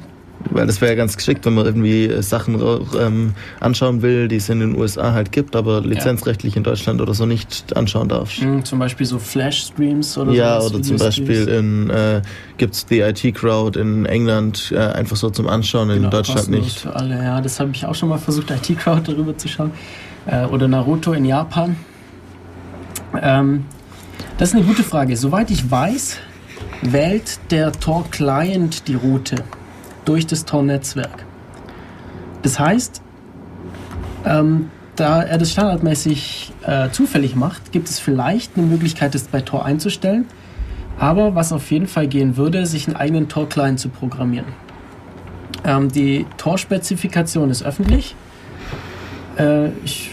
weil 0.52 0.68
das 0.68 0.82
wäre 0.82 0.92
ja 0.92 0.96
ganz 0.96 1.18
geschickt, 1.18 1.46
wenn 1.46 1.54
man 1.54 1.66
irgendwie 1.66 2.06
äh, 2.06 2.22
Sachen 2.22 2.62
ähm, 3.00 3.34
anschauen 3.60 4.02
will, 4.02 4.28
die 4.28 4.38
es 4.38 4.50
in 4.50 4.60
den 4.60 4.76
USA 4.76 5.14
halt 5.14 5.32
gibt, 5.32 5.56
aber 5.56 5.82
lizenzrechtlich 5.82 6.54
ja. 6.54 6.58
in 6.58 6.64
Deutschland 6.64 7.02
oder 7.02 7.14
so 7.14 7.26
nicht 7.26 7.76
anschauen 7.76 8.10
darf. 8.10 8.40
Mhm, 8.40 8.64
zum 8.64 8.80
Beispiel 8.80 9.06
so 9.06 9.20
Flash-Streams 9.20 10.18
oder 10.18 10.32
so. 10.32 10.38
Ja, 10.38 10.60
oder 10.60 10.82
zum 10.82 10.98
Beispiel 10.98 11.48
in, 11.48 11.90
äh, 11.90 12.22
gibt 12.58 12.76
es 12.76 12.86
die 12.86 13.00
IT-Crowd 13.00 13.80
in 13.80 14.06
England 14.06 14.72
äh, 14.74 14.78
einfach 14.78 15.16
so 15.16 15.30
zum 15.30 15.48
Anschauen, 15.48 15.90
genau, 15.90 16.06
in 16.06 16.10
Deutschland 16.12 16.50
nicht. 16.50 16.80
Für 16.80 16.96
alle, 16.96 17.16
ja, 17.16 17.42
das 17.42 17.60
habe 17.60 17.72
ich 17.74 17.86
auch 17.86 17.96
schon 17.96 18.10
mal 18.10 18.18
versucht, 18.18 18.52
IT-Crowd 18.52 19.02
darüber 19.12 19.38
zu 19.38 19.48
schauen. 19.48 19.72
Äh, 20.26 20.46
oder 20.46 20.68
Naruto 20.68 21.14
in 21.14 21.26
Japan. 21.26 21.76
Ähm, 23.22 23.66
das 24.38 24.50
ist 24.50 24.56
eine 24.56 24.66
gute 24.66 24.84
Frage. 24.84 25.16
Soweit 25.16 25.50
ich 25.52 25.70
weiß, 25.70 26.18
wählt 26.82 27.40
der 27.52 27.72
Tor-Client 27.72 28.88
die 28.88 28.96
Route 28.96 29.44
durch 30.06 30.28
das 30.28 30.46
Tor-Netzwerk. 30.46 31.26
Das 32.42 32.60
heißt, 32.60 33.02
ähm, 34.26 34.70
da 34.96 35.22
er 35.24 35.38
das 35.38 35.52
standardmäßig 35.52 36.54
äh, 36.66 36.90
zufällig 36.90 37.36
macht, 37.36 37.72
gibt 37.72 37.90
es 37.90 38.00
vielleicht 38.00 38.58
eine 38.58 38.66
Möglichkeit, 38.66 39.14
das 39.14 39.24
bei 39.24 39.42
Tor 39.42 39.66
einzustellen. 39.66 40.26
Aber 40.98 41.36
was 41.36 41.52
auf 41.52 41.70
jeden 41.72 41.88
Fall 41.88 42.08
gehen 42.08 42.38
würde, 42.38 42.66
sich 42.66 42.88
einen 42.88 42.96
eigenen 42.96 43.28
Tor-Client 43.28 43.80
zu 43.80 43.90
programmieren. 43.90 44.48
Ähm, 45.66 45.92
die 45.92 46.26
Tor-Spezifikation 46.38 47.50
ist 47.50 47.64
öffentlich. 47.64 48.16
Äh, 49.38 49.70
ich 49.84 50.12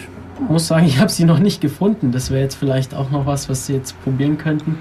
muss 0.48 0.66
sagen, 0.66 0.86
ich 0.86 0.98
habe 0.98 1.10
sie 1.10 1.24
noch 1.24 1.39
nicht 1.39 1.60
gefunden. 1.60 2.10
Das 2.10 2.31
wäre 2.31 2.43
jetzt 2.43 2.56
vielleicht 2.56 2.94
auch 2.94 3.10
noch 3.10 3.27
was, 3.27 3.48
was 3.48 3.66
Sie 3.66 3.74
jetzt 3.74 4.01
probieren 4.02 4.39
könnten. 4.39 4.78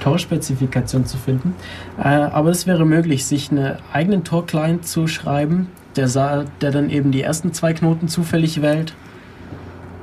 Tor-Spezifikation 0.00 1.06
zu 1.06 1.16
finden. 1.16 1.54
Äh, 1.98 2.08
aber 2.08 2.50
es 2.50 2.66
wäre 2.66 2.84
möglich, 2.84 3.26
sich 3.26 3.50
einen 3.50 3.76
eigenen 3.92 4.24
Tor-Client 4.24 4.86
zu 4.86 5.06
schreiben, 5.06 5.68
der, 5.96 6.44
der 6.60 6.70
dann 6.70 6.90
eben 6.90 7.10
die 7.10 7.22
ersten 7.22 7.52
zwei 7.52 7.72
Knoten 7.72 8.08
zufällig 8.08 8.62
wählt 8.62 8.94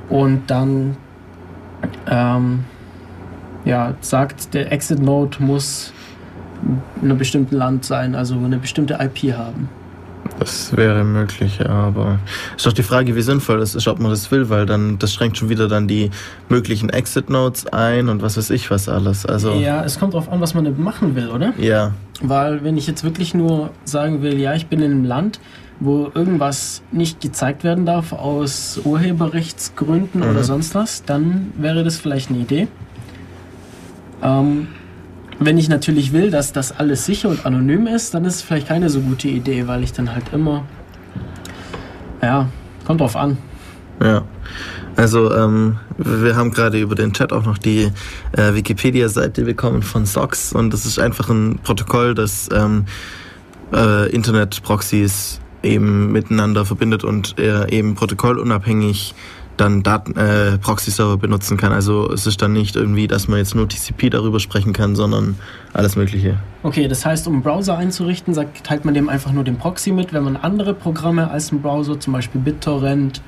und 0.08 0.50
dann 0.50 0.96
ähm, 2.08 2.64
ja, 3.64 3.94
sagt, 4.00 4.54
der 4.54 4.72
Exit-Mode 4.72 5.38
muss 5.40 5.92
in 7.02 7.10
einem 7.10 7.18
bestimmten 7.18 7.56
Land 7.56 7.84
sein, 7.84 8.14
also 8.14 8.36
eine 8.36 8.58
bestimmte 8.58 8.94
IP 8.94 9.36
haben. 9.36 9.68
Das 10.38 10.76
wäre 10.76 11.04
möglich, 11.04 11.60
aber 11.68 12.18
ist 12.56 12.66
doch 12.66 12.72
die 12.72 12.82
Frage, 12.82 13.16
wie 13.16 13.22
sinnvoll 13.22 13.58
das 13.58 13.74
ist, 13.74 13.88
ob 13.88 13.98
man 13.98 14.10
das 14.10 14.30
will, 14.30 14.48
weil 14.48 14.66
dann 14.66 14.98
das 14.98 15.14
schränkt 15.14 15.38
schon 15.38 15.48
wieder 15.48 15.68
dann 15.68 15.88
die 15.88 16.10
möglichen 16.48 16.90
Exit 16.90 17.30
Notes 17.30 17.66
ein 17.66 18.08
und 18.08 18.22
was 18.22 18.36
weiß 18.36 18.50
ich 18.50 18.70
was 18.70 18.88
alles. 18.88 19.26
Also 19.26 19.54
ja, 19.54 19.84
es 19.84 19.98
kommt 19.98 20.14
darauf 20.14 20.30
an, 20.30 20.40
was 20.40 20.54
man 20.54 20.80
machen 20.80 21.14
will, 21.14 21.28
oder? 21.28 21.52
Ja. 21.58 21.92
Weil 22.22 22.64
wenn 22.64 22.76
ich 22.76 22.86
jetzt 22.86 23.04
wirklich 23.04 23.34
nur 23.34 23.70
sagen 23.84 24.22
will, 24.22 24.38
ja, 24.38 24.54
ich 24.54 24.66
bin 24.66 24.80
in 24.80 24.90
einem 24.90 25.04
Land, 25.04 25.40
wo 25.80 26.10
irgendwas 26.14 26.82
nicht 26.90 27.20
gezeigt 27.20 27.64
werden 27.64 27.84
darf 27.84 28.12
aus 28.12 28.80
Urheberrechtsgründen 28.84 30.22
mhm. 30.22 30.30
oder 30.30 30.42
sonst 30.42 30.74
was, 30.74 31.04
dann 31.04 31.52
wäre 31.56 31.84
das 31.84 31.96
vielleicht 31.96 32.30
eine 32.30 32.38
Idee. 32.38 32.68
Ähm, 34.22 34.68
wenn 35.38 35.58
ich 35.58 35.68
natürlich 35.68 36.12
will, 36.12 36.30
dass 36.30 36.52
das 36.52 36.72
alles 36.72 37.04
sicher 37.04 37.28
und 37.28 37.44
anonym 37.44 37.86
ist, 37.86 38.14
dann 38.14 38.24
ist 38.24 38.36
es 38.36 38.42
vielleicht 38.42 38.68
keine 38.68 38.88
so 38.88 39.00
gute 39.00 39.28
Idee, 39.28 39.66
weil 39.66 39.82
ich 39.82 39.92
dann 39.92 40.12
halt 40.12 40.24
immer. 40.32 40.64
Ja, 42.22 42.48
kommt 42.86 43.00
drauf 43.00 43.16
an. 43.16 43.36
Ja. 44.02 44.22
Also 44.96 45.32
ähm, 45.34 45.78
wir 45.98 46.36
haben 46.36 46.52
gerade 46.52 46.80
über 46.80 46.94
den 46.94 47.12
Chat 47.12 47.32
auch 47.32 47.44
noch 47.44 47.58
die 47.58 47.90
äh, 48.32 48.54
Wikipedia-Seite 48.54 49.44
bekommen 49.44 49.82
von 49.82 50.06
SOX 50.06 50.54
und 50.54 50.72
das 50.72 50.86
ist 50.86 50.98
einfach 50.98 51.28
ein 51.28 51.58
Protokoll, 51.62 52.14
das 52.14 52.48
ähm, 52.50 52.86
äh, 53.74 54.10
Internet-Proxys 54.10 55.40
eben 55.62 56.12
miteinander 56.12 56.64
verbindet 56.64 57.04
und 57.04 57.38
äh, 57.38 57.68
eben 57.70 57.94
protokollunabhängig 57.94 59.14
dann 59.56 59.82
Daten, 59.82 60.16
äh, 60.16 60.58
Proxy-Server 60.58 61.16
benutzen 61.16 61.56
kann. 61.56 61.72
Also 61.72 62.10
es 62.12 62.26
ist 62.26 62.42
dann 62.42 62.52
nicht 62.52 62.76
irgendwie, 62.76 63.06
dass 63.06 63.28
man 63.28 63.38
jetzt 63.38 63.54
nur 63.54 63.68
TCP 63.68 64.10
darüber 64.10 64.40
sprechen 64.40 64.72
kann, 64.72 64.96
sondern 64.96 65.36
alles 65.72 65.96
Mögliche. 65.96 66.38
Okay, 66.62 66.88
das 66.88 67.04
heißt, 67.04 67.26
um 67.26 67.34
einen 67.34 67.42
Browser 67.42 67.76
einzurichten, 67.76 68.34
sagt, 68.34 68.64
teilt 68.64 68.84
man 68.84 68.94
dem 68.94 69.08
einfach 69.08 69.32
nur 69.32 69.44
den 69.44 69.56
Proxy 69.56 69.92
mit. 69.92 70.12
Wenn 70.12 70.24
man 70.24 70.36
andere 70.36 70.74
Programme 70.74 71.30
als 71.30 71.50
einen 71.50 71.62
Browser, 71.62 71.98
zum 71.98 72.12
Beispiel 72.12 72.40
BitTorrent, 72.40 73.22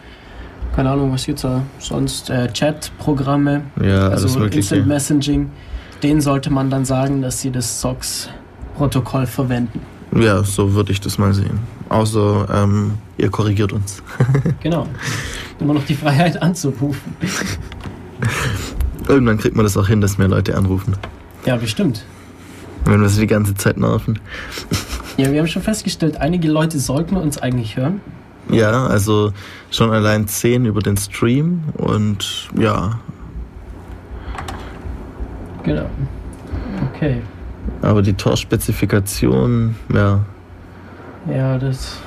keine 0.75 0.91
Ahnung, 0.91 1.13
was 1.13 1.27
gibt's 1.27 1.43
da 1.43 1.63
sonst, 1.79 2.31
äh, 2.31 2.53
Chat-Programme, 2.53 3.63
ja, 3.83 4.09
also 4.09 4.45
Instant 4.45 4.87
Messaging, 4.87 5.51
denen 6.03 6.21
sollte 6.21 6.51
man 6.51 6.71
dann 6.71 6.85
sagen, 6.85 7.23
dass 7.23 7.41
sie 7.41 7.51
das 7.51 7.81
SOX-Protokoll 7.81 9.27
verwenden. 9.27 9.81
Ja, 10.17 10.43
so 10.43 10.75
würde 10.75 10.93
ich 10.93 11.01
das 11.01 11.19
mal 11.19 11.35
sehen. 11.35 11.61
Außer 11.89 12.49
ähm, 12.53 12.93
ihr 13.19 13.31
korrigiert 13.31 13.73
uns. 13.73 14.03
genau. 14.61 14.87
Immer 15.61 15.75
noch 15.75 15.85
die 15.85 15.95
Freiheit 15.95 16.41
anzurufen. 16.41 17.17
Irgendwann 19.07 19.39
kriegt 19.39 19.57
man 19.57 19.65
das 19.65 19.77
auch 19.77 19.89
hin, 19.89 20.01
dass 20.01 20.19
mehr 20.19 20.29
Leute 20.29 20.57
anrufen. 20.57 20.97
Ja, 21.45 21.57
bestimmt. 21.57 22.05
Wenn 22.85 23.01
wir 23.01 23.09
sie 23.09 23.23
die 23.23 23.27
ganze 23.27 23.55
Zeit 23.55 23.77
nerven. 23.77 24.19
Ja, 25.17 25.33
wir 25.33 25.41
haben 25.41 25.49
schon 25.49 25.63
festgestellt, 25.63 26.17
einige 26.19 26.49
Leute 26.49 26.79
sollten 26.79 27.17
uns 27.17 27.39
eigentlich 27.39 27.77
hören. 27.77 28.01
Ja, 28.51 28.87
also 28.87 29.33
schon 29.71 29.91
allein 29.91 30.27
10 30.27 30.65
über 30.65 30.81
den 30.81 30.97
Stream 30.97 31.65
und 31.77 32.49
ja. 32.59 32.99
Genau. 35.65 35.87
Okay. 36.95 37.21
Aber 37.83 38.03
die 38.03 38.15
Tor-Spezifikation, 38.15 39.77
ja. 39.93 40.21
Ja, 41.33 41.59
das 41.59 41.99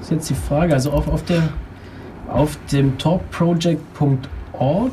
ist 0.00 0.10
jetzt 0.10 0.30
die 0.30 0.34
Frage. 0.34 0.74
Also 0.74 0.90
auf, 0.90 1.08
auf, 1.08 1.24
der, 1.24 1.42
auf 2.28 2.58
dem 2.72 2.98
torproject.org 2.98 4.92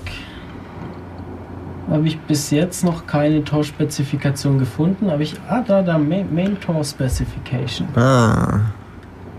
habe 1.89 2.07
ich 2.07 2.19
bis 2.21 2.51
jetzt 2.51 2.83
noch 2.83 3.07
keine 3.07 3.43
Tor-Spezifikation 3.43 4.59
gefunden. 4.59 5.09
Aber 5.09 5.21
ich. 5.21 5.35
Ah, 5.49 5.63
da, 5.65 5.81
da, 5.81 5.97
Main, 5.97 6.33
Main 6.33 6.59
Tor 6.59 6.83
Specification. 6.83 7.87
Ah. 7.95 8.61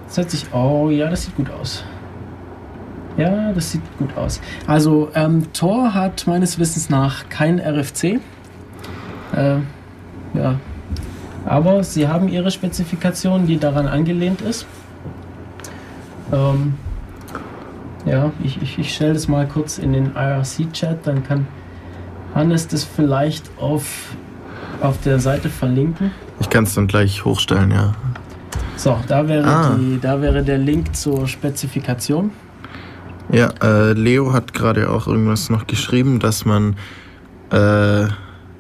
Das 0.07 0.19
hört 0.19 0.31
sich. 0.31 0.47
Oh, 0.53 0.91
ja, 0.91 1.09
das 1.09 1.25
sieht 1.25 1.37
gut 1.37 1.51
aus. 1.51 1.85
Ja, 3.17 3.53
das 3.53 3.71
sieht 3.71 3.83
gut 3.99 4.17
aus. 4.17 4.41
Also, 4.67 5.11
ähm, 5.15 5.53
Tor 5.53 5.95
hat 5.95 6.27
meines 6.27 6.59
Wissens 6.59 6.91
nach 6.91 7.29
kein 7.29 7.59
RFC. 7.59 8.21
Äh, 9.35 9.57
ja. 10.35 10.57
Aber 11.45 11.83
sie 11.83 12.09
haben 12.09 12.29
ihre 12.29 12.51
Spezifikation, 12.51 13.47
die 13.47 13.59
daran 13.59 13.87
angelehnt 13.87 14.41
ist. 14.41 14.67
Ähm, 16.33 16.75
ja, 18.05 18.33
ich, 18.43 18.61
ich, 18.63 18.79
ich 18.79 18.95
stelle 18.95 19.15
das 19.15 19.29
mal 19.29 19.47
kurz 19.47 19.79
in 19.79 19.93
den 19.93 20.13
IRC-Chat, 20.15 21.07
dann 21.07 21.25
kann 21.25 21.47
Hannes 22.35 22.67
das 22.69 22.85
vielleicht 22.85 23.51
auf, 23.59 24.17
auf 24.81 25.01
der 25.03 25.19
Seite 25.19 25.49
verlinken. 25.49 26.11
Ich 26.41 26.51
kann 26.51 26.65
es 26.65 26.75
dann 26.75 26.87
gleich 26.87 27.25
hochstellen, 27.25 27.71
ja. 27.71 27.93
So, 28.77 28.99
da 29.07 29.29
wäre, 29.29 29.47
ah. 29.47 29.77
die, 29.79 30.01
da 30.01 30.21
wäre 30.21 30.43
der 30.43 30.59
Link 30.59 30.97
zur 30.97 31.29
Spezifikation. 31.29 32.31
Ja, 33.31 33.51
äh, 33.63 33.93
Leo 33.93 34.33
hat 34.33 34.53
gerade 34.53 34.91
auch 34.91 35.07
irgendwas 35.07 35.51
noch 35.51 35.67
geschrieben, 35.67 36.19
dass 36.19 36.45
man 36.45 36.77
äh, 37.51 38.07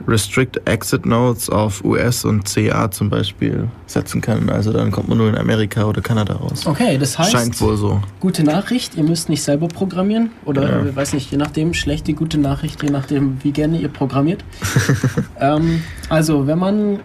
Restrict 0.06 0.60
Exit 0.64 1.06
Notes 1.06 1.48
auf 1.48 1.84
US 1.84 2.24
und 2.24 2.44
CA 2.44 2.90
zum 2.90 3.10
Beispiel 3.10 3.68
setzen 3.86 4.20
kann. 4.20 4.48
Also 4.50 4.72
dann 4.72 4.90
kommt 4.90 5.08
man 5.08 5.18
nur 5.18 5.28
in 5.28 5.36
Amerika 5.36 5.84
oder 5.84 6.00
Kanada 6.00 6.34
raus. 6.34 6.66
Okay, 6.66 6.98
das 6.98 7.18
heißt. 7.18 7.32
Scheint 7.32 7.60
wohl 7.60 7.76
so. 7.76 8.00
Gute 8.20 8.44
Nachricht, 8.44 8.96
ihr 8.96 9.04
müsst 9.04 9.28
nicht 9.28 9.42
selber 9.42 9.68
programmieren. 9.68 10.30
Oder 10.44 10.84
ja. 10.84 10.96
weiß 10.96 11.12
nicht, 11.12 11.30
je 11.30 11.38
nachdem, 11.38 11.74
schlechte, 11.74 12.12
gute 12.14 12.38
Nachricht, 12.38 12.82
je 12.82 12.90
nachdem, 12.90 13.38
wie 13.42 13.52
gerne 13.52 13.78
ihr 13.78 13.88
programmiert. 13.88 14.44
ähm, 15.40 15.82
also, 16.08 16.46
wenn 16.46 16.58
man 16.58 17.00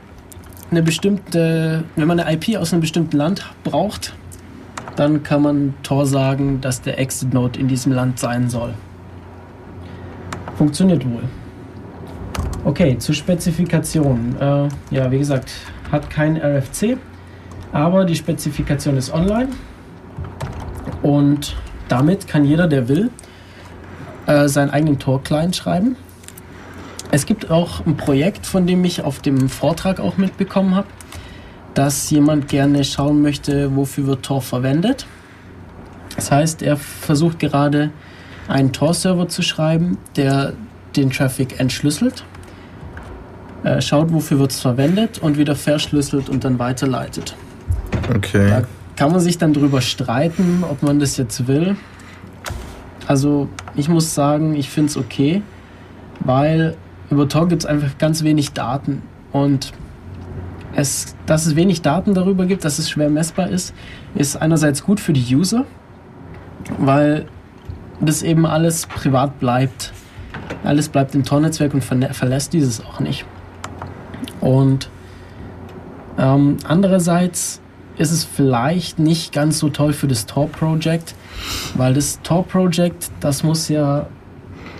eine 0.71 0.83
bestimmte, 0.83 1.83
wenn 1.95 2.07
man 2.07 2.19
eine 2.19 2.33
IP 2.33 2.57
aus 2.57 2.73
einem 2.73 2.81
bestimmten 2.81 3.17
Land 3.17 3.45
braucht, 3.63 4.13
dann 4.95 5.23
kann 5.23 5.41
man 5.41 5.73
Tor 5.83 6.05
sagen, 6.05 6.59
dass 6.61 6.81
der 6.81 6.99
Exit 6.99 7.33
Node 7.33 7.59
in 7.59 7.67
diesem 7.67 7.91
Land 7.91 8.19
sein 8.19 8.49
soll. 8.49 8.73
Funktioniert 10.57 11.05
wohl. 11.05 11.23
Okay, 12.67 12.97
zur 12.97 13.15
Spezifikation. 13.15 14.35
Äh, 14.41 14.67
ja, 14.93 15.09
wie 15.09 15.19
gesagt, 15.19 15.53
hat 15.89 16.09
kein 16.09 16.35
RFC, 16.35 16.97
aber 17.71 18.03
die 18.03 18.13
Spezifikation 18.15 18.97
ist 18.97 19.09
online 19.09 19.47
und 21.01 21.55
damit 21.87 22.27
kann 22.27 22.43
jeder, 22.43 22.67
der 22.67 22.89
will, 22.89 23.09
äh, 24.25 24.49
seinen 24.49 24.69
eigenen 24.69 24.99
Tor-Client 24.99 25.55
schreiben. 25.55 25.95
Es 27.09 27.25
gibt 27.25 27.49
auch 27.49 27.85
ein 27.85 27.95
Projekt, 27.95 28.45
von 28.45 28.67
dem 28.67 28.83
ich 28.83 29.01
auf 29.01 29.19
dem 29.21 29.47
Vortrag 29.47 30.01
auch 30.01 30.17
mitbekommen 30.17 30.75
habe, 30.75 30.87
dass 31.73 32.09
jemand 32.09 32.49
gerne 32.49 32.83
schauen 32.83 33.21
möchte, 33.21 33.77
wofür 33.77 34.07
wird 34.07 34.23
Tor 34.23 34.41
verwendet. 34.41 35.07
Das 36.17 36.31
heißt, 36.31 36.61
er 36.63 36.75
versucht 36.75 37.39
gerade 37.39 37.91
einen 38.49 38.73
Tor-Server 38.73 39.29
zu 39.29 39.41
schreiben, 39.41 39.97
der 40.17 40.51
den 40.97 41.11
Traffic 41.11 41.61
entschlüsselt 41.61 42.25
äh, 43.63 43.81
schaut, 43.81 44.11
wofür 44.13 44.39
wird 44.39 44.51
es 44.51 44.59
verwendet 44.59 45.19
und 45.19 45.37
wieder 45.37 45.55
verschlüsselt 45.55 46.29
und 46.29 46.43
dann 46.43 46.59
weiterleitet. 46.59 47.35
Okay. 48.13 48.49
Da 48.49 48.61
kann 48.95 49.11
man 49.11 49.19
sich 49.19 49.37
dann 49.37 49.53
drüber 49.53 49.81
streiten, 49.81 50.63
ob 50.69 50.83
man 50.83 50.99
das 50.99 51.17
jetzt 51.17 51.47
will. 51.47 51.75
Also 53.07 53.47
ich 53.75 53.89
muss 53.89 54.13
sagen, 54.13 54.55
ich 54.55 54.69
finde 54.69 54.89
es 54.89 54.97
okay, 54.97 55.41
weil 56.19 56.75
über 57.09 57.29
Tor 57.29 57.47
gibt 57.47 57.63
es 57.63 57.65
einfach 57.65 57.97
ganz 57.97 58.23
wenig 58.23 58.53
Daten 58.53 59.01
und 59.31 59.71
es, 60.75 61.15
dass 61.25 61.45
es 61.45 61.55
wenig 61.55 61.81
Daten 61.81 62.13
darüber 62.13 62.45
gibt, 62.45 62.65
dass 62.65 62.79
es 62.79 62.89
schwer 62.89 63.09
messbar 63.09 63.49
ist, 63.49 63.73
ist 64.13 64.35
einerseits 64.35 64.83
gut 64.83 64.99
für 64.99 65.13
die 65.13 65.35
User, 65.35 65.65
weil 66.77 67.25
das 67.99 68.21
eben 68.21 68.45
alles 68.45 68.85
privat 68.85 69.39
bleibt. 69.39 69.93
Alles 70.63 70.89
bleibt 70.89 71.15
im 71.15 71.23
Tor-Netzwerk 71.23 71.73
und 71.73 71.83
verlässt 71.83 72.53
dieses 72.53 72.83
auch 72.85 72.99
nicht. 72.99 73.25
Und 74.47 74.89
ähm, 76.17 76.55
andererseits 76.63 77.59
ist 77.97 78.11
es 78.11 78.23
vielleicht 78.23 78.97
nicht 78.97 79.33
ganz 79.33 79.59
so 79.59 79.67
toll 79.67 79.91
für 79.91 80.07
das 80.07 80.25
Tor-Project, 80.25 81.15
weil 81.75 81.93
das 81.93 82.21
Tor-Project, 82.21 83.11
das 83.19 83.43
muss 83.43 83.67
ja 83.67 84.07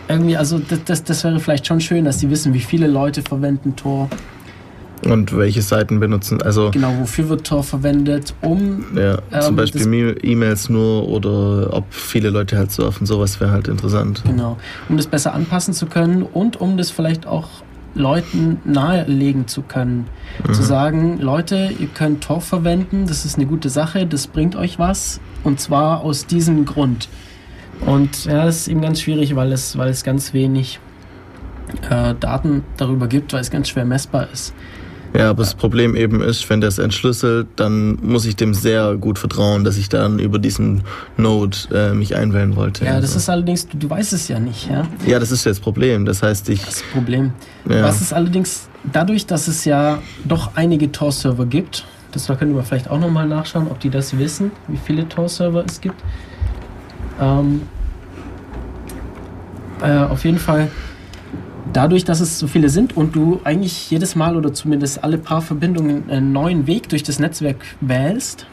irgendwie, 0.08 0.38
also 0.38 0.58
das, 0.58 0.86
das, 0.86 1.04
das 1.04 1.24
wäre 1.26 1.42
vielleicht 1.42 1.68
schon 1.68 1.82
schön, 1.82 2.06
dass 2.06 2.20
die 2.20 2.30
wissen, 2.30 2.54
wie 2.54 2.62
viele 2.62 2.88
Leute 2.88 3.22
verwenden 3.22 3.76
Tor. 3.76 4.10
Und 5.04 5.36
welche 5.38 5.62
Seiten 5.62 6.00
benutzen, 6.00 6.42
also. 6.42 6.72
Genau, 6.72 6.94
wofür 7.00 7.28
wird 7.28 7.46
Tor 7.46 7.64
verwendet, 7.64 8.34
um. 8.42 8.86
Ja, 8.96 9.18
zum 9.42 9.50
ähm, 9.50 9.56
Beispiel 9.58 10.18
E-Mails 10.24 10.70
nur 10.70 11.10
oder 11.10 11.74
ob 11.74 11.94
viele 11.94 12.30
Leute 12.30 12.58
halt 12.58 12.72
surfen, 12.72 13.06
sowas 13.06 13.40
wäre 13.42 13.52
halt 13.52 13.68
interessant. 13.68 14.24
Genau, 14.26 14.58
um 14.88 14.96
das 14.96 15.08
besser 15.08 15.34
anpassen 15.34 15.74
zu 15.74 15.88
können 15.88 16.24
und 16.24 16.60
um 16.62 16.78
das 16.78 16.90
vielleicht 16.90 17.28
auch 17.28 17.50
Leuten 17.94 18.60
nahelegen 18.64 19.48
zu 19.48 19.62
können. 19.62 20.08
Mhm. 20.46 20.54
Zu 20.54 20.64
sagen, 20.64 21.20
Leute, 21.20 21.72
ihr 21.80 21.88
könnt 21.88 22.24
Tor 22.24 22.42
verwenden, 22.42 23.08
das 23.08 23.26
ist 23.26 23.38
eine 23.38 23.46
gute 23.46 23.70
Sache, 23.70 24.06
das 24.06 24.28
bringt 24.28 24.56
euch 24.56 24.80
was. 24.80 25.20
Und 25.44 25.60
zwar 25.60 26.02
aus 26.02 26.26
diesem 26.26 26.66
Grund. 26.66 27.10
Und 27.86 28.26
ja, 28.26 28.46
das 28.46 28.58
ist 28.58 28.68
eben 28.68 28.82
ganz 28.82 29.02
schwierig, 29.02 29.36
weil 29.36 29.52
es, 29.52 29.78
weil 29.78 29.90
es 29.90 30.04
ganz 30.04 30.34
wenig 30.34 30.80
äh, 31.90 32.16
Daten 32.16 32.64
darüber 32.78 33.08
gibt, 33.08 33.34
weil 33.34 33.42
es 33.42 33.52
ganz 33.52 33.70
schwer 33.70 33.86
messbar 33.86 34.28
ist. 34.32 34.54
Ja, 35.14 35.30
aber 35.30 35.44
das 35.44 35.56
Problem 35.56 35.96
eben 35.96 36.22
ist, 36.22 36.50
wenn 36.50 36.62
der 36.62 36.68
es 36.70 36.78
entschlüsselt, 36.78 37.48
dann 37.56 37.98
muss 38.02 38.26
ich 38.26 38.36
dem 38.36 38.54
sehr 38.54 38.96
gut 38.96 39.18
vertrauen, 39.20 39.64
dass 39.64 39.78
ich 39.78 39.90
dann 39.90 40.20
über 40.20 40.40
diesen 40.40 40.82
Node 41.16 41.58
äh, 41.74 41.94
mich 41.94 42.16
einwählen 42.16 42.56
wollte. 42.56 42.86
Ja, 42.86 43.00
das 43.00 43.14
so. 43.14 43.18
ist 43.18 43.30
allerdings, 43.30 43.68
du, 43.68 43.78
du, 43.78 43.90
weißt 43.90 44.14
es 44.14 44.28
ja 44.28 44.40
nicht, 44.40 44.70
ja? 44.70 44.86
Ja, 45.06 45.20
das 45.20 45.32
ist 45.32 45.46
ja 45.46 45.52
das 45.52 45.60
Problem. 45.60 46.06
Das 46.06 46.22
heißt, 46.22 46.50
ich. 46.50 46.64
Das 46.64 46.84
Problem. 46.94 47.32
Ja. 47.70 47.84
Was 47.84 48.02
ist 48.02 48.14
allerdings 48.14 48.68
dadurch, 48.92 49.26
dass 49.26 49.48
es 49.48 49.66
ja 49.66 50.00
doch 50.26 50.52
einige 50.56 50.92
Tor-Server 50.92 51.46
gibt, 51.46 51.86
das 52.12 52.28
können 52.28 52.56
wir 52.56 52.64
vielleicht 52.64 52.90
auch 52.90 53.00
nochmal 53.00 53.28
nachschauen, 53.28 53.68
ob 53.68 53.80
die 53.80 53.90
das 53.90 54.18
wissen, 54.18 54.52
wie 54.68 54.78
viele 54.78 55.08
Tor-Server 55.08 55.64
es 55.68 55.82
gibt. 55.82 56.02
Ähm, 57.20 57.62
äh, 59.82 59.98
auf 59.98 60.26
jeden 60.26 60.40
Fall 60.40 60.70
dadurch, 61.74 62.06
dass 62.06 62.20
es 62.20 62.40
so 62.40 62.48
viele 62.48 62.70
sind 62.70 62.96
und 62.96 63.16
du 63.16 63.42
eigentlich 63.44 63.90
jedes 63.90 64.16
Mal 64.16 64.36
oder 64.36 64.54
zumindest 64.54 65.04
alle 65.04 65.18
paar 65.18 65.42
Verbindungen 65.42 66.10
einen 66.10 66.32
neuen 66.32 66.68
Weg 66.68 66.90
durch 66.90 67.04
das 67.04 67.20
Netzwerk 67.20 67.58
wählst, 67.82 68.46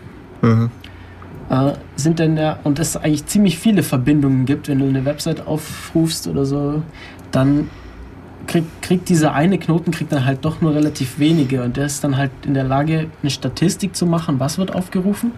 mhm. 0.43 0.71
äh, 1.51 1.73
sind 1.97 2.21
dann 2.21 2.37
ja, 2.37 2.59
und 2.65 2.79
es 2.79 2.97
eigentlich 2.97 3.27
ziemlich 3.27 3.59
viele 3.59 3.83
Verbindungen 3.83 4.47
gibt, 4.47 4.69
wenn 4.69 4.79
du 4.79 4.87
eine 4.87 5.05
Website 5.05 5.47
aufrufst 5.47 6.29
oder 6.29 6.45
so, 6.45 6.83
dann 7.31 7.69
kriegt, 8.47 8.83
kriegt 8.83 9.09
dieser 9.09 9.35
eine 9.35 9.59
Knoten 9.59 9.91
kriegt 9.91 10.13
dann 10.13 10.25
halt 10.25 10.45
doch 10.45 10.61
nur 10.61 10.75
relativ 10.75 11.19
wenige 11.19 11.63
und 11.63 11.77
der 11.77 11.87
ist 11.87 12.05
dann 12.05 12.17
halt 12.17 12.31
in 12.45 12.55
der 12.55 12.65
Lage, 12.65 13.09
eine 13.23 13.31
Statistik 13.31 13.97
zu 13.97 14.07
machen, 14.07 14.41
was 14.41 14.59
wird 14.59 14.75
aufgerufen. 14.75 15.33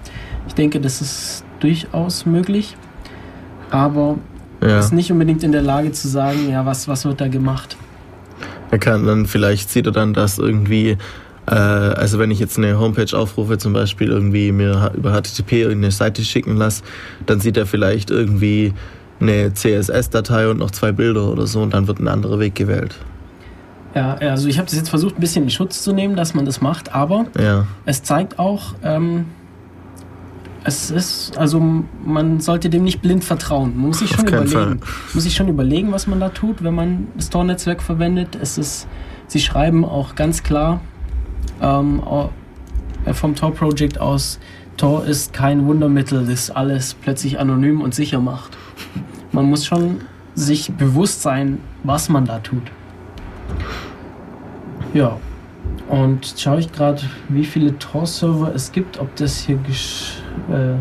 Ich 0.48 0.54
denke, 0.54 0.80
das 0.80 1.00
ist 1.00 1.44
durchaus 1.60 2.26
möglich, 2.26 2.76
aber 3.70 4.18
ja. 4.68 4.78
ist 4.78 4.92
nicht 4.92 5.10
unbedingt 5.12 5.42
in 5.42 5.52
der 5.52 5.62
Lage 5.62 5.92
zu 5.92 6.08
sagen, 6.08 6.50
ja, 6.50 6.64
was, 6.66 6.88
was 6.88 7.04
wird 7.04 7.20
da 7.20 7.28
gemacht. 7.28 7.76
Er 8.70 8.78
kann 8.78 9.06
dann, 9.06 9.26
vielleicht 9.26 9.70
sieht 9.70 9.86
er 9.86 9.92
dann, 9.92 10.12
dass 10.12 10.38
irgendwie, 10.38 10.96
äh, 11.46 11.54
also 11.54 12.18
wenn 12.18 12.30
ich 12.30 12.38
jetzt 12.38 12.58
eine 12.58 12.78
Homepage 12.78 13.16
aufrufe, 13.16 13.58
zum 13.58 13.72
Beispiel 13.72 14.08
irgendwie 14.08 14.52
mir 14.52 14.92
über 14.96 15.12
HTTP 15.12 15.52
irgendeine 15.62 15.92
Seite 15.92 16.24
schicken 16.24 16.56
lasse, 16.56 16.82
dann 17.26 17.40
sieht 17.40 17.56
er 17.56 17.66
vielleicht 17.66 18.10
irgendwie 18.10 18.72
eine 19.20 19.52
CSS-Datei 19.54 20.48
und 20.48 20.58
noch 20.58 20.70
zwei 20.70 20.92
Bilder 20.92 21.30
oder 21.30 21.46
so 21.46 21.62
und 21.62 21.74
dann 21.74 21.86
wird 21.86 22.00
ein 22.00 22.08
anderer 22.08 22.38
Weg 22.38 22.54
gewählt. 22.54 22.96
Ja, 23.94 24.14
also 24.16 24.48
ich 24.48 24.58
habe 24.58 24.66
das 24.66 24.76
jetzt 24.76 24.90
versucht, 24.90 25.16
ein 25.16 25.20
bisschen 25.20 25.44
in 25.44 25.50
Schutz 25.50 25.82
zu 25.82 25.92
nehmen, 25.92 26.16
dass 26.16 26.34
man 26.34 26.44
das 26.44 26.60
macht, 26.60 26.94
aber 26.94 27.26
ja. 27.40 27.66
es 27.86 28.02
zeigt 28.02 28.38
auch, 28.38 28.74
ähm, 28.82 29.24
es 30.66 30.90
ist, 30.90 31.38
also 31.38 31.60
man 32.04 32.40
sollte 32.40 32.68
dem 32.68 32.82
nicht 32.84 33.00
blind 33.00 33.24
vertrauen. 33.24 33.76
Man 33.76 33.88
muss 33.88 34.00
sich 34.00 34.10
schon 34.10 34.26
überlegen. 34.26 34.80
Muss 35.14 35.22
sich 35.22 35.34
schon 35.34 35.48
überlegen, 35.48 35.92
was 35.92 36.06
man 36.06 36.18
da 36.18 36.28
tut, 36.28 36.64
wenn 36.64 36.74
man 36.74 37.06
das 37.16 37.30
Tor-Netzwerk 37.30 37.82
verwendet. 37.82 38.36
Es 38.40 38.58
ist, 38.58 38.88
sie 39.28 39.40
schreiben 39.40 39.84
auch 39.84 40.16
ganz 40.16 40.42
klar 40.42 40.80
ähm, 41.62 42.02
vom 43.12 43.34
Tor-Project 43.36 44.00
aus, 44.00 44.40
Tor 44.76 45.06
ist 45.06 45.32
kein 45.32 45.66
Wundermittel, 45.66 46.26
das 46.26 46.50
alles 46.50 46.94
plötzlich 46.94 47.38
anonym 47.38 47.80
und 47.80 47.94
sicher 47.94 48.20
macht. 48.20 48.56
Man 49.32 49.46
muss 49.46 49.64
schon 49.64 50.02
sich 50.34 50.72
bewusst 50.72 51.22
sein, 51.22 51.60
was 51.82 52.08
man 52.08 52.26
da 52.26 52.40
tut. 52.40 52.62
Ja. 54.92 55.18
Und 55.88 56.34
schaue 56.36 56.58
ich 56.58 56.72
gerade, 56.72 57.02
wie 57.28 57.44
viele 57.44 57.78
Tor-Server 57.78 58.52
es 58.54 58.72
gibt, 58.72 58.98
ob 58.98 59.14
das 59.16 59.38
hier 59.38 59.56
äh, 60.50 60.76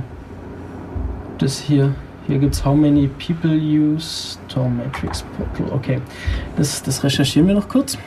das 1.37 1.59
hier 1.59 1.93
hier 2.27 2.39
gibt 2.39 2.55
es 2.55 2.65
How 2.65 2.75
many 2.75 3.07
people 3.07 3.51
use 3.51 4.37
Tor 4.47 4.67
Matrix 4.67 5.23
Portal. 5.37 5.71
Okay, 5.71 6.01
das, 6.57 6.81
das 6.81 7.03
recherchieren 7.03 7.47
wir 7.47 7.53
noch 7.53 7.69
kurz. 7.69 7.97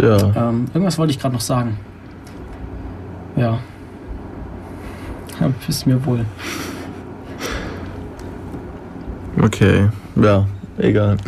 Ja. 0.00 0.16
Ähm, 0.34 0.66
irgendwas 0.72 0.98
wollte 0.98 1.10
ich 1.10 1.18
gerade 1.18 1.34
noch 1.34 1.42
sagen. 1.42 1.78
Ja. 3.36 3.58
ja. 5.40 5.52
Ist 5.68 5.86
mir 5.86 6.04
wohl. 6.06 6.24
Okay, 9.42 9.88
ja, 10.16 10.46
egal. 10.78 11.18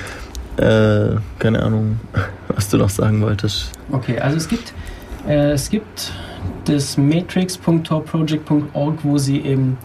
äh, 0.58 1.16
keine 1.38 1.62
Ahnung. 1.62 2.00
was 2.48 2.68
du 2.68 2.76
noch 2.76 2.90
sagen 2.90 3.22
wolltest. 3.22 3.72
Okay, 3.90 4.18
also 4.18 4.36
es 4.36 4.48
gibt, 4.48 4.74
äh, 5.26 5.52
es 5.52 5.70
gibt 5.70 6.12
das 6.64 6.96
matrix.torproject.org, 6.96 8.98
wo 9.02 9.18
sie 9.18 9.40
eben 9.40 9.76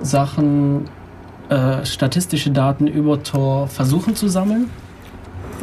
Sachen, 0.00 0.88
äh, 1.48 1.84
statistische 1.84 2.50
Daten 2.50 2.86
über 2.86 3.22
Tor 3.22 3.68
versuchen 3.68 4.16
zu 4.16 4.28
sammeln. 4.28 4.70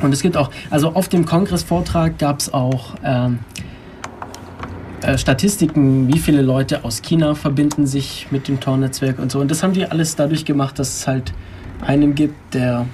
Und 0.01 0.13
es 0.13 0.21
gibt 0.21 0.35
auch, 0.35 0.49
also 0.69 0.93
auf 0.93 1.09
dem 1.09 1.25
Kongressvortrag 1.25 2.17
gab 2.17 2.39
es 2.39 2.53
auch 2.53 2.95
ähm, 3.03 3.39
äh, 5.01 5.17
Statistiken, 5.17 6.13
wie 6.13 6.19
viele 6.19 6.41
Leute 6.41 6.83
aus 6.83 7.01
China 7.01 7.35
verbinden 7.35 7.87
sich 7.87 8.27
mit 8.31 8.47
dem 8.47 8.59
Tor-Netzwerk 8.59 9.19
und 9.19 9.31
so. 9.31 9.39
Und 9.39 9.51
das 9.51 9.63
haben 9.63 9.73
die 9.73 9.85
alles 9.85 10.15
dadurch 10.15 10.45
gemacht, 10.45 10.79
dass 10.79 10.99
es 10.99 11.07
halt 11.07 11.33
einen 11.85 12.15
gibt, 12.15 12.53
der, 12.53 12.85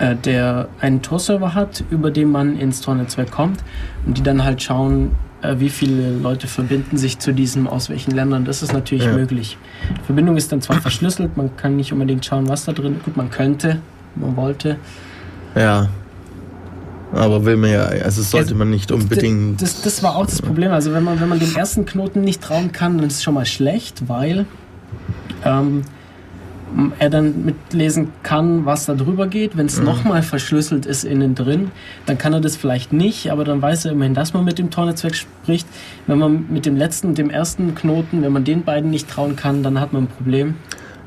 äh, 0.00 0.16
der 0.16 0.68
einen 0.80 1.00
Tor-Server 1.00 1.54
hat, 1.54 1.84
über 1.90 2.10
den 2.10 2.30
man 2.30 2.58
ins 2.58 2.80
Tor-Netzwerk 2.80 3.30
kommt 3.30 3.62
und 4.04 4.18
die 4.18 4.22
dann 4.22 4.44
halt 4.44 4.62
schauen, 4.62 5.12
äh, 5.12 5.27
wie 5.42 5.68
viele 5.68 6.10
Leute 6.18 6.46
verbinden 6.46 6.96
sich 6.96 7.18
zu 7.18 7.32
diesem, 7.32 7.66
aus 7.66 7.90
welchen 7.90 8.10
Ländern. 8.12 8.44
Das 8.44 8.62
ist 8.62 8.72
natürlich 8.72 9.04
ja. 9.04 9.12
möglich. 9.12 9.56
Die 10.00 10.04
Verbindung 10.04 10.36
ist 10.36 10.50
dann 10.50 10.60
zwar 10.60 10.80
verschlüsselt, 10.80 11.36
man 11.36 11.56
kann 11.56 11.76
nicht 11.76 11.92
unbedingt 11.92 12.24
schauen, 12.24 12.48
was 12.48 12.64
da 12.64 12.72
drin 12.72 12.96
ist. 12.96 13.04
Gut, 13.04 13.16
man 13.16 13.30
könnte, 13.30 13.80
man 14.16 14.36
wollte. 14.36 14.76
Ja. 15.54 15.88
Aber 17.12 17.44
will 17.46 17.56
man 17.56 17.70
ja, 17.70 17.84
also 17.84 18.20
sollte 18.22 18.54
man 18.54 18.68
nicht 18.68 18.92
unbedingt. 18.92 19.62
Das, 19.62 19.80
das, 19.80 20.02
war 20.02 20.16
auch 20.16 20.26
das 20.26 20.42
Problem. 20.42 20.72
Also 20.72 20.92
wenn 20.92 21.02
man, 21.02 21.20
wenn 21.20 21.28
man 21.28 21.38
dem 21.38 21.56
ersten 21.56 21.86
Knoten 21.86 22.20
nicht 22.20 22.42
trauen 22.42 22.72
kann, 22.72 22.98
dann 22.98 23.06
ist 23.06 23.14
es 23.14 23.22
schon 23.22 23.32
mal 23.32 23.46
schlecht, 23.46 24.08
weil 24.08 24.44
ähm, 25.44 25.82
er 26.98 27.10
dann 27.10 27.44
mitlesen 27.44 28.08
kann, 28.22 28.66
was 28.66 28.86
da 28.86 28.94
drüber 28.94 29.26
geht. 29.26 29.56
Wenn 29.56 29.66
es 29.66 29.78
mhm. 29.78 29.86
nochmal 29.86 30.22
verschlüsselt 30.22 30.86
ist 30.86 31.04
innen 31.04 31.34
drin, 31.34 31.70
dann 32.06 32.18
kann 32.18 32.32
er 32.32 32.40
das 32.40 32.56
vielleicht 32.56 32.92
nicht, 32.92 33.30
aber 33.30 33.44
dann 33.44 33.60
weiß 33.62 33.86
er 33.86 33.92
immerhin, 33.92 34.14
dass 34.14 34.34
man 34.34 34.44
mit 34.44 34.58
dem 34.58 34.70
Tornetzwerk 34.70 35.16
spricht. 35.16 35.66
Wenn 36.06 36.18
man 36.18 36.46
mit 36.50 36.66
dem 36.66 36.76
letzten 36.76 37.08
und 37.08 37.18
dem 37.18 37.30
ersten 37.30 37.74
Knoten, 37.74 38.22
wenn 38.22 38.32
man 38.32 38.44
den 38.44 38.62
beiden 38.64 38.90
nicht 38.90 39.08
trauen 39.08 39.36
kann, 39.36 39.62
dann 39.62 39.80
hat 39.80 39.92
man 39.92 40.04
ein 40.04 40.08
Problem. 40.08 40.54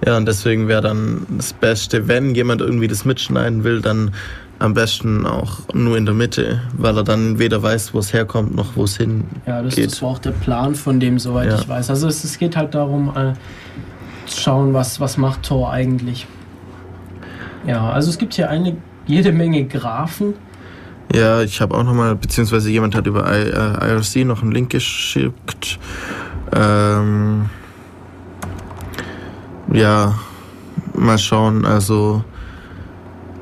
Ja, 0.05 0.17
und 0.17 0.27
deswegen 0.27 0.67
wäre 0.67 0.81
dann 0.81 1.27
das 1.37 1.53
Beste, 1.53 2.07
wenn 2.07 2.33
jemand 2.33 2.61
irgendwie 2.61 2.87
das 2.87 3.05
mitschneiden 3.05 3.63
will, 3.63 3.81
dann 3.81 4.11
am 4.61 4.73
besten 4.73 5.25
auch 5.25 5.61
nur 5.73 5.97
in 5.97 6.05
der 6.05 6.13
Mitte, 6.13 6.61
weil 6.77 6.95
er 6.95 7.03
dann 7.03 7.39
weder 7.39 7.61
weiß, 7.61 7.93
wo 7.93 7.99
es 7.99 8.13
herkommt, 8.13 8.55
noch 8.55 8.75
wo 8.75 8.83
es 8.83 8.97
hin 8.97 9.23
Ja, 9.47 9.61
das, 9.61 9.75
das, 9.75 10.01
war 10.01 10.09
auch 10.09 10.19
der 10.19 10.31
Plan 10.31 10.75
von 10.75 10.99
dem, 10.99 11.17
soweit 11.17 11.49
ja. 11.49 11.55
ich 11.59 11.67
weiß. 11.67 11.89
Also 11.89 12.07
es, 12.07 12.23
es 12.23 12.37
geht 12.37 12.55
halt 12.55 12.75
darum, 12.75 13.11
äh, 13.15 13.33
schauen, 14.27 14.73
was, 14.73 14.99
was 14.99 15.17
macht 15.17 15.43
Tor 15.43 15.71
eigentlich. 15.71 16.27
Ja, 17.65 17.91
also 17.91 18.09
es 18.09 18.17
gibt 18.17 18.33
hier 18.33 18.49
eine 18.49 18.77
jede 19.05 19.31
Menge 19.31 19.65
Graphen. 19.65 20.33
Ja, 21.13 21.41
ich 21.41 21.59
habe 21.59 21.75
auch 21.75 21.83
nochmal, 21.83 22.15
beziehungsweise 22.15 22.69
jemand 22.69 22.95
hat 22.95 23.05
über 23.05 23.25
I, 23.27 23.49
äh, 23.49 23.91
IRC 23.91 24.25
noch 24.25 24.41
einen 24.41 24.51
Link 24.51 24.69
geschickt. 24.69 25.77
Ähm, 26.53 27.49
ja, 29.73 30.15
mal 30.93 31.17
schauen, 31.17 31.65
also 31.65 32.23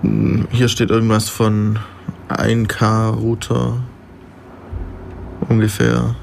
hm, 0.02 0.48
hier 0.52 0.68
steht 0.68 0.90
irgendwas 0.90 1.30
von 1.30 1.80
1K-Router 2.30 3.78
ungefähr. 5.48 6.16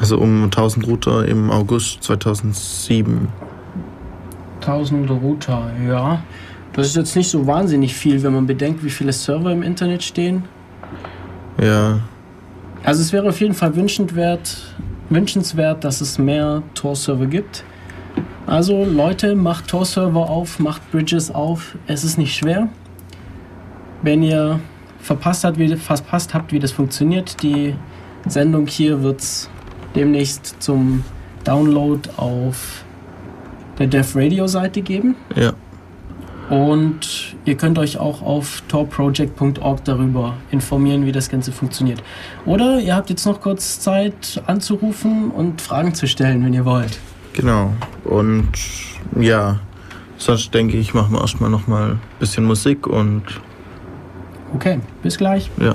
Also 0.00 0.18
um 0.18 0.44
1000 0.44 0.86
Router 0.86 1.26
im 1.26 1.50
August 1.50 2.02
2007. 2.02 3.28
1000 4.66 5.10
Router, 5.10 5.70
ja. 5.86 6.22
Das 6.72 6.88
ist 6.88 6.96
jetzt 6.96 7.14
nicht 7.14 7.28
so 7.28 7.46
wahnsinnig 7.46 7.94
viel, 7.94 8.22
wenn 8.22 8.32
man 8.32 8.46
bedenkt, 8.46 8.82
wie 8.82 8.90
viele 8.90 9.12
Server 9.12 9.52
im 9.52 9.62
Internet 9.62 10.02
stehen. 10.02 10.44
Ja. 11.62 12.00
Also 12.82 13.00
es 13.00 13.12
wäre 13.12 13.28
auf 13.28 13.40
jeden 13.40 13.54
Fall 13.54 13.76
wünschenswert, 13.76 14.74
wünschenswert 15.08 15.84
dass 15.84 16.00
es 16.00 16.18
mehr 16.18 16.62
Tor-Server 16.74 17.26
gibt. 17.26 17.64
Also 18.46 18.84
Leute, 18.84 19.34
macht 19.34 19.68
Tor-Server 19.68 20.28
auf, 20.28 20.58
macht 20.58 20.90
Bridges 20.90 21.34
auf. 21.34 21.76
Es 21.86 22.04
ist 22.04 22.18
nicht 22.18 22.36
schwer. 22.36 22.68
Wenn 24.02 24.22
ihr 24.22 24.60
verpasst 24.98 25.44
habt, 25.44 25.58
wie, 25.58 25.74
verpasst 25.76 26.34
habt, 26.34 26.52
wie 26.52 26.58
das 26.58 26.72
funktioniert, 26.72 27.42
die 27.42 27.74
Sendung 28.26 28.66
hier 28.66 29.02
wird 29.02 29.20
es 29.20 29.48
demnächst 29.94 30.56
zum 30.60 31.04
Download 31.44 32.08
auf 32.16 32.83
der 33.78 33.86
Dev 33.86 34.18
Radio 34.18 34.46
Seite 34.46 34.82
geben. 34.82 35.16
Ja. 35.34 35.52
Und 36.50 37.34
ihr 37.46 37.56
könnt 37.56 37.78
euch 37.78 37.98
auch 37.98 38.20
auf 38.20 38.62
torproject.org 38.68 39.84
darüber 39.84 40.34
informieren, 40.50 41.06
wie 41.06 41.12
das 41.12 41.30
Ganze 41.30 41.52
funktioniert. 41.52 42.02
Oder 42.44 42.80
ihr 42.80 42.94
habt 42.94 43.08
jetzt 43.08 43.24
noch 43.24 43.40
kurz 43.40 43.80
Zeit 43.80 44.42
anzurufen 44.46 45.30
und 45.30 45.62
Fragen 45.62 45.94
zu 45.94 46.06
stellen, 46.06 46.44
wenn 46.44 46.52
ihr 46.52 46.66
wollt. 46.66 46.98
Genau. 47.32 47.72
Und 48.04 48.50
ja, 49.18 49.60
sonst 50.18 50.52
denke 50.52 50.76
ich, 50.76 50.92
machen 50.92 51.14
wir 51.14 51.20
erstmal 51.22 51.50
nochmal 51.50 51.92
ein 51.92 52.00
bisschen 52.18 52.44
Musik 52.44 52.86
und. 52.86 53.22
Okay, 54.54 54.80
bis 55.02 55.16
gleich. 55.16 55.50
Ja. 55.58 55.74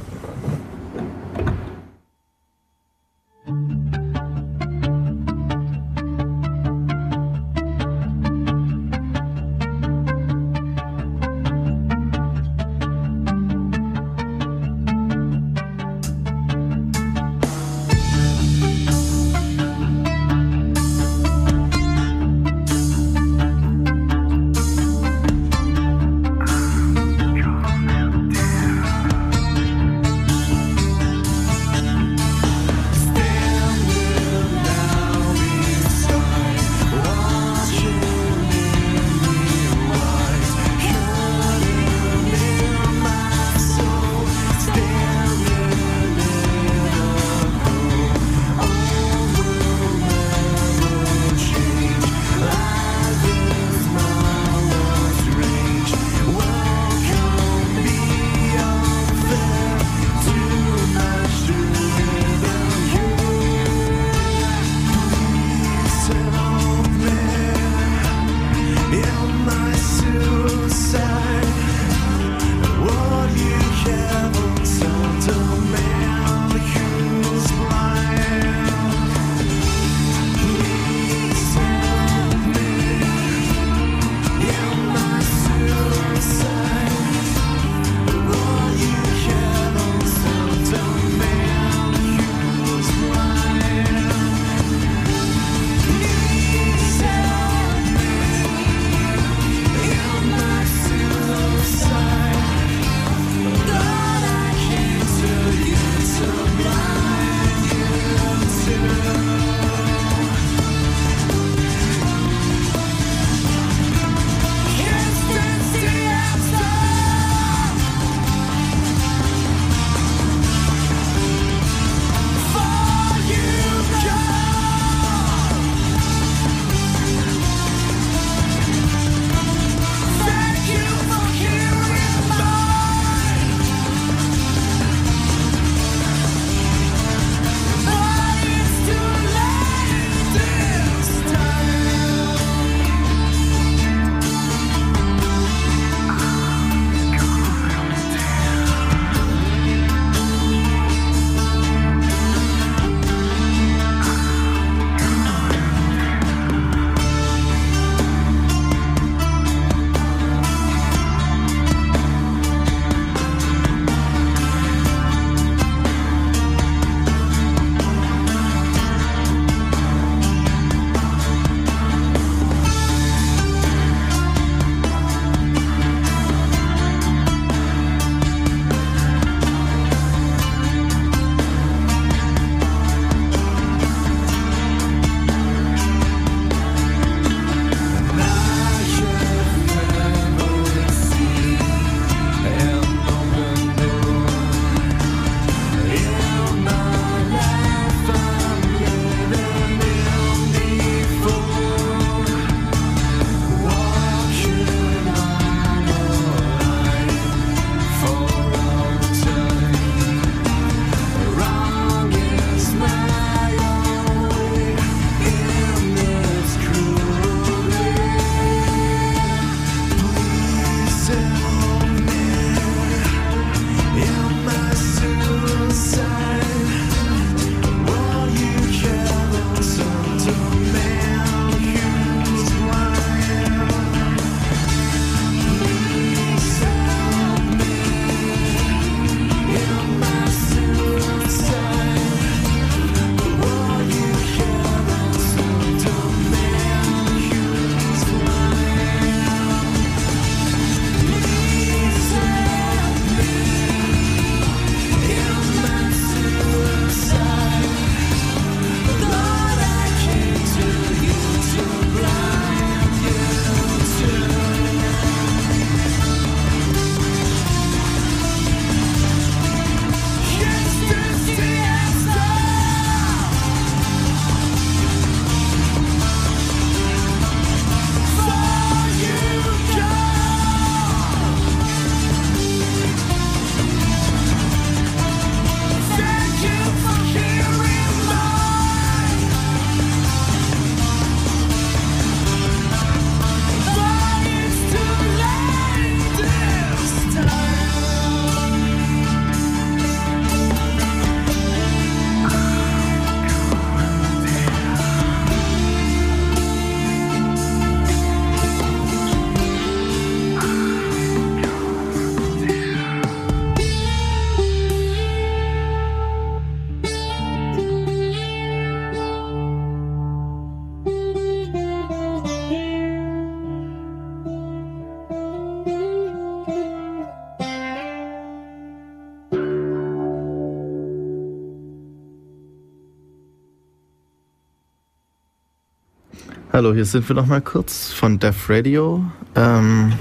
Hallo, 336.60 336.73
hier 336.73 336.84
sind 336.84 337.07
wir 337.07 337.15
nochmal 337.15 337.40
kurz 337.40 337.94
von 337.94 338.19
Def 338.19 338.49
Radio. 338.49 339.02
Ähm, 339.34 339.94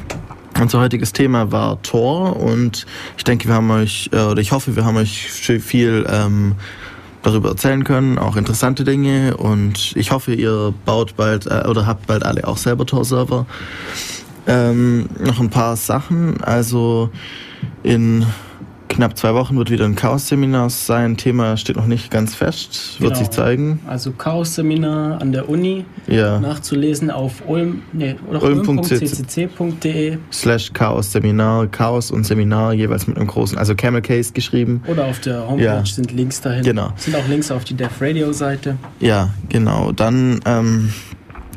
unser 0.61 0.81
heutiges 0.81 1.13
Thema 1.13 1.53
war 1.53 1.81
Tor 1.83 2.35
und 2.35 2.85
ich 3.17 3.23
denke, 3.23 3.47
wir 3.47 3.55
haben 3.55 3.71
euch, 3.71 4.11
äh, 4.13 4.23
oder 4.23 4.41
ich 4.41 4.51
hoffe, 4.51 4.75
wir 4.75 4.85
haben 4.85 4.97
euch 4.97 5.31
viel 5.31 6.05
ähm, 6.11 6.57
darüber 7.23 7.51
erzählen 7.51 7.85
können, 7.85 8.19
auch 8.19 8.35
interessante 8.35 8.83
Dinge 8.83 9.37
und 9.37 9.93
ich 9.95 10.11
hoffe, 10.11 10.35
ihr 10.35 10.75
baut 10.85 11.15
bald 11.15 11.47
äh, 11.47 11.63
oder 11.69 11.87
habt 11.87 12.09
bald 12.09 12.25
alle 12.25 12.45
auch 12.49 12.57
selber 12.57 12.87
Tor-Server. 12.87 13.47
Ähm, 14.49 15.09
noch 15.21 15.39
ein 15.39 15.51
paar 15.51 15.77
Sachen, 15.77 16.43
also 16.43 17.11
in 17.85 18.27
knapp 18.89 19.17
zwei 19.17 19.35
Wochen 19.35 19.57
wird 19.57 19.71
wieder 19.71 19.85
ein 19.85 19.95
Chaos-Seminar 19.95 20.71
sein. 20.71 21.17
Thema 21.17 21.57
steht 21.57 21.77
noch 21.77 21.87
nicht 21.87 22.11
ganz 22.11 22.35
fest, 22.35 22.97
wird 23.01 23.13
genau. 23.13 23.25
sich 23.25 23.31
zeigen. 23.31 23.81
Also 23.87 24.13
Chaos-Seminar 24.13 25.21
an 25.21 25.33
der 25.33 25.49
Uni. 25.49 25.85
Ja. 26.07 26.41
Nachzulesen 26.41 27.11
auf 27.11 27.43
ulm, 27.47 27.83
nee, 27.93 28.17
ulm.ccc.de 28.29 30.19
slash 30.33 30.73
Chaos-Seminar, 30.73 31.67
Chaos 31.69 32.11
und 32.11 32.25
Seminar 32.25 32.73
jeweils 32.73 33.07
mit 33.07 33.17
einem 33.17 33.27
großen, 33.27 33.59
also 33.59 33.75
Camel 33.75 34.03
Case 34.03 34.33
geschrieben. 34.33 34.83
Oder 34.87 35.05
auf 35.07 35.21
der 35.21 35.49
Homepage 35.49 35.65
ja. 35.65 35.85
sind 35.85 36.13
Links 36.13 36.41
dahin. 36.41 36.65
Genau. 36.65 36.93
Sind 36.97 37.15
auch 37.17 37.29
Links 37.29 37.51
auf 37.51 37.65
die 37.65 37.75
Dev 37.75 37.93
Radio 38.01 38.33
Seite. 38.33 38.77
Ja, 39.01 39.31
genau. 39.49 39.93
Dann 39.93 40.41
ähm, 40.45 40.93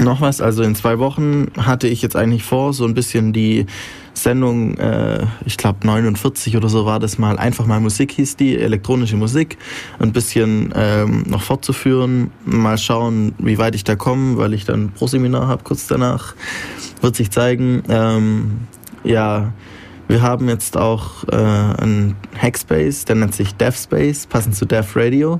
noch 0.02 0.22
was, 0.22 0.42
also 0.42 0.64
in 0.64 0.76
zwei 0.76 1.00
Wochen 1.00 1.48
hatte 1.58 1.88
ich 1.88 2.02
jetzt 2.02 2.16
eigentlich 2.16 2.44
vor, 2.44 2.74
so 2.74 2.86
ein 2.86 2.94
bisschen 2.94 3.34
die 3.34 3.66
Sendung, 4.24 4.78
äh, 4.78 5.26
ich 5.46 5.58
glaube 5.58 5.86
49 5.86 6.58
oder 6.58 6.70
so 6.70 6.86
war 6.86 7.00
das 7.00 7.18
mal, 7.18 7.38
einfach 7.38 7.66
mal 7.66 7.80
Musik 7.80 8.12
hieß 8.12 8.36
die, 8.38 8.58
elektronische 8.58 9.18
Musik, 9.18 9.58
ein 10.00 10.12
bisschen 10.12 10.74
ähm, 10.76 11.24
noch 11.28 11.42
fortzuführen, 11.42 12.32
mal 12.46 12.78
schauen, 12.78 13.34
wie 13.40 13.58
weit 13.58 13.76
ich 13.76 13.84
da 13.84 13.96
komme, 13.96 14.38
weil 14.38 14.54
ich 14.54 14.66
dann 14.66 14.92
Pro-Seminar 14.92 15.48
habe 15.48 15.64
kurz 15.64 15.88
danach, 15.88 16.36
wird 17.02 17.16
sich 17.16 17.32
zeigen. 17.32 17.84
Ähm, 17.90 18.62
ja, 19.04 19.54
wir 20.08 20.22
haben 20.22 20.50
jetzt 20.50 20.76
auch 20.76 21.24
äh, 21.30 21.36
einen 21.36 22.18
Hackspace, 22.38 23.06
der 23.06 23.16
nennt 23.16 23.34
sich 23.34 23.56
DevSpace, 23.56 24.28
passend 24.28 24.56
zu 24.56 24.66
Dev 24.66 25.00
Radio. 25.00 25.40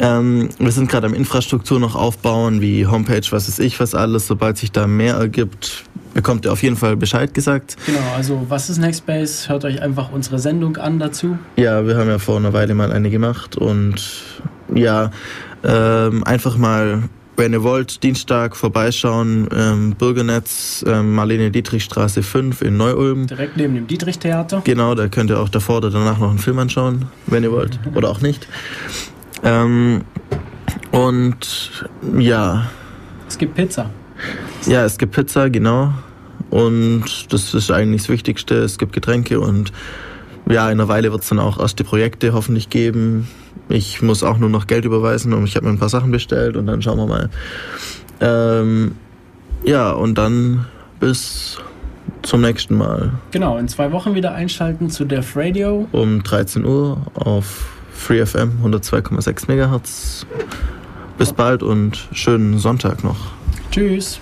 Ähm, 0.00 0.48
wir 0.58 0.72
sind 0.72 0.88
gerade 0.88 1.06
am 1.06 1.14
Infrastruktur 1.14 1.80
noch 1.80 1.94
aufbauen, 1.96 2.60
wie 2.60 2.86
Homepage, 2.86 3.22
was 3.30 3.48
ist 3.48 3.58
ich, 3.58 3.80
was 3.80 3.94
alles. 3.94 4.26
Sobald 4.26 4.56
sich 4.56 4.70
da 4.70 4.86
mehr 4.86 5.14
ergibt, 5.14 5.84
bekommt 6.14 6.44
ihr 6.44 6.52
auf 6.52 6.62
jeden 6.62 6.76
Fall 6.76 6.96
Bescheid 6.96 7.34
gesagt. 7.34 7.76
Genau, 7.86 7.98
also 8.16 8.46
was 8.48 8.70
ist 8.70 8.78
Nextbase? 8.78 9.48
Hört 9.48 9.64
euch 9.64 9.82
einfach 9.82 10.12
unsere 10.12 10.38
Sendung 10.38 10.76
an 10.76 10.98
dazu. 10.98 11.38
Ja, 11.56 11.86
wir 11.86 11.96
haben 11.96 12.08
ja 12.08 12.18
vor 12.18 12.36
einer 12.36 12.52
Weile 12.52 12.74
mal 12.74 12.92
eine 12.92 13.10
gemacht 13.10 13.56
und 13.56 14.24
ja, 14.74 15.10
ähm, 15.64 16.24
einfach 16.24 16.56
mal 16.56 17.02
wenn 17.38 17.52
ihr 17.52 17.62
wollt, 17.62 18.02
Dienstag 18.02 18.56
vorbeischauen, 18.56 19.48
ähm, 19.56 19.94
Bürgernetz, 19.96 20.84
ähm, 20.88 21.14
Marlene 21.14 21.52
Dietrichstraße 21.52 22.24
5 22.24 22.62
in 22.62 22.76
Neu-Ulm. 22.76 23.28
Direkt 23.28 23.56
neben 23.56 23.76
dem 23.76 23.86
Dietrich-Theater. 23.86 24.62
Genau, 24.64 24.96
da 24.96 25.06
könnt 25.06 25.30
ihr 25.30 25.38
auch 25.38 25.48
davor 25.48 25.76
oder 25.76 25.90
danach 25.90 26.18
noch 26.18 26.30
einen 26.30 26.40
Film 26.40 26.58
anschauen, 26.58 27.06
wenn 27.28 27.44
ihr 27.44 27.52
wollt. 27.52 27.78
oder 27.94 28.10
auch 28.10 28.20
nicht. 28.20 28.48
Ähm, 29.42 30.02
und 30.90 31.88
ja. 32.18 32.66
Es 33.26 33.38
gibt 33.38 33.54
Pizza. 33.54 33.90
Ja, 34.66 34.84
es 34.84 34.98
gibt 34.98 35.14
Pizza, 35.14 35.48
genau. 35.50 35.92
Und 36.50 37.32
das 37.32 37.54
ist 37.54 37.70
eigentlich 37.70 38.02
das 38.02 38.08
Wichtigste. 38.08 38.56
Es 38.56 38.78
gibt 38.78 38.92
Getränke 38.92 39.40
und 39.40 39.72
ja, 40.48 40.66
in 40.70 40.80
einer 40.80 40.88
Weile 40.88 41.12
wird 41.12 41.22
es 41.22 41.28
dann 41.28 41.38
auch 41.38 41.60
erste 41.60 41.84
Projekte 41.84 42.32
hoffentlich 42.32 42.70
geben. 42.70 43.28
Ich 43.68 44.00
muss 44.00 44.22
auch 44.22 44.38
nur 44.38 44.48
noch 44.48 44.66
Geld 44.66 44.86
überweisen 44.86 45.34
und 45.34 45.44
ich 45.44 45.56
habe 45.56 45.66
mir 45.66 45.72
ein 45.72 45.78
paar 45.78 45.90
Sachen 45.90 46.10
bestellt 46.10 46.56
und 46.56 46.66
dann 46.66 46.80
schauen 46.80 46.96
wir 46.96 47.06
mal. 47.06 47.30
Ähm, 48.20 48.92
ja, 49.64 49.92
und 49.92 50.16
dann 50.16 50.66
bis 51.00 51.58
zum 52.22 52.40
nächsten 52.40 52.76
Mal. 52.76 53.12
Genau, 53.30 53.58
in 53.58 53.68
zwei 53.68 53.92
Wochen 53.92 54.14
wieder 54.14 54.32
einschalten 54.32 54.88
zu 54.88 55.04
Def 55.04 55.36
Radio. 55.36 55.86
Um 55.92 56.22
13 56.22 56.64
Uhr 56.64 56.98
auf 57.14 57.77
FreeFM 57.98 58.64
102,6 58.64 59.48
MHz. 59.48 60.26
Bis 61.18 61.32
bald 61.32 61.62
und 61.62 62.08
schönen 62.12 62.58
Sonntag 62.58 63.04
noch. 63.04 63.32
Tschüss. 63.70 64.20